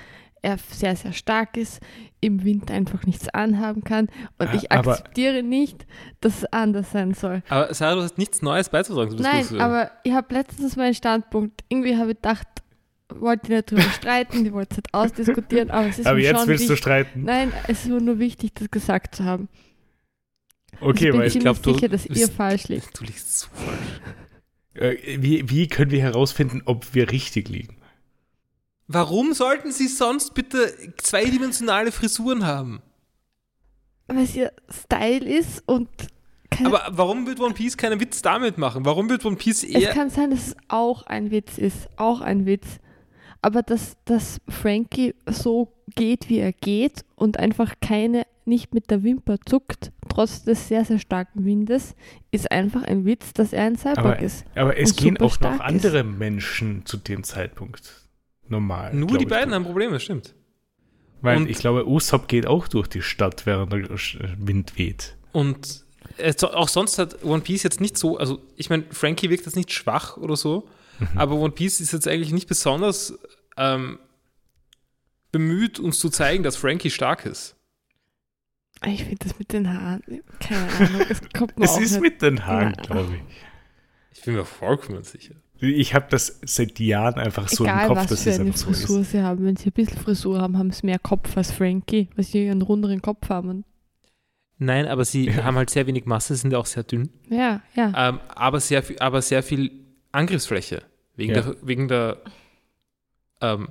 er 0.43 0.57
sehr, 0.57 0.95
sehr 0.95 1.13
stark 1.13 1.57
ist, 1.57 1.79
im 2.21 2.43
Wind 2.43 2.69
einfach 2.69 3.05
nichts 3.05 3.29
anhaben 3.29 3.83
kann 3.83 4.09
und 4.37 4.47
ah, 4.47 4.53
ich 4.53 4.71
akzeptiere 4.71 5.41
nicht, 5.41 5.85
dass 6.21 6.37
es 6.37 6.45
anders 6.53 6.91
sein 6.91 7.13
soll. 7.13 7.41
Aber 7.49 7.73
Sarah, 7.73 7.95
du 7.95 8.01
hast 8.01 8.17
nichts 8.17 8.41
Neues 8.41 8.69
beizutragen. 8.69 9.15
Nein, 9.17 9.59
aber 9.59 9.91
ich 10.03 10.13
habe 10.13 10.33
letztens 10.33 10.75
meinen 10.75 10.93
Standpunkt, 10.93 11.63
irgendwie 11.69 11.97
habe 11.97 12.11
ich 12.11 12.17
gedacht, 12.17 12.47
wollte 13.09 13.51
nicht 13.51 13.71
darüber 13.71 13.89
streiten, 13.93 14.43
die 14.43 14.53
wollte 14.53 14.71
es 14.71 14.77
nicht 14.77 14.93
ausdiskutieren, 14.93 15.71
aber 15.71 15.87
es 15.87 15.99
ist 15.99 16.05
Aber 16.05 16.17
mir 16.17 16.23
jetzt 16.23 16.39
schon 16.39 16.47
willst 16.47 16.61
wichtig, 16.63 16.75
du 16.75 16.77
streiten. 16.77 17.23
Nein, 17.23 17.51
es 17.67 17.85
ist 17.85 17.87
nur 17.87 18.19
wichtig, 18.19 18.53
das 18.55 18.69
gesagt 18.69 19.15
zu 19.15 19.23
haben. 19.23 19.49
Okay, 20.81 21.07
also 21.07 21.19
weil 21.19 21.27
ich 21.27 21.39
glaube, 21.39 21.59
sicher, 21.63 21.87
dass 21.87 22.05
ihr 22.05 22.27
falsch 22.27 22.67
liegt. 22.67 22.89
Du 22.99 23.05
liegst 23.05 23.39
so 23.39 23.47
falsch. 23.53 24.22
Äh, 24.75 24.97
wie, 25.19 25.49
wie 25.49 25.67
können 25.67 25.91
wir 25.91 26.01
herausfinden, 26.01 26.61
ob 26.65 26.93
wir 26.93 27.11
richtig 27.11 27.49
liegen? 27.49 27.77
Warum 28.87 29.33
sollten 29.33 29.71
sie 29.71 29.87
sonst 29.87 30.33
bitte 30.33 30.73
zweidimensionale 30.97 31.91
Frisuren 31.91 32.45
haben? 32.45 32.81
Weil 34.07 34.23
es 34.23 34.35
ihr 34.35 34.51
Style 34.69 35.25
ist 35.25 35.63
und. 35.65 35.89
Aber 36.63 36.83
warum 36.91 37.25
wird 37.25 37.39
One 37.39 37.53
Piece 37.53 37.77
keinen 37.77 37.99
Witz 37.99 38.21
damit 38.21 38.57
machen? 38.57 38.85
Warum 38.85 39.09
wird 39.09 39.25
One 39.25 39.37
Piece 39.37 39.63
eher. 39.63 39.89
Es 39.89 39.95
kann 39.95 40.09
sein, 40.09 40.29
dass 40.29 40.47
es 40.49 40.55
auch 40.67 41.03
ein 41.03 41.31
Witz 41.31 41.57
ist. 41.57 41.89
Auch 41.97 42.21
ein 42.21 42.45
Witz. 42.45 42.79
Aber 43.41 43.63
dass, 43.63 43.97
dass 44.05 44.39
Frankie 44.47 45.15
so 45.25 45.73
geht, 45.95 46.29
wie 46.29 46.37
er 46.37 46.53
geht 46.53 47.03
und 47.15 47.37
einfach 47.37 47.73
keine, 47.81 48.25
nicht 48.47 48.73
mit 48.73 48.89
der 48.89 49.03
Wimper 49.03 49.37
zuckt, 49.45 49.91
trotz 50.09 50.43
des 50.43 50.67
sehr, 50.67 50.85
sehr 50.85 50.99
starken 50.99 51.45
Windes, 51.45 51.95
ist 52.31 52.51
einfach 52.51 52.83
ein 52.83 53.05
Witz, 53.05 53.33
dass 53.33 53.53
er 53.53 53.63
ein 53.63 53.77
Cyborg 53.77 53.97
aber, 53.97 54.19
ist. 54.19 54.45
Aber 54.55 54.77
es 54.77 54.95
gehen 54.95 55.17
auch 55.17 55.39
noch 55.39 55.59
andere 55.59 55.99
ist. 55.99 56.17
Menschen 56.17 56.85
zu 56.85 56.97
dem 56.97 57.23
Zeitpunkt 57.23 58.07
normal. 58.47 58.93
Nur 58.93 59.17
die 59.17 59.25
beiden 59.25 59.53
haben 59.53 59.65
Probleme, 59.65 59.99
stimmt. 59.99 60.35
Weil 61.21 61.37
und 61.37 61.49
ich 61.49 61.57
glaube, 61.57 61.87
Usopp 61.87 62.27
geht 62.27 62.45
auch 62.47 62.67
durch 62.67 62.87
die 62.87 63.01
Stadt, 63.01 63.45
während 63.45 63.71
der 63.71 63.87
Wind 64.37 64.77
weht. 64.77 65.15
Und 65.31 65.85
äh, 66.17 66.33
auch 66.41 66.67
sonst 66.67 66.97
hat 66.99 67.23
One 67.23 67.41
Piece 67.41 67.63
jetzt 67.63 67.79
nicht 67.79 67.97
so, 67.97 68.17
also 68.17 68.41
ich 68.57 68.69
meine, 68.69 68.83
Frankie 68.91 69.29
wirkt 69.29 69.45
jetzt 69.45 69.55
nicht 69.55 69.71
schwach 69.71 70.17
oder 70.17 70.35
so, 70.35 70.67
mhm. 70.99 71.07
aber 71.17 71.35
One 71.35 71.53
Piece 71.53 71.79
ist 71.79 71.93
jetzt 71.93 72.07
eigentlich 72.07 72.33
nicht 72.33 72.47
besonders 72.47 73.17
ähm, 73.55 73.99
bemüht, 75.31 75.79
uns 75.79 75.99
zu 75.99 76.09
zeigen, 76.09 76.43
dass 76.43 76.57
Frankie 76.57 76.89
stark 76.89 77.25
ist. 77.25 77.55
Ich 78.85 79.03
finde 79.03 79.17
das 79.19 79.39
mit 79.39 79.53
den 79.53 79.69
Haaren, 79.69 80.03
keine 80.39 80.71
Ahnung, 80.73 81.01
es 81.09 81.21
kommt 81.33 81.57
mir 81.57 81.65
Es 81.65 81.77
ist 81.77 82.01
mit 82.01 82.21
den 82.21 82.45
Haaren, 82.45 82.73
glaube 82.73 83.15
ich. 83.15 84.17
Ich 84.17 84.23
bin 84.23 84.35
mir 84.35 84.45
vollkommen 84.45 85.03
sicher. 85.03 85.35
Ich 85.59 85.93
habe 85.93 86.07
das 86.09 86.39
seit 86.43 86.79
Jahren 86.79 87.15
einfach 87.15 87.47
so 87.47 87.63
Egal, 87.63 87.83
im 87.83 87.87
Kopf, 87.87 87.97
was 87.97 88.07
dass 88.07 88.23
für 88.23 88.29
es 88.31 88.39
eine 88.39 88.51
Frisur 88.51 88.97
so 88.97 89.03
sie 89.03 89.21
haben. 89.21 89.45
Wenn 89.45 89.55
sie 89.55 89.69
ein 89.69 89.73
bisschen 89.73 89.97
Frisur 89.97 90.41
haben, 90.41 90.57
haben 90.57 90.71
sie 90.71 90.85
mehr 90.85 90.99
Kopf 90.99 91.37
als 91.37 91.51
Frankie, 91.51 92.09
weil 92.15 92.25
sie 92.25 92.49
einen 92.49 92.61
runderen 92.61 93.01
Kopf 93.01 93.29
haben. 93.29 93.63
Nein, 94.57 94.87
aber 94.87 95.05
sie 95.05 95.27
ja. 95.27 95.43
haben 95.43 95.55
halt 95.55 95.69
sehr 95.69 95.87
wenig 95.87 96.05
Masse, 96.05 96.35
sind 96.35 96.53
auch 96.53 96.65
sehr 96.65 96.83
dünn. 96.83 97.09
Ja, 97.29 97.61
ja. 97.75 98.09
Ähm, 98.09 98.19
aber, 98.35 98.59
sehr, 98.59 98.83
aber 98.99 99.21
sehr 99.21 99.41
viel 99.41 99.71
Angriffsfläche. 100.11 100.83
Wegen 101.15 101.33
ja. 101.33 101.41
der, 101.41 101.55
wegen 101.61 101.87
der 101.87 102.17
ähm, 103.41 103.69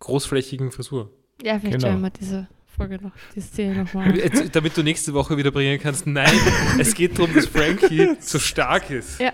großflächigen 0.00 0.72
Frisur. 0.72 1.10
Ja, 1.42 1.58
vielleicht 1.58 1.78
genau. 1.78 1.92
schauen 1.92 2.02
wir 2.02 2.10
diese 2.10 2.48
Folge 2.76 2.98
noch, 3.02 3.12
die 3.34 3.40
Szene 3.40 3.84
nochmal. 3.84 4.12
Damit 4.52 4.76
du 4.76 4.82
nächste 4.82 5.12
Woche 5.12 5.36
wieder 5.36 5.50
bringen 5.50 5.78
kannst, 5.80 6.06
nein, 6.06 6.32
es 6.78 6.94
geht 6.94 7.18
darum, 7.18 7.34
dass 7.34 7.46
Frankie 7.46 8.16
so 8.20 8.38
stark 8.38 8.90
ist. 8.90 9.20
Ja. 9.20 9.32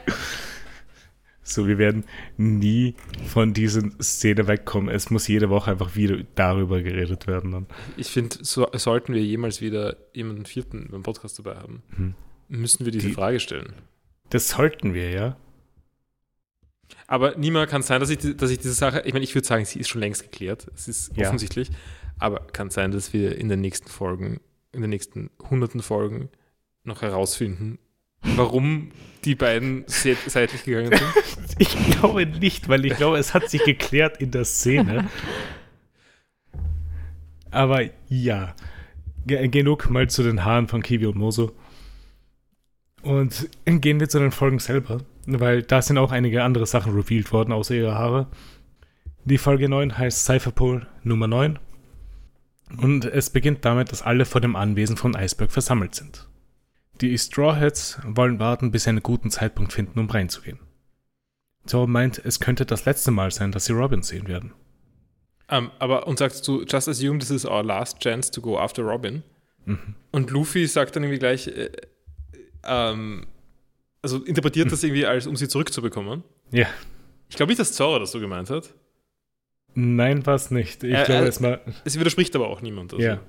So, 1.49 1.67
wir 1.67 1.79
werden 1.79 2.05
nie 2.37 2.95
von 3.27 3.55
dieser 3.55 3.83
Szene 4.03 4.47
wegkommen. 4.47 4.95
Es 4.95 5.09
muss 5.09 5.27
jede 5.29 5.49
Woche 5.49 5.71
einfach 5.71 5.97
wieder 5.97 6.19
darüber 6.35 6.83
geredet 6.83 7.27
werden. 7.27 7.53
Dann. 7.53 7.67
Ich 7.97 8.09
finde, 8.09 8.37
so, 8.43 8.69
sollten 8.75 9.15
wir 9.15 9.23
jemals 9.23 9.63
wieder 9.63 9.97
jemanden 10.13 10.45
vierten 10.45 10.89
beim 10.91 11.03
Podcast 11.03 11.39
dabei 11.39 11.57
haben, 11.57 11.83
hm. 11.97 12.15
müssen 12.49 12.85
wir 12.85 12.93
diese 12.93 13.09
Die, 13.09 13.15
Frage 13.15 13.41
stellen. 13.41 13.73
Das 14.29 14.51
sollten 14.51 14.93
wir, 14.93 15.11
ja. 15.11 15.37
Aber 17.07 17.37
niemand 17.37 17.71
kann 17.71 17.83
sein, 17.83 18.01
dass 18.01 18.11
ich, 18.11 18.19
dass 18.37 18.51
ich 18.51 18.59
diese 18.59 18.75
Sache, 18.75 19.03
ich 19.07 19.15
meine, 19.15 19.25
ich 19.25 19.35
würde 19.35 19.47
sagen, 19.47 19.65
sie 19.65 19.79
ist 19.79 19.89
schon 19.89 20.03
längst 20.03 20.23
geklärt. 20.23 20.67
Es 20.75 20.87
ist 20.89 21.17
ja. 21.17 21.27
offensichtlich. 21.27 21.71
Aber 22.19 22.41
kann 22.53 22.71
sein, 22.71 22.91
dass 22.91 23.13
wir 23.13 23.39
in 23.39 23.49
den 23.49 23.61
nächsten 23.61 23.89
Folgen, 23.89 24.41
in 24.73 24.83
den 24.83 24.91
nächsten 24.91 25.31
hunderten 25.51 25.83
Folgen 25.83 26.29
noch 26.85 27.03
herausfinden, 27.03 27.79
warum 28.23 28.91
die 29.25 29.35
beiden 29.35 29.85
seitlich 29.87 30.65
gegangen 30.65 30.93
sind? 30.97 31.03
Ich 31.61 31.77
glaube 31.91 32.25
nicht, 32.25 32.69
weil 32.69 32.85
ich 32.85 32.95
glaube, 32.95 33.19
es 33.19 33.35
hat 33.35 33.51
sich 33.51 33.65
geklärt 33.65 34.21
in 34.21 34.31
der 34.31 34.45
Szene. 34.45 35.09
Aber 37.51 37.83
ja, 38.09 38.55
genug 39.27 39.91
mal 39.91 40.09
zu 40.09 40.23
den 40.23 40.45
Haaren 40.45 40.69
von 40.69 40.85
Kiwi 40.85 41.07
und 41.07 41.17
Moso. 41.17 41.51
Und 43.03 43.49
gehen 43.65 43.99
wir 43.99 44.09
zu 44.09 44.21
den 44.21 44.31
Folgen 44.31 44.61
selber, 44.61 44.99
weil 45.27 45.63
da 45.63 45.83
sind 45.83 45.99
auch 45.99 46.13
einige 46.13 46.45
andere 46.45 46.67
Sachen 46.67 46.95
revealed 46.95 47.33
worden, 47.33 47.53
außer 47.53 47.75
ihre 47.75 47.95
Haare. 47.95 48.29
Die 49.25 49.39
Folge 49.39 49.69
9 49.69 49.99
heißt 49.99 50.25
Cypherpole 50.25 50.87
Nummer 51.03 51.27
9. 51.27 51.59
Und 52.77 53.05
es 53.07 53.31
beginnt 53.31 53.65
damit, 53.65 53.93
dass 53.93 54.03
alle 54.03 54.25
vor 54.25 54.41
dem 54.41 54.57
Anwesen 54.57 54.97
von 54.97 55.17
Iceberg 55.17 55.51
versammelt 55.51 55.95
sind. 55.95 56.29
Die 57.01 57.17
Strawheads 57.17 57.99
wollen 58.05 58.39
warten, 58.39 58.71
bis 58.71 58.85
sie 58.85 58.91
einen 58.91 59.03
guten 59.03 59.31
Zeitpunkt 59.31 59.73
finden, 59.73 59.99
um 59.99 60.11
reinzugehen. 60.11 60.59
Zoro 61.65 61.87
meint, 61.87 62.21
es 62.25 62.41
könnte 62.41 62.67
das 62.67 62.85
letzte 62.85 63.11
Mal 63.11 63.31
sein, 63.31 63.53
dass 63.53 63.67
sie 63.67 63.73
Robin 63.73 64.03
sehen 64.03 64.27
werden. 64.27 64.53
Ähm, 65.51 65.71
aber 65.79 66.07
und 66.07 66.19
sagst 66.19 66.47
du, 66.47 66.63
just 66.63 66.89
assume 66.89 67.19
this 67.19 67.31
is 67.31 67.47
our 67.47 67.63
last 67.63 68.01
chance 68.01 68.31
to 68.31 68.41
go 68.41 68.59
after 68.59 68.83
Robin. 68.83 69.23
Mhm. 69.65 69.95
Und 70.11 70.31
Luffy 70.31 70.67
sagt 70.67 70.97
dann 70.97 71.05
irgendwie 71.05 71.19
gleich, 71.19 71.49
äh, 71.49 71.71
ähm, 72.65 73.27
also 74.03 74.23
interpretiert 74.25 74.71
das 74.73 74.83
irgendwie 74.83 75.07
als, 75.07 75.27
um 75.27 75.37
sie 75.37 75.49
zurückzubekommen. 75.49 76.23
Ja. 76.51 76.67
Ich 77.29 77.37
glaube 77.37 77.51
nicht, 77.51 77.61
dass 77.61 77.73
Zora 77.73 77.99
das 77.99 78.13
so 78.13 78.21
gemeint 78.21 78.51
hat. 78.51 78.75
Nein, 79.75 80.27
war 80.27 80.35
es 80.35 80.51
nicht. 80.51 80.83
Ich 80.85 80.95
Äh, 80.95 81.05
glaube, 81.05 81.25
äh, 81.27 81.29
es 81.29 81.43
war. 81.43 81.61
Es 81.85 81.99
widerspricht 81.99 82.35
aber 82.37 82.49
auch 82.49 82.61
niemand. 82.63 82.93
Also. 82.95 83.05
Ja. 83.05 83.21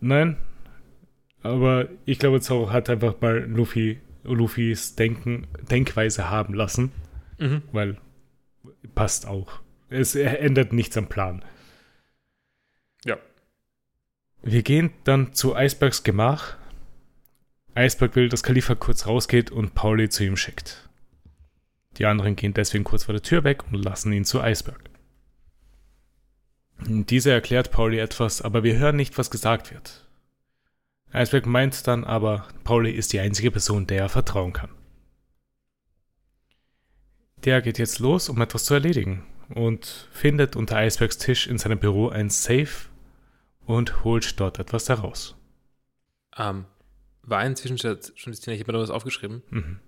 Nein. 0.00 0.36
Aber 1.42 1.88
ich 2.04 2.18
glaube, 2.18 2.40
Zoro 2.40 2.70
hat 2.70 2.90
einfach 2.90 3.20
mal 3.20 3.38
Luffy, 3.48 4.00
Luffys 4.24 4.96
Denken, 4.96 5.46
Denkweise 5.70 6.28
haben 6.30 6.54
lassen, 6.54 6.92
Mhm. 7.38 7.62
weil 7.72 7.96
passt 8.94 9.26
auch. 9.26 9.60
Es 9.88 10.14
ändert 10.16 10.72
nichts 10.72 10.96
am 10.96 11.08
Plan. 11.08 11.44
Ja. 13.04 13.16
Wir 14.42 14.62
gehen 14.62 14.90
dann 15.04 15.32
zu 15.34 15.54
Eisbergs 15.54 16.02
Gemach. 16.02 16.56
Eisberg 17.74 18.16
will, 18.16 18.28
dass 18.28 18.42
Khalifa 18.42 18.74
kurz 18.74 19.06
rausgeht 19.06 19.50
und 19.50 19.74
Pauli 19.74 20.08
zu 20.08 20.24
ihm 20.24 20.36
schickt. 20.36 20.88
Die 21.98 22.06
anderen 22.06 22.34
gehen 22.36 22.54
deswegen 22.54 22.84
kurz 22.84 23.04
vor 23.04 23.12
der 23.12 23.22
Tür 23.22 23.44
weg 23.44 23.62
und 23.70 23.82
lassen 23.84 24.12
ihn 24.12 24.24
zu 24.24 24.40
Eisberg. 24.40 24.80
Dieser 26.78 27.32
erklärt 27.32 27.70
Pauli 27.70 27.98
etwas, 27.98 28.42
aber 28.42 28.62
wir 28.62 28.76
hören 28.78 28.96
nicht, 28.96 29.16
was 29.18 29.30
gesagt 29.30 29.72
wird. 29.72 30.06
Eisberg 31.10 31.46
meint 31.46 31.86
dann 31.86 32.04
aber, 32.04 32.46
Pauli 32.64 32.90
ist 32.90 33.12
die 33.12 33.20
einzige 33.20 33.50
Person, 33.50 33.86
der 33.86 34.02
er 34.02 34.08
vertrauen 34.08 34.52
kann. 34.52 34.70
Der 37.44 37.62
geht 37.62 37.78
jetzt 37.78 37.98
los, 37.98 38.28
um 38.28 38.40
etwas 38.40 38.64
zu 38.64 38.74
erledigen 38.74 39.24
und 39.54 40.08
findet 40.10 40.56
unter 40.56 40.76
Eisbergs 40.76 41.18
Tisch 41.18 41.46
in 41.46 41.58
seinem 41.58 41.78
Büro 41.78 42.08
ein 42.08 42.28
Safe 42.30 42.88
und 43.64 44.04
holt 44.04 44.38
dort 44.40 44.58
etwas 44.58 44.88
heraus. 44.88 45.36
Ähm, 46.36 46.64
war 47.22 47.44
inzwischen 47.44 47.78
schon 47.78 47.98
die 48.32 48.36
Szene, 48.36 48.56
ich 48.56 48.62
habe 48.62 48.72
mir 48.72 48.78
da 48.78 48.82
was 48.82 48.90
aufgeschrieben, 48.90 49.42
Mhm. 49.50 49.80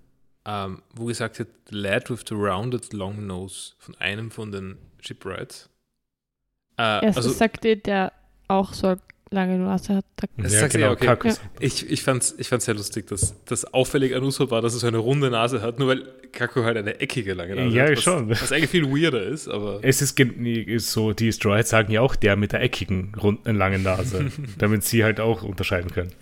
ähm, 0.46 0.82
wo 0.94 1.06
gesagt 1.06 1.38
wird, 1.38 1.48
the 1.68 1.74
lad 1.76 2.10
with 2.10 2.24
the 2.28 2.34
rounded 2.34 2.92
long 2.92 3.26
nose 3.26 3.74
von 3.78 3.94
einem 3.96 4.30
von 4.30 4.52
den 4.52 4.78
Shipwrights. 5.00 5.68
Äh, 6.78 7.04
Erst 7.06 7.16
also 7.18 7.30
sagte 7.30 7.76
der 7.76 8.12
auch 8.46 8.72
so 8.72 8.94
lange 9.30 9.58
Nase 9.58 9.96
hat. 9.96 10.04
Da, 10.16 10.26
Das 10.38 10.52
sagt 10.58 10.74
ja, 10.74 10.90
okay. 10.90 11.04
Kaku 11.04 11.28
Ja. 11.28 11.34
sagt- 11.34 11.48
ich, 11.60 11.90
ich 11.90 12.02
fand 12.02 12.22
es 12.22 12.34
ich 12.38 12.48
fand's 12.48 12.64
sehr 12.64 12.74
lustig, 12.74 13.06
dass 13.08 13.34
das 13.44 13.66
auffällig 13.74 14.14
an 14.16 14.22
Usopp 14.22 14.50
war, 14.50 14.62
dass 14.62 14.72
er 14.74 14.78
so 14.78 14.86
eine 14.86 14.96
runde 14.98 15.28
Nase 15.30 15.60
hat, 15.60 15.78
nur 15.78 15.88
weil 15.88 16.06
Kaku 16.32 16.62
halt 16.62 16.78
eine 16.78 16.98
eckige 17.00 17.34
lange 17.34 17.54
Nase 17.56 17.76
Ja, 17.76 17.84
hat. 17.84 17.92
Was, 17.96 18.02
schon. 18.02 18.30
Was 18.30 18.52
eigentlich 18.52 18.70
viel 18.70 18.86
weirder 18.90 19.22
ist, 19.22 19.48
aber 19.48 19.80
Es 19.82 20.00
ist, 20.00 20.18
ist 20.18 20.92
so, 20.92 21.12
die 21.12 21.30
Stroids 21.32 21.68
sagen 21.68 21.92
ja 21.92 22.00
auch 22.00 22.16
der 22.16 22.36
mit 22.36 22.52
der 22.52 22.62
eckigen, 22.62 23.14
runden, 23.20 23.54
langen 23.54 23.82
Nase, 23.82 24.30
damit 24.58 24.84
sie 24.84 25.04
halt 25.04 25.20
auch 25.20 25.42
unterscheiden 25.42 25.90
können. 25.90 26.12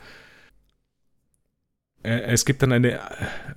Äh, 2.02 2.20
Es 2.22 2.44
gibt 2.44 2.62
dann 2.62 2.72
eine, 2.72 2.98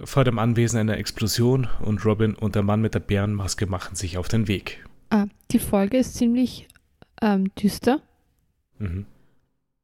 vor 0.03 0.23
dem 0.25 0.37
Anwesen 0.37 0.79
eine 0.79 0.97
Explosion 0.97 1.67
und 1.81 2.05
Robin 2.05 2.35
und 2.35 2.53
der 2.55 2.61
Mann 2.63 2.81
mit 2.81 2.93
der 2.93 2.99
Bärenmaske 2.99 3.65
machen 3.65 3.95
sich 3.95 4.17
auf 4.19 4.27
den 4.27 4.47
Weg. 4.47 4.83
ah, 5.09 5.25
die 5.51 5.59
Folge 5.59 5.97
ist 5.97 6.15
ziemlich 6.15 6.67
ähm, 7.21 7.53
düster 7.55 8.01
Mhm. 8.77 9.05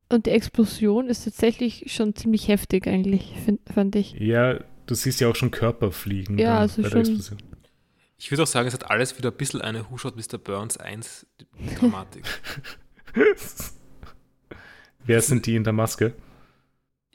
und 0.10 0.26
die 0.26 0.32
Explosion 0.32 1.08
ist 1.10 1.26
tatsächlich 1.26 1.92
schon 1.94 2.16
ziemlich 2.16 2.48
heftig 2.48 2.88
eigentlich, 2.88 3.34
find, 3.44 3.60
fand 3.74 3.96
ich. 3.96 4.14
Ja, 4.14 4.60
du 4.86 4.96
siehst 4.96 5.20
ja 5.20 5.28
auch 5.30 5.36
schon 5.36 5.52
Körper 5.52 5.92
fliegen 5.92 6.38
Ja, 6.38 6.60
also 6.60 6.82
bei 6.82 6.90
der 6.90 6.92
schon- 7.06 7.16
Explosion. 7.16 7.40
ich 8.18 8.32
würde 8.32 8.44
auch 8.44 8.48
sagen, 8.48 8.68
es 8.68 8.74
hat 8.74 8.90
alles 8.90 9.18
wieder 9.18 9.32
ein 9.32 9.38
bisschen 9.38 9.62
eine 9.62 9.90
Who 9.90 9.98
Shot 9.98 10.16
Mr. 10.16 10.38
Burns 10.38 10.78
1 10.78 11.26
Dramatik. 11.80 12.24
Wer 15.06 15.22
sind 15.22 15.46
die 15.46 15.56
in 15.56 15.64
der 15.64 15.74
Maske? 15.74 16.14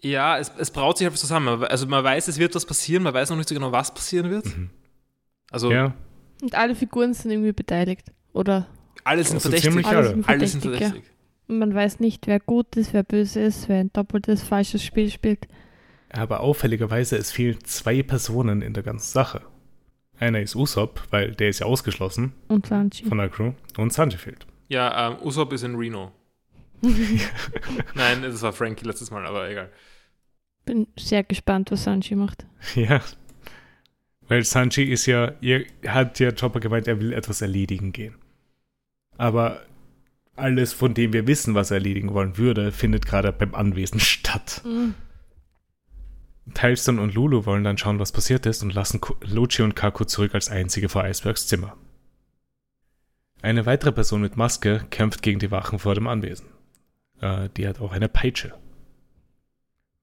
ja, 0.03 0.39
es, 0.39 0.51
es 0.57 0.71
braut 0.71 0.97
sich 0.97 1.07
einfach 1.07 1.19
zusammen. 1.19 1.63
Also 1.65 1.87
man 1.87 2.03
weiß, 2.03 2.29
es 2.29 2.39
wird 2.39 2.55
was 2.55 2.65
passieren, 2.65 3.03
man 3.03 3.13
weiß 3.13 3.29
noch 3.31 3.37
nicht 3.37 3.49
so 3.51 3.55
genau, 3.55 3.71
was 3.71 3.93
passieren 3.93 4.31
wird. 4.31 4.47
Mhm. 4.47 4.71
Also 5.51 5.71
Ja, 5.71 5.95
Und 6.41 6.55
alle 6.55 6.75
Figuren 6.75 7.13
sind 7.13 7.31
irgendwie 7.33 7.53
beteiligt. 7.53 8.11
Oder 8.33 8.67
alle 9.05 9.25
sind 9.25 9.35
Also 9.37 9.51
verdächtig. 9.51 9.87
alle 9.87 10.09
sind 10.09 10.29
Alle 10.29 10.47
sind 10.47 10.63
verdächtig, 10.63 10.81
ja. 10.81 10.89
verdächtig. 10.91 11.13
Und 11.49 11.59
man 11.59 11.75
weiß 11.75 11.99
nicht, 12.01 12.27
wer 12.27 12.39
gut 12.41 12.77
ist, 12.77 12.93
wer 12.93 13.03
böse 13.03 13.41
ist, 13.41 13.69
wer 13.69 13.79
ein 13.81 13.93
doppeltes, 13.93 14.43
falsches 14.43 14.85
Spiel 14.85 15.11
spielt. 15.11 15.49
aber 16.13 16.41
auffälligerweise, 16.41 17.17
es 17.17 17.33
fehlen 17.33 17.59
zwei 17.65 18.03
Personen 18.03 18.63
in 18.63 18.73
der 18.73 18.83
ganzen 18.83 19.11
Sache. 19.13 19.43
Einer 20.19 20.41
ist 20.41 20.55
Usopp, 20.55 21.03
weil 21.11 21.33
der 21.35 21.49
ist 21.49 21.61
ja 21.61 21.67
ausgeschlossen 21.67 22.35
Und 22.49 22.67
Sanji. 22.67 23.05
von 23.07 23.19
der 23.19 23.29
Crew. 23.31 23.53
Und 23.79 23.93
Sanji 23.93 24.19
fehlt. 24.19 24.47
Ja, 24.69 25.09
ähm, 25.13 25.17
Usopp 25.23 25.53
ist 25.53 25.65
in 25.65 25.75
Reno. 25.77 26.13
Nein, 27.95 28.23
das 28.23 28.43
war 28.43 28.53
Frankie 28.53 28.85
letztes 28.87 29.11
Mal, 29.11 29.27
aber 29.27 29.49
egal. 29.51 29.71
Bin 30.65 30.87
sehr 30.99 31.25
gespannt, 31.25 31.71
was 31.71 31.85
Sanji 31.85 32.15
macht. 32.15 32.47
Ja. 32.75 33.01
Weil 34.29 34.45
Sanji 34.45 34.85
ist 34.85 35.07
ja, 35.07 35.33
ihr 35.41 35.65
hat 35.87 36.21
ja 36.21 36.31
Chopper 36.33 36.61
gemeint, 36.61 36.87
er 36.87 37.01
will 37.01 37.13
etwas 37.13 37.41
erledigen 37.43 37.93
gehen. 37.93 38.15
Aber 39.21 39.61
alles, 40.35 40.73
von 40.73 40.95
dem 40.95 41.13
wir 41.13 41.27
wissen, 41.27 41.55
was 41.55 41.71
er 41.71 41.75
erledigen 41.75 42.15
wollen 42.15 42.39
würde, 42.39 42.73
findet 42.73 43.05
gerade 43.05 43.33
beim 43.33 43.55
Anwesen 43.55 44.01
statt. 44.01 44.63
Mhm. 44.65 44.95
Tileston 46.55 46.99
und 46.99 47.13
Lulu 47.13 47.45
wollen 47.45 47.63
dann 47.63 47.77
schauen, 47.77 47.99
was 47.99 48.13
passiert 48.13 48.47
ist 48.47 48.63
und 48.63 48.73
lassen 48.73 48.99
Lucci 49.21 49.61
und 49.61 49.77
Kaku 49.77 50.05
zurück 50.05 50.35
als 50.35 50.49
einzige 50.49 50.89
vor 50.89 51.03
Eisbergs 51.03 51.47
Zimmer. 51.49 51.77
Eine 53.43 53.67
weitere 53.67 53.93
Person 53.93 54.23
mit 54.23 54.39
Maske 54.39 54.87
kämpft 54.89 55.21
gegen 55.21 55.39
die 55.39 55.51
Wachen 55.51 55.79
vor 55.79 55.95
dem 55.95 56.07
Anwesen. 56.07 56.47
Äh, 57.21 57.51
die 57.59 57.69
hat 57.69 57.79
auch 57.79 57.93
eine 57.93 58.09
Peitsche. 58.09 58.55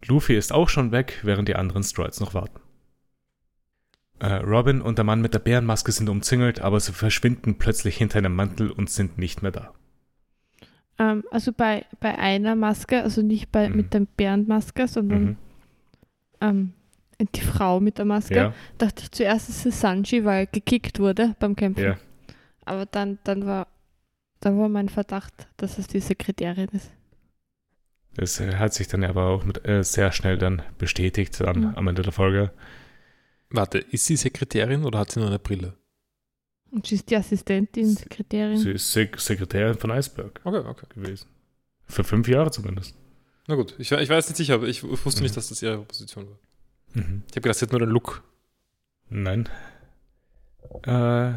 Luffy 0.06 0.36
ist 0.36 0.54
auch 0.54 0.70
schon 0.70 0.92
weg, 0.92 1.22
während 1.24 1.50
die 1.50 1.56
anderen 1.56 1.82
Stroids 1.82 2.20
noch 2.20 2.36
warten. 2.36 2.60
Äh, 4.20 4.34
Robin 4.38 4.82
und 4.82 4.98
der 4.98 5.06
Mann 5.06 5.22
mit 5.22 5.34
der 5.34 5.40
Bärenmaske 5.40 5.92
sind 5.92 6.10
umzingelt, 6.10 6.60
aber 6.60 6.80
sie 6.80 6.92
verschwinden 6.94 7.58
plötzlich 7.58 7.98
hinter 7.98 8.18
einem 8.18 8.36
Mantel 8.36 8.72
und 8.72 8.90
sind 8.90 9.18
nicht 9.18 9.44
mehr 9.44 9.52
da. 9.52 9.74
Ähm, 11.00 11.24
also 11.30 11.52
bei, 11.54 11.86
bei 12.00 12.18
einer 12.18 12.56
Maske, 12.56 13.04
also 13.04 13.22
nicht 13.22 13.52
bei, 13.52 13.70
Mhm. 13.70 13.76
mit 13.76 13.94
der 13.94 14.00
Bärenmaske, 14.18 14.88
sondern 14.88 15.24
Mhm. 15.24 15.38
ähm, 16.42 16.74
die 17.36 17.42
Frau 17.42 17.80
mit 17.80 17.98
der 18.00 18.06
Maske, 18.06 18.36
Ja, 18.36 18.54
dachte 18.78 19.04
ich 19.04 19.12
zuerst, 19.12 19.50
es 19.50 19.66
ist 19.66 19.80
Sanji, 19.80 20.24
weil 20.26 20.42
er 20.42 20.48
gekickt 20.48 21.00
wurde 21.00 21.36
beim 21.40 21.56
Kämpfen. 21.56 21.84
ja. 21.84 21.98
Aber 22.66 22.86
dann, 22.86 23.18
dann 23.24 23.46
war, 23.46 23.68
da 24.40 24.56
war 24.58 24.68
mein 24.70 24.90
Verdacht, 24.90 25.48
dass 25.58 25.78
es 25.78 25.88
die 25.88 26.00
Sekretärin 26.00 26.70
ist. 26.74 26.92
Das 28.16 28.40
äh, 28.40 28.56
hat 28.56 28.74
sich 28.74 28.88
dann 28.88 29.04
aber 29.04 29.28
auch 29.28 29.46
mit, 29.46 29.66
äh, 29.68 29.84
sehr 29.84 30.12
schnell 30.12 30.38
dann 30.40 30.64
bestätigt 30.80 31.40
dann 31.40 31.60
Mhm. 31.60 31.76
am 31.76 31.88
Ende 31.88 32.02
der 32.02 32.12
Folge. 32.12 32.52
Warte, 33.50 33.78
ist 33.80 34.06
sie 34.06 34.16
Sekretärin 34.18 34.84
oder 34.86 35.00
hat 35.00 35.12
sie 35.12 35.20
nur 35.20 35.30
eine 35.30 35.40
Brille? 35.40 35.74
Und 36.72 36.86
sie 36.86 36.96
ist 36.96 37.10
die 37.10 37.16
Assistentin, 37.16 37.96
Sekretärin. 37.96 38.58
Sie 38.58 38.72
ist 38.72 38.92
Sek 38.92 39.20
Sekretärin 39.20 39.78
von 39.78 39.92
Eisberg 39.92 40.42
Okay, 40.44 40.68
okay. 40.68 40.86
gewesen. 40.94 41.28
Für 41.86 42.04
fünf 42.04 42.28
Jahre 42.28 42.52
zumindest. 42.52 42.94
Na 43.48 43.56
gut, 43.56 43.74
ich, 43.78 43.90
ich 43.92 44.10
weiß 44.10 44.28
nicht 44.28 44.36
sicher, 44.38 44.56
aber 44.56 44.68
ich 44.68 44.84
wusste 44.84 45.22
Mhm. 45.22 45.24
nicht, 45.24 45.38
dass 45.38 45.48
das 45.48 45.62
ihre 45.62 45.78
Position 45.84 46.28
war. 46.28 46.38
Mhm. 46.94 47.24
Ich 47.28 47.32
habe 47.32 47.42
gedacht, 47.42 47.58
sie 47.60 47.66
hat 47.66 47.72
nur 47.72 47.80
den 47.80 47.90
Look. 47.90 48.24
Nein. 49.10 49.48
Äh, 50.84 51.34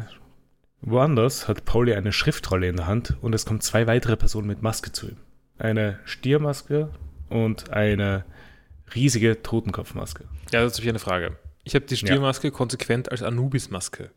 woanders 0.81 1.47
hat 1.47 1.63
Pauli 1.63 1.93
eine 1.93 2.11
Schriftrolle 2.11 2.67
in 2.67 2.75
der 2.75 2.87
Hand 2.87 3.15
und 3.21 3.33
es 3.33 3.45
kommen 3.45 3.61
zwei 3.61 3.87
weitere 3.87 4.17
Personen 4.17 4.47
mit 4.47 4.61
Maske 4.61 4.91
zu 4.91 5.07
ihm. 5.07 5.17
Eine 5.57 5.99
Stiermaske 6.03 6.89
und 7.29 7.69
eine 7.69 8.25
riesige 8.93 9.41
Totenkopfmaske. 9.41 10.25
Ja, 10.51 10.61
dazu 10.63 10.75
habe 10.77 10.83
ich 10.83 10.89
eine 10.89 10.99
Frage. 10.99 11.37
Ich 11.63 11.75
habe 11.75 11.85
die 11.85 11.97
Stiermaske 11.97 12.51
konsequent 12.51 13.11
als 13.11 13.21
Anubis-Maske. 13.21 14.09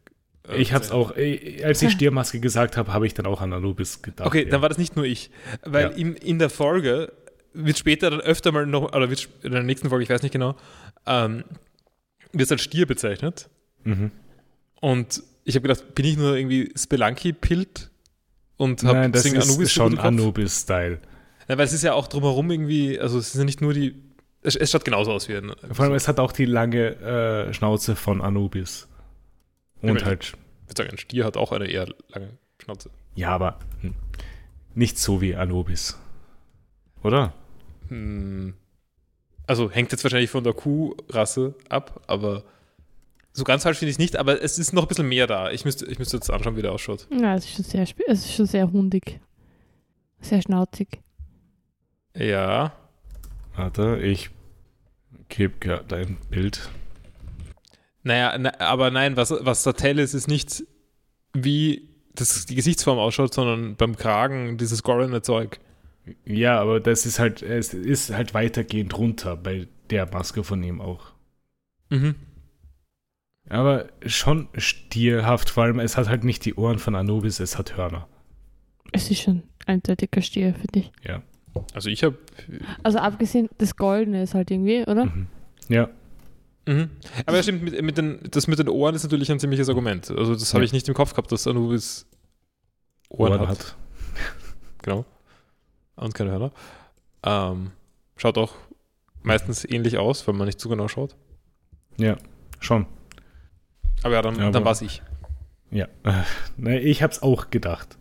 äh, 0.49 0.57
Ich 0.57 0.73
hab's 0.73 0.89
bezeichnet. 0.89 1.11
auch, 1.13 1.17
äh, 1.17 1.63
als 1.65 1.83
ich 1.83 1.93
Stiermaske 1.93 2.41
gesagt 2.41 2.77
habe, 2.77 2.93
habe 2.93 3.07
ich 3.07 3.15
dann 3.15 3.27
auch 3.27 3.41
an 3.41 3.53
Anubis 3.53 4.03
gedacht. 4.03 4.27
Okay, 4.27 4.45
ja. 4.45 4.51
dann 4.51 4.63
war 4.63 4.69
das 4.69 4.79
nicht 4.79 4.97
nur 4.97 5.05
ich. 5.05 5.31
Weil 5.65 5.91
Ja. 5.91 5.97
in, 5.97 6.15
in 6.17 6.39
der 6.39 6.51
Folge 6.51 7.13
wird 7.53 7.79
später 7.79 8.11
dann 8.11 8.21
öfter 8.21 8.51
mal 8.53 8.67
noch, 8.67 8.93
oder 8.95 9.11
wird 9.11 9.29
in 9.43 9.53
der 9.53 9.63
nächsten 9.63 9.89
Folge, 9.89 10.05
ich 10.05 10.11
weiß 10.11 10.23
nicht 10.23 10.33
genau, 10.33 10.57
ähm, 11.07 11.45
wird 12.33 12.47
es 12.47 12.53
als 12.53 12.63
Stier 12.63 12.87
bezeichnet. 12.87 13.49
Mhm. 13.85 14.11
Und 14.81 15.23
ich 15.45 15.55
habe 15.57 15.69
gedacht, 15.69 15.95
bin 15.95 16.05
ich 16.07 16.17
nur 16.17 16.37
irgendwie 16.37 16.73
Spelunky-Pilt 16.77 17.91
und 18.57 18.83
habe 18.85 18.99
Nein, 18.99 19.13
das 19.13 19.23
deswegen 19.23 19.41
ist 19.41 19.49
Anubis 19.51 19.73
schon? 19.73 19.99
Anubis-Style. 19.99 20.99
Ja, 21.49 21.59
weil 21.59 21.67
es 21.67 21.73
ist 21.75 21.83
ja 21.83 21.93
auch 21.93 22.07
drumherum 22.09 22.51
irgendwie, 22.51 22.99
also 22.99 23.19
es 23.19 23.29
ist 23.29 23.35
ja 23.37 23.45
nicht 23.45 23.61
nur 23.61 23.75
die, 23.75 23.95
es, 24.45 24.55
es 24.57 24.71
schaut 24.71 24.85
genauso 24.85 25.11
aus 25.13 25.29
wie 25.29 25.37
ein. 25.37 25.53
Vor 25.73 25.85
allem, 25.85 25.95
es 25.95 26.07
hat 26.07 26.21
auch 26.21 26.31
die 26.33 26.45
lange 26.45 26.95
äh, 27.49 27.53
Schnauze 27.53 27.97
von 27.97 28.21
Anubis. 28.21 28.87
Und 29.83 30.01
Ja, 30.01 30.07
halt, 30.07 30.25
Ich 30.63 30.69
würde 30.71 30.83
sagen, 30.83 30.91
ein 30.91 30.99
Stier 30.99 31.25
hat 31.25 31.37
auch 31.37 31.51
eine 31.53 31.67
eher 31.67 31.89
lange 32.09 32.39
Schnauze. 32.63 32.91
ja, 33.17 33.31
aber 33.31 33.59
hm, 33.81 33.95
nicht 34.75 34.99
so 34.99 35.21
wie 35.21 35.35
Anubis. 35.35 35.99
Oder? 37.03 37.33
Hm. 37.89 38.55
Also 39.47 39.71
hängt 39.71 39.93
jetzt 39.93 40.03
wahrscheinlich 40.05 40.31
von 40.31 40.43
der 40.45 40.55
Kuhrasse 40.55 41.55
ab, 41.69 42.01
aber 42.07 42.45
So 43.33 43.45
ganz 43.45 43.65
falsch 43.65 43.79
finde 43.79 43.91
ich 43.91 43.97
es 43.97 43.99
nicht, 43.99 44.17
aber 44.17 44.41
es 44.43 44.59
ist 44.59 44.73
noch 44.73 44.83
ein 44.85 44.89
bisschen 44.89 45.09
mehr 45.09 45.27
da. 45.27 45.51
Ich 45.51 45.65
müsste, 45.65 45.85
ich 45.87 45.99
müsste 45.99 46.17
jetzt 46.17 46.31
anschauen, 46.31 46.57
wie 46.57 46.63
der 46.63 46.73
ausschaut. 46.73 47.07
Ja, 47.11 47.35
es 47.35 47.45
ist 47.45 47.55
schon 47.57 47.65
sehr, 47.65 47.83
es 47.83 48.25
ist 48.25 48.33
schon 48.35 48.47
sehr 48.47 48.71
hundig. 48.73 49.21
Sehr 50.21 50.41
schnauzig. 50.41 51.01
Ja. 52.17 52.73
Warte, 53.57 53.99
ich 54.03 54.31
gebe 55.29 55.55
gerade 55.61 55.97
ein 55.97 56.19
Bild. 56.31 56.71
Naja, 58.03 58.37
na, 58.39 58.53
aber 58.61 58.91
nein, 58.91 59.17
was, 59.17 59.31
was 59.31 59.63
der 59.63 59.75
Teil 59.75 59.99
ist, 59.99 60.15
ist 60.15 60.29
nicht 60.29 60.65
wie 61.33 61.89
das, 62.15 62.47
die 62.47 62.55
Gesichtsform 62.55 62.99
ausschaut, 62.99 63.35
sondern 63.35 63.77
beim 63.77 63.97
Kragen 63.97 64.59
dieses 64.59 64.83
gorene 64.83 65.23
Zeug. 65.23 65.59
Ja, 66.25 66.61
aber 66.61 66.81
das 66.81 67.07
ist 67.07 67.19
halt, 67.19 67.43
es 67.43 67.73
ist 67.73 68.11
halt 68.13 68.35
weitergehend 68.35 68.97
runter 68.97 69.37
bei 69.37 69.69
der 69.91 70.07
Maske 70.11 70.45
von 70.45 70.63
ihm 70.63 70.81
auch. 70.81 71.13
Mhm. 71.91 72.15
Aber 73.49 73.89
schon 74.07 74.49
stierhaft, 74.57 75.51
vor 75.51 75.65
allem 75.65 75.79
es 75.79 75.97
hat 75.97 76.09
halt 76.09 76.25
nicht 76.25 76.45
die 76.45 76.55
Ohren 76.55 76.79
von 76.79 76.95
Anubis, 76.95 77.41
es 77.41 77.59
hat 77.59 77.77
Hörner. 77.77 78.09
Es 78.93 79.11
ist 79.11 79.23
schon 79.23 79.43
eindeutiger 79.67 80.23
Stier 80.23 80.55
für 80.55 80.67
dich. 80.67 80.93
Ja. 81.03 81.23
Also 81.75 81.89
ich 81.91 82.03
habe. 82.05 82.17
Also 82.83 82.99
abgesehen, 82.99 83.49
das 83.59 83.77
Goldene 83.77 84.23
ist 84.23 84.35
halt 84.35 84.51
irgendwie, 84.51 84.83
oder? 84.83 85.07
Mhm. 85.07 85.27
Ja, 85.69 85.89
Mhm. 86.67 86.89
Aber 87.27 87.37
ja, 87.37 87.43
stimmt, 87.43 87.63
mit, 87.63 87.83
mit 87.83 87.99
den, 87.99 88.21
das 88.31 88.47
mit 88.47 88.59
den 88.59 88.71
Ohren 88.71 88.95
ist 88.95 89.03
natürlich 89.03 89.31
ein 89.31 89.39
ziemliches 89.39 89.69
Argument. 89.69 90.11
Also 90.11 90.33
das 90.33 90.55
habe 90.55 90.63
Ja. 90.63 90.67
ich 90.67 90.73
nicht 90.73 90.89
im 90.89 90.95
Kopf 90.95 91.11
gehabt, 91.11 91.31
dass 91.31 91.47
Anubis 91.47 92.07
Ohren, 93.11 93.47
hat. 93.47 93.77
Genau. 94.83 95.05
Und 95.97 96.15
keine 96.15 96.31
Hörner. 96.31 96.53
Ähm, 97.23 97.71
schaut 98.17 98.39
auch 98.39 98.55
meistens 99.23 99.65
ähnlich 99.67 99.99
aus, 99.99 100.27
wenn 100.27 100.37
man 100.37 100.47
nicht 100.47 100.59
zu 100.59 100.71
genau 100.71 100.89
schaut. 100.89 101.15
Ja, 101.99 102.17
schon. 102.61 102.87
Aber 104.03 104.15
ja, 104.15 104.23
dann, 104.23 104.41
Aber- 104.41 104.51
dann 104.51 104.65
war 104.65 104.73
es 104.73 104.81
ich. 104.81 105.03
Ja. 105.71 105.87
Ich 106.67 107.03
hab's 107.03 107.23
auch 107.23 107.51
gedacht. 107.51 107.99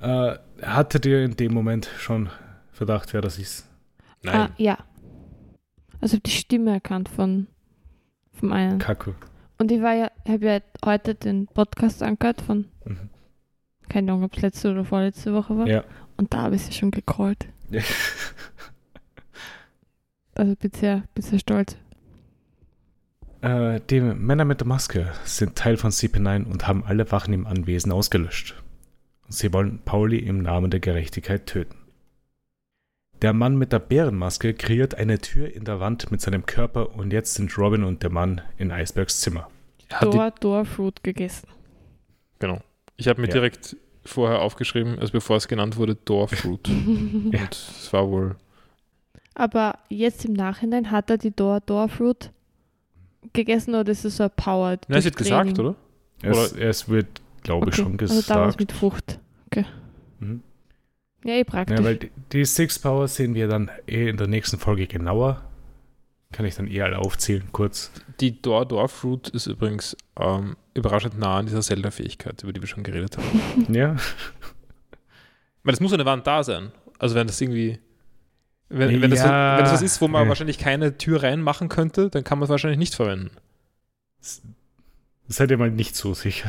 Äh, 0.00 0.36
hattet 0.62 1.04
ihr 1.04 1.22
in 1.24 1.36
dem 1.36 1.52
Moment 1.52 1.90
schon 1.98 2.30
Verdacht, 2.72 3.12
wer 3.12 3.20
das 3.20 3.38
ist? 3.38 3.68
Nein. 4.22 4.34
Ah, 4.34 4.50
ja. 4.56 4.78
Also 6.00 6.14
ich 6.16 6.20
habe 6.20 6.22
die 6.22 6.30
Stimme 6.30 6.72
erkannt 6.72 7.08
von 7.08 7.46
vom 8.32 8.52
einen. 8.52 8.78
Kaku. 8.78 9.12
Und 9.58 9.70
ich 9.70 9.80
war 9.82 9.94
ja, 9.94 10.10
habe 10.26 10.44
ja 10.46 10.58
heute 10.84 11.14
den 11.14 11.46
Podcast 11.46 12.02
angehört 12.02 12.40
von, 12.40 12.66
Mhm. 12.84 13.10
keine 13.88 14.10
Ahnung, 14.12 14.24
ob 14.24 14.34
es 14.36 14.42
letzte 14.42 14.72
oder 14.72 14.84
vorletzte 14.84 15.32
Woche 15.34 15.56
war. 15.56 15.68
Ja. 15.68 15.84
Und 16.16 16.32
da 16.34 16.42
habe 16.42 16.56
ich 16.56 16.62
sie 16.62 16.72
schon 16.72 16.90
gecallt. 16.90 17.46
Also 20.34 20.56
bin 20.56 20.70
sehr, 20.72 21.02
bin 21.14 21.22
sehr 21.22 21.38
stolz. 21.38 21.76
Äh, 23.42 23.80
die 23.90 24.00
Männer 24.00 24.44
mit 24.46 24.60
der 24.60 24.66
Maske 24.66 25.12
sind 25.24 25.56
Teil 25.56 25.76
von 25.76 25.90
CP9 25.90 26.44
und 26.46 26.66
haben 26.66 26.84
alle 26.84 27.10
Wachen 27.12 27.34
im 27.34 27.46
Anwesen 27.46 27.92
ausgelöscht. 27.92 28.54
Sie 29.28 29.52
wollen 29.52 29.80
Pauli 29.84 30.18
im 30.18 30.38
Namen 30.42 30.70
der 30.70 30.80
Gerechtigkeit 30.80 31.46
töten. 31.46 31.76
Der 33.22 33.32
Mann 33.32 33.56
mit 33.56 33.72
der 33.72 33.78
Bärenmaske 33.78 34.52
kreiert 34.52 34.96
eine 34.96 35.18
Tür 35.20 35.54
in 35.54 35.64
der 35.64 35.78
Wand 35.78 36.10
mit 36.10 36.20
seinem 36.20 36.44
Körper 36.44 36.94
und 36.96 37.12
jetzt 37.12 37.34
sind 37.34 37.56
Robin 37.56 37.84
und 37.84 38.02
der 38.02 38.10
Mann 38.10 38.40
in 38.58 38.72
Eisbergs 38.72 39.20
Zimmer. 39.20 39.48
Hat 39.92 40.02
Door, 40.12 40.32
Door 40.40 40.64
Fruit 40.64 41.02
gegessen. 41.04 41.46
genau. 42.38 42.60
Ich 42.96 43.08
habe 43.08 43.20
mir 43.20 43.28
Ja. 43.28 43.34
direkt 43.34 43.76
vorher 44.04 44.42
aufgeschrieben, 44.42 44.98
also 44.98 45.12
bevor 45.12 45.36
es 45.36 45.48
genannt 45.48 45.76
wurde, 45.76 45.94
Doorfruit. 45.94 46.68
Und 46.68 47.34
es 47.50 47.92
war 47.92 48.08
wohl. 48.08 48.36
Aber 49.34 49.78
jetzt 49.88 50.24
im 50.24 50.34
Nachhinein 50.34 50.90
hat 50.90 51.08
er 51.08 51.18
die 51.18 51.30
Door, 51.34 51.60
Door 51.60 51.88
Fruit 51.88 52.30
gegessen 53.32 53.74
oder 53.74 53.90
ist 53.90 54.04
es 54.04 54.16
so 54.16 54.24
ein 54.24 54.30
Power? 54.36 54.76
Nein, 54.88 54.98
es 54.98 55.04
wird 55.04 55.16
gesagt, 55.16 55.58
oder? 55.58 55.74
Es, 56.20 56.52
es 56.52 56.88
wird, 56.88 57.20
glaube 57.42 57.70
ich, 57.70 57.78
Okay, 57.78 57.82
schon 57.82 58.00
Also 58.00 58.14
da 58.28 58.40
was 58.40 58.56
gesagt. 58.56 58.60
mit 58.60 58.72
Frucht. 58.72 59.18
Ja, 61.24 61.34
eh 61.34 61.44
praktisch. 61.44 61.78
Ja, 61.78 61.84
weil 61.84 61.96
die, 61.96 62.10
die 62.32 62.44
Six 62.44 62.78
Power 62.78 63.08
sehen 63.08 63.34
wir 63.34 63.48
dann 63.48 63.70
eh 63.86 64.08
in 64.08 64.16
der 64.16 64.26
nächsten 64.26 64.58
Folge 64.58 64.86
genauer. 64.86 65.42
Kann 66.32 66.46
ich 66.46 66.56
dann 66.56 66.66
eh 66.66 66.80
alle 66.80 66.98
aufzählen, 66.98 67.44
kurz. 67.52 67.92
Die 68.20 68.40
Door 68.40 68.66
Doorfruit 68.66 69.28
ist 69.28 69.46
übrigens 69.46 69.96
ähm, 70.18 70.56
überraschend 70.74 71.18
nah 71.18 71.38
an 71.38 71.46
dieser 71.46 71.60
Zelda-Fähigkeit, 71.60 72.42
über 72.42 72.52
die 72.52 72.60
wir 72.60 72.68
schon 72.68 72.82
geredet 72.82 73.18
haben. 73.18 73.66
Ja, 73.74 73.96
Weil 75.62 75.74
es 75.74 75.80
muss 75.80 75.92
eine 75.92 76.04
Wand 76.06 76.26
da 76.26 76.42
sein. 76.42 76.72
Also 76.98 77.14
wenn 77.14 77.26
das 77.26 77.40
irgendwie. 77.40 77.78
Wenn, 78.68 79.02
wenn, 79.02 79.10
das, 79.10 79.20
Ja, 79.20 79.58
wenn 79.58 79.64
das 79.64 79.74
was 79.74 79.82
ist, 79.82 80.00
wo 80.00 80.08
man 80.08 80.26
äh. 80.26 80.28
wahrscheinlich 80.28 80.58
keine 80.58 80.96
Tür 80.96 81.22
reinmachen 81.22 81.68
könnte, 81.68 82.08
dann 82.08 82.24
kann 82.24 82.38
man 82.38 82.44
es 82.44 82.50
wahrscheinlich 82.50 82.78
nicht 82.78 82.94
verwenden. 82.94 83.30
seid 85.28 85.50
ihr 85.50 85.58
mal 85.58 85.70
nicht 85.70 85.94
so 85.94 86.14
sicher. 86.14 86.48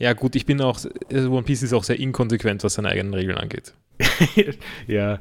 Ja, 0.00 0.14
gut, 0.14 0.34
ich 0.34 0.46
bin 0.46 0.62
auch. 0.62 0.80
also 1.12 1.30
One 1.30 1.42
Piece 1.42 1.62
ist 1.62 1.74
auch 1.74 1.84
sehr 1.84 2.00
inkonsequent, 2.00 2.64
was 2.64 2.74
seine 2.74 2.88
eigenen 2.88 3.12
Regeln 3.12 3.36
angeht. 3.36 3.74
ja, 4.86 5.20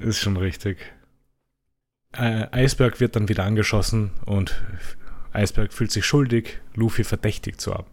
ist 0.00 0.18
schon 0.18 0.36
richtig. 0.36 0.78
Äh, 2.12 2.48
Eisberg 2.50 2.98
wird 2.98 3.14
dann 3.14 3.28
wieder 3.28 3.44
angeschossen 3.44 4.10
und 4.26 4.60
Eisberg 5.32 5.72
fühlt 5.72 5.92
sich 5.92 6.04
schuldig, 6.04 6.58
Luffy 6.74 7.04
verdächtigt 7.04 7.60
zu 7.60 7.74
haben. 7.74 7.86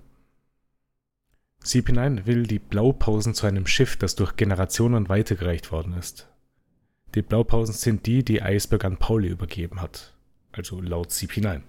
CP9 1.64 2.26
will 2.26 2.48
die 2.48 2.60
Blaupausen 2.60 3.36
zu 3.36 3.46
einem 3.46 3.68
Schiff, 3.68 3.98
das 3.98 4.16
durch 4.16 4.38
Generationen 4.38 5.10
weitergereicht 5.10 5.72
worden 5.72 5.94
ist. 5.94 6.28
Die 7.14 7.22
Blaupausen 7.22 7.76
sind 7.76 8.08
die, 8.08 8.26
die 8.26 8.42
Eisberg 8.42 8.84
an 8.84 8.98
Pauli 8.98 9.28
übergeben 9.28 9.80
hat. 9.80 10.16
Also 10.54 10.82
laut 10.82 11.10
CP9. 11.10 11.62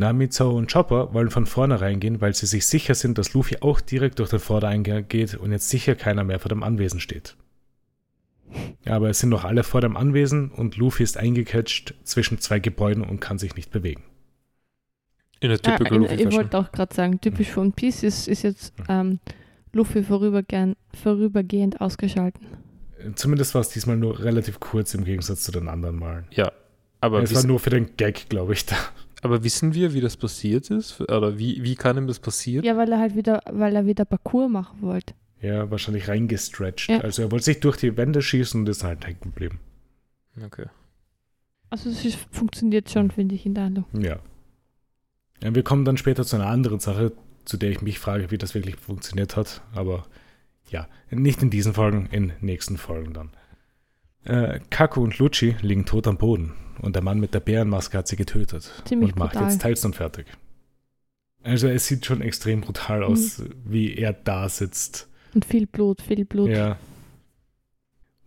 Namizao 0.00 0.56
und 0.56 0.72
Chopper 0.72 1.12
wollen 1.14 1.30
von 1.30 1.46
vornherein 1.46 2.00
gehen, 2.00 2.20
weil 2.20 2.34
sie 2.34 2.46
sich 2.46 2.66
sicher 2.66 2.94
sind, 2.94 3.18
dass 3.18 3.34
Luffy 3.34 3.58
auch 3.60 3.80
direkt 3.80 4.18
durch 4.18 4.30
den 4.30 4.38
Vordereingang 4.40 5.06
geht 5.08 5.34
und 5.34 5.52
jetzt 5.52 5.68
sicher 5.68 5.94
keiner 5.94 6.24
mehr 6.24 6.40
vor 6.40 6.48
dem 6.48 6.62
Anwesen 6.62 7.00
steht. 7.00 7.36
Aber 8.86 9.10
es 9.10 9.20
sind 9.20 9.28
noch 9.28 9.44
alle 9.44 9.62
vor 9.62 9.80
dem 9.80 9.96
Anwesen 9.96 10.50
und 10.50 10.76
Luffy 10.76 11.02
ist 11.04 11.16
eingecatcht 11.16 11.94
zwischen 12.02 12.40
zwei 12.40 12.58
Gebäuden 12.58 13.04
und 13.04 13.20
kann 13.20 13.38
sich 13.38 13.54
nicht 13.54 13.70
bewegen. 13.70 14.02
In 15.40 15.50
der 15.50 15.58
Ah, 15.64 15.76
typical 15.76 15.96
in- 15.96 16.02
Luffy 16.02 16.14
ich 16.28 16.32
wollte 16.34 16.58
auch 16.58 16.72
gerade 16.72 16.94
sagen, 16.94 17.20
typisch 17.20 17.50
von 17.50 17.72
Peace 17.72 18.02
ist, 18.02 18.26
ist 18.26 18.42
jetzt 18.42 18.72
ähm, 18.88 19.20
Luffy 19.72 20.02
vorübergehend, 20.02 20.76
vorübergehend 21.00 21.80
ausgeschalten. 21.80 22.46
Zumindest 23.14 23.54
war 23.54 23.60
es 23.60 23.68
diesmal 23.68 23.96
nur 23.96 24.18
relativ 24.18 24.60
kurz 24.60 24.94
im 24.94 25.04
Gegensatz 25.04 25.42
zu 25.42 25.52
den 25.52 25.68
anderen 25.68 25.96
Malen. 25.98 26.26
Ja. 26.32 26.50
Aber, 27.02 27.22
es 27.22 27.34
war 27.34 27.44
nur 27.46 27.58
für 27.60 27.70
den 27.70 27.96
Gag, 27.96 28.28
glaube 28.28 28.52
ich, 28.52 28.66
da. 28.66 28.76
Aber 29.22 29.44
wissen 29.44 29.74
wir, 29.74 29.92
wie 29.92 30.00
das 30.00 30.16
passiert 30.16 30.70
ist? 30.70 31.00
Oder 31.00 31.38
wie, 31.38 31.62
wie 31.62 31.74
kann 31.74 31.96
ihm 31.96 32.06
das 32.06 32.18
passieren? 32.18 32.64
Ja, 32.64 32.76
weil 32.76 32.90
er 32.92 32.98
halt 32.98 33.16
wieder, 33.16 33.42
weil 33.50 33.76
er 33.76 33.86
wieder 33.86 34.04
Parcours 34.04 34.50
machen 34.50 34.80
wollte. 34.80 35.14
Ja, 35.42 35.70
wahrscheinlich 35.70 36.08
reingestretcht. 36.08 36.90
Ja. 36.90 37.00
Also 37.00 37.22
er 37.22 37.30
wollte 37.30 37.46
sich 37.46 37.60
durch 37.60 37.76
die 37.76 37.96
Wände 37.96 38.22
schießen 38.22 38.60
und 38.60 38.68
ist 38.68 38.84
halt 38.84 39.06
hängen 39.06 39.20
geblieben. 39.20 39.60
Okay. 40.44 40.66
Also 41.70 41.90
es 41.90 42.14
funktioniert 42.30 42.90
schon, 42.90 43.10
finde 43.10 43.34
ich, 43.34 43.46
in 43.46 43.54
der 43.54 43.64
Handlung. 43.64 43.86
Ja. 43.92 44.18
ja. 45.42 45.54
Wir 45.54 45.62
kommen 45.62 45.84
dann 45.84 45.96
später 45.96 46.24
zu 46.24 46.36
einer 46.36 46.46
anderen 46.46 46.80
Sache, 46.80 47.12
zu 47.44 47.56
der 47.56 47.70
ich 47.70 47.82
mich 47.82 47.98
frage, 47.98 48.30
wie 48.30 48.38
das 48.38 48.54
wirklich 48.54 48.76
funktioniert 48.76 49.36
hat. 49.36 49.62
Aber 49.72 50.04
ja, 50.68 50.88
nicht 51.10 51.42
in 51.42 51.50
diesen 51.50 51.74
Folgen, 51.74 52.08
in 52.10 52.32
nächsten 52.40 52.76
Folgen 52.76 53.12
dann. 53.12 53.30
Äh, 54.24 54.60
Kaku 54.70 55.02
und 55.02 55.18
Lucci 55.18 55.56
liegen 55.62 55.86
tot 55.86 56.06
am 56.06 56.18
Boden 56.18 56.52
und 56.80 56.94
der 56.94 57.02
Mann 57.02 57.20
mit 57.20 57.34
der 57.34 57.40
Bärenmaske 57.40 57.98
hat 57.98 58.08
sie 58.08 58.16
getötet 58.16 58.70
Ziemlich 58.84 59.12
und 59.12 59.18
macht 59.18 59.32
brutal. 59.32 59.50
jetzt 59.50 59.62
Teilstone 59.62 59.94
fertig. 59.94 60.26
Also 61.42 61.68
es 61.68 61.86
sieht 61.86 62.04
schon 62.04 62.20
extrem 62.20 62.60
brutal 62.60 63.02
aus, 63.02 63.42
wie 63.64 63.94
er 63.94 64.12
da 64.12 64.48
sitzt. 64.48 65.08
Und 65.34 65.44
viel 65.44 65.66
Blut, 65.66 66.02
viel 66.02 66.24
Blut. 66.24 66.50
Ja. 66.50 66.76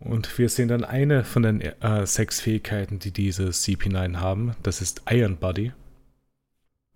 Und 0.00 0.36
wir 0.38 0.48
sehen 0.48 0.68
dann 0.68 0.84
eine 0.84 1.24
von 1.24 1.42
den 1.42 1.60
äh, 1.60 2.06
sechs 2.06 2.40
Fähigkeiten, 2.40 2.98
die 2.98 3.12
diese 3.12 3.48
CP9 3.48 4.16
haben. 4.16 4.54
Das 4.62 4.80
ist 4.80 5.02
Iron 5.08 5.36
Body. 5.36 5.72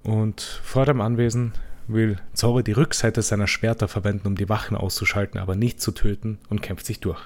Und 0.02 0.40
vor 0.40 0.86
dem 0.86 1.01
Anwesen 1.01 1.52
will 1.86 2.18
Zoro 2.35 2.62
die 2.62 2.72
Rückseite 2.72 3.22
seiner 3.22 3.47
Schwerter 3.47 3.89
verwenden, 3.89 4.28
um 4.28 4.36
die 4.36 4.48
Wachen 4.48 4.76
auszuschalten, 4.76 5.40
aber 5.40 5.56
nicht 5.56 5.80
zu 5.80 5.93
töten 5.93 6.39
und 6.48 6.62
kämpft 6.62 6.86
sich 6.86 7.01
durch. 7.01 7.20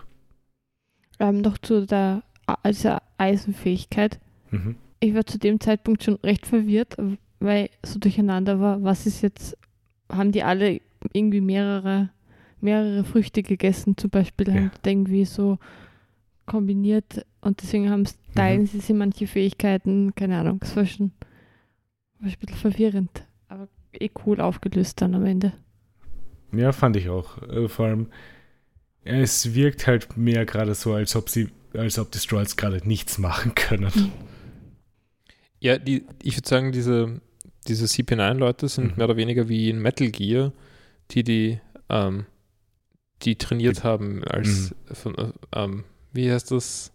Ähm, 1.18 1.40
noch 1.40 1.58
zu 1.58 1.86
der 1.86 2.22
also 2.46 2.96
Eisenfähigkeit. 3.18 4.20
Mhm. 4.50 4.76
Ich 5.00 5.14
war 5.14 5.24
zu 5.26 5.38
dem 5.38 5.60
Zeitpunkt 5.60 6.02
schon 6.04 6.14
recht 6.16 6.46
verwirrt, 6.46 6.96
weil 7.40 7.70
so 7.84 7.98
durcheinander 7.98 8.60
war, 8.60 8.82
was 8.82 9.06
ist 9.06 9.22
jetzt, 9.22 9.56
haben 10.10 10.32
die 10.32 10.42
alle 10.42 10.80
irgendwie 11.12 11.40
mehrere, 11.40 12.10
mehrere 12.60 13.02
Früchte 13.04 13.42
gegessen, 13.42 13.96
zum 13.96 14.10
Beispiel 14.10 14.48
Ja. 14.48 14.54
haben 14.54 14.70
irgendwie 14.84 15.24
so 15.24 15.58
kombiniert 16.46 17.24
und 17.40 17.62
deswegen 17.62 17.90
haben 17.90 18.02
Mhm. 18.02 18.34
teilen 18.34 18.66
sie 18.66 18.80
sich 18.80 18.94
manche 18.94 19.26
Fähigkeiten, 19.26 20.14
keine 20.14 20.38
Ahnung, 20.38 20.60
es 20.62 20.74
war 20.76 20.86
schon 20.86 21.12
war 22.18 22.28
ein 22.28 22.34
bisschen 22.40 22.56
verwirrend, 22.56 23.26
aber 23.48 23.68
eh 23.92 24.10
cool 24.24 24.40
aufgelöst 24.40 25.00
dann 25.02 25.14
am 25.16 25.24
Ende. 25.26 25.52
Ja, 26.52 26.70
fand 26.72 26.96
ich 26.96 27.08
auch. 27.08 27.42
Äh, 27.42 27.68
vor 27.68 27.86
allem, 27.86 28.06
es 29.04 29.54
wirkt 29.54 29.86
halt 29.88 30.16
mehr 30.16 30.44
gerade 30.46 30.74
so, 30.74 30.92
als 30.92 31.16
ob 31.16 31.28
sie, 31.28 31.48
als 31.74 31.98
ob 31.98 32.10
die 32.12 32.18
Strolls 32.18 32.56
gerade 32.56 32.86
nichts 32.86 33.18
machen 33.18 33.54
können. 33.54 33.90
Ja, 35.60 35.78
die, 35.78 36.04
ich 36.22 36.36
würde 36.36 36.48
sagen, 36.48 36.72
diese, 36.72 37.20
diese 37.68 37.86
CP9-Leute 37.86 38.68
sind 38.68 38.92
Mhm. 38.92 38.96
mehr 38.96 39.04
oder 39.06 39.16
weniger 39.16 39.48
wie 39.48 39.70
in 39.70 39.80
Metal 39.80 40.10
Gear, 40.10 40.52
die 41.12 41.22
die, 41.22 41.60
ähm, 41.88 42.26
die 43.22 43.36
trainiert 43.36 43.78
Die- 43.78 43.82
haben 43.82 44.24
als, 44.24 44.74
von, 44.92 45.16
äh, 45.16 45.32
ähm, 45.54 45.84
wie 46.12 46.30
heißt 46.30 46.50
das? 46.50 46.92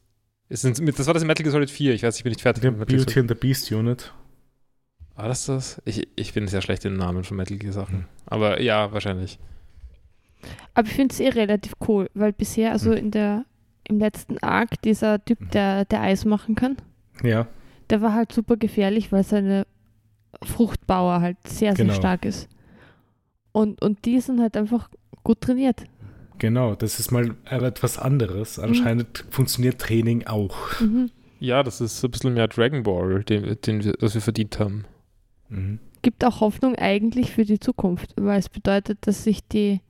Es 0.50 0.62
sind, 0.62 0.80
das 0.98 1.08
war 1.08 1.14
das 1.14 1.24
in 1.24 1.28
Metal 1.28 1.44
Gear 1.44 1.52
Solid 1.54 1.70
4, 1.72 1.94
ich 1.94 2.04
weiß, 2.04 2.18
ich 2.18 2.24
bin 2.24 2.32
nicht 2.32 2.42
fertig 2.42 2.64
mit 2.64 2.74
Metal 2.74 2.86
Gear 2.88 2.98
Beauty 3.06 3.14
Solid. 3.14 3.32
and 3.32 3.40
the 3.42 3.48
Beast 3.48 3.72
Unit. 3.72 4.14
War 5.16 5.28
das 5.30 5.46
das? 5.46 5.82
Ich, 5.86 6.08
ich 6.16 6.34
bin 6.34 6.48
sehr 6.48 6.62
schlecht 6.62 6.86
in 6.86 6.92
den 6.94 7.00
Namen 7.00 7.24
von 7.24 7.38
Metal 7.38 7.58
Gear 7.58 7.74
Sachen. 7.74 8.00
Mhm. 8.00 8.06
Aber 8.28 8.62
ja, 8.62 8.92
wahrscheinlich. 8.92 9.40
Aber 10.74 10.88
ich 10.88 10.94
finde 10.94 11.14
es 11.14 11.20
eh 11.20 11.30
relativ 11.30 11.74
cool, 11.88 12.10
weil 12.14 12.34
bisher, 12.34 12.72
also 12.72 12.92
Mhm. 12.92 12.98
in 12.98 13.12
der, 13.12 13.46
im 13.88 14.00
letzten 14.00 14.38
Arc, 14.40 14.82
dieser 14.82 15.24
Typ, 15.24 15.40
Mhm. 15.42 15.50
der, 15.52 15.86
der 15.86 16.02
Eis 16.02 16.26
machen 16.26 16.56
kann, 16.56 16.78
Ja, 17.24 17.48
der 17.90 18.02
war 18.02 18.14
halt 18.14 18.32
super 18.34 18.58
gefährlich, 18.58 19.12
weil 19.12 19.24
seine 19.24 19.66
Fruchtbauer 20.44 21.22
halt 21.22 21.38
sehr, 21.48 21.76
sehr 21.76 21.86
Genau. 21.86 21.98
stark 21.98 22.26
ist. 22.26 22.48
Und, 23.52 23.82
und 23.82 24.06
die 24.06 24.20
sind 24.20 24.40
halt 24.40 24.56
einfach 24.58 24.90
gut 25.24 25.42
trainiert. 25.42 25.84
genau. 26.38 26.76
Das 26.76 27.00
ist 27.00 27.12
mal 27.12 27.36
etwas 27.46 27.98
anderes. 27.98 28.60
Anscheinend 28.60 29.26
funktioniert 29.32 29.80
Training 29.82 30.28
auch. 30.28 30.56
Mhm. 30.80 31.10
Ja, 31.40 31.64
das 31.64 31.82
ist 31.82 32.00
so 32.00 32.08
ein 32.08 32.12
bisschen 32.12 32.34
mehr 32.36 32.48
Dragon 32.48 32.84
Ball, 32.84 33.24
den, 33.24 33.58
den 33.66 33.84
wir, 33.84 33.94
das 33.94 34.14
wir 34.14 34.22
verdient 34.22 34.60
haben. 34.60 34.86
Mhm. 35.50 35.80
Gibt 36.04 36.24
auch 36.24 36.42
Hoffnung 36.42 36.76
eigentlich 36.76 37.32
für 37.32 37.44
die 37.46 37.60
Zukunft, 37.60 38.14
weil 38.20 38.38
es 38.40 38.50
bedeutet, 38.50 39.00
dass 39.08 39.24
sich 39.24 39.48
die, 39.48 39.82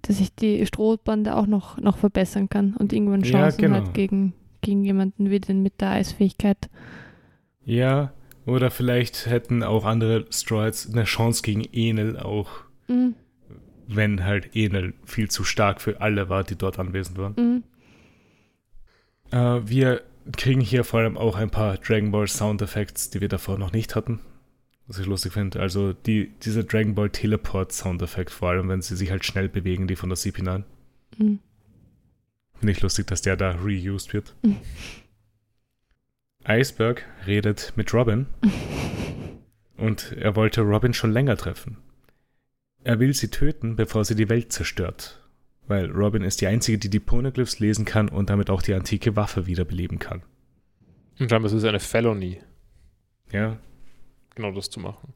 dass 0.00 0.18
sich 0.18 0.34
die 0.34 0.64
Strohbande 0.66 1.36
auch 1.36 1.46
noch, 1.46 1.76
noch 1.78 1.98
verbessern 1.98 2.48
kann 2.48 2.74
und 2.76 2.92
irgendwann 2.92 3.20
Ja, 3.22 3.30
Chancen 3.30 3.60
genau. 3.62 3.76
hat 3.76 3.94
gegen, 3.94 4.32
gegen 4.62 4.84
jemanden 4.84 5.30
wie 5.30 5.38
den 5.40 5.62
mit 5.62 5.80
der 5.80 5.90
Eisfähigkeit. 5.90 6.70
Ja, 7.64 8.12
oder 8.46 8.70
vielleicht 8.70 9.26
hätten 9.26 9.62
auch 9.62 9.84
andere 9.84 10.26
Stroids 10.30 10.90
eine 10.92 11.04
Chance 11.04 11.42
gegen 11.42 11.62
Enel 11.72 12.18
auch, 12.18 12.48
Mhm. 12.88 13.14
wenn 13.86 14.24
halt 14.24 14.56
Enel 14.56 14.94
viel 15.04 15.30
zu 15.30 15.44
stark 15.44 15.80
für 15.80 16.00
alle 16.00 16.28
war, 16.28 16.42
die 16.42 16.56
dort 16.56 16.78
anwesend 16.78 17.18
waren. 17.18 17.34
Mhm. 17.36 17.62
Äh, 19.30 19.60
wir 19.68 20.02
kriegen 20.36 20.60
hier 20.60 20.84
vor 20.84 21.00
allem 21.00 21.16
auch 21.16 21.36
ein 21.36 21.50
paar 21.50 21.76
Dragon 21.76 22.10
Ball 22.10 22.26
Sound 22.28 22.62
Effects, 22.62 23.10
die 23.10 23.20
wir 23.20 23.28
davor 23.28 23.58
noch 23.58 23.72
nicht 23.72 23.94
hatten. 23.94 24.20
Was 24.86 24.98
ich 24.98 25.06
lustig 25.06 25.32
finde. 25.32 25.60
Also 25.60 25.92
die, 25.92 26.32
dieser 26.42 26.64
Dragon 26.64 26.94
Ball 26.94 27.10
Teleport 27.10 27.72
Sound 27.72 28.02
Effekt, 28.02 28.30
vor 28.30 28.50
allem 28.50 28.68
wenn 28.68 28.82
sie 28.82 28.96
sich 28.96 29.10
halt 29.10 29.24
schnell 29.24 29.48
bewegen, 29.48 29.86
die 29.86 29.96
von 29.96 30.08
der 30.08 30.18
CP9. 30.18 30.64
Mhm. 31.18 31.38
Finde 32.54 32.72
ich 32.72 32.80
lustig, 32.80 33.06
dass 33.06 33.22
der 33.22 33.36
da 33.36 33.52
reused 33.52 34.12
wird. 34.12 34.34
Mhm. 34.42 34.56
Iceberg 36.48 37.04
redet 37.26 37.72
mit 37.76 37.94
Robin 37.94 38.26
und 39.76 40.12
er 40.12 40.34
wollte 40.34 40.62
Robin 40.62 40.92
schon 40.92 41.12
länger 41.12 41.36
treffen. 41.36 41.76
Er 42.84 42.98
will 42.98 43.14
sie 43.14 43.28
töten, 43.28 43.76
bevor 43.76 44.04
sie 44.04 44.16
die 44.16 44.28
Welt 44.28 44.52
zerstört. 44.52 45.20
Weil 45.68 45.90
Robin 45.90 46.24
ist 46.24 46.40
die 46.40 46.48
einzige, 46.48 46.78
die 46.78 46.90
die 46.90 46.98
Poneglyphs 46.98 47.60
lesen 47.60 47.84
kann 47.84 48.08
und 48.08 48.28
damit 48.28 48.50
auch 48.50 48.62
die 48.62 48.74
antike 48.74 49.14
Waffe 49.14 49.46
wiederbeleben 49.46 50.00
kann. 50.00 50.22
Und 51.20 51.30
scheinbar 51.30 51.50
ist 51.50 51.56
es 51.56 51.64
eine 51.64 51.78
Felony, 51.78 52.40
Ja, 53.30 53.58
genau 54.34 54.52
das 54.52 54.70
zu 54.70 54.80
machen. 54.80 55.12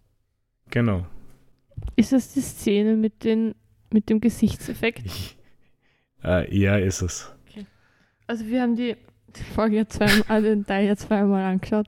genau. 0.71 1.07
Ist 1.95 2.13
das 2.13 2.33
die 2.33 2.41
Szene 2.41 2.97
mit, 2.97 3.23
den, 3.25 3.55
mit 3.93 4.09
dem 4.09 4.21
Gesichtseffekt? 4.21 5.37
äh, 6.25 6.57
ja, 6.57 6.77
ist 6.77 7.03
es. 7.03 7.33
Also 8.27 8.47
wir 8.47 8.63
haben 8.63 8.77
die, 8.77 8.97
die 9.37 9.43
Folge 9.43 9.77
ja 9.77 9.87
zweimal, 9.87 10.25
also 10.29 10.49
den 10.49 10.67
Teil 10.67 10.87
ja 10.87 10.97
zweimal 10.97 11.45
angeschaut. 11.45 11.87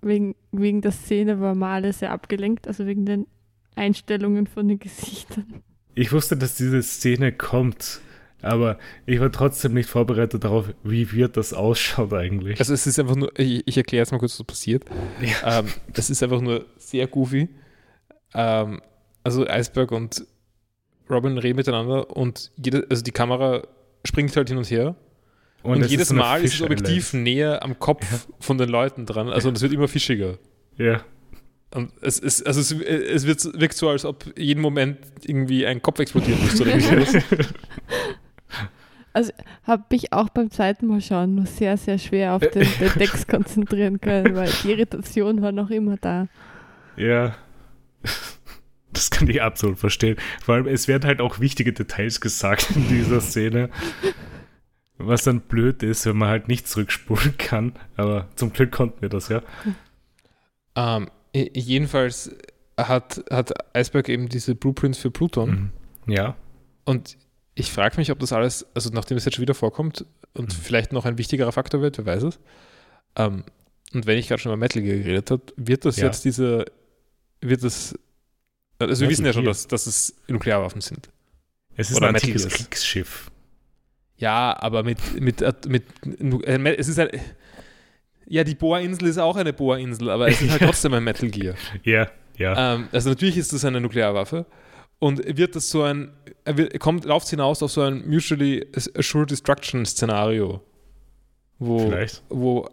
Wegen, 0.00 0.36
wegen 0.52 0.80
der 0.80 0.92
Szene 0.92 1.40
war 1.40 1.54
mal 1.56 1.74
alle 1.74 1.92
sehr 1.92 2.12
abgelenkt, 2.12 2.68
also 2.68 2.86
wegen 2.86 3.04
den 3.04 3.26
Einstellungen 3.74 4.46
von 4.46 4.68
den 4.68 4.78
Gesichtern. 4.78 5.62
Ich 5.94 6.12
wusste, 6.12 6.36
dass 6.36 6.54
diese 6.54 6.82
Szene 6.82 7.32
kommt, 7.32 8.00
aber 8.42 8.78
ich 9.06 9.18
war 9.20 9.32
trotzdem 9.32 9.74
nicht 9.74 9.88
vorbereitet 9.88 10.44
darauf, 10.44 10.66
wie 10.84 11.10
wird 11.12 11.36
das 11.36 11.52
ausschaut 11.52 12.12
eigentlich. 12.12 12.58
Also 12.60 12.72
es 12.72 12.86
ist 12.86 12.98
einfach 12.98 13.16
nur, 13.16 13.36
ich, 13.38 13.62
ich 13.66 13.76
erkläre 13.76 14.02
jetzt 14.02 14.12
mal 14.12 14.18
kurz, 14.18 14.38
was 14.38 14.46
passiert. 14.46 14.84
Ja. 15.20 15.60
Ähm, 15.60 15.66
es 15.94 16.08
ist 16.10 16.22
einfach 16.22 16.40
nur 16.40 16.66
sehr 16.76 17.06
goofy. 17.06 17.48
Ähm, 18.34 18.80
also 19.24 19.46
Iceberg 19.46 19.90
und 19.90 20.24
Robin 21.10 21.38
reden 21.38 21.56
miteinander 21.56 22.16
und 22.16 22.52
jede, 22.56 22.86
also 22.88 23.02
die 23.02 23.10
Kamera 23.10 23.62
springt 24.04 24.36
halt 24.36 24.48
hin 24.48 24.58
und 24.58 24.70
her. 24.70 24.94
Und, 25.62 25.82
ist 25.82 25.90
jedes 25.90 26.08
so 26.08 26.14
eine 26.14 26.22
Mal 26.22 26.44
ist 26.44 26.54
das 26.54 26.62
Objektiv 26.62 27.12
näher 27.14 27.62
am 27.64 27.78
Kopf 27.78 28.28
von 28.38 28.58
den 28.58 28.68
Leuten 28.68 29.06
dran. 29.06 29.28
Also 29.28 29.50
es 29.50 29.60
wird 29.60 29.72
immer 29.72 29.88
fischiger. 29.88 30.38
Ja, 30.76 31.02
Und 31.74 31.92
es, 32.00 32.20
ist, 32.20 32.46
also 32.46 32.60
es, 32.60 32.70
es 32.70 33.26
wird, 33.26 33.60
wirkt 33.60 33.76
so, 33.76 33.88
als 33.88 34.04
ob 34.04 34.32
jeden 34.38 34.60
Moment 34.60 34.98
irgendwie 35.24 35.66
ein 35.66 35.82
Kopf 35.82 35.98
explodieren 35.98 36.40
müsste 36.42 36.62
oder 36.62 36.76
irgendwie 36.76 37.20
sowas. 39.14 39.32
Habe 39.64 39.84
mich 39.90 40.12
auch 40.12 40.28
beim 40.28 40.50
zweiten 40.50 40.86
Mal 40.86 41.00
schauen 41.00 41.34
nur 41.34 41.46
sehr, 41.46 41.76
sehr 41.76 41.98
schwer 41.98 42.34
auf 42.34 42.42
den, 42.42 42.66
den 42.80 42.92
Text 42.92 43.28
konzentrieren 43.28 44.00
können, 44.00 44.34
weil 44.34 44.50
die 44.62 44.70
Irritation 44.70 45.42
war 45.42 45.52
noch 45.52 45.70
immer 45.70 45.96
da. 45.96 46.28
ja. 46.96 47.36
Das 48.90 49.10
kann 49.10 49.28
ich 49.28 49.42
absolut 49.42 49.78
verstehen. 49.78 50.16
Vor 50.42 50.54
allem, 50.54 50.66
es 50.66 50.88
werden 50.88 51.04
halt 51.04 51.20
auch 51.20 51.38
wichtige 51.40 51.72
Details 51.74 52.20
gesagt 52.20 52.70
in 52.74 52.88
dieser 52.88 53.20
Szene. 53.20 53.68
Was 54.96 55.24
dann 55.24 55.42
blöd 55.42 55.82
ist, 55.82 56.06
wenn 56.06 56.16
man 56.16 56.28
halt 56.28 56.48
nicht 56.48 56.66
zurückspulen 56.66 57.36
kann. 57.38 57.74
Aber 57.96 58.28
zum 58.34 58.52
Glück 58.52 58.72
konnten 58.72 59.02
wir 59.02 59.10
das, 59.10 59.28
ja. 59.28 59.42
ähm, 60.74 61.10
jedenfalls 61.34 62.34
hat, 62.76 63.22
hat 63.30 63.52
Iceberg 63.76 64.08
eben 64.08 64.28
diese 64.28 64.54
Blueprints 64.54 64.98
für 64.98 65.10
Pluton. 65.10 65.70
Mhm. 66.06 66.12
Ja. 66.12 66.34
Und 66.84 67.18
ich 67.58 67.72
frage 67.72 67.96
mich, 67.96 68.10
ob 68.12 68.18
das 68.20 68.32
alles, 68.32 68.66
also 68.74 68.90
nachdem 68.92 69.16
es 69.16 69.24
jetzt 69.24 69.34
schon 69.34 69.42
wieder 69.42 69.54
vorkommt 69.54 70.04
und 70.34 70.48
Mhm. 70.56 70.60
vielleicht 70.62 70.92
noch 70.92 71.04
ein 71.04 71.18
wichtigerer 71.18 71.50
Faktor 71.52 71.80
wird, 71.82 71.98
wer 71.98 72.06
weiß 72.06 72.22
es. 72.22 72.38
Ähm, 73.16 73.44
und 73.92 74.06
wenn 74.06 74.16
ich 74.18 74.28
gerade 74.28 74.40
schon 74.40 74.50
über 74.52 74.56
Metal 74.58 74.82
Gear 74.82 74.98
geredet 74.98 75.30
habe, 75.30 75.42
wird 75.56 75.84
das 75.84 75.96
Ja. 75.96 76.06
jetzt 76.06 76.24
diese, 76.24 76.66
wird 77.40 77.64
das, 77.64 77.98
also 78.78 78.88
wir 79.00 79.08
Metal 79.08 79.10
wissen 79.10 79.26
ja 79.26 79.32
schon, 79.32 79.44
dass, 79.44 79.66
dass 79.66 79.86
es 79.86 80.14
Nuklearwaffen 80.28 80.80
sind. 80.80 81.08
Es 81.76 81.90
ist 81.90 81.96
Oder 81.96 82.08
ein 82.08 82.12
Metal 82.12 82.30
antikes. 82.30 82.52
Kriegsschiff. 82.52 83.30
Ja, 84.18 84.56
aber 84.60 84.82
mit, 84.82 84.98
mit, 85.20 85.40
mit, 85.68 85.84
äh, 86.46 86.74
es 86.76 86.88
ist 86.88 86.98
ein, 86.98 87.08
ja, 88.26 88.44
die 88.44 88.54
Bohrinsel 88.54 89.08
ist 89.08 89.18
auch 89.18 89.36
eine 89.36 89.52
Bohrinsel, 89.52 90.10
aber 90.10 90.28
es 90.28 90.40
ist 90.42 90.50
halt 90.50 90.62
trotzdem 90.62 90.92
ein 90.94 91.02
Metal 91.04 91.28
Gear. 91.30 91.54
Ja, 91.82 92.08
ja. 92.36 92.74
Ähm, 92.74 92.88
also 92.92 93.08
natürlich 93.10 93.36
ist 93.36 93.52
das 93.52 93.64
eine 93.64 93.80
Nuklearwaffe. 93.80 94.46
Und 95.00 95.38
wird 95.38 95.54
das 95.54 95.70
so 95.70 95.82
ein, 95.82 96.10
wird, 96.44 96.78
kommt, 96.80 97.04
läuft 97.04 97.28
hinaus 97.28 97.62
auf 97.62 97.70
so 97.70 97.82
ein 97.82 98.08
mutually 98.08 98.66
assured 98.96 99.30
destruction 99.30 99.86
Szenario, 99.86 100.60
wo, 101.58 101.78
Vielleicht. 101.78 102.22
wo 102.28 102.68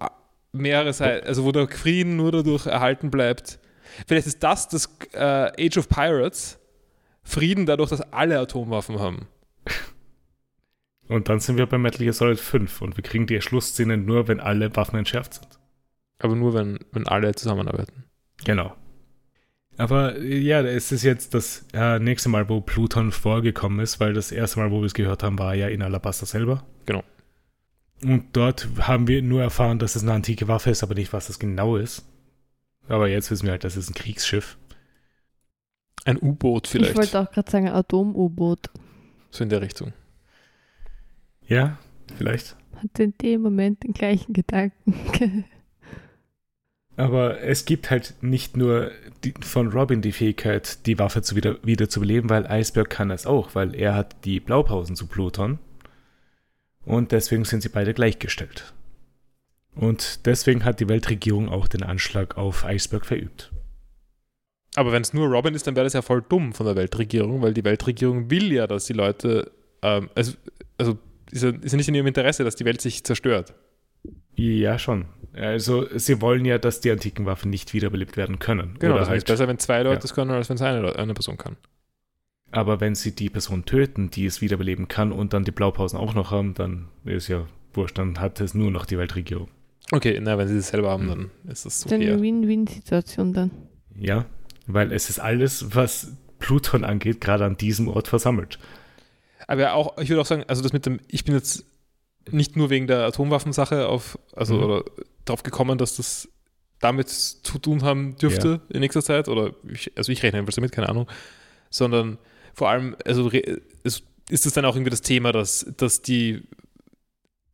mehrere 0.52 0.94
Seiten, 0.94 1.28
also 1.28 1.44
wo 1.44 1.52
der 1.52 1.68
Frieden 1.68 2.16
nur 2.16 2.32
dadurch 2.32 2.66
erhalten 2.66 3.12
bleibt. 3.12 3.60
Vielleicht 4.08 4.28
ist 4.28 4.42
das 4.42 4.68
das 4.68 4.90
äh, 5.14 5.68
Age 5.68 5.78
of 5.78 5.88
Pirates, 5.88 6.60
Frieden 7.24 7.66
dadurch, 7.66 7.90
dass 7.90 8.02
alle 8.14 8.40
Atomwaffen 8.40 9.00
haben. 9.00 9.28
Und 11.08 11.30
dann 11.30 11.40
sind 11.40 11.58
wir 11.58 11.68
bei 11.68 11.78
Metal 11.78 12.00
Gear 12.00 12.14
Solid 12.14 12.40
5 12.40 12.82
und 12.82 12.98
wir 12.98 13.04
kriegen 13.04 13.28
die 13.28 13.40
Schlussszene 13.40 13.96
nur, 13.96 14.28
wenn 14.28 14.40
alle 14.40 14.76
Waffen 14.76 14.98
entschärft 14.98 15.36
sind. 15.36 15.60
Aber 16.18 16.36
nur, 16.36 16.56
wenn, 16.56 16.80
wenn 16.94 17.08
alle 17.08 17.36
zusammenarbeiten. 17.36 18.06
Genau. 18.44 18.76
Aber 19.78 20.16
äh, 20.18 20.38
ja, 20.38 20.62
es 20.62 20.92
ist 20.92 21.04
jetzt 21.04 21.34
das 21.34 21.66
äh, 21.74 22.00
nächste 22.00 22.30
Mal, 22.30 22.48
wo 22.50 22.62
Pluton 22.62 23.12
vorgekommen 23.12 23.80
ist, 23.80 24.00
weil 24.00 24.14
das 24.14 24.32
erste 24.32 24.60
Mal, 24.60 24.72
wo 24.72 24.80
wir 24.80 24.86
es 24.86 24.94
gehört 24.94 25.24
haben, 25.24 25.38
war 25.40 25.54
ja 25.54 25.68
in 25.68 25.82
Alabasta 25.82 26.26
selber. 26.26 26.66
Genau. 26.86 27.04
Und 28.04 28.26
dort 28.34 28.68
haben 28.80 29.08
wir 29.08 29.22
nur 29.22 29.42
erfahren, 29.42 29.80
dass 29.80 29.96
es 29.96 30.04
eine 30.04 30.14
antike 30.14 30.48
Waffe 30.48 30.70
ist, 30.70 30.84
aber 30.84 30.96
nicht, 30.96 31.14
was 31.14 31.28
das 31.28 31.40
genau 31.40 31.76
ist. 31.78 32.06
Aber 32.88 33.08
jetzt 33.08 33.32
wissen 33.32 33.46
wir 33.46 33.52
halt, 33.52 33.64
das 33.64 33.78
ist 33.78 33.90
ein 33.90 33.96
Kriegsschiff. 33.96 34.58
Ein 36.04 36.22
U-Boot 36.22 36.66
Ich 36.66 36.72
vielleicht, 36.72 36.96
wollte 36.96 37.20
auch 37.20 37.32
gerade 37.32 37.50
sagen, 37.50 37.68
Atom-U-Boot. 37.68 38.70
so 39.32 39.44
in 39.44 39.50
der 39.50 39.62
Richtung. 39.62 39.92
Ja, 41.48 41.80
vielleicht. 42.16 42.56
Hatte 42.76 43.04
in 43.04 43.18
dem 43.18 43.42
Moment 43.42 43.84
den 43.84 43.94
gleichen 43.94 44.34
Gedanken. 44.34 45.46
Aber 46.98 47.42
es 47.42 47.66
gibt 47.66 47.90
halt 47.90 48.16
nicht 48.22 48.56
nur 48.56 48.92
von 49.42 49.70
Robin 49.70 50.02
die 50.02 50.12
Fähigkeit, 50.12 50.86
die 50.86 51.00
Waffe 51.00 51.22
zu 51.22 51.36
wieder, 51.36 51.58
wieder 51.64 51.90
zu 51.90 52.00
beleben, 52.00 52.30
weil 52.30 52.46
Iceberg 52.50 52.90
kann 52.90 53.10
das 53.10 53.26
auch, 53.26 53.56
weil 53.56 53.76
er 53.76 53.96
hat 53.96 54.26
die 54.26 54.40
Blaupausen 54.40 54.96
zu 54.96 55.08
Pluton. 55.08 55.60
Und 56.86 57.12
deswegen 57.12 57.46
sind 57.46 57.62
sie 57.62 57.70
beide 57.70 57.94
gleichgestellt. 57.94 58.74
Und 59.76 60.26
deswegen 60.26 60.64
hat 60.64 60.80
die 60.80 60.88
Weltregierung 60.88 61.50
auch 61.50 61.68
den 61.68 61.84
Anschlag 61.84 62.38
auf 62.38 62.64
Iceberg 62.66 63.06
verübt. 63.06 63.52
Aber 64.76 64.92
wenn 64.92 65.02
es 65.02 65.14
nur 65.14 65.28
Robin 65.28 65.54
ist, 65.54 65.68
dann 65.68 65.76
wäre 65.76 65.86
das 65.86 65.94
ja 65.94 66.02
voll 66.02 66.22
dumm 66.22 66.54
von 66.54 66.66
der 66.66 66.76
Weltregierung, 66.76 67.42
weil 67.42 67.54
die 67.54 67.64
Weltregierung 67.64 68.30
will 68.30 68.52
ja, 68.52 68.68
dass 68.68 68.86
die 68.86 68.94
Leute, 68.94 69.52
ähm, 69.82 70.10
also, 70.16 70.34
also 70.78 70.98
ist, 71.32 71.44
ja, 71.44 71.50
ist 71.50 71.72
ja 71.72 71.78
nicht 71.78 71.88
in 71.88 71.96
ihrem 71.96 72.08
Interesse, 72.08 72.44
dass 72.44 72.56
die 72.56 72.66
Welt 72.66 72.82
sich 72.82 73.04
zerstört. 73.04 73.54
Ja, 74.36 74.78
schon. 74.80 75.06
Also 75.34 75.86
sie 75.98 76.22
wollen 76.22 76.46
ja, 76.46 76.58
dass 76.58 76.80
die 76.82 76.92
antiken 76.92 77.26
Waffen 77.26 77.50
nicht 77.50 77.74
wiederbelebt 77.74 78.16
werden 78.18 78.40
können. 78.40 78.76
Genau, 78.80 78.94
Oder 78.94 79.02
also 79.02 79.04
es 79.04 79.10
halt, 79.10 79.18
ist 79.20 79.28
besser, 79.28 79.48
wenn 79.48 79.60
zwei 79.60 79.82
Leute 79.84 80.00
ja. 80.00 80.06
es 80.06 80.14
können, 80.14 80.32
als 80.32 80.50
wenn 80.50 80.56
es 80.56 80.62
eine, 80.62 80.96
eine 80.96 81.14
Person 81.14 81.38
kann. 81.38 81.58
aber 82.52 82.80
wenn 82.80 82.96
sie 82.96 83.14
die 83.16 83.30
Person 83.30 83.66
töten, 83.66 84.10
die 84.10 84.26
es 84.26 84.42
wiederbeleben 84.42 84.88
kann 84.88 85.12
und 85.12 85.34
dann 85.34 85.44
die 85.44 85.52
Blaupausen 85.52 86.00
auch 86.00 86.14
noch 86.14 86.32
haben, 86.32 86.54
dann 86.54 86.88
ist 87.04 87.28
ja 87.28 87.46
wurscht, 87.74 87.98
dann 87.98 88.20
hat 88.22 88.40
es 88.40 88.54
nur 88.54 88.72
noch 88.72 88.86
die 88.86 88.98
Weltregierung. 88.98 89.50
Okay, 89.92 90.18
na, 90.22 90.38
wenn 90.38 90.48
sie 90.48 90.58
es 90.58 90.70
selber 90.70 90.90
haben, 90.92 91.04
Hm. 91.04 91.10
dann 91.10 91.52
ist 91.52 91.66
das 91.66 91.82
Das 91.82 91.86
ist 91.88 91.94
eine 91.94 92.14
okay. 92.14 92.22
Win-Win-Situation 92.22 93.34
dann. 93.34 93.52
Ja, 93.98 94.26
weil 94.68 94.92
es 94.94 95.10
ist 95.10 95.20
alles, 95.20 95.76
was 95.76 96.14
Pluton 96.40 96.84
angeht, 96.86 97.20
gerade 97.22 97.46
an 97.46 97.58
diesem 97.58 97.88
Ort 97.90 98.08
versammelt. 98.08 98.58
Aber 99.48 99.74
auch, 99.74 99.98
ich 100.00 100.10
würde 100.10 100.22
auch 100.22 100.26
sagen, 100.26 100.44
also 100.48 100.62
das 100.64 100.74
mit 100.74 100.86
dem, 100.86 101.00
ich 101.08 101.24
bin 101.26 101.36
jetzt 101.36 101.66
nicht 102.32 102.56
nur 102.56 102.70
wegen 102.70 102.88
der 102.88 103.06
Atomwaffensache 103.06 103.88
auf, 103.88 104.18
also 104.36 104.56
Mhm. 104.56 104.64
oder 104.64 104.84
drauf 105.26 105.44
gekommen, 105.44 105.78
dass 105.78 105.98
das 105.98 106.28
damit 106.80 107.10
zu 107.10 107.58
tun 107.60 107.84
haben 107.84 108.16
dürfte 108.18 108.62
in 108.70 108.80
nächster 108.82 109.02
Zeit, 109.02 109.28
oder 109.28 109.54
ich, 109.68 109.92
also 109.96 110.12
ich 110.12 110.22
rechne 110.24 110.40
einfach 110.40 110.54
damit, 110.54 110.72
keine 110.72 110.90
Ahnung, 110.90 111.08
sondern 111.70 112.18
vor 112.54 112.70
allem, 112.70 112.96
also 113.06 113.30
es, 113.84 114.04
ist 114.30 114.46
es 114.46 114.54
dann 114.54 114.66
auch 114.66 114.76
irgendwie 114.76 114.90
das 114.92 115.02
Thema, 115.02 115.32
dass, 115.32 115.66
dass 115.78 116.02
die 116.02 116.44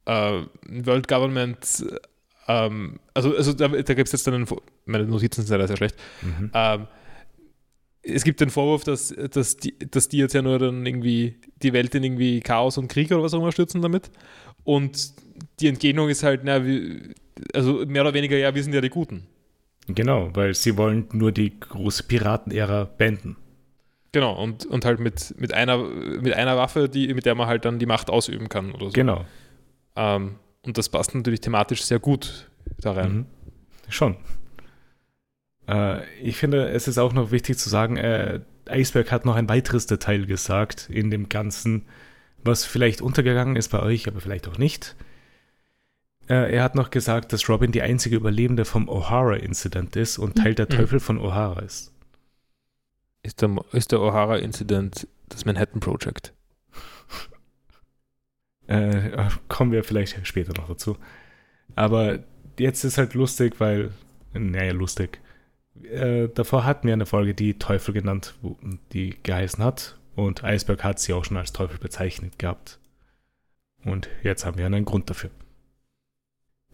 äh, 0.05 0.41
World 0.67 1.07
Government, 1.07 1.85
ähm, 2.47 2.99
also, 3.13 3.35
also 3.35 3.53
da, 3.53 3.67
da 3.67 3.93
gibt 3.93 4.07
es 4.07 4.11
jetzt 4.11 4.27
dann, 4.27 4.45
meine 4.85 5.05
Notizen 5.05 5.41
sind 5.41 5.49
leider 5.49 5.67
sehr 5.67 5.77
schlecht, 5.77 5.95
Mhm. 6.21 6.51
ähm, 6.53 6.87
es 8.03 8.23
gibt 8.23 8.41
den 8.41 8.49
Vorwurf, 8.49 8.83
dass, 8.83 9.09
dass, 9.31 9.57
die, 9.57 9.77
dass 9.77 10.07
die 10.07 10.17
jetzt 10.17 10.33
ja 10.33 10.41
nur 10.41 10.57
dann 10.57 10.83
irgendwie 10.87 11.39
die 11.61 11.71
Welt 11.71 11.93
in 11.93 12.03
irgendwie 12.03 12.39
Chaos 12.39 12.79
und 12.79 12.87
Krieg 12.87 13.11
oder 13.11 13.21
was 13.21 13.35
auch 13.35 13.39
immer 13.39 13.51
stürzen 13.51 13.79
damit. 13.83 14.09
Und 14.63 15.13
die 15.59 15.67
Entgegnung 15.67 16.09
ist 16.09 16.23
halt, 16.23 16.41
na, 16.43 16.61
also 17.53 17.85
mehr 17.85 18.01
oder 18.01 18.13
weniger, 18.13 18.37
ja, 18.37 18.53
wir 18.53 18.63
sind 18.63 18.73
ja 18.73 18.81
die 18.81 18.89
Guten. 18.89 19.27
Genau, 19.87 20.29
weil 20.33 20.53
sie 20.53 20.77
wollen 20.77 21.07
nur 21.11 21.31
die 21.31 21.59
große 21.59 22.03
Piratenära 22.03 22.85
beenden. 22.85 23.35
Genau, 24.11 24.41
und, 24.41 24.65
und 24.65 24.85
halt 24.85 24.99
mit, 24.99 25.33
mit, 25.39 25.53
einer, 25.53 25.77
mit 25.77 26.33
einer 26.33 26.57
Waffe, 26.57 26.89
die, 26.89 27.13
mit 27.13 27.25
der 27.25 27.35
man 27.35 27.47
halt 27.47 27.65
dann 27.65 27.79
die 27.79 27.85
Macht 27.85 28.09
ausüben 28.09 28.49
kann 28.49 28.73
oder 28.73 28.87
so. 28.87 28.91
Genau. 28.91 29.25
Ähm, 29.95 30.35
und 30.63 30.77
das 30.77 30.89
passt 30.89 31.15
natürlich 31.15 31.41
thematisch 31.41 31.83
sehr 31.83 31.99
gut 31.99 32.49
da 32.79 32.91
rein. 32.91 33.13
Mhm. 33.13 33.25
Schon. 33.87 34.17
Äh, 35.67 36.03
ich 36.21 36.37
finde, 36.37 36.69
es 36.69 36.87
ist 36.87 36.97
auch 36.97 37.13
noch 37.13 37.31
wichtig 37.31 37.57
zu 37.57 37.69
sagen, 37.69 37.97
äh, 37.97 38.41
Eisberg 38.69 39.11
hat 39.11 39.25
noch 39.25 39.35
ein 39.35 39.49
weiteres 39.49 39.87
Detail 39.87 40.25
gesagt 40.25 40.89
in 40.91 41.09
dem 41.09 41.29
Ganzen, 41.29 41.85
was 42.43 42.65
vielleicht 42.65 43.01
untergegangen 43.01 43.55
ist 43.55 43.69
bei 43.69 43.81
euch, 43.81 44.07
aber 44.07 44.21
vielleicht 44.21 44.47
auch 44.47 44.57
nicht. 44.57 44.95
Äh, 46.27 46.53
er 46.55 46.63
hat 46.63 46.75
noch 46.75 46.89
gesagt, 46.89 47.33
dass 47.33 47.49
Robin 47.49 47.71
die 47.71 47.81
einzige 47.81 48.15
Überlebende 48.15 48.65
vom 48.65 48.89
O'Hara-Incident 48.89 49.95
ist 49.95 50.17
und 50.17 50.37
Teil 50.37 50.55
der 50.55 50.65
Mhm. 50.65 50.75
Teufel 50.75 50.99
von 50.99 51.19
O'Hara 51.19 51.63
ist. 51.63 51.93
Ist 53.23 53.41
der, 53.41 53.55
ist 53.71 53.91
der 53.91 53.99
O'Hara-Incident 53.99 55.07
das 55.29 55.45
Manhattan 55.45 55.79
Project? 55.79 56.33
Äh, 58.67 59.27
kommen 59.49 59.71
wir 59.71 59.83
vielleicht 59.83 60.25
später 60.25 60.53
noch 60.59 60.67
dazu. 60.67 60.97
Aber 61.75 62.19
jetzt 62.57 62.83
ist 62.83 62.97
halt 62.97 63.13
lustig, 63.13 63.59
weil, 63.59 63.91
naja, 64.33 64.71
lustig. 64.71 65.19
Äh, 65.83 66.29
davor 66.29 66.63
hatten 66.63 66.87
wir 66.87 66.93
eine 66.93 67.05
Folge, 67.05 67.33
die 67.33 67.55
Teufel 67.55 67.93
genannt, 67.93 68.35
die 68.93 69.15
geheißen 69.23 69.63
hat. 69.63 69.97
Und 70.15 70.43
Eisberg 70.43 70.83
hat 70.83 70.99
sie 70.99 71.13
auch 71.13 71.25
schon 71.25 71.37
als 71.37 71.53
Teufel 71.53 71.77
bezeichnet 71.77 72.37
gehabt. 72.37 72.79
Und 73.83 74.09
jetzt 74.23 74.45
haben 74.45 74.57
wir 74.57 74.65
einen 74.65 74.85
Grund 74.85 75.09
dafür. 75.09 75.31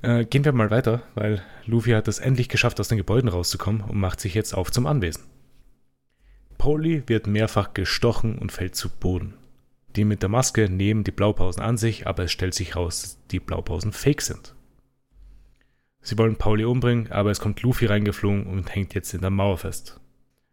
Äh, 0.01 0.25
gehen 0.25 0.45
wir 0.45 0.51
mal 0.51 0.69
weiter, 0.69 1.03
weil 1.15 1.41
Luffy 1.65 1.91
hat 1.91 2.07
es 2.07 2.19
endlich 2.19 2.49
geschafft, 2.49 2.79
aus 2.79 2.87
den 2.87 2.97
Gebäuden 2.97 3.29
rauszukommen 3.29 3.81
und 3.81 3.99
macht 3.99 4.19
sich 4.19 4.33
jetzt 4.33 4.53
auf 4.53 4.71
zum 4.71 4.85
Anwesen. 4.85 5.23
Polly 6.57 7.03
wird 7.07 7.27
mehrfach 7.27 7.73
gestochen 7.73 8.37
und 8.37 8.51
fällt 8.51 8.75
zu 8.75 8.89
Boden. 8.89 9.35
Die 9.95 10.05
mit 10.05 10.21
der 10.21 10.29
Maske 10.29 10.69
nehmen 10.69 11.03
die 11.03 11.11
Blaupausen 11.11 11.63
an 11.63 11.77
sich, 11.77 12.05
aber 12.05 12.25
es 12.25 12.31
stellt 12.31 12.53
sich 12.53 12.75
raus, 12.75 13.01
dass 13.01 13.27
die 13.27 13.39
Blaupausen 13.39 13.91
fake 13.93 14.21
sind. 14.21 14.53
Sie 16.01 16.17
wollen 16.17 16.35
Pauli 16.35 16.65
umbringen, 16.65 17.11
aber 17.11 17.31
es 17.31 17.39
kommt 17.39 17.61
Luffy 17.63 17.85
reingeflogen 17.87 18.45
und 18.45 18.73
hängt 18.73 18.93
jetzt 18.93 19.13
in 19.13 19.21
der 19.21 19.29
Mauer 19.29 19.57
fest. 19.57 19.99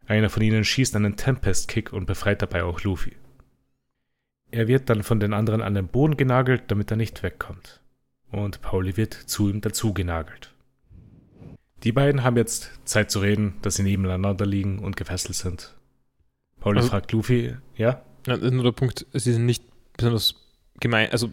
Einer 0.06 0.28
von 0.30 0.42
ihnen 0.42 0.64
schießt 0.64 0.94
einen 0.96 1.16
Tempest-Kick 1.16 1.92
und 1.92 2.06
befreit 2.06 2.42
dabei 2.42 2.64
auch 2.64 2.82
Luffy. 2.82 3.16
Er 4.50 4.68
wird 4.68 4.88
dann 4.90 5.02
von 5.02 5.18
den 5.20 5.32
anderen 5.32 5.62
an 5.62 5.74
den 5.74 5.88
Boden 5.88 6.16
genagelt, 6.16 6.64
damit 6.68 6.90
er 6.90 6.96
nicht 6.96 7.22
wegkommt. 7.22 7.80
Und 8.30 8.60
Pauli 8.60 8.96
wird 8.96 9.14
zu 9.14 9.48
ihm 9.48 9.60
dazu 9.60 9.92
genagelt. 9.94 10.52
Die 11.82 11.92
beiden 11.92 12.22
haben 12.22 12.36
jetzt 12.36 12.70
Zeit 12.84 13.10
zu 13.10 13.20
reden, 13.20 13.54
dass 13.62 13.76
sie 13.76 13.82
nebeneinander 13.82 14.46
liegen 14.46 14.78
und 14.78 14.96
gefesselt 14.96 15.34
sind. 15.36 15.74
Pauli 16.60 16.78
Also- 16.78 16.90
fragt 16.90 17.12
Luffy, 17.12 17.56
ja? 17.76 18.02
Ja, 18.26 18.36
das 18.36 18.40
ist 18.40 18.52
nur 18.52 18.64
der 18.64 18.72
Punkt, 18.72 19.06
sie 19.12 19.32
sind 19.32 19.44
nicht 19.44 19.64
besonders 19.96 20.34
gemein, 20.80 21.10
also 21.10 21.30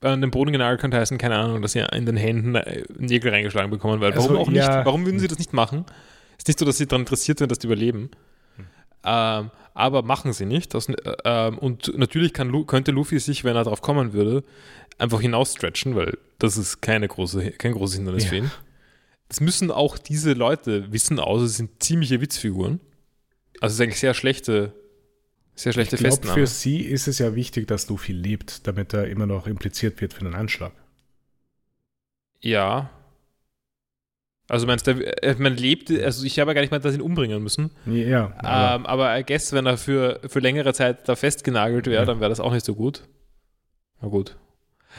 an 0.00 0.20
den 0.20 0.30
Boden 0.30 0.52
genagelt 0.52 0.80
könnte 0.80 0.98
heißen, 0.98 1.16
keine 1.16 1.36
Ahnung, 1.36 1.62
dass 1.62 1.72
sie 1.72 1.78
in 1.92 2.04
den 2.06 2.16
Händen 2.16 2.52
Nägel 2.98 3.30
reingeschlagen 3.30 3.70
bekommen, 3.70 4.00
weil 4.00 4.14
warum 4.14 4.30
Also, 4.30 4.40
auch 4.42 4.48
nicht? 4.48 4.56
ja. 4.58 4.84
Warum 4.84 5.06
würden 5.06 5.20
sie 5.20 5.28
das 5.28 5.38
nicht 5.38 5.52
machen? 5.52 5.86
Ist 6.42 6.48
nicht 6.48 6.58
so, 6.58 6.64
dass 6.64 6.76
sie 6.78 6.86
daran 6.88 7.02
interessiert 7.02 7.38
sind, 7.38 7.52
dass 7.52 7.60
die 7.60 7.68
überleben. 7.68 8.10
Hm. 8.56 8.66
Ähm, 9.04 9.50
aber 9.74 10.02
machen 10.02 10.32
sie 10.32 10.44
nicht. 10.44 10.74
Das, 10.74 10.88
äh, 10.88 11.50
und 11.50 11.96
natürlich 11.96 12.32
kann, 12.32 12.66
könnte 12.66 12.90
Luffy 12.90 13.20
sich, 13.20 13.44
wenn 13.44 13.54
er 13.54 13.62
darauf 13.62 13.80
kommen 13.80 14.12
würde, 14.12 14.42
einfach 14.98 15.20
hinausstretchen, 15.20 15.94
weil 15.94 16.18
das 16.40 16.56
ist 16.56 16.82
keine 16.82 17.06
große, 17.06 17.52
kein 17.52 17.74
großes 17.74 17.94
Hindernis 17.96 18.24
Ja. 18.24 18.30
für 18.30 18.36
ihn. 18.38 18.50
Das 19.28 19.40
müssen 19.40 19.70
auch 19.70 19.98
diese 19.98 20.32
Leute 20.32 20.92
wissen, 20.92 21.20
außer 21.20 21.46
sie 21.46 21.54
sind 21.58 21.80
ziemliche 21.80 22.20
Witzfiguren. 22.20 22.80
Also 23.60 23.74
es 23.74 23.74
ist 23.74 23.80
eigentlich 23.80 24.00
sehr 24.00 24.14
schlechte, 24.14 24.74
sehr 25.54 25.72
schlechte 25.72 25.94
Ich 25.94 26.00
glaube, 26.00 26.16
Festnahme. 26.16 26.34
für 26.40 26.46
sie 26.48 26.80
ist 26.80 27.06
es 27.06 27.20
ja 27.20 27.36
wichtig, 27.36 27.68
dass 27.68 27.88
Luffy 27.88 28.12
lebt, 28.12 28.66
damit 28.66 28.92
er 28.94 29.06
immer 29.06 29.26
noch 29.26 29.46
impliziert 29.46 30.00
wird 30.00 30.12
für 30.12 30.24
den 30.24 30.34
Anschlag. 30.34 30.72
Ja. 32.40 32.90
Also 34.52 34.66
meinst 34.66 34.86
du, 34.86 34.90
äh, 34.92 35.34
man 35.38 35.56
lebt, 35.56 35.90
also 35.90 36.26
ich 36.26 36.38
habe 36.38 36.50
ja 36.50 36.54
gar 36.54 36.60
nicht 36.60 36.70
mal, 36.70 36.78
dass 36.78 36.94
ihn 36.94 37.00
umbringen 37.00 37.42
müssen. 37.42 37.70
Ja, 37.86 38.34
aber 38.38 38.74
Ähm, 38.76 38.86
aber 38.86 39.18
I 39.18 39.24
guess, 39.24 39.52
wenn 39.54 39.64
er 39.64 39.78
für, 39.78 40.20
für 40.26 40.40
längere 40.40 40.74
Zeit 40.74 41.08
da 41.08 41.16
festgenagelt 41.16 41.86
wäre, 41.86 42.02
Ja. 42.02 42.04
dann 42.04 42.20
wäre 42.20 42.28
das 42.28 42.38
auch 42.38 42.52
nicht 42.52 42.66
so 42.66 42.74
gut. 42.74 43.02
Na 44.02 44.08
gut. 44.08 44.36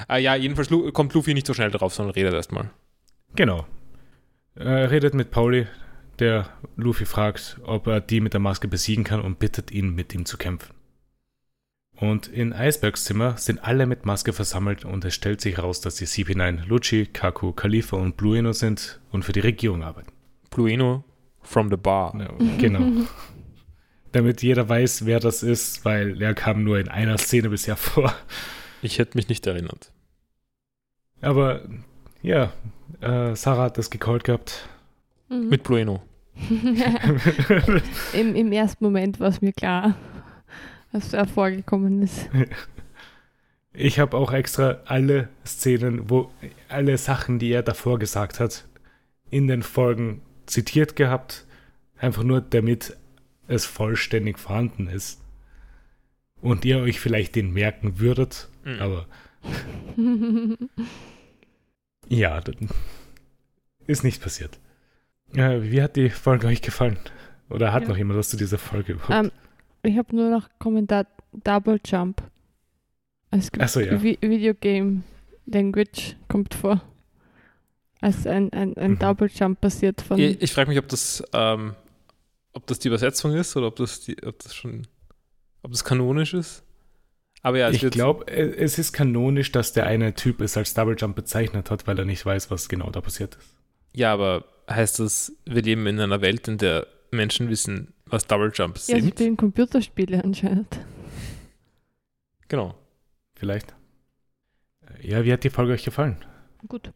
Ah, 0.07 0.17
ja, 0.17 0.33
jedenfalls 0.35 0.69
kommt 0.93 1.13
Luffy 1.13 1.35
nicht 1.35 1.45
so 1.45 1.53
schnell 1.53 1.69
drauf, 1.69 1.93
sondern 1.93 2.13
redet 2.15 2.33
erstmal. 2.33 2.71
genau. 3.35 3.65
Er 4.55 4.89
redet 4.91 5.13
mit 5.13 5.29
Pauli, 5.31 5.67
der 6.19 6.49
Luffy 6.75 7.05
fragt, 7.05 7.57
ob 7.63 7.85
er 7.87 8.01
die 8.01 8.21
mit 8.21 8.33
der 8.33 8.39
Maske 8.39 8.67
besiegen 8.67 9.03
kann 9.03 9.21
und 9.21 9.37
bittet 9.39 9.71
ihn, 9.71 9.93
mit 9.95 10.13
ihm 10.15 10.25
zu 10.25 10.37
kämpfen. 10.37 10.73
Und 11.95 12.27
in 12.27 12.53
Eisbergs 12.53 13.05
Zimmer 13.05 13.37
sind 13.37 13.63
alle 13.63 13.85
mit 13.85 14.05
Maske 14.05 14.33
versammelt 14.33 14.83
und 14.83 15.05
es 15.05 15.13
stellt 15.13 15.41
sich 15.41 15.57
heraus, 15.57 15.79
dass 15.79 15.95
die 15.95 16.07
CP9 16.07 16.65
Lucci, 16.65 17.05
Kaku, 17.05 17.51
Khalifa 17.53 17.97
und 17.97 18.17
Blueno 18.17 18.51
sind 18.51 18.99
und 19.11 19.23
für 19.23 19.31
die 19.31 19.39
Regierung 19.39 19.83
arbeiten. 19.83 20.11
Blueno 20.49 21.03
from 21.41 21.69
the 21.69 21.77
bar. 21.77 22.13
Ja, 22.19 22.57
genau. 22.57 23.05
Damit 24.11 24.41
jeder 24.43 24.67
weiß, 24.67 25.05
wer 25.05 25.19
das 25.19 25.43
ist, 25.43 25.85
weil 25.85 26.21
er 26.21 26.33
kam 26.33 26.63
nur 26.63 26.79
in 26.79 26.87
einer 26.87 27.17
Szene 27.17 27.49
bisher 27.49 27.75
vor. 27.75 28.13
Ich 28.81 28.99
hätte 28.99 29.17
mich 29.17 29.29
nicht 29.29 29.47
erinnert. 29.47 29.91
Aber 31.21 31.61
ja, 32.21 32.53
äh, 33.01 33.35
Sarah 33.35 33.63
hat 33.63 33.77
das 33.77 33.89
gecallt 33.89 34.23
gehabt. 34.23 34.67
Mhm. 35.29 35.49
Mit 35.49 35.63
Blueno. 35.63 36.03
Im, 38.13 38.35
Im 38.35 38.51
ersten 38.51 38.83
Moment 38.83 39.19
war 39.19 39.29
es 39.29 39.41
mir 39.41 39.53
klar, 39.53 39.95
was 40.93 41.11
er 41.13 41.27
vorgekommen 41.27 42.01
ist. 42.03 42.29
Ich 43.75 43.97
habe 43.97 44.15
auch 44.17 44.31
extra 44.31 44.81
alle 44.85 45.29
Szenen, 45.47 46.07
wo 46.07 46.29
alle 46.69 46.95
Sachen, 46.99 47.39
die 47.39 47.49
er 47.51 47.63
davor 47.63 47.97
gesagt 47.97 48.39
hat, 48.39 48.65
in 49.31 49.47
den 49.47 49.63
Folgen 49.63 50.21
zitiert 50.45 50.95
gehabt, 50.95 51.47
einfach 51.97 52.21
nur 52.21 52.39
damit 52.39 52.95
es 53.47 53.65
vollständig 53.65 54.37
vorhanden 54.37 54.85
ist. 54.87 55.21
Und 56.39 56.65
ihr 56.65 56.77
euch 56.81 56.99
vielleicht 56.99 57.35
den 57.35 57.51
merken 57.51 57.99
würdet, 57.99 58.47
Mhm. 58.63 58.79
aber 58.79 59.07
ja, 62.09 62.41
das 62.41 62.55
ist 63.87 64.03
nicht 64.03 64.21
passiert. 64.21 64.59
Äh, 65.33 65.63
wie 65.63 65.81
hat 65.81 65.95
die 65.95 66.11
Folge 66.11 66.45
euch 66.45 66.61
gefallen? 66.61 66.99
Oder 67.49 67.73
hat 67.73 67.83
Ja. 67.83 67.89
noch 67.89 67.97
jemand 67.97 68.19
was 68.19 68.29
zu 68.29 68.37
dieser 68.37 68.59
Folge 68.59 68.93
überhaupt? 68.93 69.25
Ähm, 69.25 69.31
ich 69.83 69.97
habe 69.97 70.15
nur 70.15 70.29
noch 70.29 70.49
Kommentar 70.59 71.07
Double 71.31 71.79
Jump. 71.85 72.21
Es 73.31 73.51
gibt 73.51 73.67
so, 73.69 73.79
ja. 73.79 74.01
Vi 74.01 74.17
Videogame 74.21 75.03
Language 75.45 76.15
kommt 76.27 76.53
vor. 76.53 76.81
Als 78.01 78.27
ein, 78.27 78.51
ein, 78.53 78.75
ein 78.77 78.91
Mhm. 78.91 78.99
Double 78.99 79.29
Jump 79.33 79.61
passiert 79.61 80.01
von. 80.01 80.19
Ich, 80.19 80.41
ich 80.41 80.51
frage 80.51 80.69
mich, 80.69 80.77
ob 80.79 80.87
das, 80.89 81.23
ähm, 81.33 81.73
ob 82.53 82.67
das 82.67 82.79
die 82.79 82.89
Übersetzung 82.89 83.33
ist 83.33 83.55
oder 83.55 83.67
ob 83.67 83.75
das, 83.77 84.01
die, 84.01 84.21
ob 84.23 84.39
das 84.39 84.53
schon, 84.53 84.87
ob 85.63 85.71
das 85.71 85.83
kanonisch 85.83 86.33
ist. 86.33 86.63
Aber 87.41 87.57
ja, 87.57 87.69
es 87.69 87.81
ich 87.81 87.91
glaube, 87.91 88.27
es 88.27 88.77
ist 88.77 88.93
kanonisch, 88.93 89.51
dass 89.51 89.73
der 89.73 89.85
eine 89.85 90.13
Typ 90.13 90.39
es 90.41 90.55
als 90.55 90.73
Double 90.73 90.95
Jump 90.97 91.15
bezeichnet 91.15 91.71
hat, 91.71 91.87
weil 91.87 91.99
er 91.99 92.05
nicht 92.05 92.25
weiß, 92.25 92.51
was 92.51 92.69
genau 92.69 92.89
da 92.89 93.01
passiert 93.01 93.35
ist. 93.35 93.55
Ja, 93.93 94.13
aber 94.13 94.45
heißt 94.69 94.99
das, 94.99 95.33
wir 95.45 95.61
leben 95.61 95.85
in 95.87 95.99
einer 95.99 96.21
Welt, 96.21 96.47
in 96.47 96.57
der 96.57 96.87
Menschen 97.11 97.49
wissen, 97.49 97.93
was 98.13 98.27
Double 98.27 98.51
Jumps 98.53 98.87
Ja, 98.87 98.99
sind? 98.99 99.09
spielen 99.09 99.35
Computerspiele 99.37 100.23
anscheinend. 100.23 100.79
Genau. 102.47 102.75
Vielleicht. 103.35 103.73
Ja, 105.01 105.23
wie 105.25 105.33
hat 105.33 105.43
die 105.43 105.49
Folge 105.49 105.73
euch 105.73 105.83
gefallen? 105.83 106.17
Gut. 106.67 106.93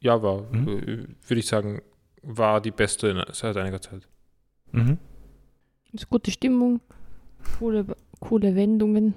Ja, 0.00 0.20
war, 0.22 0.42
Mhm. 0.52 1.14
würde 1.26 1.38
ich 1.40 1.46
sagen, 1.46 1.80
war 2.22 2.60
die 2.60 2.72
beste 2.72 3.24
seit 3.32 3.56
einiger 3.56 3.80
Zeit. 3.80 4.08
Mhm. 4.72 4.98
Ist 5.92 6.08
gute 6.10 6.30
Stimmung, 6.32 6.80
coole, 7.58 7.86
coole 8.18 8.56
Wendungen, 8.56 9.14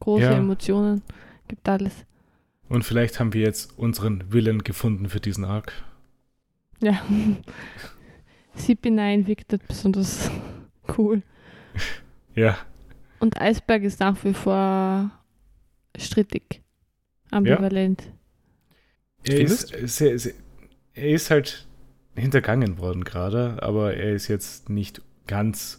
große 0.00 0.24
Ja. 0.24 0.32
Emotionen, 0.32 1.02
gibt 1.46 1.68
alles. 1.68 2.04
Und 2.68 2.82
vielleicht 2.84 3.20
haben 3.20 3.32
wir 3.32 3.42
jetzt 3.42 3.78
unseren 3.78 4.32
Willen 4.32 4.64
gefunden 4.64 5.08
für 5.08 5.20
diesen 5.20 5.44
Arc. 5.44 5.72
Ja. 6.82 7.00
CP9 8.58 9.26
wirkt 9.26 9.52
halt 9.52 9.66
besonders 9.66 10.30
cool. 10.96 11.22
Ja, 12.34 12.58
Und 13.20 13.40
Eisberg 13.40 13.82
ist 13.82 14.00
nach 14.00 14.22
wie 14.24 14.34
vor 14.34 15.10
strittig. 15.96 16.62
Ambivalent. 17.30 18.10
er 19.24 19.40
ist, 19.40 19.68
sehr, 19.68 20.18
sehr, 20.18 20.34
er 20.94 21.08
ist 21.10 21.30
halt 21.30 21.66
hintergangen 22.14 22.78
worden 22.78 23.04
gerade, 23.04 23.62
aber 23.62 23.94
er 23.94 24.14
ist 24.14 24.28
jetzt 24.28 24.68
nicht 24.70 25.02
ganz 25.26 25.78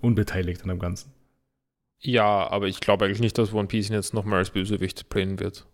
unbeteiligt 0.00 0.62
an 0.62 0.68
dem 0.68 0.78
Ganzen. 0.78 1.12
Ja, 1.98 2.48
aber 2.50 2.66
ich 2.68 2.80
glaube 2.80 3.04
eigentlich 3.04 3.20
nicht, 3.20 3.36
dass 3.36 3.52
One 3.52 3.68
Piece 3.68 3.90
ihn 3.90 3.94
jetzt 3.94 4.14
nochmal 4.14 4.38
als 4.38 4.50
Bösewicht 4.50 5.08
playen 5.08 5.38
wird. 5.40 5.66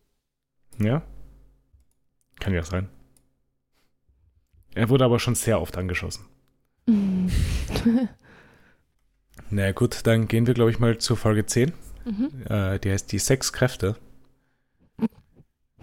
Ja? 0.78 1.02
Kann 2.40 2.54
ja 2.54 2.62
sein. 2.62 2.88
Er 4.76 4.90
wurde 4.90 5.06
aber 5.06 5.18
schon 5.18 5.34
sehr 5.34 5.60
oft 5.60 5.78
angeschossen. 5.78 6.26
Na 6.86 8.08
naja, 9.50 9.72
gut, 9.72 10.06
dann 10.06 10.28
gehen 10.28 10.46
wir, 10.46 10.52
glaube 10.52 10.70
ich, 10.70 10.78
mal 10.78 10.98
zur 10.98 11.16
Folge 11.16 11.46
10. 11.46 11.72
mhm. 12.04 12.44
Äh, 12.48 12.78
die 12.78 12.90
heißt 12.90 13.10
die 13.10 13.18
sechs 13.18 13.54
Kräfte. 13.54 13.96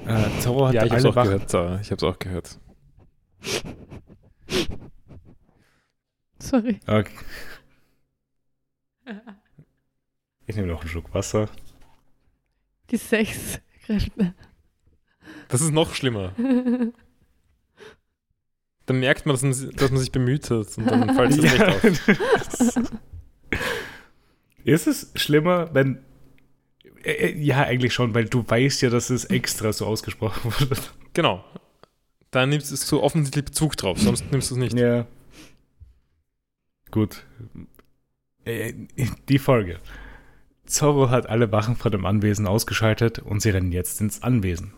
Äh, 0.05 0.39
Zorro 0.41 0.67
hat 0.67 0.75
ja, 0.75 0.85
ich 0.85 0.91
habe 0.91 0.99
es 0.99 1.05
alle 1.05 1.11
auch 1.11 1.15
Wachen. 1.15 1.31
gehört. 1.31 1.49
Sarah. 1.49 1.79
Ich 1.81 1.89
habe 1.91 1.95
es 1.95 2.03
auch 2.03 2.19
gehört. 2.19 2.59
Sorry. 6.39 6.79
Okay. 6.85 7.13
Ich 10.45 10.55
nehme 10.55 10.67
noch 10.67 10.81
einen 10.81 10.89
Schluck 10.89 11.11
Wasser. 11.15 11.49
Die 12.91 12.97
sechs 12.97 13.59
Kräfte. 13.85 14.35
Das 15.47 15.61
ist 15.61 15.71
noch 15.71 15.95
schlimmer. 15.95 16.33
Dann 18.85 18.99
merkt 18.99 19.25
man, 19.25 19.33
dass 19.33 19.43
man, 19.43 19.71
dass 19.75 19.91
man 19.91 19.99
sich 19.99 20.11
bemüht 20.11 20.49
hat 20.49 20.77
und 20.77 20.85
dann 20.85 21.15
fällt 21.15 21.31
es 21.31 21.37
nicht 21.41 21.63
auf. 21.63 21.83
Ist 24.65 24.87
es 24.87 25.11
schlimmer, 25.15 25.73
wenn. 25.73 25.99
Äh, 27.03 27.11
äh, 27.11 27.37
Ja, 27.37 27.63
eigentlich 27.63 27.93
schon, 27.93 28.13
weil 28.13 28.25
du 28.25 28.43
weißt 28.47 28.81
ja, 28.81 28.89
dass 28.89 29.09
es 29.09 29.25
extra 29.25 29.71
so 29.73 29.85
ausgesprochen 29.85 30.51
wurde. 30.59 30.81
Genau. 31.13 31.43
Da 32.31 32.45
nimmst 32.45 32.71
du 32.71 32.75
so 32.75 33.03
offensichtlich 33.03 33.45
Bezug 33.45 33.77
drauf, 33.77 33.99
sonst 33.99 34.31
nimmst 34.31 34.49
du 34.51 34.55
es 34.55 34.59
nicht. 34.59 34.77
Ja. 34.77 35.05
Gut. 36.91 37.25
Äh, 38.45 38.73
Die 39.29 39.39
Folge. 39.39 39.79
Zorro 40.65 41.09
hat 41.09 41.27
alle 41.29 41.51
Wachen 41.51 41.75
vor 41.75 41.91
dem 41.91 42.05
Anwesen 42.05 42.47
ausgeschaltet 42.47 43.19
und 43.19 43.41
sie 43.41 43.49
rennen 43.51 43.71
jetzt 43.71 43.99
ins 44.01 44.23
Anwesen. 44.23 44.73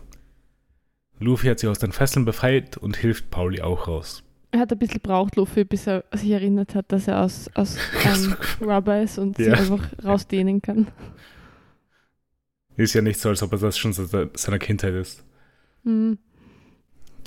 Luffy 1.18 1.46
hat 1.48 1.58
sie 1.60 1.68
aus 1.68 1.78
den 1.78 1.92
Fesseln 1.92 2.24
befreit 2.24 2.76
und 2.76 2.96
hilft 2.96 3.30
Pauli 3.30 3.62
auch 3.62 3.88
raus. 3.88 4.22
Er 4.50 4.60
hat 4.60 4.72
ein 4.72 4.78
bisschen 4.78 5.00
braucht, 5.00 5.36
Luffy, 5.36 5.64
bis 5.64 5.86
er 5.86 6.04
sich 6.12 6.30
erinnert 6.30 6.74
hat, 6.74 6.90
dass 6.92 7.08
er 7.08 7.22
aus, 7.22 7.50
aus 7.54 7.76
ähm, 8.04 8.36
Rubber 8.60 9.02
ist 9.02 9.18
und 9.18 9.36
sie 9.36 9.44
Ja. 9.44 9.54
einfach 9.54 9.88
rausdehnen 10.04 10.62
kann. 10.62 10.88
Ist 12.76 12.94
ja 12.94 13.02
nicht 13.02 13.18
so, 13.18 13.30
als 13.30 13.42
ob 13.42 13.52
er 13.52 13.58
das 13.58 13.78
schon 13.78 13.92
seit 13.92 14.36
seiner 14.38 14.58
Kindheit 14.58 14.94
ist. 14.94 15.24
Hm. 15.84 16.18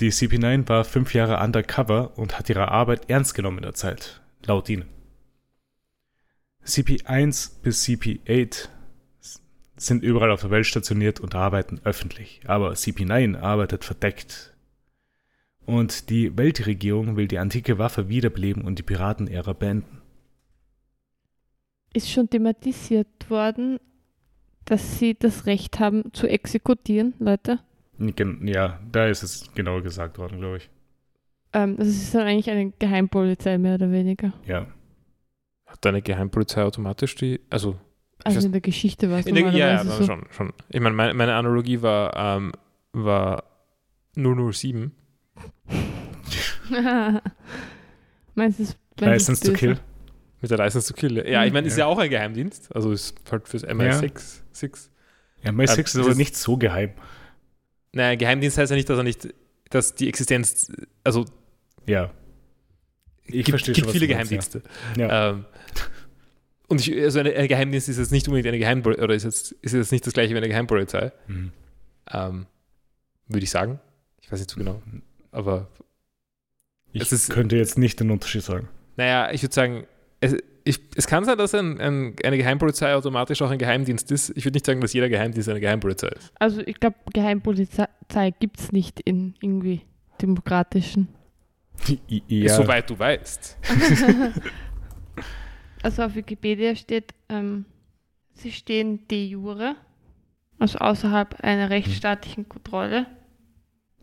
Die 0.00 0.10
CP9 0.12 0.68
war 0.68 0.84
fünf 0.84 1.12
Jahre 1.12 1.44
undercover 1.44 2.16
und 2.16 2.38
hat 2.38 2.48
ihre 2.48 2.68
Arbeit 2.68 3.10
ernst 3.10 3.34
genommen 3.34 3.58
in 3.58 3.64
der 3.64 3.74
Zeit, 3.74 4.22
laut 4.46 4.68
ihnen. 4.68 4.86
CP1 6.64 7.60
bis 7.62 7.84
CP8 7.84 8.68
sind 9.80 10.02
überall 10.02 10.30
auf 10.30 10.42
der 10.42 10.50
Welt 10.50 10.66
stationiert 10.66 11.20
und 11.20 11.34
arbeiten 11.34 11.80
öffentlich, 11.84 12.40
aber 12.46 12.72
CP9 12.72 13.38
arbeitet 13.40 13.84
verdeckt. 13.84 14.54
Und 15.64 16.10
die 16.10 16.36
Weltregierung 16.36 17.16
will 17.16 17.28
die 17.28 17.38
antike 17.38 17.78
Waffe 17.78 18.08
wiederbeleben 18.08 18.62
und 18.62 18.78
die 18.78 18.82
Piratenära 18.82 19.52
beenden. 19.52 20.02
Ist 21.94 22.10
schon 22.10 22.28
thematisiert 22.28 23.30
worden, 23.30 23.78
dass 24.64 24.98
sie 24.98 25.14
das 25.18 25.46
Recht 25.46 25.80
haben 25.80 26.12
zu 26.12 26.26
exekutieren, 26.26 27.14
Leute. 27.18 27.58
Ja, 27.98 28.80
da 28.92 29.06
ist 29.06 29.22
es 29.22 29.52
genauer 29.54 29.82
gesagt 29.82 30.18
worden, 30.18 30.40
glaube 30.40 30.58
ich. 30.58 30.70
Ähm, 31.52 31.76
das 31.76 31.88
ist 31.88 32.14
dann 32.14 32.26
eigentlich 32.26 32.50
eine 32.50 32.70
Geheimpolizei, 32.78 33.58
mehr 33.58 33.74
oder 33.74 33.90
weniger. 33.90 34.32
Ja. 34.46 34.66
Hat 35.66 35.84
deine 35.84 36.02
Geheimpolizei 36.02 36.62
automatisch 36.62 37.14
die. 37.14 37.40
Also, 37.50 37.76
Also 38.24 38.38
weiß- 38.40 38.44
in 38.46 38.52
der 38.52 38.60
Geschichte 38.60 39.10
war 39.10 39.18
es 39.18 39.26
in 39.26 39.34
der, 39.34 39.50
ja, 39.50 39.68
ja, 39.68 39.84
so. 39.84 40.04
schon, 40.04 40.26
schon. 40.30 40.52
Ich 40.68 40.80
meine, 40.80 40.94
meine, 40.94 41.14
meine 41.14 41.34
Analogie 41.34 41.82
war, 41.82 42.14
ähm, 42.36 42.52
war 42.92 43.44
007. 44.14 44.92
Meinst 48.34 48.60
du, 48.60 49.04
License 49.04 49.42
to? 49.42 49.52
Kill. 49.52 49.78
Mit 50.40 50.50
der 50.50 50.58
License 50.58 50.88
to 50.92 50.94
Kill. 50.98 51.18
Ja, 51.28 51.44
ich 51.44 51.52
meine, 51.52 51.66
ist 51.66 51.74
Ja. 51.76 51.80
ja 51.80 51.86
auch 51.86 51.98
ein 51.98 52.08
Geheimdienst. 52.10 52.74
Also 52.74 52.92
ist 52.92 53.14
halt 53.30 53.48
fürs 53.48 53.64
MI6. 53.64 54.40
Six. 54.52 54.90
Ja, 55.42 55.52
My 55.52 55.62
Ähm, 55.64 55.68
6 55.68 55.94
ist 55.94 56.00
aber 56.04 56.14
nicht 56.14 56.36
so 56.36 56.56
geheim. 56.56 56.90
Naja, 57.92 58.14
Geheimdienst 58.16 58.56
heißt 58.58 58.70
ja 58.70 58.76
nicht, 58.76 58.88
dass 58.88 58.98
er 58.98 59.04
nicht, 59.04 59.28
dass 59.70 59.94
die 59.94 60.08
Existenz, 60.08 60.70
also 61.04 61.24
Ja. 61.86 62.10
Ich 63.24 63.32
gibt, 63.44 63.50
verstehe 63.50 63.74
gibt 63.74 63.86
schon, 63.86 63.88
was 63.88 63.92
viele 63.92 64.06
du 64.08 64.14
meinst, 64.14 64.30
Geheimdienste. 64.52 64.62
Ja. 64.96 65.30
Ähm, 65.30 65.44
und 66.70 66.80
ich, 66.80 66.96
also 67.02 67.18
eine, 67.20 67.34
ein 67.34 67.46
Geheimdienst 67.48 67.88
ist 67.90 67.98
jetzt 67.98 68.12
nicht 68.12 68.26
unbedingt 68.28 68.48
eine 68.48 68.58
Geheimpolizei, 68.58 69.02
oder 69.02 69.14
ist 69.14 69.24
jetzt, 69.24 69.52
ist 69.60 69.74
jetzt 69.74 69.92
nicht 69.92 70.06
das 70.06 70.14
gleiche 70.14 70.32
wie 70.32 70.38
eine 70.38 70.48
Geheimpolizei, 70.48 71.12
Mhm. 71.26 71.52
ähm, 72.12 72.46
würde 73.28 73.44
ich 73.44 73.50
sagen. 73.50 73.78
Ich 74.22 74.32
weiß 74.32 74.38
nicht 74.40 74.50
so 74.50 74.56
genau. 74.58 74.80
Aber 75.32 75.68
Ich 76.92 77.02
Es 77.02 77.12
ist- 77.12 77.30
könnte 77.30 77.56
jetzt 77.56 77.76
nicht 77.78 78.00
den 78.00 78.10
Unterschied 78.10 78.42
sagen. 78.42 78.68
naja, 78.96 79.30
ich 79.32 79.42
würde 79.42 79.54
sagen, 79.54 79.86
es, 80.20 80.34
ich, 80.64 80.78
es 80.96 81.06
kann 81.06 81.24
sein, 81.24 81.38
dass 81.38 81.54
ein, 81.54 81.80
ein, 81.80 82.14
eine 82.24 82.36
Geheimpolizei 82.36 82.94
automatisch 82.94 83.40
auch 83.42 83.50
ein 83.50 83.58
Geheimdienst 83.58 84.10
ist. 84.12 84.30
Ich 84.36 84.44
würde 84.44 84.56
nicht 84.56 84.66
sagen, 84.66 84.80
dass 84.80 84.92
jeder 84.92 85.08
Geheimdienst 85.08 85.48
eine 85.48 85.60
Geheimpolizei 85.60 86.08
ist. 86.08 86.32
Also 86.38 86.60
ich 86.60 86.78
glaube, 86.80 86.96
Geheimpolizei 87.12 87.86
gibt 88.40 88.60
es 88.60 88.72
nicht 88.72 89.00
in 89.00 89.34
irgendwie 89.40 89.82
demokratischen. 90.20 91.08
Ja, 92.28 92.54
Soweit 92.56 92.90
du 92.90 92.98
weißt. 92.98 93.56
also 95.82 96.02
auf 96.02 96.14
Wikipedia 96.14 96.74
steht, 96.76 97.14
ähm, 97.28 97.64
sie 98.34 98.52
stehen 98.52 99.06
de 99.08 99.24
jure, 99.26 99.76
also 100.58 100.78
außerhalb 100.78 101.40
einer 101.40 101.70
rechtsstaatlichen 101.70 102.48
Kontrolle. 102.48 103.06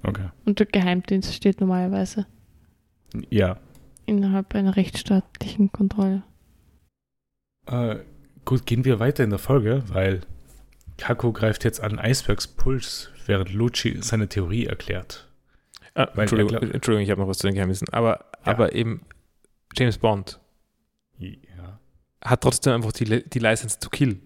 okay. 0.03 0.29
Und 0.45 0.59
der 0.59 0.65
Geheimdienst 0.67 1.33
steht 1.33 1.59
normalerweise 1.59 2.25
Ja. 3.29 3.57
innerhalb 4.05 4.53
einer 4.55 4.75
rechtsstaatlichen 4.75 5.71
Kontrolle. 5.71 6.23
Äh, 7.67 7.97
gut, 8.45 8.65
gehen 8.65 8.85
wir 8.85 8.99
weiter 8.99 9.23
in 9.23 9.29
der 9.29 9.39
Folge, 9.39 9.83
weil 9.87 10.21
Kako 10.97 11.31
greift 11.33 11.63
jetzt 11.63 11.81
an 11.81 11.99
Eisbergs 11.99 12.47
Puls, 12.47 13.11
während 13.25 13.53
Lucci 13.53 13.97
seine 14.01 14.29
Theorie 14.29 14.65
erklärt. 14.65 15.27
Ah, 15.93 16.07
Weil 16.13 16.21
Entschuldigung, 16.23 16.53
er 16.53 16.59
glaub- 16.61 16.73
Entschuldigung, 16.73 17.03
ich 17.03 17.11
habe 17.11 17.21
noch 17.21 17.27
was 17.27 17.39
zu 17.39 17.47
den 17.47 17.55
Geheimdiensten. 17.55 17.89
Aber, 17.91 18.25
Ja. 18.45 18.51
aber 18.53 18.73
eben, 18.73 19.01
James 19.75 19.97
Bond. 19.97 20.39
Hat 22.23 22.41
trotzdem 22.41 22.73
einfach 22.73 22.91
die, 22.93 23.23
die 23.29 23.39
License 23.39 23.79
to 23.79 23.89
kill. 23.89 24.19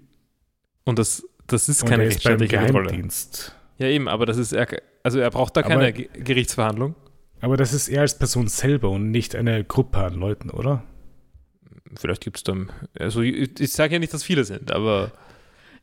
Und 0.85 0.97
das, 0.99 1.27
das 1.47 1.69
ist 1.69 1.85
keine 1.85 2.03
rechtsstaatliche 2.03 2.57
Kontrolle. 2.57 2.87
Geheimdienst. 2.87 3.55
Ja, 3.77 3.87
eben, 3.87 4.07
aber 4.07 4.25
das 4.25 4.37
ist, 4.37 4.51
er, 4.53 4.67
also 5.03 5.19
er 5.19 5.29
braucht 5.31 5.55
da 5.57 5.61
Aber- 5.61 5.69
keine 5.69 5.93
Ge- 5.93 6.09
Gerichtsverhandlung. 6.13 6.95
Aber 7.41 7.57
das 7.57 7.73
ist 7.73 7.87
er 7.87 8.01
als 8.01 8.17
Person 8.19 8.47
selber 8.47 8.89
und 8.91 9.09
nicht 9.09 9.35
eine 9.35 9.63
Gruppe 9.63 9.97
an 9.97 10.13
Leuten, 10.13 10.51
oder? 10.51 10.83
Vielleicht 11.99 12.23
gibt 12.23 12.37
es 12.37 12.43
dann, 12.43 12.71
also 12.97 13.21
ich, 13.21 13.59
ich 13.59 13.71
sage 13.73 13.93
ja 13.93 13.99
nicht, 13.99 14.13
dass 14.13 14.23
viele 14.23 14.43
sind, 14.43 14.71
aber 14.71 15.11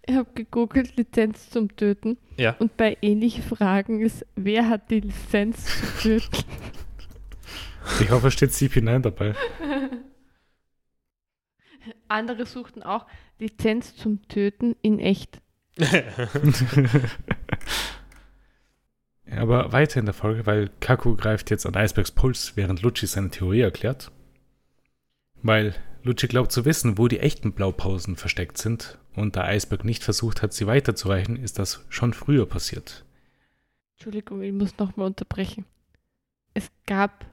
Ich 0.07 0.15
habe 0.15 0.29
gegoogelt 0.35 0.97
Lizenz 0.97 1.51
zum 1.51 1.75
Töten 1.77 2.17
Ja. 2.37 2.55
und 2.61 2.77
bei 2.77 2.97
ähnlichen 3.03 3.43
Fragen 3.43 4.01
ist, 4.01 4.25
wer 4.37 4.69
hat 4.69 4.91
die 4.91 5.01
Lizenz 5.01 5.67
zu 6.01 6.21
töten? 6.21 6.45
Ich 8.01 8.11
hoffe, 8.11 8.29
es 8.29 8.35
steht 8.35 8.51
CP9 8.53 9.01
dabei. 9.01 9.35
Andere 12.09 12.47
suchten 12.47 12.83
auch 12.83 13.07
Lizenz 13.39 13.97
zum 13.97 14.27
Töten 14.29 14.77
in 14.83 14.99
echt. 14.99 15.41
Aber 19.31 19.73
weiter 19.73 20.01
in 20.01 20.07
der 20.07 20.15
Folge, 20.15 20.47
weil 20.47 20.71
Kaku 20.81 21.15
greift 21.15 21.51
jetzt 21.51 21.67
an 21.67 21.77
Eisbergs 21.77 22.11
Puls, 22.11 22.57
während 22.57 22.83
Lucci 22.83 23.07
seine 23.07 23.31
Theorie 23.31 23.61
erklärt. 23.61 24.11
Weil 25.43 25.75
Lucci 26.03 26.27
glaubt 26.27 26.51
zu 26.51 26.65
wissen, 26.65 26.97
wo 26.99 27.09
die 27.09 27.21
echten 27.21 27.53
Blaupausen 27.53 28.17
versteckt 28.17 28.59
sind, 28.59 28.99
und 29.15 29.37
da 29.37 29.45
Eisberg 29.45 29.85
nicht 29.85 30.05
versucht 30.05 30.43
hat, 30.43 30.53
sie 30.53 30.67
weiterzureichen, 30.67 31.37
ist 31.37 31.59
das 31.59 31.85
schon 31.89 32.15
früher 32.15 32.47
passiert. 32.47 33.05
Entschuldigung, 33.97 34.43
ich 34.43 34.53
muss 34.53 34.79
nochmal 34.79 35.09
unterbrechen. 35.09 35.65
Es 36.55 36.71
gab 36.87 37.27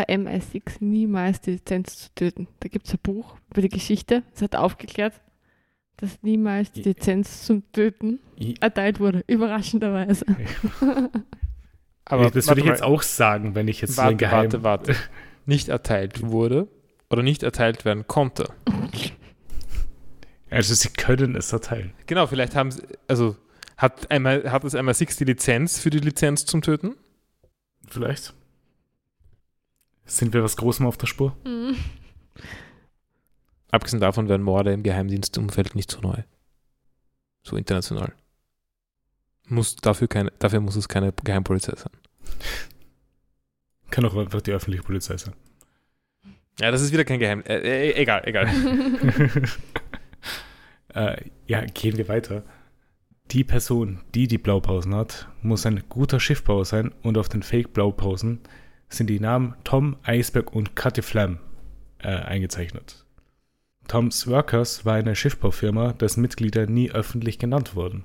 bei 0.00 0.14
MI6 0.14 0.76
niemals 0.80 1.40
die 1.40 1.52
Lizenz 1.52 1.98
zu 1.98 2.14
töten. 2.14 2.48
Da 2.60 2.68
gibt 2.68 2.86
es 2.86 2.94
ein 2.94 3.00
Buch 3.02 3.36
über 3.50 3.60
die 3.60 3.68
Geschichte, 3.68 4.22
es 4.34 4.40
hat 4.40 4.56
aufgeklärt, 4.56 5.20
dass 5.98 6.22
niemals 6.22 6.72
die 6.72 6.82
Lizenz 6.82 7.44
zum 7.44 7.70
Töten 7.72 8.20
erteilt 8.60 8.98
wurde, 8.98 9.22
überraschenderweise. 9.26 10.24
Aber 12.06 12.30
das 12.30 12.34
würde 12.34 12.46
warte 12.46 12.60
ich 12.60 12.66
jetzt 12.66 12.82
auch 12.82 13.02
sagen, 13.02 13.54
wenn 13.54 13.68
ich 13.68 13.82
jetzt 13.82 13.96
so 13.96 14.02
ein 14.02 14.06
warte, 14.06 14.16
Geheim... 14.16 14.52
warte, 14.52 14.62
warte. 14.62 14.96
Nicht 15.44 15.68
erteilt 15.68 16.22
wurde 16.26 16.68
oder 17.10 17.22
nicht 17.22 17.42
erteilt 17.42 17.84
werden 17.84 18.06
konnte. 18.06 18.48
Also 20.48 20.74
sie 20.74 20.88
können 20.88 21.36
es 21.36 21.52
erteilen. 21.52 21.92
Genau, 22.06 22.26
vielleicht 22.26 22.56
haben 22.56 22.70
sie, 22.70 22.82
also 23.06 23.36
hat, 23.76 24.10
einmal, 24.10 24.50
hat 24.50 24.64
es 24.64 24.74
einmal 24.74 24.94
Six 24.94 25.16
die 25.16 25.24
Lizenz 25.24 25.78
für 25.78 25.90
die 25.90 25.98
Lizenz 25.98 26.46
zum 26.46 26.62
Töten? 26.62 26.96
Vielleicht. 27.86 28.34
Sind 30.10 30.34
wir 30.34 30.42
was 30.42 30.56
Großem 30.56 30.86
auf 30.86 30.96
der 30.96 31.06
Spur? 31.06 31.36
Mhm. 31.44 31.76
Abgesehen 33.70 34.00
davon 34.00 34.28
wären 34.28 34.42
Morde 34.42 34.72
im 34.72 34.82
Geheimdienstumfeld 34.82 35.76
nicht 35.76 35.88
so 35.88 36.00
neu. 36.00 36.24
So 37.44 37.56
international. 37.56 38.12
Muss 39.46 39.76
dafür, 39.76 40.08
keine, 40.08 40.32
dafür 40.40 40.58
muss 40.60 40.74
es 40.74 40.88
keine 40.88 41.12
Geheimpolizei 41.12 41.76
sein. 41.76 41.92
Kann 43.90 44.04
auch 44.04 44.16
einfach 44.16 44.40
die 44.40 44.50
öffentliche 44.50 44.82
Polizei 44.82 45.16
sein. 45.16 45.34
Ja, 46.58 46.72
das 46.72 46.82
ist 46.82 46.92
wieder 46.92 47.04
kein 47.04 47.20
Geheim. 47.20 47.44
Äh, 47.46 47.90
äh, 47.90 47.94
egal, 47.94 48.22
egal. 48.24 48.48
äh, 50.94 51.24
ja, 51.46 51.64
gehen 51.66 51.96
wir 51.96 52.08
weiter. 52.08 52.42
Die 53.30 53.44
Person, 53.44 54.00
die 54.16 54.26
die 54.26 54.38
Blaupausen 54.38 54.92
hat, 54.92 55.28
muss 55.40 55.66
ein 55.66 55.84
guter 55.88 56.18
Schiffbauer 56.18 56.64
sein 56.64 56.92
und 57.02 57.16
auf 57.16 57.28
den 57.28 57.44
Fake-Blaupausen 57.44 58.40
sind 58.90 59.08
die 59.08 59.20
Namen 59.20 59.54
Tom, 59.64 59.96
Eisberg 60.02 60.54
und 60.54 60.76
Cathy 60.76 61.02
Flam 61.02 61.38
äh, 61.98 62.08
eingezeichnet. 62.08 63.04
Tom's 63.88 64.26
Workers 64.26 64.84
war 64.84 64.94
eine 64.94 65.16
Schiffbaufirma, 65.16 65.94
dessen 65.94 66.20
Mitglieder 66.20 66.66
nie 66.66 66.90
öffentlich 66.90 67.38
genannt 67.38 67.74
wurden. 67.74 68.04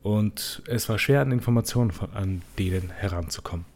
Und 0.00 0.62
es 0.66 0.88
war 0.88 0.98
schwer, 0.98 1.22
an 1.22 1.32
Informationen 1.32 1.90
von, 1.90 2.12
an 2.12 2.42
denen 2.58 2.90
heranzukommen. 2.90 3.66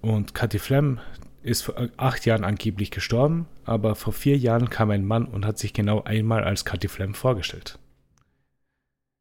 Und 0.00 0.34
Cathy 0.34 0.58
Flam 0.58 1.00
ist 1.42 1.62
vor 1.62 1.74
acht 1.96 2.26
Jahren 2.26 2.44
angeblich 2.44 2.90
gestorben, 2.90 3.46
aber 3.64 3.94
vor 3.94 4.12
vier 4.12 4.36
Jahren 4.36 4.68
kam 4.68 4.90
ein 4.90 5.04
Mann 5.04 5.26
und 5.26 5.46
hat 5.46 5.58
sich 5.58 5.72
genau 5.72 6.02
einmal 6.02 6.44
als 6.44 6.64
Cathy 6.64 6.88
Flam 6.88 7.14
vorgestellt. 7.14 7.78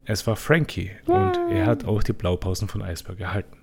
Es 0.04 0.28
war 0.28 0.36
Frankie 0.36 0.92
und 1.06 1.38
er 1.50 1.66
hat 1.66 1.86
auch 1.86 2.04
die 2.04 2.14
Blaupausen 2.14 2.68
von 2.68 2.84
Eisberg 2.84 3.20
erhalten. 3.20 3.58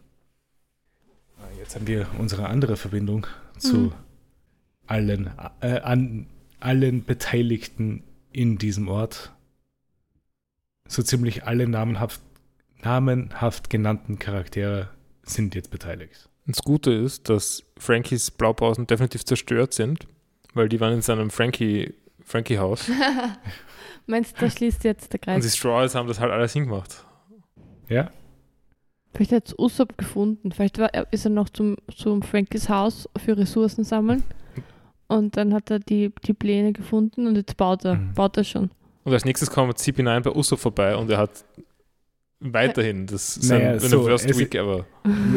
Jetzt 1.62 1.76
haben 1.76 1.86
wir 1.86 2.08
unsere 2.18 2.48
andere 2.48 2.76
Verbindung 2.76 3.24
zu 3.56 3.76
Mhm. 3.76 3.92
allen, 4.88 5.30
äh, 5.60 5.78
an 5.80 6.26
allen 6.58 7.04
Beteiligten 7.04 8.02
in 8.32 8.58
diesem 8.58 8.88
Ort. 8.88 9.32
So 10.88 11.04
ziemlich 11.04 11.44
alle 11.44 11.68
namenhaft, 11.68 12.20
namenhaft 12.82 13.70
genannten 13.70 14.18
Charaktere 14.18 14.88
sind 15.22 15.54
jetzt 15.54 15.70
beteiligt. 15.70 16.28
Das 16.46 16.58
Gute 16.64 16.90
ist, 16.90 17.28
dass 17.28 17.62
Frankies 17.78 18.32
Blaupausen 18.32 18.88
definitiv 18.88 19.24
zerstört 19.24 19.72
sind, 19.72 20.08
weil 20.54 20.68
die 20.68 20.80
waren 20.80 20.94
in 20.94 21.02
seinem 21.02 21.30
Frankie, 21.30 21.94
Frankie-Haus. 22.24 22.90
Meinst 24.08 24.36
du, 24.36 24.46
da 24.46 24.50
schließt 24.50 24.82
jetzt 24.82 25.12
der 25.12 25.20
Und 25.20 25.36
die 25.36 25.40
Kreis? 25.42 25.56
Straws 25.56 25.94
haben 25.94 26.08
das 26.08 26.18
halt 26.18 26.32
alles 26.32 26.52
hingemacht. 26.54 27.04
Ja? 27.88 28.10
Vielleicht 29.14 29.32
hat 29.32 29.48
es 29.48 29.58
Usopp 29.58 29.98
gefunden. 29.98 30.52
Vielleicht 30.52 30.78
war, 30.78 30.92
er- 30.94 31.06
ist 31.12 31.24
er 31.26 31.30
noch 31.30 31.48
zum, 31.50 31.76
zum 31.94 32.22
Frankies 32.22 32.68
Haus 32.68 33.08
für 33.22 33.36
Ressourcen 33.36 33.84
sammeln. 33.84 34.22
Und 35.08 35.36
dann 35.36 35.52
hat 35.52 35.70
er 35.70 35.78
die, 35.78 36.10
die 36.24 36.32
Pläne 36.32 36.72
gefunden 36.72 37.26
und 37.26 37.36
jetzt 37.36 37.56
baut 37.58 37.84
er, 37.84 37.96
Mhm. 37.96 38.14
baut 38.14 38.36
er 38.38 38.44
schon. 38.44 38.70
Und 39.04 39.12
als 39.12 39.24
nächstes 39.24 39.50
kommt 39.50 39.76
CP9 39.78 40.20
bei 40.20 40.30
Uso 40.34 40.56
vorbei 40.56 40.96
und 40.96 41.10
er 41.10 41.18
hat 41.18 41.44
weiterhin 42.40 43.06
das 43.06 43.34
sein 43.34 43.58
Naja, 43.62 43.78
seine 43.80 43.90
so, 43.90 44.04
worst 44.04 44.28
es- 44.30 44.38
week 44.38 44.54
ever. 44.54 44.86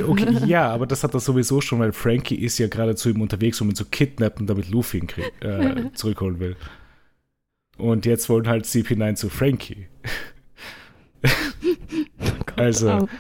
Okay, 0.08 0.46
ja, 0.46 0.70
aber 0.72 0.88
das 0.88 1.04
hat 1.04 1.14
er 1.14 1.20
sowieso 1.20 1.60
schon, 1.62 1.80
weil 1.80 1.92
Frankie 1.92 2.36
ist 2.36 2.58
ja 2.58 2.68
gerade 2.68 2.96
zu 2.96 3.10
ihm 3.10 3.22
unterwegs, 3.22 3.60
um 3.62 3.70
ihn 3.70 3.76
zu 3.76 3.86
kidnappen, 3.86 4.48
damit 4.48 4.70
Luffy 4.72 5.00
ihn 5.00 5.08
krieg, 5.08 5.32
äh, 5.42 5.92
zurückholen 5.94 6.40
will. 6.40 6.56
Und 7.78 8.06
jetzt 8.06 8.30
wollen 8.30 8.48
halt 8.48 8.66
CP9 8.66 9.16
zu 9.16 9.30
Frankie. 9.30 9.88
Also-. 12.56 13.08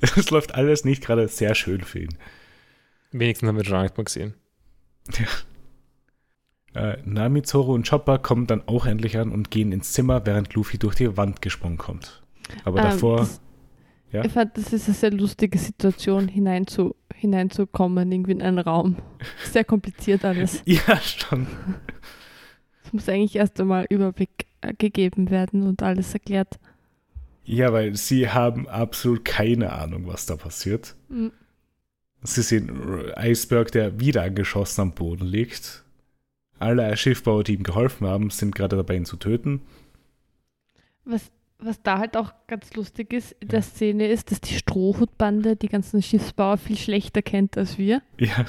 Es 0.00 0.30
läuft 0.30 0.54
alles 0.54 0.84
nicht 0.84 1.02
gerade 1.02 1.26
sehr 1.26 1.54
schön 1.54 1.80
für 1.80 2.00
ihn. 2.00 2.18
Wenigstens 3.12 3.48
haben 3.48 3.56
wir 3.56 3.64
schon 3.64 3.80
nicht 3.82 3.96
mal 3.96 4.04
gesehen. 4.04 4.34
Äh, 6.74 6.98
Nami, 7.04 7.40
Zoro 7.42 7.72
und 7.72 7.88
Chopper 7.88 8.18
kommen 8.18 8.46
dann 8.46 8.62
auch 8.66 8.84
endlich 8.84 9.16
an 9.16 9.32
und 9.32 9.50
gehen 9.50 9.72
ins 9.72 9.92
Zimmer, 9.92 10.26
während 10.26 10.52
Luffy 10.52 10.76
durch 10.76 10.96
die 10.96 11.16
Wand 11.16 11.40
gesprungen 11.40 11.78
kommt. 11.78 12.22
Aber 12.64 12.80
Ähm, 12.80 12.90
davor, 12.90 13.20
das, 13.20 13.40
ja? 14.12 14.24
Ich 14.24 14.32
fand, 14.32 14.56
das 14.58 14.72
ist 14.72 14.86
eine 14.86 14.94
sehr 14.94 15.10
lustige 15.12 15.58
Situation, 15.58 16.28
hineinzu, 16.28 16.94
hineinzukommen, 17.14 18.12
irgendwie 18.12 18.32
in 18.32 18.42
einen 18.42 18.58
Raum. 18.58 18.96
Sehr 19.50 19.64
kompliziert 19.64 20.24
alles. 20.24 20.62
ja, 20.66 21.00
schon. 21.00 21.46
Es 22.86 22.92
muss 22.92 23.08
eigentlich 23.08 23.36
erst 23.36 23.60
einmal 23.60 23.86
Überblick 23.90 24.46
äh, 24.60 24.72
gegeben 24.72 25.30
werden 25.30 25.66
und 25.66 25.82
alles 25.82 26.14
erklärt. 26.14 26.58
Ja, 27.44 27.72
weil 27.72 27.96
sie 27.96 28.28
haben 28.30 28.68
absolut 28.68 29.24
keine 29.24 29.72
Ahnung, 29.72 30.06
was 30.06 30.26
da 30.26 30.36
passiert. 30.36 30.94
Mhm. 31.08 31.32
Sie 32.22 32.42
sehen 32.42 33.12
Eisberg, 33.14 33.70
der 33.72 34.00
wieder 34.00 34.22
angeschossen 34.22 34.80
am 34.80 34.92
Boden 34.92 35.26
liegt. 35.26 35.84
Alle 36.58 36.96
Schiffbauer, 36.96 37.44
die 37.44 37.54
ihm 37.54 37.62
geholfen 37.62 38.06
haben, 38.06 38.30
sind 38.30 38.54
gerade 38.54 38.76
dabei, 38.76 38.96
ihn 38.96 39.04
zu 39.04 39.16
töten. 39.16 39.60
Was, 41.04 41.30
was 41.58 41.82
da 41.82 41.98
halt 41.98 42.16
auch 42.16 42.32
ganz 42.46 42.74
lustig 42.74 43.12
ist 43.12 43.36
in 43.40 43.48
der 43.48 43.62
Szene 43.62 44.08
ist, 44.08 44.30
dass 44.30 44.40
die 44.40 44.54
Strohhutbande 44.54 45.54
die 45.54 45.68
ganzen 45.68 46.02
Schiffsbauer 46.02 46.56
viel 46.56 46.76
schlechter 46.76 47.22
kennt 47.22 47.56
als 47.58 47.78
wir. 47.78 48.02
Ja, 48.18 48.46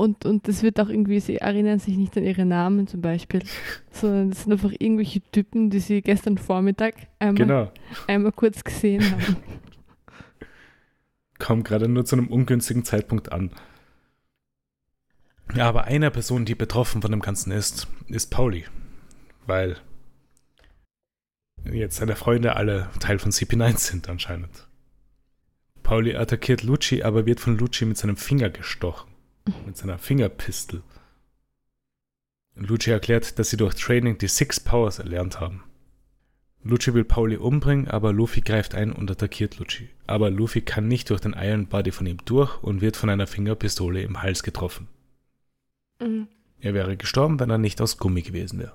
Und, 0.00 0.24
und 0.24 0.48
das 0.48 0.62
wird 0.62 0.80
auch 0.80 0.88
irgendwie, 0.88 1.20
sie 1.20 1.36
erinnern 1.36 1.78
sich 1.78 1.98
nicht 1.98 2.16
an 2.16 2.24
ihre 2.24 2.46
Namen 2.46 2.86
zum 2.86 3.02
Beispiel, 3.02 3.42
sondern 3.90 4.30
das 4.30 4.44
sind 4.44 4.52
einfach 4.52 4.72
irgendwelche 4.78 5.20
Typen, 5.30 5.68
die 5.68 5.78
sie 5.78 6.00
gestern 6.00 6.38
Vormittag 6.38 6.94
einmal, 7.18 7.34
genau. 7.34 7.72
einmal 8.06 8.32
kurz 8.32 8.64
gesehen 8.64 9.04
haben. 9.10 9.36
Kommt 11.38 11.66
gerade 11.66 11.86
nur 11.86 12.06
zu 12.06 12.16
einem 12.16 12.28
ungünstigen 12.28 12.82
Zeitpunkt 12.82 13.30
an. 13.30 13.50
Ja, 15.54 15.68
aber 15.68 15.84
eine 15.84 16.10
Person, 16.10 16.46
die 16.46 16.54
betroffen 16.54 17.02
von 17.02 17.10
dem 17.10 17.20
Ganzen 17.20 17.52
ist, 17.52 17.86
ist 18.08 18.30
Pauli. 18.30 18.64
Weil 19.46 19.76
jetzt 21.70 21.96
seine 21.96 22.16
Freunde 22.16 22.56
alle 22.56 22.88
Teil 23.00 23.18
von 23.18 23.32
CP9 23.32 23.76
sind 23.76 24.08
anscheinend. 24.08 24.66
Pauli 25.82 26.16
attackiert 26.16 26.62
Lucci, 26.62 27.02
aber 27.02 27.26
wird 27.26 27.40
von 27.40 27.58
Lucci 27.58 27.84
mit 27.84 27.98
seinem 27.98 28.16
Finger 28.16 28.48
gestochen. 28.48 29.09
Mit 29.66 29.76
seiner 29.76 29.98
Fingerpistel. 29.98 30.82
Lucci 32.54 32.90
erklärt, 32.90 33.38
dass 33.38 33.50
sie 33.50 33.56
durch 33.56 33.74
Training 33.74 34.18
die 34.18 34.28
Six 34.28 34.60
Powers 34.60 34.98
erlernt 34.98 35.40
haben. 35.40 35.64
Lucci 36.62 36.92
will 36.92 37.04
Pauli 37.04 37.36
umbringen, 37.36 37.88
aber 37.88 38.12
Luffy 38.12 38.42
greift 38.42 38.74
ein 38.74 38.92
und 38.92 39.10
attackiert 39.10 39.58
Lucci. 39.58 39.88
Aber 40.06 40.30
Luffy 40.30 40.60
kann 40.60 40.88
nicht 40.88 41.08
durch 41.08 41.20
den 41.20 41.32
Iron 41.32 41.68
Body 41.68 41.90
von 41.90 42.06
ihm 42.06 42.18
durch 42.26 42.62
und 42.62 42.82
wird 42.82 42.96
von 42.96 43.08
einer 43.08 43.26
Fingerpistole 43.26 44.02
im 44.02 44.22
Hals 44.22 44.42
getroffen. 44.42 44.88
Mhm. 46.00 46.28
Er 46.60 46.74
wäre 46.74 46.96
gestorben, 46.98 47.40
wenn 47.40 47.48
er 47.48 47.56
nicht 47.56 47.80
aus 47.80 47.96
Gummi 47.96 48.20
gewesen 48.20 48.58
wäre. 48.58 48.74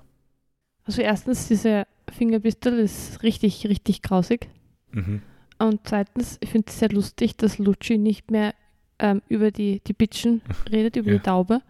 Also 0.84 1.02
erstens, 1.02 1.46
diese 1.46 1.86
Fingerpistole 2.12 2.80
ist 2.80 3.22
richtig, 3.22 3.66
richtig 3.68 4.02
grausig. 4.02 4.48
Mhm. 4.90 5.22
Und 5.58 5.80
zweitens, 5.84 6.38
ich 6.40 6.50
finde 6.50 6.68
es 6.68 6.78
sehr 6.78 6.90
lustig, 6.90 7.36
dass 7.36 7.58
Lucci 7.58 7.98
nicht 7.98 8.30
mehr 8.30 8.54
ähm, 8.98 9.20
über 9.28 9.50
die, 9.50 9.80
die 9.86 9.92
Bitchen 9.92 10.40
redet, 10.70 10.96
über 10.96 11.10
Ja. 11.10 11.18
die 11.18 11.22
Taube. 11.22 11.60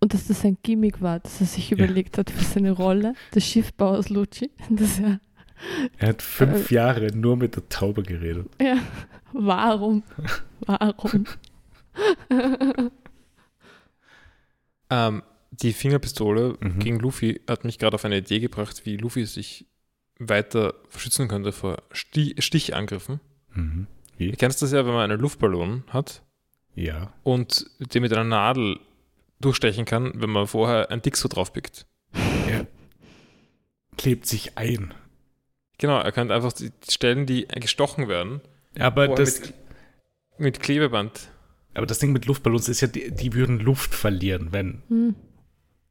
Und 0.00 0.14
dass 0.14 0.26
das 0.26 0.44
ein 0.44 0.58
Gimmick 0.62 1.00
war, 1.00 1.20
dass 1.20 1.40
er 1.40 1.46
sich 1.46 1.70
Ja. 1.70 1.76
überlegt 1.76 2.18
hat 2.18 2.30
für 2.30 2.44
seine 2.44 2.72
Rolle, 2.72 3.14
des 3.34 3.46
Schiffbauers 3.46 4.08
Lucci. 4.08 4.50
Das 4.70 4.98
ja, 4.98 5.18
Er 5.98 6.08
hat 6.08 6.22
fünf 6.22 6.70
Jahre 6.70 7.14
nur 7.16 7.36
mit 7.36 7.54
der 7.56 7.68
Taube 7.68 8.02
geredet. 8.02 8.48
ja, 8.60 8.76
warum? 9.32 10.02
Warum? 10.66 11.24
Ähm, 14.90 15.22
die 15.50 15.72
Fingerpistole 15.72 16.56
Mhm. 16.60 16.78
gegen 16.78 16.98
Luffy 16.98 17.40
hat 17.48 17.64
mich 17.64 17.78
gerade 17.78 17.94
auf 17.94 18.04
eine 18.04 18.18
Idee 18.18 18.40
gebracht, 18.40 18.82
wie 18.84 18.96
Luffy 18.96 19.26
sich 19.26 19.66
weiter 20.18 20.74
schützen 20.96 21.28
könnte 21.28 21.52
vor 21.52 21.82
Sti 21.92 22.36
Stichangriffen. 22.38 23.20
Mhm. 23.54 23.86
Wie? 24.16 24.30
Du 24.30 24.36
kennst 24.36 24.62
das 24.62 24.72
ja, 24.72 24.84
wenn 24.86 24.92
man 24.94 25.10
einen 25.10 25.20
Luftballon 25.20 25.84
hat 25.88 26.22
Ja. 26.74 27.12
und 27.22 27.66
den 27.78 28.02
mit 28.02 28.12
einer 28.12 28.24
Nadel 28.24 28.80
durchstechen 29.40 29.84
kann, 29.84 30.12
wenn 30.14 30.30
man 30.30 30.46
vorher 30.46 30.90
ein 30.90 31.02
Dixo 31.02 31.28
draufpickt. 31.28 31.86
Er 32.48 32.66
klebt 33.98 34.26
sich 34.26 34.56
ein. 34.56 34.94
Genau, 35.78 35.98
er 35.98 36.12
kann 36.12 36.30
einfach 36.30 36.52
die 36.52 36.70
Stellen, 36.88 37.26
die 37.26 37.46
gestochen 37.48 38.08
werden, 38.08 38.40
Aber 38.78 39.08
das, 39.08 39.40
mit, 39.40 39.54
mit 40.38 40.60
Klebeband. 40.60 41.28
aber 41.74 41.86
das 41.86 41.98
Ding 41.98 42.12
mit 42.12 42.26
Luftballons 42.26 42.68
ist 42.68 42.80
ja, 42.80 42.88
die, 42.88 43.10
die 43.10 43.32
würden 43.34 43.58
Luft 43.58 43.94
verlieren, 43.94 44.48
wenn 44.52 44.82
Hm. 44.88 45.14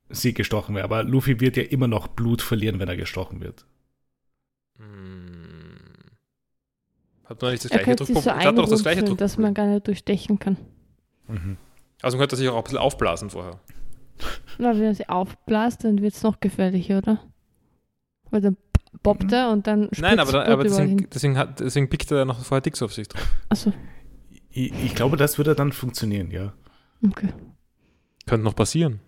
sie 0.09 0.33
gestochen 0.33 0.75
wäre. 0.75 0.85
Aber 0.85 1.03
Luffy 1.03 1.39
wird 1.41 1.57
ja 1.57 1.63
immer 1.63 1.87
noch 1.87 2.07
Blut 2.07 2.41
verlieren, 2.41 2.79
wenn 2.79 2.87
er 2.89 2.97
gestochen 2.97 3.41
wird. 3.41 3.65
Hm. 4.77 5.40
Hat 7.31 7.41
man 7.41 7.51
nicht 7.51 7.63
das 7.63 7.71
Er 7.71 7.77
gleiche 7.77 7.85
könnte 7.85 8.05
sich 8.05 8.15
so 8.15 8.21
Druckproblem? 8.21 8.41
Ich 8.41 8.47
hatte 8.47 8.61
doch 8.61 8.69
das 8.69 8.81
gleiche 8.81 8.99
einrumpeln, 8.99 9.17
dass 9.17 9.37
man 9.37 9.53
gar 9.53 9.67
nicht 9.67 9.87
durchstechen 9.87 10.37
kann. 10.37 10.57
Mhm. 11.29 11.55
Also 12.01 12.17
man 12.17 12.23
könnte 12.23 12.35
sich 12.35 12.49
auch 12.49 12.57
ein 12.57 12.63
bisschen 12.63 12.77
aufblasen 12.77 13.29
vorher. 13.29 13.59
Na, 14.57 14.75
wenn 14.75 14.83
er 14.83 14.95
sie 14.95 15.07
aufbläst, 15.07 15.85
dann 15.85 16.01
wird 16.01 16.13
es 16.13 16.23
noch 16.23 16.41
gefährlicher, 16.41 16.97
oder? 16.97 17.23
Weil 18.31 18.41
dann 18.41 18.57
poppt 19.01 19.31
er 19.31 19.49
und 19.49 19.65
dann 19.65 19.89
Nein, 19.97 20.19
aber, 20.19 20.29
spritzt 20.31 20.47
da, 20.47 20.51
aber 20.51 20.63
deswegen, 20.63 21.09
deswegen, 21.09 21.37
hat, 21.37 21.61
deswegen 21.61 21.89
pickt 21.89 22.11
er 22.11 22.17
ja 22.17 22.25
noch 22.25 22.43
vorher 22.43 22.61
Dixo 22.61 22.83
auf 22.83 22.93
sich 22.93 23.07
drauf. 23.07 23.25
Achso, 23.47 23.71
Ich, 24.49 24.73
ich 24.83 24.93
glaube, 24.93 25.15
das 25.15 25.37
würde 25.37 25.55
dann 25.55 25.71
funktionieren, 25.71 26.31
ja. 26.31 26.51
okay. 27.07 27.29
Könnte 28.27 28.43
noch 28.43 28.55
passieren. 28.55 28.99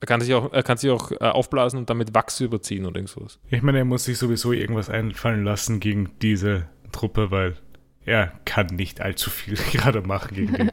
Er 0.00 0.06
kann 0.06 0.20
sich 0.20 0.34
auch, 0.34 0.52
er 0.52 0.62
kann 0.64 0.76
sich 0.76 0.90
auch 0.90 1.12
äh, 1.12 1.16
aufblasen 1.18 1.78
und 1.78 1.88
damit 1.88 2.14
Wachs 2.14 2.40
überziehen 2.40 2.84
oder 2.84 2.96
irgendwas. 2.96 3.38
Ich 3.48 3.62
meine, 3.62 3.78
er 3.78 3.84
muss 3.84 4.04
sich 4.04 4.18
sowieso 4.18 4.52
irgendwas 4.52 4.90
einfallen 4.90 5.44
lassen 5.44 5.78
gegen 5.78 6.10
diese 6.20 6.68
Truppe, 6.96 7.30
weil 7.30 7.56
er 8.04 8.28
kann 8.44 8.66
nicht 8.68 9.00
allzu 9.00 9.30
viel 9.30 9.54
gerade 9.72 10.00
machen 10.00 10.34
gegen 10.34 10.54
die. 10.54 10.70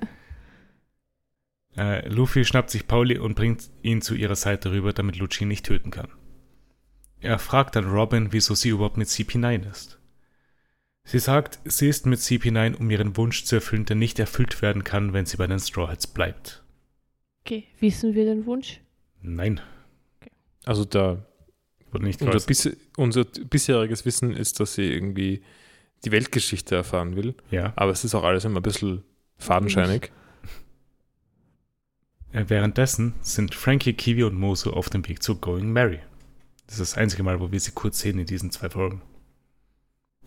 äh, 1.77 2.07
Luffy 2.07 2.45
schnappt 2.45 2.69
sich 2.69 2.87
Pauli 2.87 3.17
und 3.17 3.35
bringt 3.35 3.69
ihn 3.81 4.01
zu 4.01 4.15
ihrer 4.15 4.35
Seite 4.35 4.71
rüber, 4.71 4.93
damit 4.93 5.17
Lucci 5.17 5.43
ihn 5.43 5.49
nicht 5.49 5.65
töten 5.65 5.91
kann. 5.91 6.07
Er 7.19 7.39
fragt 7.39 7.75
dann 7.75 7.89
Robin, 7.89 8.31
wieso 8.31 8.53
sie 8.53 8.69
überhaupt 8.69 8.97
mit 8.97 9.07
CP9 9.07 9.69
ist. 9.69 9.99
Sie 11.05 11.19
sagt, 11.19 11.59
sie 11.65 11.89
ist 11.89 12.05
mit 12.05 12.19
CP9, 12.19 12.75
um 12.75 12.89
ihren 12.89 13.17
Wunsch 13.17 13.43
zu 13.43 13.55
erfüllen, 13.55 13.85
der 13.85 13.97
nicht 13.97 14.19
erfüllt 14.19 14.61
werden 14.61 14.83
kann, 14.83 15.11
wenn 15.11 15.25
sie 15.25 15.37
bei 15.37 15.47
den 15.47 15.59
Straw 15.59 15.89
Hats 15.89 16.07
bleibt. 16.07 16.63
Okay, 17.41 17.65
wissen 17.79 18.13
wir 18.13 18.25
den 18.25 18.45
Wunsch? 18.45 18.79
Nein, 19.21 19.59
Also 20.65 20.85
der, 20.85 21.25
wurde 21.91 22.05
nicht 22.05 22.21
unser, 22.21 22.45
bis, 22.45 22.77
unser 22.97 23.25
bisheriges 23.25 24.05
Wissen 24.05 24.35
ist, 24.35 24.59
dass 24.59 24.75
sie 24.75 24.91
irgendwie 24.91 25.43
die 26.05 26.11
Weltgeschichte 26.11 26.75
erfahren 26.75 27.15
will. 27.15 27.35
Ja. 27.51 27.73
Aber 27.75 27.91
es 27.91 28.03
ist 28.03 28.15
auch 28.15 28.23
alles 28.23 28.45
immer 28.45 28.59
ein 28.59 28.63
bisschen 28.63 29.03
fadenscheinig. 29.37 30.11
Äh, 32.31 32.45
Währenddessen 32.47 33.13
sind 33.21 33.55
Frankie, 33.55 33.93
Kiwi 33.93 34.23
und 34.23 34.35
Moso 34.35 34.71
auf 34.71 34.89
dem 34.89 35.07
Weg 35.07 35.23
zu 35.23 35.37
Going 35.37 35.71
Mary. 35.71 35.99
Das 36.67 36.79
ist 36.79 36.93
das 36.93 36.97
einzige 36.97 37.23
Mal, 37.23 37.39
wo 37.39 37.51
wir 37.51 37.59
sie 37.59 37.71
kurz 37.71 37.99
sehen 37.99 38.19
in 38.19 38.25
diesen 38.25 38.51
zwei 38.51 38.69
Folgen. 38.69 39.01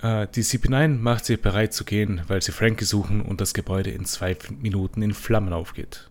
Äh, 0.00 0.28
die 0.28 0.44
CP9 0.44 0.98
macht 0.98 1.24
sich 1.24 1.40
bereit 1.40 1.72
zu 1.72 1.84
gehen, 1.84 2.22
weil 2.28 2.42
sie 2.42 2.52
Frankie 2.52 2.84
suchen 2.84 3.22
und 3.22 3.40
das 3.40 3.54
Gebäude 3.54 3.90
in 3.90 4.04
zwei 4.04 4.36
Minuten 4.60 5.02
in 5.02 5.14
Flammen 5.14 5.52
aufgeht. 5.52 6.10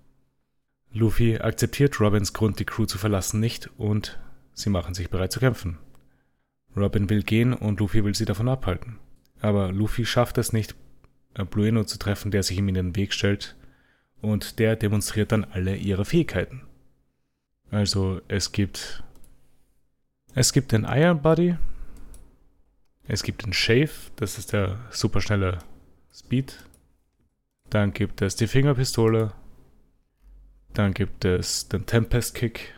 Luffy 0.91 1.37
akzeptiert 1.37 1.99
Robins 1.99 2.33
Grund, 2.33 2.59
die 2.59 2.65
Crew 2.65 2.85
zu 2.85 2.97
verlassen, 2.97 3.39
nicht 3.39 3.69
und 3.77 4.19
sie 4.53 4.69
machen 4.69 4.93
sich 4.93 5.09
bereit 5.09 5.31
zu 5.31 5.39
kämpfen. 5.39 5.77
Robin 6.75 7.09
will 7.09 7.23
gehen 7.23 7.53
und 7.53 7.79
Luffy 7.79 8.03
will 8.03 8.15
sie 8.15 8.25
davon 8.25 8.49
abhalten. 8.49 8.97
Aber 9.41 9.71
Luffy 9.71 10.05
schafft 10.05 10.37
es 10.37 10.53
nicht, 10.53 10.75
äh, 11.35 11.45
Blueno 11.45 11.83
zu 11.83 11.97
treffen, 11.99 12.31
der 12.31 12.43
sich 12.43 12.57
ihm 12.57 12.69
in 12.69 12.75
den 12.75 12.95
Weg 12.95 13.13
stellt. 13.13 13.55
Und 14.21 14.59
der 14.59 14.75
demonstriert 14.75 15.31
dann 15.31 15.43
alle 15.43 15.75
ihre 15.75 16.05
Fähigkeiten. 16.05 16.61
Also 17.69 18.21
es 18.27 18.51
gibt 18.51 19.03
es 20.37 20.51
gibt 20.51 20.73
den 20.73 20.83
Iron 20.83 21.21
Body, 21.21 21.55
es 23.07 23.23
gibt 23.23 23.45
den 23.45 23.53
Shave, 23.53 24.11
das 24.17 24.37
ist 24.37 24.51
der 24.51 24.79
superschnelle 24.91 25.59
Speed. 26.13 26.57
Dann 27.69 27.93
gibt 27.93 28.21
es 28.21 28.35
die 28.35 28.47
Fingerpistole, 28.47 29.31
dann 30.73 30.93
gibt 30.93 31.23
es 31.23 31.69
den 31.69 31.85
Tempest 31.85 32.35
Kick. 32.35 32.77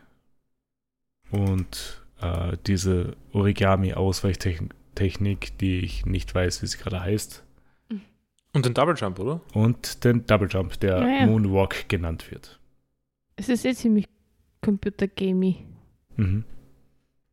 Und 1.32 2.06
äh, 2.22 2.58
diese 2.68 3.18
Origami-Ausweichtechnik, 3.34 4.76
die 5.00 5.80
ich 5.80 6.06
nicht 6.06 6.34
weiß, 6.36 6.62
wie 6.62 6.68
sie 6.68 6.78
gerade 6.78 7.02
heißt. 7.02 7.44
Und 8.54 8.66
den 8.66 8.74
Double 8.74 8.96
Jump, 8.98 9.20
oder? 9.20 9.42
Und 9.54 10.04
den 10.04 10.26
Double 10.26 10.48
Jump, 10.50 10.80
der 10.80 11.00
Ja, 11.00 11.08
ja. 11.20 11.26
Moonwalk 11.28 11.88
genannt 11.90 12.32
wird. 12.32 12.60
Es 13.36 13.50
ist 13.50 13.66
eh 13.66 13.74
ziemlich 13.76 14.08
computergamey. 14.64 15.66
Mhm. 16.16 16.44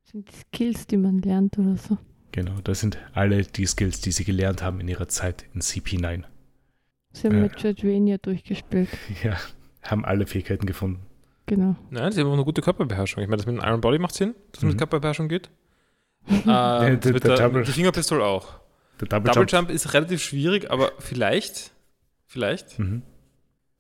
Das 0.03 0.11
sind 0.13 0.29
die 0.31 0.35
Skills, 0.37 0.87
die 0.87 0.97
man 0.99 1.19
lernt 1.21 1.59
oder 1.59 1.77
so. 1.77 1.97
Genau, 2.33 2.61
das 2.63 2.81
sind 2.81 2.99
alle 3.13 3.43
die 3.43 3.65
Skills, 3.67 4.01
die 4.01 4.11
sie 4.13 4.25
gelernt 4.25 4.63
haben 4.63 4.81
in 4.81 4.89
ihrer 4.89 5.09
Zeit 5.09 5.47
in 5.55 5.61
CP9. 5.61 6.25
Sie 7.13 7.27
haben 7.29 7.37
Ja. 7.37 7.43
Metroidvania 7.43 8.19
durchgespielt. 8.19 8.89
Ja, 9.23 9.37
haben 9.83 10.05
alle 10.05 10.27
Fähigkeiten 10.27 10.67
gefunden. 10.67 11.01
Genau. 11.47 11.77
Nein, 11.91 12.11
sie 12.13 12.21
haben 12.21 12.29
auch 12.29 12.33
eine 12.35 12.45
gute 12.45 12.61
Körperbeherrschung. 12.63 13.23
Ich 13.23 13.29
meine, 13.29 13.37
das 13.39 13.47
mit 13.47 13.57
dem 13.57 13.65
Iron 13.65 13.81
Body 13.81 13.99
macht 13.99 14.15
Sinn, 14.15 14.35
dass 14.51 14.59
es 14.59 14.63
Mhm. 14.65 14.69
mit 14.71 14.79
Körperbeherrschung 14.79 15.29
geht. 15.29 15.51
Ja, 16.47 16.85
Äh, 16.87 16.97
der- 16.99 17.13
der 17.21 17.37
der, 17.37 17.49
die 17.63 17.73
Fingerpistole 17.73 18.25
auch. 18.25 18.55
Der 19.01 19.09
Double, 19.09 19.33
Double 19.33 19.43
Jump. 19.49 19.53
Jump 19.53 19.71
ist 19.71 19.93
relativ 19.95 20.23
schwierig, 20.23 20.71
aber 20.71 20.93
vielleicht, 20.99 21.73
vielleicht, 22.27 22.79
Mhm. 22.79 23.03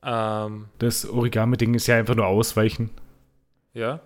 ähm, 0.02 0.66
Das 0.78 1.06
Origami-Ding 1.08 1.74
ist 1.74 1.86
ja 1.86 1.96
einfach 1.96 2.14
nur 2.16 2.26
ausweichen. 2.26 2.90
ja. 3.72 4.00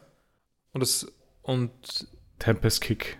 Und 0.72 0.80
das, 0.82 1.10
und 1.42 2.06
Tempest 2.38 2.82
Kick. 2.82 3.18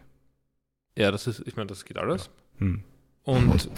ja, 0.97 1.11
das 1.11 1.27
ist, 1.27 1.43
ich 1.47 1.57
meine, 1.57 1.67
das 1.69 1.85
geht 1.87 1.97
alles. 1.99 2.29
Hm. 2.59 2.85
Und 3.25 3.71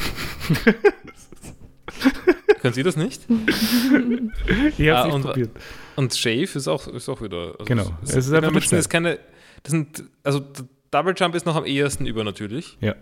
können 2.60 2.74
Sie 2.74 2.82
das 2.82 2.96
nicht? 2.96 3.22
Ich 3.28 4.88
hab's 4.88 5.02
Ah, 5.02 5.06
nicht 5.06 5.14
und- 5.14 5.22
probiert. 5.22 5.50
Und 5.96 6.14
Shave 6.14 6.54
ist 6.56 6.68
auch, 6.68 6.86
ist 6.88 7.08
auch 7.08 7.22
wieder. 7.22 7.52
Also 7.58 7.64
Genau. 7.64 7.90
Es, 8.02 8.14
Es 8.16 8.26
ist 8.26 8.32
einfach 8.32 8.52
das 8.52 8.68
sind 8.68 8.78
jetzt 8.78 8.90
keine. 8.90 9.18
Das 9.62 9.70
sind, 9.70 10.04
also 10.24 10.40
Double 10.90 11.14
Jump 11.16 11.34
ist 11.34 11.46
noch 11.46 11.56
am 11.56 11.64
ehesten 11.64 12.06
übernatürlich. 12.06 12.76
Ja. 12.80 12.94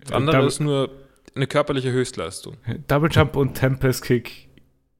Das 0.00 0.12
andere 0.12 0.36
Double, 0.36 0.48
ist 0.48 0.60
nur 0.60 0.90
eine 1.34 1.46
körperliche 1.46 1.92
Höchstleistung. 1.92 2.56
Double 2.88 3.10
Jump 3.10 3.36
und 3.36 3.54
Tempest 3.54 4.02
Kick, 4.04 4.48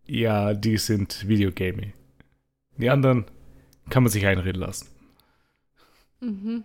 ja, 0.07 0.55
die 0.55 0.77
sind 0.79 1.27
Videogaming. 1.29 1.93
Die 2.77 2.91
anderen 2.91 3.25
kann 3.91 4.03
man 4.03 4.11
sich 4.11 4.27
einreden 4.27 4.61
lassen. 4.61 4.89
mhm. 6.21 6.65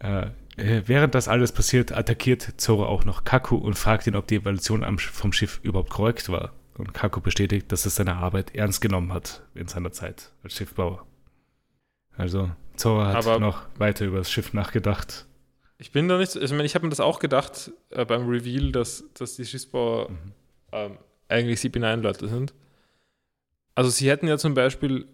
Äh, 0.00 0.26
äh, 0.56 0.82
während 0.86 1.14
das 1.14 1.28
alles 1.28 1.52
passiert, 1.52 1.92
attackiert 1.92 2.54
Zoro 2.60 2.84
auch 2.86 3.04
noch 3.04 3.24
Kaku 3.24 3.56
und 3.56 3.74
fragt 3.74 4.06
ihn, 4.06 4.16
ob 4.16 4.26
die 4.26 4.36
Evaluation 4.36 4.82
am, 4.84 4.96
Sch- 4.96 5.10
vom 5.10 5.32
Schiff 5.32 5.60
überhaupt 5.62 5.90
korrekt 5.90 6.28
war. 6.28 6.52
Und 6.76 6.92
Kaku 6.92 7.20
bestätigt, 7.20 7.70
dass 7.70 7.84
er 7.84 7.90
seine 7.92 8.16
Arbeit 8.16 8.54
ernst 8.56 8.80
genommen 8.80 9.12
hat 9.12 9.42
in 9.54 9.68
seiner 9.68 9.92
Zeit 9.92 10.32
als 10.42 10.54
Schiffbauer. 10.54 11.06
Also, 12.16 12.50
Zoro 12.76 13.04
hat 13.04 13.16
Aber- 13.16 13.38
noch 13.38 13.62
weiter 13.78 14.04
über 14.06 14.18
das 14.18 14.30
Schiff 14.30 14.52
nachgedacht. 14.52 15.26
Ich 15.78 15.90
bin 15.92 16.08
da 16.08 16.18
nicht, 16.18 16.32
so- 16.32 16.40
also 16.40 16.52
ich 16.54 16.56
meine, 16.56 16.66
ich 16.66 16.74
habe 16.74 16.84
mir 16.86 16.90
das 16.90 17.00
auch 17.00 17.18
gedacht 17.18 17.72
äh, 17.90 18.04
beim 18.04 18.28
Reveal, 18.28 18.72
dass, 18.72 19.04
dass 19.14 19.36
die 19.36 19.44
Schiffsbauer 19.44 20.10
Mhm. 20.10 20.16
ähm, 20.72 20.98
eigentlich 21.28 21.60
CP9-Leute 21.60 22.28
sind. 22.28 22.54
Also 23.74 23.90
sie 23.90 24.08
hätten 24.08 24.28
ja 24.28 24.38
zum 24.38 24.54
Beispiel 24.54 25.06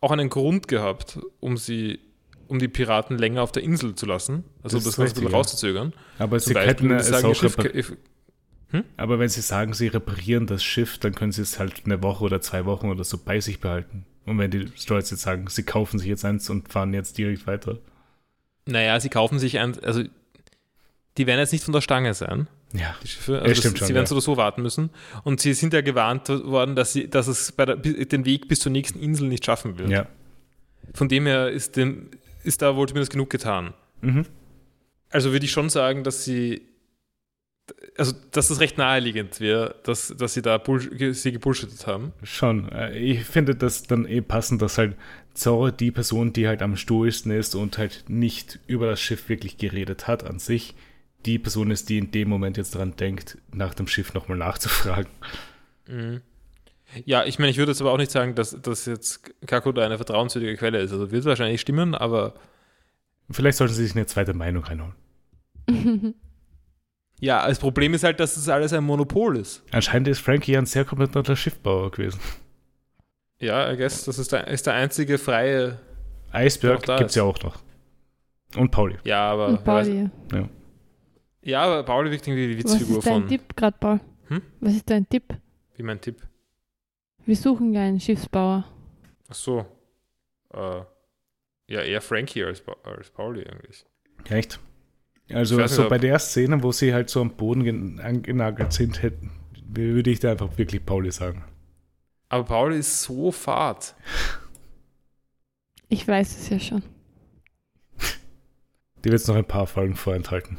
auch 0.00 0.10
einen 0.12 0.28
Grund 0.28 0.68
gehabt, 0.68 1.18
um 1.40 1.56
sie, 1.56 1.98
um 2.46 2.58
die 2.58 2.68
Piraten 2.68 3.18
länger 3.18 3.42
auf 3.42 3.52
der 3.52 3.62
Insel 3.64 3.94
zu 3.94 4.06
lassen, 4.06 4.44
also 4.62 4.76
Das 4.76 4.84
das, 4.84 4.98
ein 4.98 5.04
bisschen 5.06 5.26
rauszuzögern. 5.28 5.92
Aber 6.18 6.38
Zum 6.38 6.48
sie 6.50 6.54
Beispiel, 6.54 6.70
hätten 6.70 6.88
wenn 6.90 6.96
es 6.98 7.06
sie 7.06 7.12
sagen, 7.12 7.26
auch 7.26 7.34
Schiff, 7.34 7.58
if- 7.58 7.96
Aber 8.96 9.18
wenn 9.18 9.28
sie 9.28 9.40
sagen, 9.40 9.72
sie 9.72 9.86
reparieren 9.88 10.46
das 10.46 10.62
Schiff, 10.62 10.98
dann 10.98 11.14
können 11.14 11.32
sie 11.32 11.42
es 11.42 11.58
halt 11.58 11.82
eine 11.86 12.02
Woche 12.02 12.24
oder 12.24 12.40
zwei 12.40 12.66
Wochen 12.66 12.90
oder 12.90 13.04
so 13.04 13.18
bei 13.18 13.40
sich 13.40 13.60
behalten. 13.60 14.04
Und 14.26 14.38
wenn 14.38 14.50
die 14.50 14.68
Stolz 14.76 15.10
jetzt 15.10 15.22
sagen, 15.22 15.46
sie 15.48 15.62
kaufen 15.64 15.98
sich 15.98 16.08
jetzt 16.08 16.24
eins 16.24 16.48
und 16.48 16.72
fahren 16.72 16.94
jetzt 16.94 17.18
direkt 17.18 17.46
weiter. 17.46 17.78
naja, 18.66 18.98
sie 19.00 19.10
kaufen 19.10 19.38
sich 19.38 19.58
ein, 19.58 19.82
also 19.84 20.02
die 21.16 21.26
werden 21.26 21.38
jetzt 21.38 21.52
nicht 21.52 21.64
von 21.64 21.72
der 21.72 21.80
Stange 21.80 22.14
sein. 22.14 22.48
Ja. 22.72 22.96
die 23.02 23.08
Schiffe. 23.08 23.40
Also 23.40 23.54
stimmt 23.54 23.74
das, 23.74 23.78
schon, 23.80 23.88
sie 23.88 23.94
werden 23.94 24.04
ja. 24.04 24.08
so 24.08 24.14
oder 24.16 24.22
so 24.22 24.36
warten 24.36 24.62
müssen. 24.62 24.90
Und 25.22 25.40
sie 25.40 25.54
sind 25.54 25.72
ja 25.72 25.80
gewarnt 25.80 26.28
worden, 26.28 26.74
dass, 26.74 26.92
sie, 26.92 27.08
dass 27.08 27.28
es 27.28 27.52
bei 27.52 27.66
der, 27.66 27.76
den 27.76 28.24
Weg 28.24 28.48
bis 28.48 28.60
zur 28.60 28.72
nächsten 28.72 28.98
Insel 28.98 29.28
nicht 29.28 29.44
schaffen 29.44 29.78
wird. 29.78 29.90
Ja. 29.90 30.06
Von 30.92 31.08
dem 31.08 31.26
her 31.26 31.50
ist, 31.50 31.76
dem, 31.76 32.10
ist 32.42 32.62
da 32.62 32.74
wohl 32.74 32.88
zumindest 32.88 33.12
genug 33.12 33.30
getan. 33.30 33.74
Mhm. 34.00 34.26
Also 35.10 35.30
würde 35.30 35.44
ich 35.44 35.52
schon 35.52 35.70
sagen, 35.70 36.02
dass 36.02 36.24
sie 36.24 36.62
also 37.96 38.12
dass 38.32 38.48
das 38.48 38.60
recht 38.60 38.78
naheliegend 38.78 39.40
wäre, 39.40 39.76
dass, 39.84 40.14
dass 40.16 40.34
sie 40.34 40.42
da 40.42 40.62
sie 41.12 41.32
gebullshittet 41.32 41.86
haben. 41.86 42.12
Schon. 42.22 42.70
Äh, 42.70 42.98
ich 42.98 43.24
finde 43.24 43.54
das 43.54 43.84
dann 43.84 44.06
eh 44.06 44.20
passend, 44.20 44.62
dass 44.62 44.78
halt 44.78 44.96
Zorro 45.34 45.70
die 45.70 45.90
Person, 45.90 46.32
die 46.32 46.46
halt 46.46 46.62
am 46.62 46.76
stoischsten 46.76 47.32
ist 47.32 47.54
und 47.54 47.78
halt 47.78 48.04
nicht 48.08 48.60
über 48.66 48.86
das 48.86 49.00
Schiff 49.00 49.28
wirklich 49.28 49.58
geredet 49.58 50.06
hat 50.06 50.24
an 50.24 50.38
sich, 50.38 50.74
die 51.26 51.38
Person 51.38 51.70
ist, 51.70 51.88
die 51.88 51.98
in 51.98 52.10
dem 52.10 52.28
Moment 52.28 52.56
jetzt 52.56 52.74
daran 52.74 52.96
denkt, 52.96 53.38
nach 53.52 53.74
dem 53.74 53.86
Schiff 53.86 54.14
nochmal 54.14 54.38
nachzufragen. 54.38 55.10
Mhm. 55.88 56.20
Ja, 57.04 57.24
ich 57.24 57.38
meine, 57.38 57.50
ich 57.50 57.56
würde 57.56 57.72
jetzt 57.72 57.80
aber 57.80 57.92
auch 57.92 57.98
nicht 57.98 58.10
sagen, 58.10 58.34
dass, 58.34 58.60
dass 58.60 58.86
jetzt 58.86 59.32
Kakuda 59.46 59.84
eine 59.84 59.96
vertrauenswürdige 59.96 60.56
Quelle 60.56 60.80
ist. 60.80 60.92
Also 60.92 61.10
wird 61.10 61.24
wahrscheinlich 61.24 61.60
stimmen, 61.60 61.94
aber. 61.94 62.34
Vielleicht 63.30 63.58
sollten 63.58 63.74
sie 63.74 63.84
sich 63.84 63.96
eine 63.96 64.06
zweite 64.06 64.34
Meinung 64.34 64.62
reinholen. 64.64 64.94
ja, 67.24 67.48
das 67.48 67.58
Problem 67.58 67.94
ist 67.94 68.04
halt, 68.04 68.20
dass 68.20 68.34
das 68.34 68.48
alles 68.50 68.74
ein 68.74 68.84
Monopol 68.84 69.38
ist. 69.38 69.62
Anscheinend 69.72 70.08
ist 70.08 70.20
Frankie 70.20 70.56
ein 70.58 70.66
sehr 70.66 70.84
kompetenter 70.84 71.34
Schiffbauer 71.36 71.90
gewesen. 71.90 72.20
Ja, 73.40 73.72
I 73.72 73.76
guess, 73.76 74.04
das 74.04 74.18
ist 74.18 74.32
der, 74.32 74.46
ist 74.48 74.66
der 74.66 74.74
einzige 74.74 75.16
freie. 75.16 75.78
Eisberg 76.32 76.82
gibt 76.82 77.10
es 77.10 77.14
ja 77.14 77.22
auch 77.22 77.40
noch. 77.42 77.62
Und 78.56 78.70
Pauli. 78.70 78.98
Ja, 79.04 79.32
aber. 79.32 79.48
Und 79.48 79.64
Pauli. 79.64 80.10
Ja. 80.32 80.48
ja, 81.42 81.62
aber 81.62 81.82
Pauli 81.82 82.10
wirkt 82.10 82.26
irgendwie 82.26 82.48
die 82.48 82.58
Witzfigur 82.58 82.86
von. 82.86 82.96
Was 82.96 83.04
ist 83.04 83.06
dein 83.06 83.20
von. 83.20 83.28
Tipp 83.28 83.56
gerade, 83.56 83.76
Paul? 83.80 84.00
Hm? 84.28 84.42
Was 84.60 84.74
ist 84.74 84.90
dein 84.90 85.08
Tipp? 85.08 85.34
Wie 85.76 85.82
mein 85.82 86.00
Tipp? 86.00 86.20
Wir 87.24 87.36
suchen 87.36 87.72
ja 87.72 87.80
einen 87.80 88.00
Schiffsbauer. 88.00 88.64
Ach 89.28 89.34
so. 89.34 89.64
Äh, 90.52 90.82
ja, 91.68 91.80
eher 91.80 92.02
Frankie 92.02 92.44
als, 92.44 92.62
als 92.84 93.10
Pauli 93.10 93.46
eigentlich. 93.46 93.86
Echt? 94.28 94.60
Also 95.30 95.56
so 95.66 95.82
nicht, 95.82 95.88
bei 95.88 95.98
der 95.98 96.18
Szene, 96.18 96.62
wo 96.62 96.72
sie 96.72 96.92
halt 96.92 97.08
so 97.08 97.20
am 97.20 97.30
Boden 97.30 97.98
angenagelt 98.00 98.72
sind, 98.72 99.02
hätten, 99.02 99.30
würde 99.66 100.10
ich 100.10 100.20
da 100.20 100.32
einfach 100.32 100.58
wirklich 100.58 100.84
Pauli 100.84 101.10
sagen. 101.10 101.44
Aber 102.28 102.44
Pauli 102.44 102.78
ist 102.78 103.02
so 103.02 103.30
fad. 103.32 103.94
Ich 105.88 106.06
weiß 106.06 106.38
es 106.38 106.48
ja 106.48 106.58
schon. 106.58 106.82
Die 109.04 109.10
wird 109.10 109.20
es 109.20 109.28
noch 109.28 109.36
ein 109.36 109.44
paar 109.44 109.66
Folgen 109.66 109.96
vorenthalten. 109.96 110.56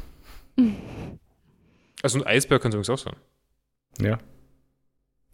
Also 2.02 2.20
ein 2.20 2.28
Eisberg 2.28 2.62
kann 2.62 2.70
es 2.70 2.76
übrigens 2.76 2.90
auch 2.90 2.98
sein. 2.98 3.16
Ja. 4.00 4.20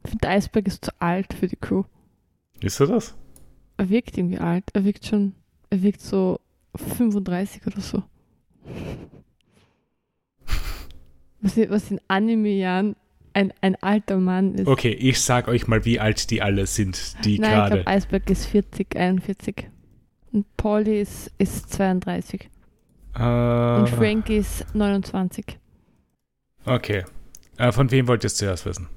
Ich 0.03 0.09
finde, 0.09 0.29
Eisberg 0.29 0.67
ist 0.67 0.85
zu 0.85 0.91
alt 0.99 1.33
für 1.33 1.47
die 1.47 1.57
Crew. 1.57 1.83
Ist 2.61 2.79
er 2.79 2.87
das? 2.87 3.15
Er 3.77 3.89
wirkt 3.89 4.17
irgendwie 4.17 4.39
alt. 4.39 4.65
Er 4.73 4.85
wirkt 4.85 5.05
schon, 5.05 5.35
er 5.69 5.81
wirkt 5.83 6.01
so 6.01 6.39
35 6.75 7.67
oder 7.67 7.81
so. 7.81 8.03
Was, 11.41 11.57
was 11.57 11.91
in 11.91 11.99
Anime-Jahren 12.07 12.95
ein, 13.33 13.53
ein 13.61 13.75
alter 13.81 14.17
Mann 14.17 14.55
ist. 14.55 14.67
Okay, 14.67 14.91
ich 14.91 15.21
sag 15.21 15.47
euch 15.47 15.67
mal, 15.67 15.85
wie 15.85 15.99
alt 15.99 16.29
die 16.29 16.41
alle 16.41 16.67
sind, 16.67 17.15
die 17.25 17.39
Nein, 17.39 17.51
gerade. 17.51 17.77
Ich 17.77 17.83
glaube, 17.83 17.87
Eisberg 17.87 18.29
ist 18.29 18.45
40, 18.47 18.95
41. 18.95 19.67
Und 20.31 20.57
Pauli 20.57 21.01
ist, 21.01 21.31
ist 21.37 21.71
32. 21.73 22.49
Uh, 23.17 23.79
Und 23.79 23.89
Frankie 23.89 24.37
ist 24.37 24.65
29. 24.73 25.45
Okay. 26.65 27.03
Uh, 27.59 27.71
von 27.71 27.91
wem 27.91 28.07
wollt 28.07 28.23
ihr 28.23 28.27
es 28.27 28.35
zuerst 28.35 28.65
wissen? 28.65 28.87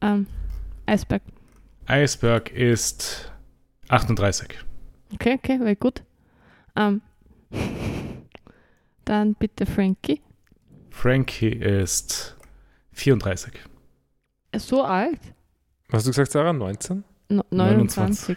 Ähm, 0.00 0.26
Eisberg. 0.86 1.22
Eisberg 1.86 2.52
ist 2.52 3.32
38. 3.88 4.58
Okay, 5.14 5.34
okay, 5.34 5.60
war 5.60 5.74
gut. 5.74 6.02
Um, 6.76 7.00
dann 9.04 9.34
bitte 9.34 9.66
Frankie. 9.66 10.20
Frankie 10.98 11.52
ist 11.52 12.36
34. 12.90 13.52
So 14.56 14.82
alt? 14.82 15.20
Was 15.90 15.98
hast 15.98 16.06
du 16.06 16.10
gesagt, 16.10 16.32
Sarah? 16.32 16.52
19? 16.52 17.04
No, 17.28 17.44
29. 17.50 18.36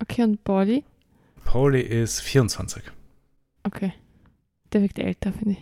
Okay, 0.00 0.22
und 0.24 0.42
Pauli? 0.42 0.82
Pauli 1.44 1.82
ist 1.82 2.20
24. 2.22 2.82
Okay. 3.62 3.92
Der 4.72 4.82
wirkt 4.82 4.98
älter, 4.98 5.32
finde 5.32 5.56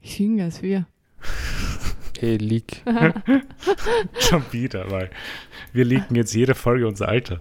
ich. 0.00 0.18
Jünger 0.18 0.44
als 0.44 0.62
wir. 0.62 0.86
Hey, 2.18 2.36
Leak. 2.36 2.82
Schon 4.20 4.44
wieder, 4.52 4.90
weil 4.90 5.10
wir 5.72 5.86
leaken 5.86 6.16
jetzt 6.16 6.34
jede 6.34 6.54
Folge 6.54 6.86
unser 6.86 7.08
Alter. 7.08 7.40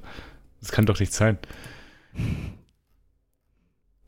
Das 0.61 0.71
kann 0.71 0.85
doch 0.85 1.01
nicht 1.01 1.11
sein. 1.11 1.37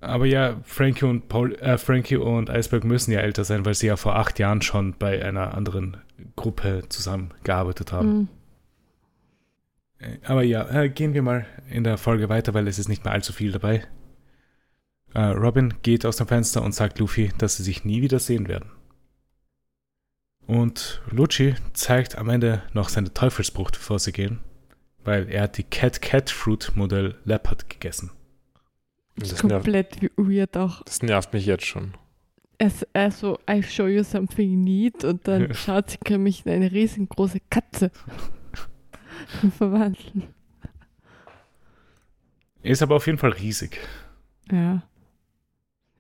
Aber 0.02 0.26
ja, 0.26 0.60
Frankie 0.64 1.06
und 1.06 1.30
Paul, 1.30 1.54
äh, 1.56 1.78
Frankie 1.78 2.18
und 2.18 2.50
Iceberg 2.50 2.84
müssen 2.84 3.12
ja 3.12 3.20
älter 3.20 3.44
sein, 3.44 3.66
weil 3.66 3.76
sie 3.76 3.88
ja 3.88 3.96
vor 3.96 4.16
acht 4.16 4.40
Jahren 4.40 4.64
schon 4.64 4.96
bei 4.98 5.24
einer 5.24 5.54
anderen 5.54 5.98
Gruppe 6.36 6.84
zusammengearbeitet 6.90 7.92
haben. 7.92 8.14
Mhm. 8.14 8.28
Aber 10.24 10.42
ja, 10.42 10.68
äh, 10.70 10.90
gehen 10.90 11.14
wir 11.14 11.22
mal 11.22 11.46
in 11.70 11.84
der 11.84 12.00
Folge 12.00 12.30
weiter, 12.30 12.56
weil 12.56 12.68
es 12.68 12.80
ist 12.80 12.90
nicht 12.90 13.06
mehr 13.06 13.14
allzu 13.14 13.32
viel 13.32 13.52
dabei. 13.52 13.86
Äh, 15.14 15.22
Robin 15.22 15.76
geht 15.84 16.04
aus 16.06 16.18
dem 16.18 16.28
Fenster 16.28 16.64
und 16.64 16.74
sagt 16.74 16.98
Luffy, 16.98 17.32
dass 17.38 17.58
sie 17.58 17.64
sich 17.64 17.86
nie 17.86 18.02
wieder 18.02 18.18
sehen 18.18 18.48
werden. 18.48 18.72
Und 20.48 21.04
Lucci 21.12 21.54
zeigt 21.74 22.18
am 22.18 22.30
Ende 22.30 22.64
noch 22.74 22.90
seine 22.90 23.14
Teufelsbrucht, 23.14 23.74
bevor 23.74 24.00
sie 24.00 24.12
gehen, 24.12 24.40
weil 25.04 25.30
er 25.30 25.44
hat 25.44 25.58
die 25.58 25.64
Cat 25.64 26.02
Cat 26.02 26.32
Fruit 26.32 26.72
Modell 26.74 27.16
Leopard 27.24 27.70
gegessen. 27.70 28.10
Das 29.16 29.34
ist 29.34 29.42
komplett 29.42 30.02
nervt, 30.02 30.18
weird 30.18 30.58
auch. 30.58 30.84
Das 30.84 31.04
nervt 31.04 31.34
mich 31.34 31.46
jetzt 31.46 31.66
schon. 31.66 31.94
Es, 32.58 32.86
also, 32.94 33.40
I 33.50 33.64
show 33.64 33.88
you 33.88 34.04
something 34.04 34.64
neat 34.64 35.04
und 35.04 35.28
dann 35.28 35.54
schaut 35.54 35.90
sie 35.90 36.18
mich 36.18 36.46
in 36.46 36.52
eine 36.52 36.72
riesengroße 36.72 37.40
Katze 37.50 37.92
verwandeln. 39.58 40.28
Ist 42.64 42.84
aber 42.84 42.98
auf 42.98 43.08
jeden 43.08 43.18
Fall 43.18 43.32
riesig. 43.32 43.80
Ja. 44.52 44.84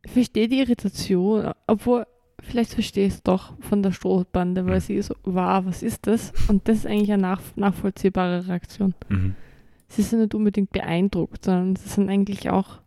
Ich 0.04 0.12
verstehe 0.12 0.48
die 0.48 0.60
Irritation, 0.60 1.52
obwohl, 1.68 2.06
vielleicht 2.42 2.74
verstehe 2.74 3.08
ich 3.08 3.14
es 3.16 3.24
doch 3.24 3.54
von 3.62 3.82
der 3.82 3.92
Strohbande, 3.92 4.66
weil 4.66 4.76
mhm. 4.76 4.82
sie 4.82 5.02
so, 5.02 5.16
wow, 5.24 5.66
was 5.66 5.84
ist 5.84 6.06
das? 6.08 6.32
Und 6.48 6.68
das 6.68 6.80
ist 6.80 6.86
eigentlich 6.86 7.12
eine 7.12 7.22
nach, 7.22 7.42
nachvollziehbare 7.56 8.48
Reaktion. 8.48 8.94
Mhm. 9.10 9.36
Sie 9.88 10.04
sind 10.04 10.20
nicht 10.20 10.36
unbedingt 10.36 10.72
beeindruckt, 10.72 11.46
sondern 11.46 11.76
sie 11.76 11.90
sind 11.90 12.10
eigentlich 12.10 12.50
auch 12.50 12.81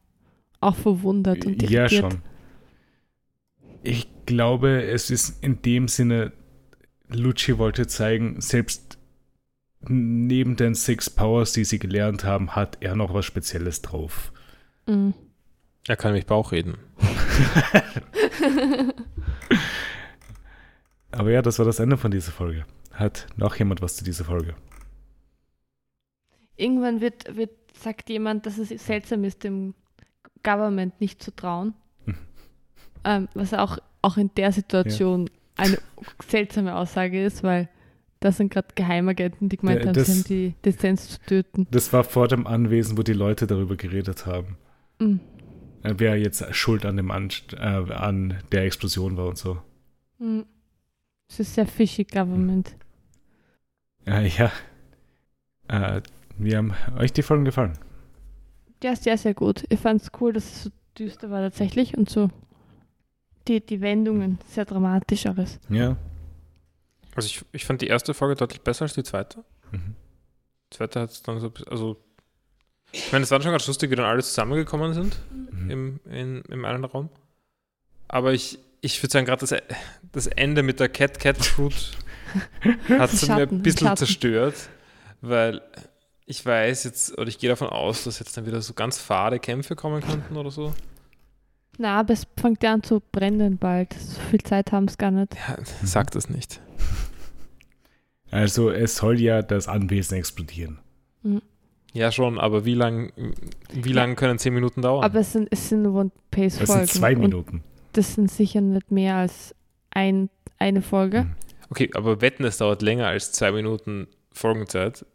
auch 0.61 0.77
verwundert 0.77 1.45
und 1.45 1.63
irritiert. 1.63 1.71
Ja, 1.71 1.89
schon. 1.89 2.23
Ich 3.83 4.09
glaube, 4.27 4.83
es 4.83 5.11
ist 5.11 5.43
in 5.43 5.61
dem 5.63 5.89
Sinne, 5.89 6.33
Lucci 7.09 7.59
wollte 7.59 7.87
zeigen, 7.87 8.41
selbst 8.41 8.99
neben 9.89 10.57
den 10.57 10.75
Six 10.75 11.11
Powers, 11.11 11.53
die 11.53 11.65
sie 11.65 11.79
gelernt 11.79 12.25
haben, 12.25 12.57
hat 12.57 12.79
er 12.81 12.97
noch 12.97 13.13
was 13.13 13.27
Spezielles 13.27 13.83
drauf. 13.83 14.33
Mhm. 14.87 15.13
Er 15.87 15.97
kann 15.97 16.13
mich 16.13 16.25
Bauch 16.27 16.53
reden. 16.53 16.79
Aber 21.11 21.31
ja, 21.31 21.43
das 21.43 21.59
war 21.59 21.67
das 21.67 21.79
Ende 21.79 21.99
von 21.99 22.11
dieser 22.11 22.33
Folge. 22.33 22.65
Hat 22.93 23.27
noch 23.37 23.57
jemand 23.57 23.83
was 23.83 23.97
zu 23.97 24.05
dieser 24.05 24.25
Folge? 24.25 24.55
Irgendwann 26.57 27.01
wird, 27.01 27.37
wird 27.37 27.51
sagt 27.75 28.09
jemand, 28.09 28.47
dass 28.47 28.59
es 28.59 28.69
seltsam 28.85 29.25
ist, 29.25 29.45
dem 29.45 29.75
Government 30.45 31.01
nicht 31.01 31.23
zu 31.23 31.35
trauen. 31.35 31.75
Hm. 32.05 32.15
ähm, 33.05 33.29
was 33.35 33.53
auch, 33.53 33.79
auch 34.03 34.17
in 34.17 34.31
der 34.37 34.53
Situation 34.53 35.27
ja. 35.27 35.33
eine 35.65 35.79
seltsame 36.29 36.77
Aussage 36.77 37.25
ist, 37.25 37.43
weil 37.43 37.69
das 38.21 38.39
sind 38.39 38.53
gerade 38.53 38.69
Geheimagenten, 38.75 39.49
die 39.49 39.57
gemeint 39.57 39.81
ja, 39.83 39.89
haben, 39.89 40.05
sie 40.05 40.13
haben 40.13 40.25
die 40.25 40.55
Lizenz 40.65 41.09
zu 41.11 41.19
töten. 41.27 41.67
Das 41.71 41.93
war 41.93 42.05
vor 42.05 42.29
dem 42.29 42.47
Anwesen, 42.47 42.97
wo 42.97 43.03
die 43.03 43.13
Leute 43.13 43.47
darüber 43.47 43.77
geredet 43.77 44.25
haben. 44.25 44.57
Mhm. 44.99 45.21
Wer 45.83 46.17
jetzt 46.19 46.43
schuld 46.55 46.87
an, 46.87 46.97
dem 46.97 47.11
an, 47.11 47.29
äh, 47.53 47.59
an 47.59 48.39
der 48.51 48.65
Explosion 48.65 49.19
war 49.19 49.27
und 49.27 49.37
so. 49.37 49.59
Mhm. 50.19 50.47
Es 51.29 51.41
ist 51.41 51.55
sehr 51.55 51.67
fishy 51.67 52.05
Government. 52.05 52.75
Äh, 54.07 54.29
ja. 54.29 54.51
Äh, 55.69 56.01
wie 56.39 56.57
haben 56.57 56.73
euch 56.97 57.13
die 57.13 57.23
Folgen 57.23 57.45
gefallen? 57.45 57.79
Ja, 58.85 58.95
sehr, 58.95 59.17
sehr 59.17 59.33
gut. 59.33 59.65
Ich 59.71 59.81
fand 59.81 60.03
es 60.03 60.11
cool, 60.21 60.35
dass 60.35 60.45
es 60.45 60.63
so 60.65 60.71
düster 60.99 61.31
war 61.31 61.41
tatsächlich 61.41 61.97
und 61.97 62.11
so 62.11 62.29
die, 63.49 63.65
die 63.65 63.81
Wendungen 63.81 64.39
sehr 64.47 64.67
dramatisch 64.67 65.25
alles. 65.25 65.59
Ja. 65.71 65.97
Also 67.15 67.27
ich, 67.27 67.43
ich 67.53 67.65
fand 67.65 67.81
die 67.81 67.87
erste 67.87 68.13
Folge 68.13 68.35
deutlich 68.35 68.61
besser 68.61 68.83
als 68.83 68.93
die 68.93 69.03
zweite. 69.03 69.43
Mhm. 69.73 69.95
Die 70.71 70.77
zweite 70.77 71.01
hat 71.01 71.13
es 71.13 71.23
dann 71.23 71.41
so, 71.41 71.51
also 71.67 71.97
ich 72.93 73.11
meine, 73.11 73.23
es 73.23 73.31
war 73.31 73.41
schon 73.41 73.53
ganz 73.53 73.67
lustig, 73.67 73.91
wie 73.91 73.97
dann 73.97 74.05
alle 74.05 74.23
zusammengekommen 74.23 74.93
sind 74.93 75.19
mhm. 75.51 75.71
im, 75.71 76.01
in, 76.05 76.43
im 76.51 76.65
einen 76.67 76.85
Raum. 76.85 77.09
Aber 78.07 78.35
ich, 78.35 78.59
ich 78.83 79.03
würde 79.03 79.13
sagen, 79.13 79.25
gerade 79.25 79.47
das, 79.47 79.55
das 80.13 80.27
Ende 80.27 80.63
mit 80.63 80.79
der 80.79 80.91
Cat 80.91 81.19
Cat 81.19 81.39
Fruit 81.39 81.93
hat 82.91 83.15
es 83.15 83.27
mir 83.27 83.49
ein 83.49 83.63
bisschen 83.63 83.97
zerstört, 83.97 84.69
weil 85.23 85.63
ich 86.27 86.45
weiß 86.45 86.85
jetzt, 86.85 87.19
oder 87.19 87.29
ich 87.29 87.39
gehe 87.39 87.51
davon 87.51 87.69
aus, 87.69 88.05
dass 88.05 88.19
jetzt 88.19 88.37
dann 88.37 88.47
wieder 88.47 88.61
so 88.63 88.73
ganz 88.75 88.99
fade 88.99 89.39
Kämpfe 89.39 89.77
kommen 89.77 90.01
könnten 90.03 90.37
oder 90.37 90.51
so. 90.51 90.73
Na, 91.77 91.99
aber 92.01 92.13
es 92.13 92.27
fängt 92.41 92.63
ja 92.63 92.73
an 92.73 92.83
zu 92.83 93.03
brennen 93.13 93.59
bald. 93.59 93.93
So 93.95 94.21
viel 94.31 94.41
Zeit 94.43 94.71
haben 94.73 94.85
es 94.87 94.97
gar 94.97 95.11
nicht. 95.11 95.35
Ja, 95.35 95.57
sag 95.83 96.11
das 96.13 96.29
nicht. 96.29 96.61
Also 98.31 98.71
es 98.71 98.97
soll 98.97 99.21
ja 99.21 99.43
das 99.43 99.69
Anwesen 99.69 100.19
explodieren. 100.19 100.81
Ja, 101.93 102.11
schon, 102.11 102.41
aber 102.41 102.65
wie 102.65 102.75
lang, 102.75 103.13
wie 103.73 103.91
Ja. 103.91 103.95
lang 103.95 104.17
können 104.17 104.41
10 104.41 104.53
Minuten 104.53 104.83
dauern? 104.83 105.05
Aber 105.05 105.21
es 105.21 105.33
sind, 105.33 105.47
es 105.53 105.69
sind 105.69 105.87
One 105.87 106.11
Pace 106.33 106.59
Das 106.59 106.69
sind 106.73 106.89
zwei 106.89 107.15
Minuten. 107.15 107.63
Das 107.93 108.15
sind 108.15 108.29
sicher 108.33 108.61
nicht 108.61 108.91
mehr 108.91 109.15
als 109.17 109.55
ein, 109.91 110.31
eine 110.59 110.83
Folge. 110.83 111.23
Mhm. 111.25 111.35
okay, 111.71 111.91
aber 111.95 112.21
wetten, 112.21 112.43
es 112.43 112.59
dauert 112.59 112.83
länger 112.83 113.07
als 113.07 113.31
zwei 113.31 113.53
Minuten 113.53 114.09
Folgenzeit, 114.33 115.07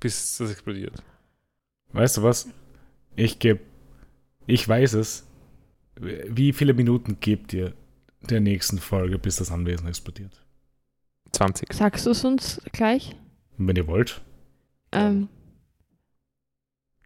bis 0.00 0.38
das 0.38 0.50
explodiert. 0.50 1.02
Weißt 1.92 2.16
du 2.16 2.22
was? 2.22 2.48
Ich 3.16 3.38
gebe, 3.38 3.60
ich 4.46 4.66
weiß 4.66 4.94
es. 4.94 5.26
Wie 5.96 6.52
viele 6.52 6.72
Minuten 6.72 7.20
gebt 7.20 7.52
ihr 7.52 7.74
der 8.22 8.40
nächsten 8.40 8.78
Folge, 8.78 9.18
bis 9.18 9.36
das 9.36 9.50
Anwesen 9.50 9.86
explodiert? 9.86 10.42
20. 11.32 11.72
Sagst 11.72 12.06
du 12.06 12.10
es 12.10 12.24
uns 12.24 12.60
gleich? 12.72 13.16
Wenn 13.58 13.76
ihr 13.76 13.86
wollt. 13.86 14.22
Ähm, 14.92 15.28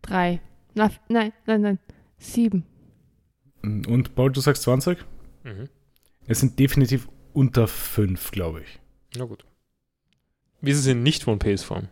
drei. 0.02 0.40
Na, 0.74 0.90
nein, 1.08 1.32
nein, 1.46 1.60
nein. 1.60 1.78
Sieben. 2.18 2.64
Und 3.62 4.14
Paul, 4.14 4.32
du 4.32 4.40
sagst 4.40 4.62
20? 4.62 4.98
Mhm. 5.42 5.68
Es 6.26 6.40
sind 6.40 6.58
definitiv 6.58 7.08
unter 7.32 7.66
5, 7.66 8.30
glaube 8.30 8.62
ich. 8.62 8.80
Na 9.16 9.24
gut. 9.24 9.44
Wie 10.60 10.70
ist 10.70 10.78
es 10.78 10.86
in 10.86 11.02
Nicht-One-Pace-Form? 11.02 11.88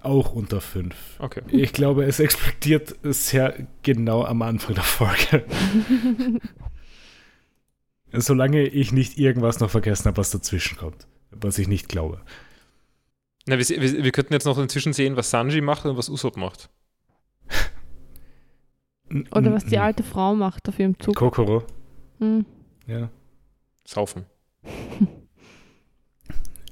Auch 0.00 0.32
unter 0.32 0.60
5. 0.60 0.94
Okay. 1.18 1.42
Ich 1.48 1.72
glaube, 1.72 2.04
es 2.04 2.20
explodiert 2.20 2.94
sehr 3.02 3.66
genau 3.82 4.24
am 4.24 4.42
Anfang 4.42 4.74
der 4.74 4.84
Folge. 4.84 5.44
Solange 8.12 8.62
ich 8.62 8.92
nicht 8.92 9.18
irgendwas 9.18 9.60
noch 9.60 9.70
vergessen 9.70 10.06
habe, 10.06 10.16
was 10.16 10.30
dazwischen 10.30 10.78
kommt. 10.78 11.06
Was 11.30 11.58
ich 11.58 11.68
nicht 11.68 11.88
glaube. 11.88 12.20
Na, 13.46 13.58
wir, 13.58 13.68
wir, 13.68 14.04
wir 14.04 14.12
könnten 14.12 14.32
jetzt 14.32 14.44
noch 14.44 14.58
inzwischen 14.58 14.92
sehen, 14.92 15.16
was 15.16 15.30
Sanji 15.30 15.60
macht 15.60 15.84
und 15.84 15.96
was 15.96 16.08
Usopp 16.08 16.36
macht. 16.36 16.70
Oder 19.32 19.52
was 19.52 19.64
die 19.64 19.78
alte 19.78 20.02
Frau 20.02 20.34
macht 20.34 20.68
auf 20.68 20.78
ihrem 20.78 20.98
Zug. 21.00 21.16
Kokoro. 21.16 21.64
Hm. 22.18 22.44
Ja. 22.86 23.10
Saufen. 23.84 24.26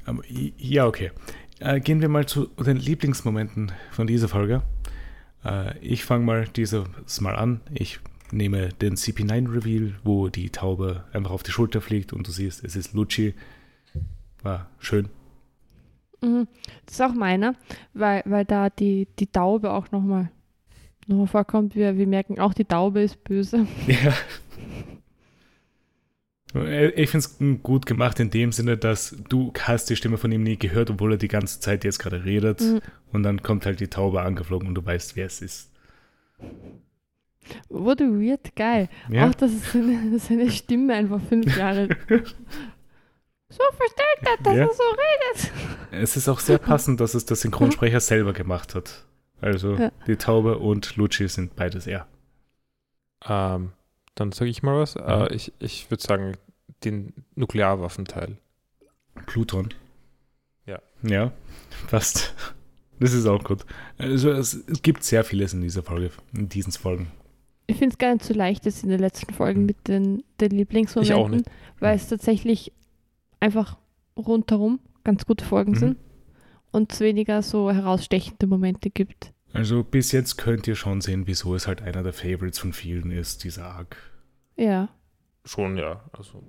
Aber, 0.04 0.22
ja, 0.28 0.86
okay. 0.86 1.10
Äh, 1.60 1.80
gehen 1.80 2.00
wir 2.00 2.08
mal 2.08 2.26
zu 2.26 2.46
den 2.46 2.76
Lieblingsmomenten 2.76 3.72
von 3.90 4.06
dieser 4.06 4.28
Folge. 4.28 4.62
Äh, 5.44 5.78
ich 5.78 6.04
fange 6.04 6.24
mal 6.24 6.46
dieses 6.48 6.86
Mal 7.20 7.36
an. 7.36 7.60
Ich 7.72 8.00
nehme 8.30 8.70
den 8.70 8.96
CP9-Reveal, 8.96 9.94
wo 10.04 10.28
die 10.28 10.50
Taube 10.50 11.04
einfach 11.12 11.30
auf 11.30 11.42
die 11.42 11.52
Schulter 11.52 11.80
fliegt 11.80 12.12
und 12.12 12.26
du 12.26 12.32
siehst, 12.32 12.64
es 12.64 12.76
ist 12.76 12.92
Lucci. 12.92 13.34
War 14.42 14.68
schön. 14.78 15.08
Mhm. 16.20 16.46
Das 16.84 16.94
ist 16.94 17.00
auch 17.00 17.14
meiner, 17.14 17.54
weil, 17.94 18.22
weil 18.26 18.44
da 18.44 18.68
die, 18.70 19.08
die 19.18 19.26
Taube 19.26 19.72
auch 19.72 19.90
nochmal 19.92 20.30
noch 21.06 21.16
mal 21.18 21.26
vorkommt. 21.26 21.74
Wir, 21.74 21.96
wir 21.96 22.06
merken 22.06 22.40
auch, 22.40 22.52
die 22.52 22.64
Taube 22.64 23.00
ist 23.00 23.22
böse. 23.24 23.66
Ja. 23.86 24.12
Äh, 26.64 26.88
Ich 26.90 27.10
finde 27.10 27.26
es 27.26 27.62
gut 27.62 27.86
gemacht 27.86 28.18
in 28.20 28.30
dem 28.30 28.52
Sinne, 28.52 28.76
dass 28.76 29.16
du 29.28 29.52
hast 29.60 29.90
die 29.90 29.96
Stimme 29.96 30.18
von 30.18 30.30
ihm 30.32 30.42
nie 30.42 30.56
gehört, 30.56 30.90
obwohl 30.90 31.12
er 31.12 31.18
die 31.18 31.28
ganze 31.28 31.60
Zeit 31.60 31.84
jetzt 31.84 31.98
gerade 31.98 32.24
redet. 32.24 32.60
Mhm. 32.60 32.80
Und 33.12 33.22
dann 33.22 33.42
kommt 33.42 33.66
halt 33.66 33.80
die 33.80 33.88
Taube 33.88 34.22
angeflogen 34.22 34.68
und 34.68 34.74
du 34.74 34.84
weißt, 34.84 35.16
wer 35.16 35.26
es 35.26 35.42
ist. 35.42 35.70
Wurde 37.68 38.04
weird 38.04 38.54
geil. 38.56 38.88
Ja, 39.10 39.28
Auch, 39.28 39.34
dass 39.34 39.52
es 39.52 39.72
seine, 39.72 40.18
seine 40.18 40.50
Stimme 40.52 40.94
einfach 40.94 41.20
fünf 41.28 41.56
Jahre 41.56 41.88
so 43.48 43.62
verstellt 43.76 44.20
hat, 44.26 44.44
dass 44.46 44.54
Ja. 44.56 44.62
er 44.66 44.72
so 44.74 44.82
redet. 44.82 45.52
es 45.92 46.16
ist 46.16 46.28
auch 46.28 46.40
sehr 46.40 46.58
passend, 46.58 47.00
dass 47.00 47.14
es 47.14 47.24
der 47.24 47.36
Synchronsprecher 47.36 48.00
selber 48.00 48.32
gemacht 48.32 48.74
hat. 48.74 49.04
Also 49.40 49.74
Ja. 49.76 49.92
die 50.06 50.16
Taube 50.16 50.58
und 50.58 50.96
Lucci 50.96 51.28
sind 51.28 51.54
beides 51.56 51.86
er. 51.86 52.06
Ähm, 53.26 53.72
dann 54.14 54.32
sage 54.32 54.50
ich 54.50 54.62
mal 54.62 54.80
was. 54.80 54.94
Mhm. 54.96 55.02
Äh, 55.06 55.34
ich 55.34 55.52
ich 55.58 55.90
würde 55.90 56.02
sagen, 56.02 56.32
den 56.86 57.12
Nuklearwaffenteil. 57.34 58.36
Pluton. 59.26 59.68
Ja. 60.66 60.80
Ja, 61.02 61.32
fast. 61.88 62.34
Das 62.98 63.12
ist 63.12 63.26
auch 63.26 63.44
gut. 63.44 63.64
Also 63.98 64.30
es, 64.30 64.64
gibt 64.82 65.04
sehr 65.04 65.22
vieles 65.24 65.52
in 65.52 65.60
dieser 65.60 65.82
Folge, 65.82 66.10
in 66.34 66.48
diesen 66.48 66.72
Folgen. 66.72 67.08
Ich 67.66 67.76
finde 67.76 67.92
es 67.92 67.98
gar 67.98 68.12
nicht 68.14 68.24
so 68.24 68.32
leicht 68.32 68.64
jetzt 68.64 68.84
in 68.84 68.88
den 68.90 69.00
letzten 69.00 69.34
Folgen 69.34 69.66
mit 69.66 69.88
den, 69.88 70.22
den 70.40 70.50
Lieblingsmomenten, 70.52 71.14
Ich 71.16 71.22
auch 71.22 71.28
nicht. 71.28 71.44
weil 71.80 71.96
es 71.96 72.08
tatsächlich 72.08 72.72
einfach 73.40 73.76
rundherum 74.16 74.78
ganz 75.04 75.26
gute 75.26 75.44
Folgen 75.44 75.72
Mhm. 75.72 75.76
sind 75.76 75.96
und 76.72 76.92
es 76.92 77.00
weniger 77.00 77.42
so 77.42 77.70
herausstechende 77.70 78.46
Momente 78.46 78.88
gibt. 78.90 79.32
Also 79.52 79.82
bis 79.84 80.12
jetzt 80.12 80.36
könnt 80.36 80.66
ihr 80.66 80.74
schon 80.76 81.00
sehen, 81.00 81.26
wieso 81.26 81.54
es 81.54 81.66
halt 81.66 81.82
einer 81.82 82.02
der 82.02 82.12
Favorites 82.12 82.58
von 82.58 82.72
vielen 82.72 83.10
ist, 83.10 83.44
dieser 83.44 83.66
Arc. 83.66 83.96
Ja. 84.56 84.88
Schon, 85.44 85.76
ja. 85.76 86.02
Also, 86.12 86.42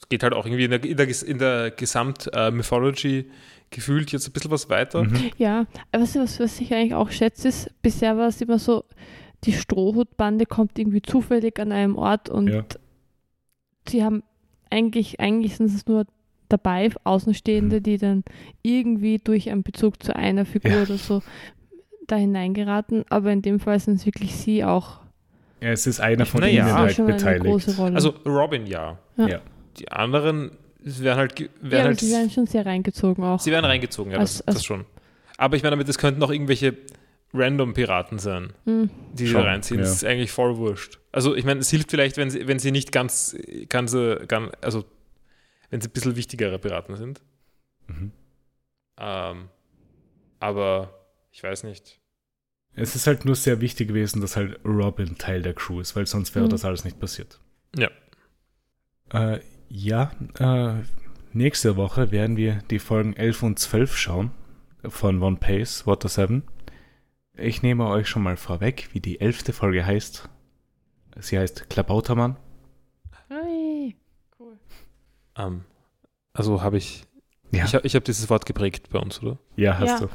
es 0.00 0.08
geht 0.08 0.22
halt 0.22 0.32
auch 0.34 0.46
irgendwie 0.46 0.64
in 0.64 0.70
der, 0.70 0.84
in 0.84 0.96
der, 0.96 1.08
in 1.26 1.38
der 1.38 1.70
Gesamt-Mythology 1.72 3.30
gefühlt 3.70 4.12
jetzt 4.12 4.26
ein 4.28 4.32
bisschen 4.32 4.50
was 4.50 4.70
weiter. 4.70 5.04
Mhm. 5.04 5.30
Ja, 5.36 5.66
du, 6.16 6.20
was, 6.20 6.40
was 6.40 6.60
ich 6.60 6.72
eigentlich 6.72 6.94
auch 6.94 7.10
schätze, 7.10 7.48
ist, 7.48 7.70
bisher 7.82 8.16
war 8.16 8.28
es 8.28 8.40
immer 8.40 8.58
so, 8.58 8.84
die 9.44 9.52
Strohhutbande 9.52 10.46
kommt 10.46 10.78
irgendwie 10.78 11.02
zufällig 11.02 11.58
an 11.60 11.72
einem 11.72 11.96
Ort 11.96 12.28
und 12.30 12.48
Ja. 12.48 12.64
sie 13.88 14.02
haben 14.02 14.22
eigentlich, 14.70 15.20
eigentlich 15.20 15.56
sind 15.56 15.66
es 15.66 15.86
nur 15.86 16.06
dabei, 16.48 16.90
Außenstehende, 17.04 17.76
Mhm. 17.76 17.82
die 17.82 17.98
dann 17.98 18.24
irgendwie 18.62 19.18
durch 19.18 19.50
einen 19.50 19.62
Bezug 19.62 20.02
zu 20.02 20.16
einer 20.16 20.44
Figur 20.46 20.70
Ja. 20.72 20.82
oder 20.82 20.96
so 20.96 21.22
da 22.06 22.16
hineingeraten, 22.16 23.04
aber 23.10 23.32
in 23.32 23.42
dem 23.42 23.60
Fall 23.60 23.78
sind 23.80 23.96
es 23.96 24.06
wirklich 24.06 24.34
sie 24.34 24.64
auch. 24.64 25.00
Ja, 25.60 25.70
es 25.70 25.86
ist 25.86 26.00
einer 26.00 26.24
von 26.24 26.40
Na 26.40 26.48
ihnen 26.48 26.72
halt 26.72 26.96
beteiligt. 26.96 27.44
große 27.44 27.76
Rolle. 27.76 27.94
Also 27.96 28.10
Robin, 28.24 28.64
ja. 28.66 28.98
Ja. 29.18 29.40
Ja. 29.80 29.86
Die 29.86 29.92
anderen 29.92 30.52
werden 30.80 31.18
halt, 31.18 31.38
ja, 31.40 31.46
werden 31.60 31.74
aber 31.80 31.84
halt 31.88 32.00
sie 32.00 32.10
werden 32.12 32.30
schon 32.30 32.46
sehr 32.46 32.64
reingezogen 32.66 33.24
auch. 33.24 33.40
sie 33.40 33.50
werden 33.50 33.64
reingezogen, 33.64 34.12
ja, 34.12 34.18
Als- 34.18 34.38
das, 34.38 34.46
als- 34.48 34.56
das 34.58 34.64
schon. 34.64 34.84
Aber 35.36 35.56
ich 35.56 35.62
meine 35.62 35.72
damit, 35.72 35.88
es 35.88 35.98
könnten 35.98 36.22
auch 36.22 36.30
irgendwelche 36.30 36.76
random 37.34 37.74
Piraten 37.74 38.18
sein, 38.18 38.52
Hm. 38.64 38.90
die 39.12 39.26
sie 39.26 39.34
reinziehen. 39.36 39.80
Das 39.80 39.88
ja. 39.90 39.94
ist 39.94 40.04
eigentlich 40.04 40.30
voll 40.32 40.56
wurscht. 40.56 40.98
Also 41.12 41.34
ich 41.34 41.44
meine, 41.44 41.60
es 41.60 41.68
hilft 41.70 41.90
vielleicht, 41.90 42.16
wenn 42.16 42.30
sie, 42.30 42.46
wenn 42.48 42.58
sie 42.58 42.70
nicht 42.72 42.90
ganz, 42.92 43.36
ganze, 43.68 44.24
ganz, 44.26 44.52
also 44.62 44.84
wenn 45.70 45.80
sie 45.80 45.88
ein 45.88 45.92
bisschen 45.92 46.16
wichtigere 46.16 46.58
Piraten 46.58 46.96
sind. 46.96 47.20
Mhm. 47.86 48.12
Ähm, 48.98 49.48
aber 50.40 50.94
ich 51.32 51.42
weiß 51.42 51.64
nicht. 51.64 52.00
Es 52.74 52.94
ist 52.94 53.06
halt 53.06 53.24
nur 53.24 53.34
sehr 53.34 53.60
wichtig 53.60 53.88
gewesen, 53.88 54.20
dass 54.20 54.36
halt 54.36 54.58
Robin 54.64 55.18
Teil 55.18 55.42
der 55.42 55.52
Crew 55.54 55.80
ist, 55.80 55.94
weil 55.96 56.06
sonst 56.06 56.34
wäre 56.34 56.46
Mhm. 56.46 56.50
das 56.50 56.64
alles 56.64 56.84
nicht 56.84 56.98
passiert. 56.98 57.40
Ja. 57.76 57.90
Äh, 59.12 59.40
ja, 59.68 60.10
äh, 60.38 60.82
nächste 61.32 61.76
Woche 61.76 62.10
werden 62.10 62.36
wir 62.36 62.56
die 62.70 62.78
Folgen 62.78 63.14
11 63.14 63.42
und 63.42 63.58
12 63.58 63.96
schauen 63.96 64.30
von 64.88 65.22
One 65.22 65.36
Pace, 65.36 65.86
Water 65.86 66.08
7. 66.08 66.42
Ich 67.36 67.62
nehme 67.62 67.86
euch 67.86 68.08
schon 68.08 68.22
mal 68.22 68.36
vorweg, 68.36 68.88
wie 68.92 69.00
die 69.00 69.20
elfte 69.20 69.52
Folge 69.52 69.84
heißt. 69.84 70.28
Sie 71.20 71.38
heißt 71.38 71.68
Klabautermann. 71.70 72.36
Ui, 73.30 73.94
cool. 74.38 74.58
Ähm, 75.36 75.64
also 76.32 76.62
habe 76.62 76.78
ich, 76.78 77.04
Ja, 77.52 77.64
ich, 77.64 77.74
hab- 77.74 77.84
ich 77.84 77.94
habe 77.94 78.04
dieses 78.04 78.28
Wort 78.30 78.46
geprägt 78.46 78.88
bei 78.90 78.98
uns, 78.98 79.22
oder? 79.22 79.38
ja 79.56 79.78
hast 79.78 80.00
Ja. 80.00 80.06
du. 80.06 80.08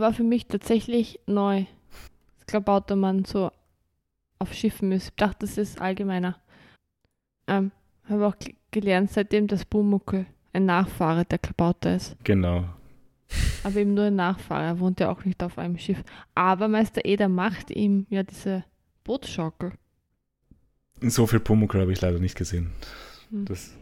War 0.00 0.12
für 0.12 0.22
mich 0.24 0.46
tatsächlich 0.46 1.20
neu. 1.26 1.64
Das 2.38 2.46
Klabautermann 2.46 3.24
so 3.24 3.50
auf 4.38 4.52
Schiffen 4.54 4.92
ist. 4.92 5.08
Ich 5.08 5.14
dachte, 5.16 5.38
das 5.40 5.58
ist 5.58 5.80
allgemeiner. 5.80 6.38
Ähm, 7.46 7.72
habe 8.08 8.26
auch 8.26 8.38
ge- 8.38 8.54
gelernt, 8.70 9.10
seitdem 9.12 9.46
dass 9.46 9.64
Bumuckel 9.64 10.26
ein 10.52 10.66
Nachfahre 10.66 11.24
der 11.24 11.38
Klabauter 11.38 11.96
ist. 11.96 12.16
Genau. 12.24 12.64
Aber 13.62 13.76
eben 13.76 13.94
nur 13.94 14.04
ein 14.04 14.16
Nachfahre. 14.16 14.64
Er 14.64 14.80
wohnt 14.80 15.00
ja 15.00 15.10
auch 15.10 15.24
nicht 15.24 15.42
auf 15.42 15.58
einem 15.58 15.78
Schiff. 15.78 16.02
Aber 16.34 16.68
Meister 16.68 17.04
Eder 17.04 17.28
macht 17.28 17.70
ihm 17.70 18.06
ja 18.08 18.22
diese 18.22 18.64
Bootsschaukel. 19.04 19.72
So 21.00 21.26
viel 21.26 21.40
Pumuckl 21.40 21.80
habe 21.80 21.92
ich 21.92 22.00
leider 22.00 22.18
nicht 22.18 22.36
gesehen. 22.36 22.70
Hm. 23.30 23.44
Das, 23.44 23.74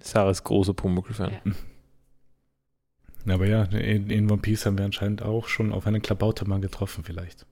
Sarah 0.00 0.30
ist 0.30 0.44
großer 0.44 0.74
Pumuckl-Fan. 0.74 1.32
Ja. 3.26 3.34
aber 3.34 3.46
ja, 3.46 3.64
in, 3.64 4.10
in 4.10 4.30
One 4.30 4.40
Piece 4.40 4.64
haben 4.66 4.78
wir 4.78 4.84
anscheinend 4.84 5.22
auch 5.22 5.48
schon 5.48 5.72
auf 5.72 5.86
einen 5.86 6.02
Klabautermann 6.02 6.62
getroffen 6.62 7.04
vielleicht. 7.04 7.46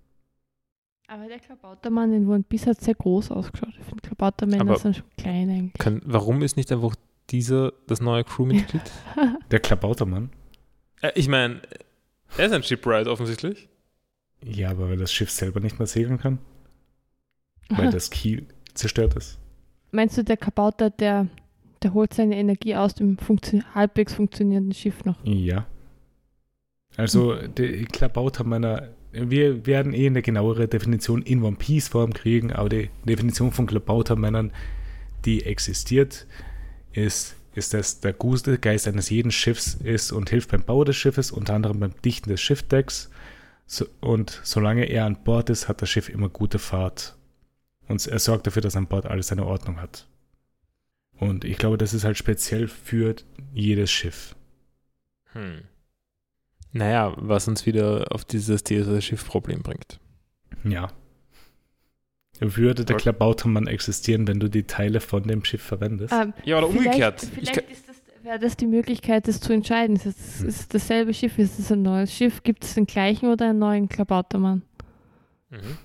Aber 1.12 1.28
der 1.28 1.40
Klabautermann 1.40 2.10
in 2.14 2.26
One 2.26 2.42
Piece 2.42 2.66
hat 2.66 2.80
sehr 2.80 2.94
groß 2.94 3.32
ausgeschaut. 3.32 3.74
Ich 3.78 3.84
finde 3.84 4.00
Klabautermänner 4.00 4.78
sind 4.78 4.96
schon 4.96 5.04
klein 5.18 5.50
eigentlich. 5.50 5.74
Kann, 5.74 6.00
warum 6.06 6.40
ist 6.40 6.56
nicht 6.56 6.72
einfach 6.72 6.96
dieser 7.28 7.74
das 7.86 8.00
neue 8.00 8.24
Crewmitglied? 8.24 8.80
Der 9.50 9.60
Klabautermann? 9.60 10.30
äh, 11.02 11.12
ich 11.14 11.28
meine, 11.28 11.60
er 12.38 12.46
ist 12.46 12.52
ein 12.52 12.62
Shipwright 12.62 13.08
offensichtlich. 13.08 13.68
Ja, 14.42 14.70
aber 14.70 14.88
weil 14.88 14.96
das 14.96 15.12
Schiff 15.12 15.30
selber 15.30 15.60
nicht 15.60 15.78
mehr 15.78 15.86
segeln 15.86 16.16
kann. 16.16 16.38
weil 17.68 17.90
das 17.92 18.08
Kiel 18.08 18.46
zerstört 18.72 19.14
ist. 19.14 19.38
Meinst 19.90 20.16
du, 20.16 20.24
der 20.24 20.38
Kabauter, 20.38 20.88
der, 20.88 21.26
der 21.82 21.92
holt 21.92 22.14
seine 22.14 22.36
Energie 22.38 22.74
aus 22.74 22.94
dem 22.94 23.18
funktio 23.18 23.60
halbwegs 23.74 24.14
funktionierenden 24.14 24.72
Schiff 24.72 25.04
noch? 25.04 25.22
Ja. 25.24 25.66
Also, 26.96 27.36
die 27.48 27.84
Klabautermänner, 27.84 28.88
wir 29.12 29.66
werden 29.66 29.92
eh 29.92 30.06
eine 30.06 30.22
genauere 30.22 30.68
Definition 30.68 31.22
in 31.22 31.42
One 31.42 31.56
Piece 31.56 31.88
Form 31.88 32.12
kriegen, 32.12 32.52
aber 32.52 32.70
die 32.70 32.90
Definition 33.04 33.52
von 33.52 33.66
Klabautermännern, 33.66 34.52
die 35.24 35.44
existiert, 35.44 36.26
ist, 36.92 37.36
ist, 37.54 37.74
dass 37.74 38.00
der 38.00 38.14
gute 38.14 38.58
Geist 38.58 38.88
eines 38.88 39.10
jeden 39.10 39.30
Schiffs 39.30 39.74
ist 39.74 40.12
und 40.12 40.30
hilft 40.30 40.50
beim 40.50 40.62
Bau 40.64 40.84
des 40.84 40.96
Schiffes, 40.96 41.30
unter 41.30 41.54
anderem 41.54 41.80
beim 41.80 41.92
Dichten 42.02 42.30
des 42.30 42.40
Schiffdecks. 42.40 43.10
So, 43.66 43.86
und 44.00 44.40
solange 44.42 44.86
er 44.86 45.04
an 45.04 45.22
Bord 45.22 45.50
ist, 45.50 45.68
hat 45.68 45.82
das 45.82 45.90
Schiff 45.90 46.08
immer 46.08 46.28
gute 46.28 46.58
Fahrt. 46.58 47.16
Und 47.88 48.06
er 48.06 48.18
sorgt 48.18 48.46
dafür, 48.46 48.62
dass 48.62 48.76
an 48.76 48.86
Bord 48.86 49.06
alles 49.06 49.28
seine 49.28 49.46
Ordnung 49.46 49.80
hat. 49.80 50.06
Und 51.18 51.44
ich 51.44 51.58
glaube, 51.58 51.78
das 51.78 51.94
ist 51.94 52.04
halt 52.04 52.16
speziell 52.16 52.68
für 52.68 53.14
jedes 53.52 53.90
Schiff. 53.90 54.34
Hm. 55.32 55.62
Naja, 56.72 57.12
was 57.16 57.48
uns 57.48 57.66
wieder 57.66 58.06
auf 58.10 58.24
dieses 58.24 58.64
TSA-Schiff-Problem 58.64 59.62
bringt. 59.62 60.00
Ja. 60.64 60.88
Würde 62.40 62.84
der 62.84 62.96
Klabautermann 62.96 63.66
existieren, 63.66 64.26
wenn 64.26 64.40
du 64.40 64.48
die 64.48 64.64
Teile 64.64 65.00
von 65.00 65.22
dem 65.24 65.44
Schiff 65.44 65.62
verwendest? 65.62 66.12
Ähm, 66.12 66.32
Ja, 66.44 66.58
oder 66.58 66.68
vielleicht- 66.68 66.86
umgekehrt. 66.86 67.22
Ich 67.22 67.50
Vielleicht 67.50 67.70
ist 67.70 67.88
das, 67.88 67.96
wäre 68.22 68.38
das 68.38 68.56
die 68.56 68.66
Möglichkeit, 68.66 69.28
das 69.28 69.38
zu 69.40 69.52
entscheiden. 69.52 69.96
Ist 69.96 70.06
es 70.06 70.40
ist 70.40 70.60
es 70.60 70.68
dasselbe 70.68 71.14
Schiff? 71.14 71.38
Ist 71.38 71.58
es 71.58 71.70
ein 71.70 71.82
neues 71.82 72.12
Schiff? 72.12 72.42
Gibt 72.42 72.64
es 72.64 72.74
den 72.74 72.86
gleichen 72.86 73.30
oder 73.30 73.50
einen 73.50 73.58
neuen 73.58 73.88
Klabautermann? 73.88 74.62
Mhm. 75.50 75.78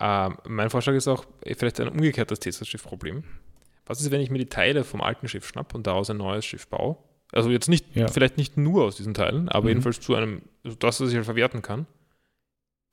Ähm, 0.00 0.36
mein 0.48 0.70
Vorschlag 0.70 0.94
ist 0.94 1.06
auch 1.06 1.24
eh, 1.44 1.54
vielleicht 1.54 1.78
ein 1.80 1.88
umgekehrtes 1.88 2.40
TSA-Schiff-Problem. 2.40 3.22
Was 3.86 4.00
ist, 4.00 4.10
wenn 4.10 4.20
ich 4.22 4.30
mir 4.30 4.38
die 4.38 4.46
Teile 4.48 4.82
vom 4.82 5.02
alten 5.02 5.28
Schiff 5.28 5.46
schnapp 5.46 5.74
und 5.74 5.86
daraus 5.86 6.10
ein 6.10 6.16
neues 6.16 6.44
Schiff 6.44 6.66
baue? 6.66 6.96
Also 7.32 7.50
jetzt 7.50 7.68
nicht, 7.68 7.94
Ja. 7.96 8.08
vielleicht 8.08 8.36
nicht 8.36 8.56
nur 8.56 8.84
aus 8.84 8.96
diesen 8.96 9.14
Teilen, 9.14 9.48
aber 9.48 9.62
Mhm. 9.64 9.68
jedenfalls 9.68 10.00
zu 10.00 10.14
einem, 10.14 10.42
also 10.64 10.76
das, 10.76 11.00
was 11.00 11.08
ich 11.10 11.14
halt 11.16 11.24
verwerten 11.24 11.62
kann. 11.62 11.86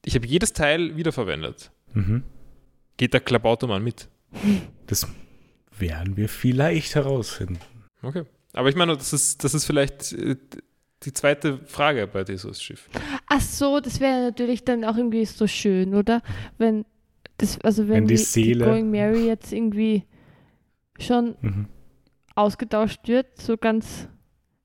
Ich 0.06 0.16
habe 0.16 0.26
jedes 0.26 0.54
Teil 0.54 0.96
wiederverwendet. 0.98 1.72
Mhm. 1.94 2.24
Geht 2.98 3.14
der 3.14 3.22
Klabautermann 3.22 3.84
mit? 3.84 4.08
Das 4.88 5.08
werden 5.78 6.18
wir 6.18 6.28
vielleicht 6.30 6.96
herausfinden. 6.96 7.60
Okay. 8.02 8.24
Aber 8.54 8.70
ich 8.70 8.76
meine, 8.76 8.98
das 8.98 9.14
ist, 9.14 9.44
das 9.44 9.54
ist 9.54 9.66
vielleicht 9.66 10.12
äh, 10.14 10.36
die 11.04 11.14
zweite 11.14 11.60
Frage 11.66 12.08
bei 12.08 12.24
dieses 12.24 12.62
Schiff. 12.62 12.90
Ach 13.28 13.42
so, 13.42 13.80
das 13.80 14.00
wäre 14.00 14.22
natürlich 14.24 14.64
dann 14.66 14.84
auch 14.84 14.98
irgendwie 14.98 15.26
so 15.26 15.48
schön, 15.48 15.94
oder? 15.96 16.22
Wenn 16.58 16.86
das, 17.38 17.60
also 17.62 17.84
wenn, 17.88 17.96
Wenn 18.02 18.08
die 18.08 18.16
die, 18.16 18.22
Seele- 18.24 18.66
die 18.66 18.70
Going 18.72 18.92
Mary 18.92 19.26
jetzt 19.28 19.52
irgendwie 19.54 20.04
schon 21.00 21.36
Mhm. 21.42 21.68
ausgetauscht 22.36 23.08
wird, 23.08 23.40
so 23.42 23.58
ganz, 23.58 24.08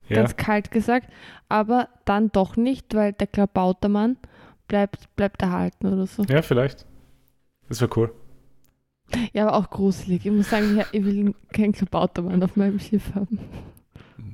Ja, 0.09 0.17
ganz 0.17 0.35
kalt 0.37 0.71
gesagt, 0.71 1.09
aber 1.49 1.89
dann 2.05 2.31
doch 2.31 2.55
nicht, 2.55 2.93
weil 2.95 3.13
der 3.13 3.27
Klabautermann 3.27 4.17
bleibt, 4.67 5.13
bleibt 5.15 5.41
erhalten 5.41 5.87
oder 5.87 6.07
so. 6.07 6.23
ja, 6.23 6.41
vielleicht. 6.41 6.85
Das 7.69 7.81
wäre 7.81 7.91
cool. 7.97 8.13
Ja, 9.33 9.47
aber 9.47 9.57
auch 9.57 9.69
gruselig. 9.69 10.25
Ich 10.25 10.31
muss 10.31 10.49
sagen, 10.49 10.81
ich 10.91 11.03
will 11.03 11.33
keinen 11.53 11.71
Klabautermann 11.71 12.43
auf 12.43 12.55
meinem 12.55 12.79
Schiff 12.79 13.13
haben. 13.15 13.39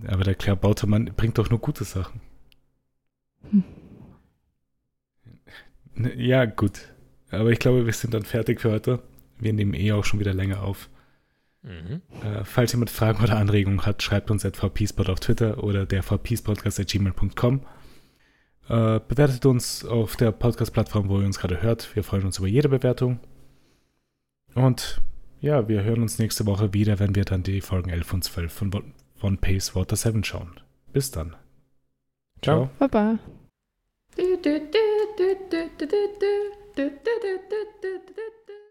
Aber 0.08 0.24
der 0.24 0.36
Klabautermann 0.36 1.12
bringt 1.16 1.38
doch 1.38 1.50
nur 1.50 1.60
gute 1.60 1.84
Sachen. 1.84 2.22
Hm. 3.52 3.64
Ja, 6.16 6.46
gut. 6.46 6.94
Aber 7.30 7.52
ich 7.52 7.60
glaube, 7.60 7.86
wir 7.86 7.94
sind 7.94 8.14
dann 8.14 8.24
fertig 8.24 8.62
für 8.62 8.72
heute. 8.72 9.04
Wir 9.40 9.54
nehmen 9.54 9.74
eh 9.74 9.92
auch 9.92 10.04
schon 10.04 10.20
wieder 10.20 10.34
länger 10.34 10.64
auf. 10.64 10.90
Mhm. 11.64 12.02
Äh, 12.22 12.44
falls 12.44 12.74
jemand 12.74 12.90
Fragen 12.90 13.24
oder 13.24 13.38
Anregungen 13.38 13.86
hat, 13.86 14.04
schreibt 14.04 14.30
uns 14.30 14.46
at 14.46 14.58
vpspot 14.58 15.10
auf 15.10 15.20
Twitter 15.20 15.64
oder 15.64 15.86
der 15.86 16.04
vpspodcast.gmail.com. 16.04 17.62
Äh, 18.70 19.00
bewertet 19.08 19.46
uns 19.46 19.86
auf 19.86 20.16
der 20.16 20.32
Podcast-Plattform, 20.32 21.10
wo 21.10 21.20
ihr 21.20 21.26
uns 21.26 21.40
gerade 21.40 21.62
hört. 21.62 21.96
Wir 21.96 22.04
freuen 22.04 22.26
uns 22.26 22.38
über 22.38 22.48
jede 22.48 22.70
Bewertung. 22.70 23.20
Und 24.56 25.02
ja, 25.42 25.68
wir 25.68 25.84
hören 25.84 26.02
uns 26.02 26.20
nächste 26.20 26.46
Woche 26.46 26.74
wieder, 26.74 27.00
wenn 27.00 27.16
wir 27.16 27.26
dann 27.26 27.44
die 27.44 27.62
Folgen 27.62 27.90
11 27.90 28.14
und 28.14 28.24
12 28.24 28.54
von, 28.54 28.94
One 29.22 29.38
Piece 29.38 29.76
Water 29.76 29.96
7 29.96 30.24
schauen. 30.24 30.60
Bis 30.92 31.12
dann. 31.12 31.36
Ciao. 32.42 32.70
Baba. 32.78 33.20
Du, 34.16 34.38
du, 34.38 34.60
du, 34.60 34.84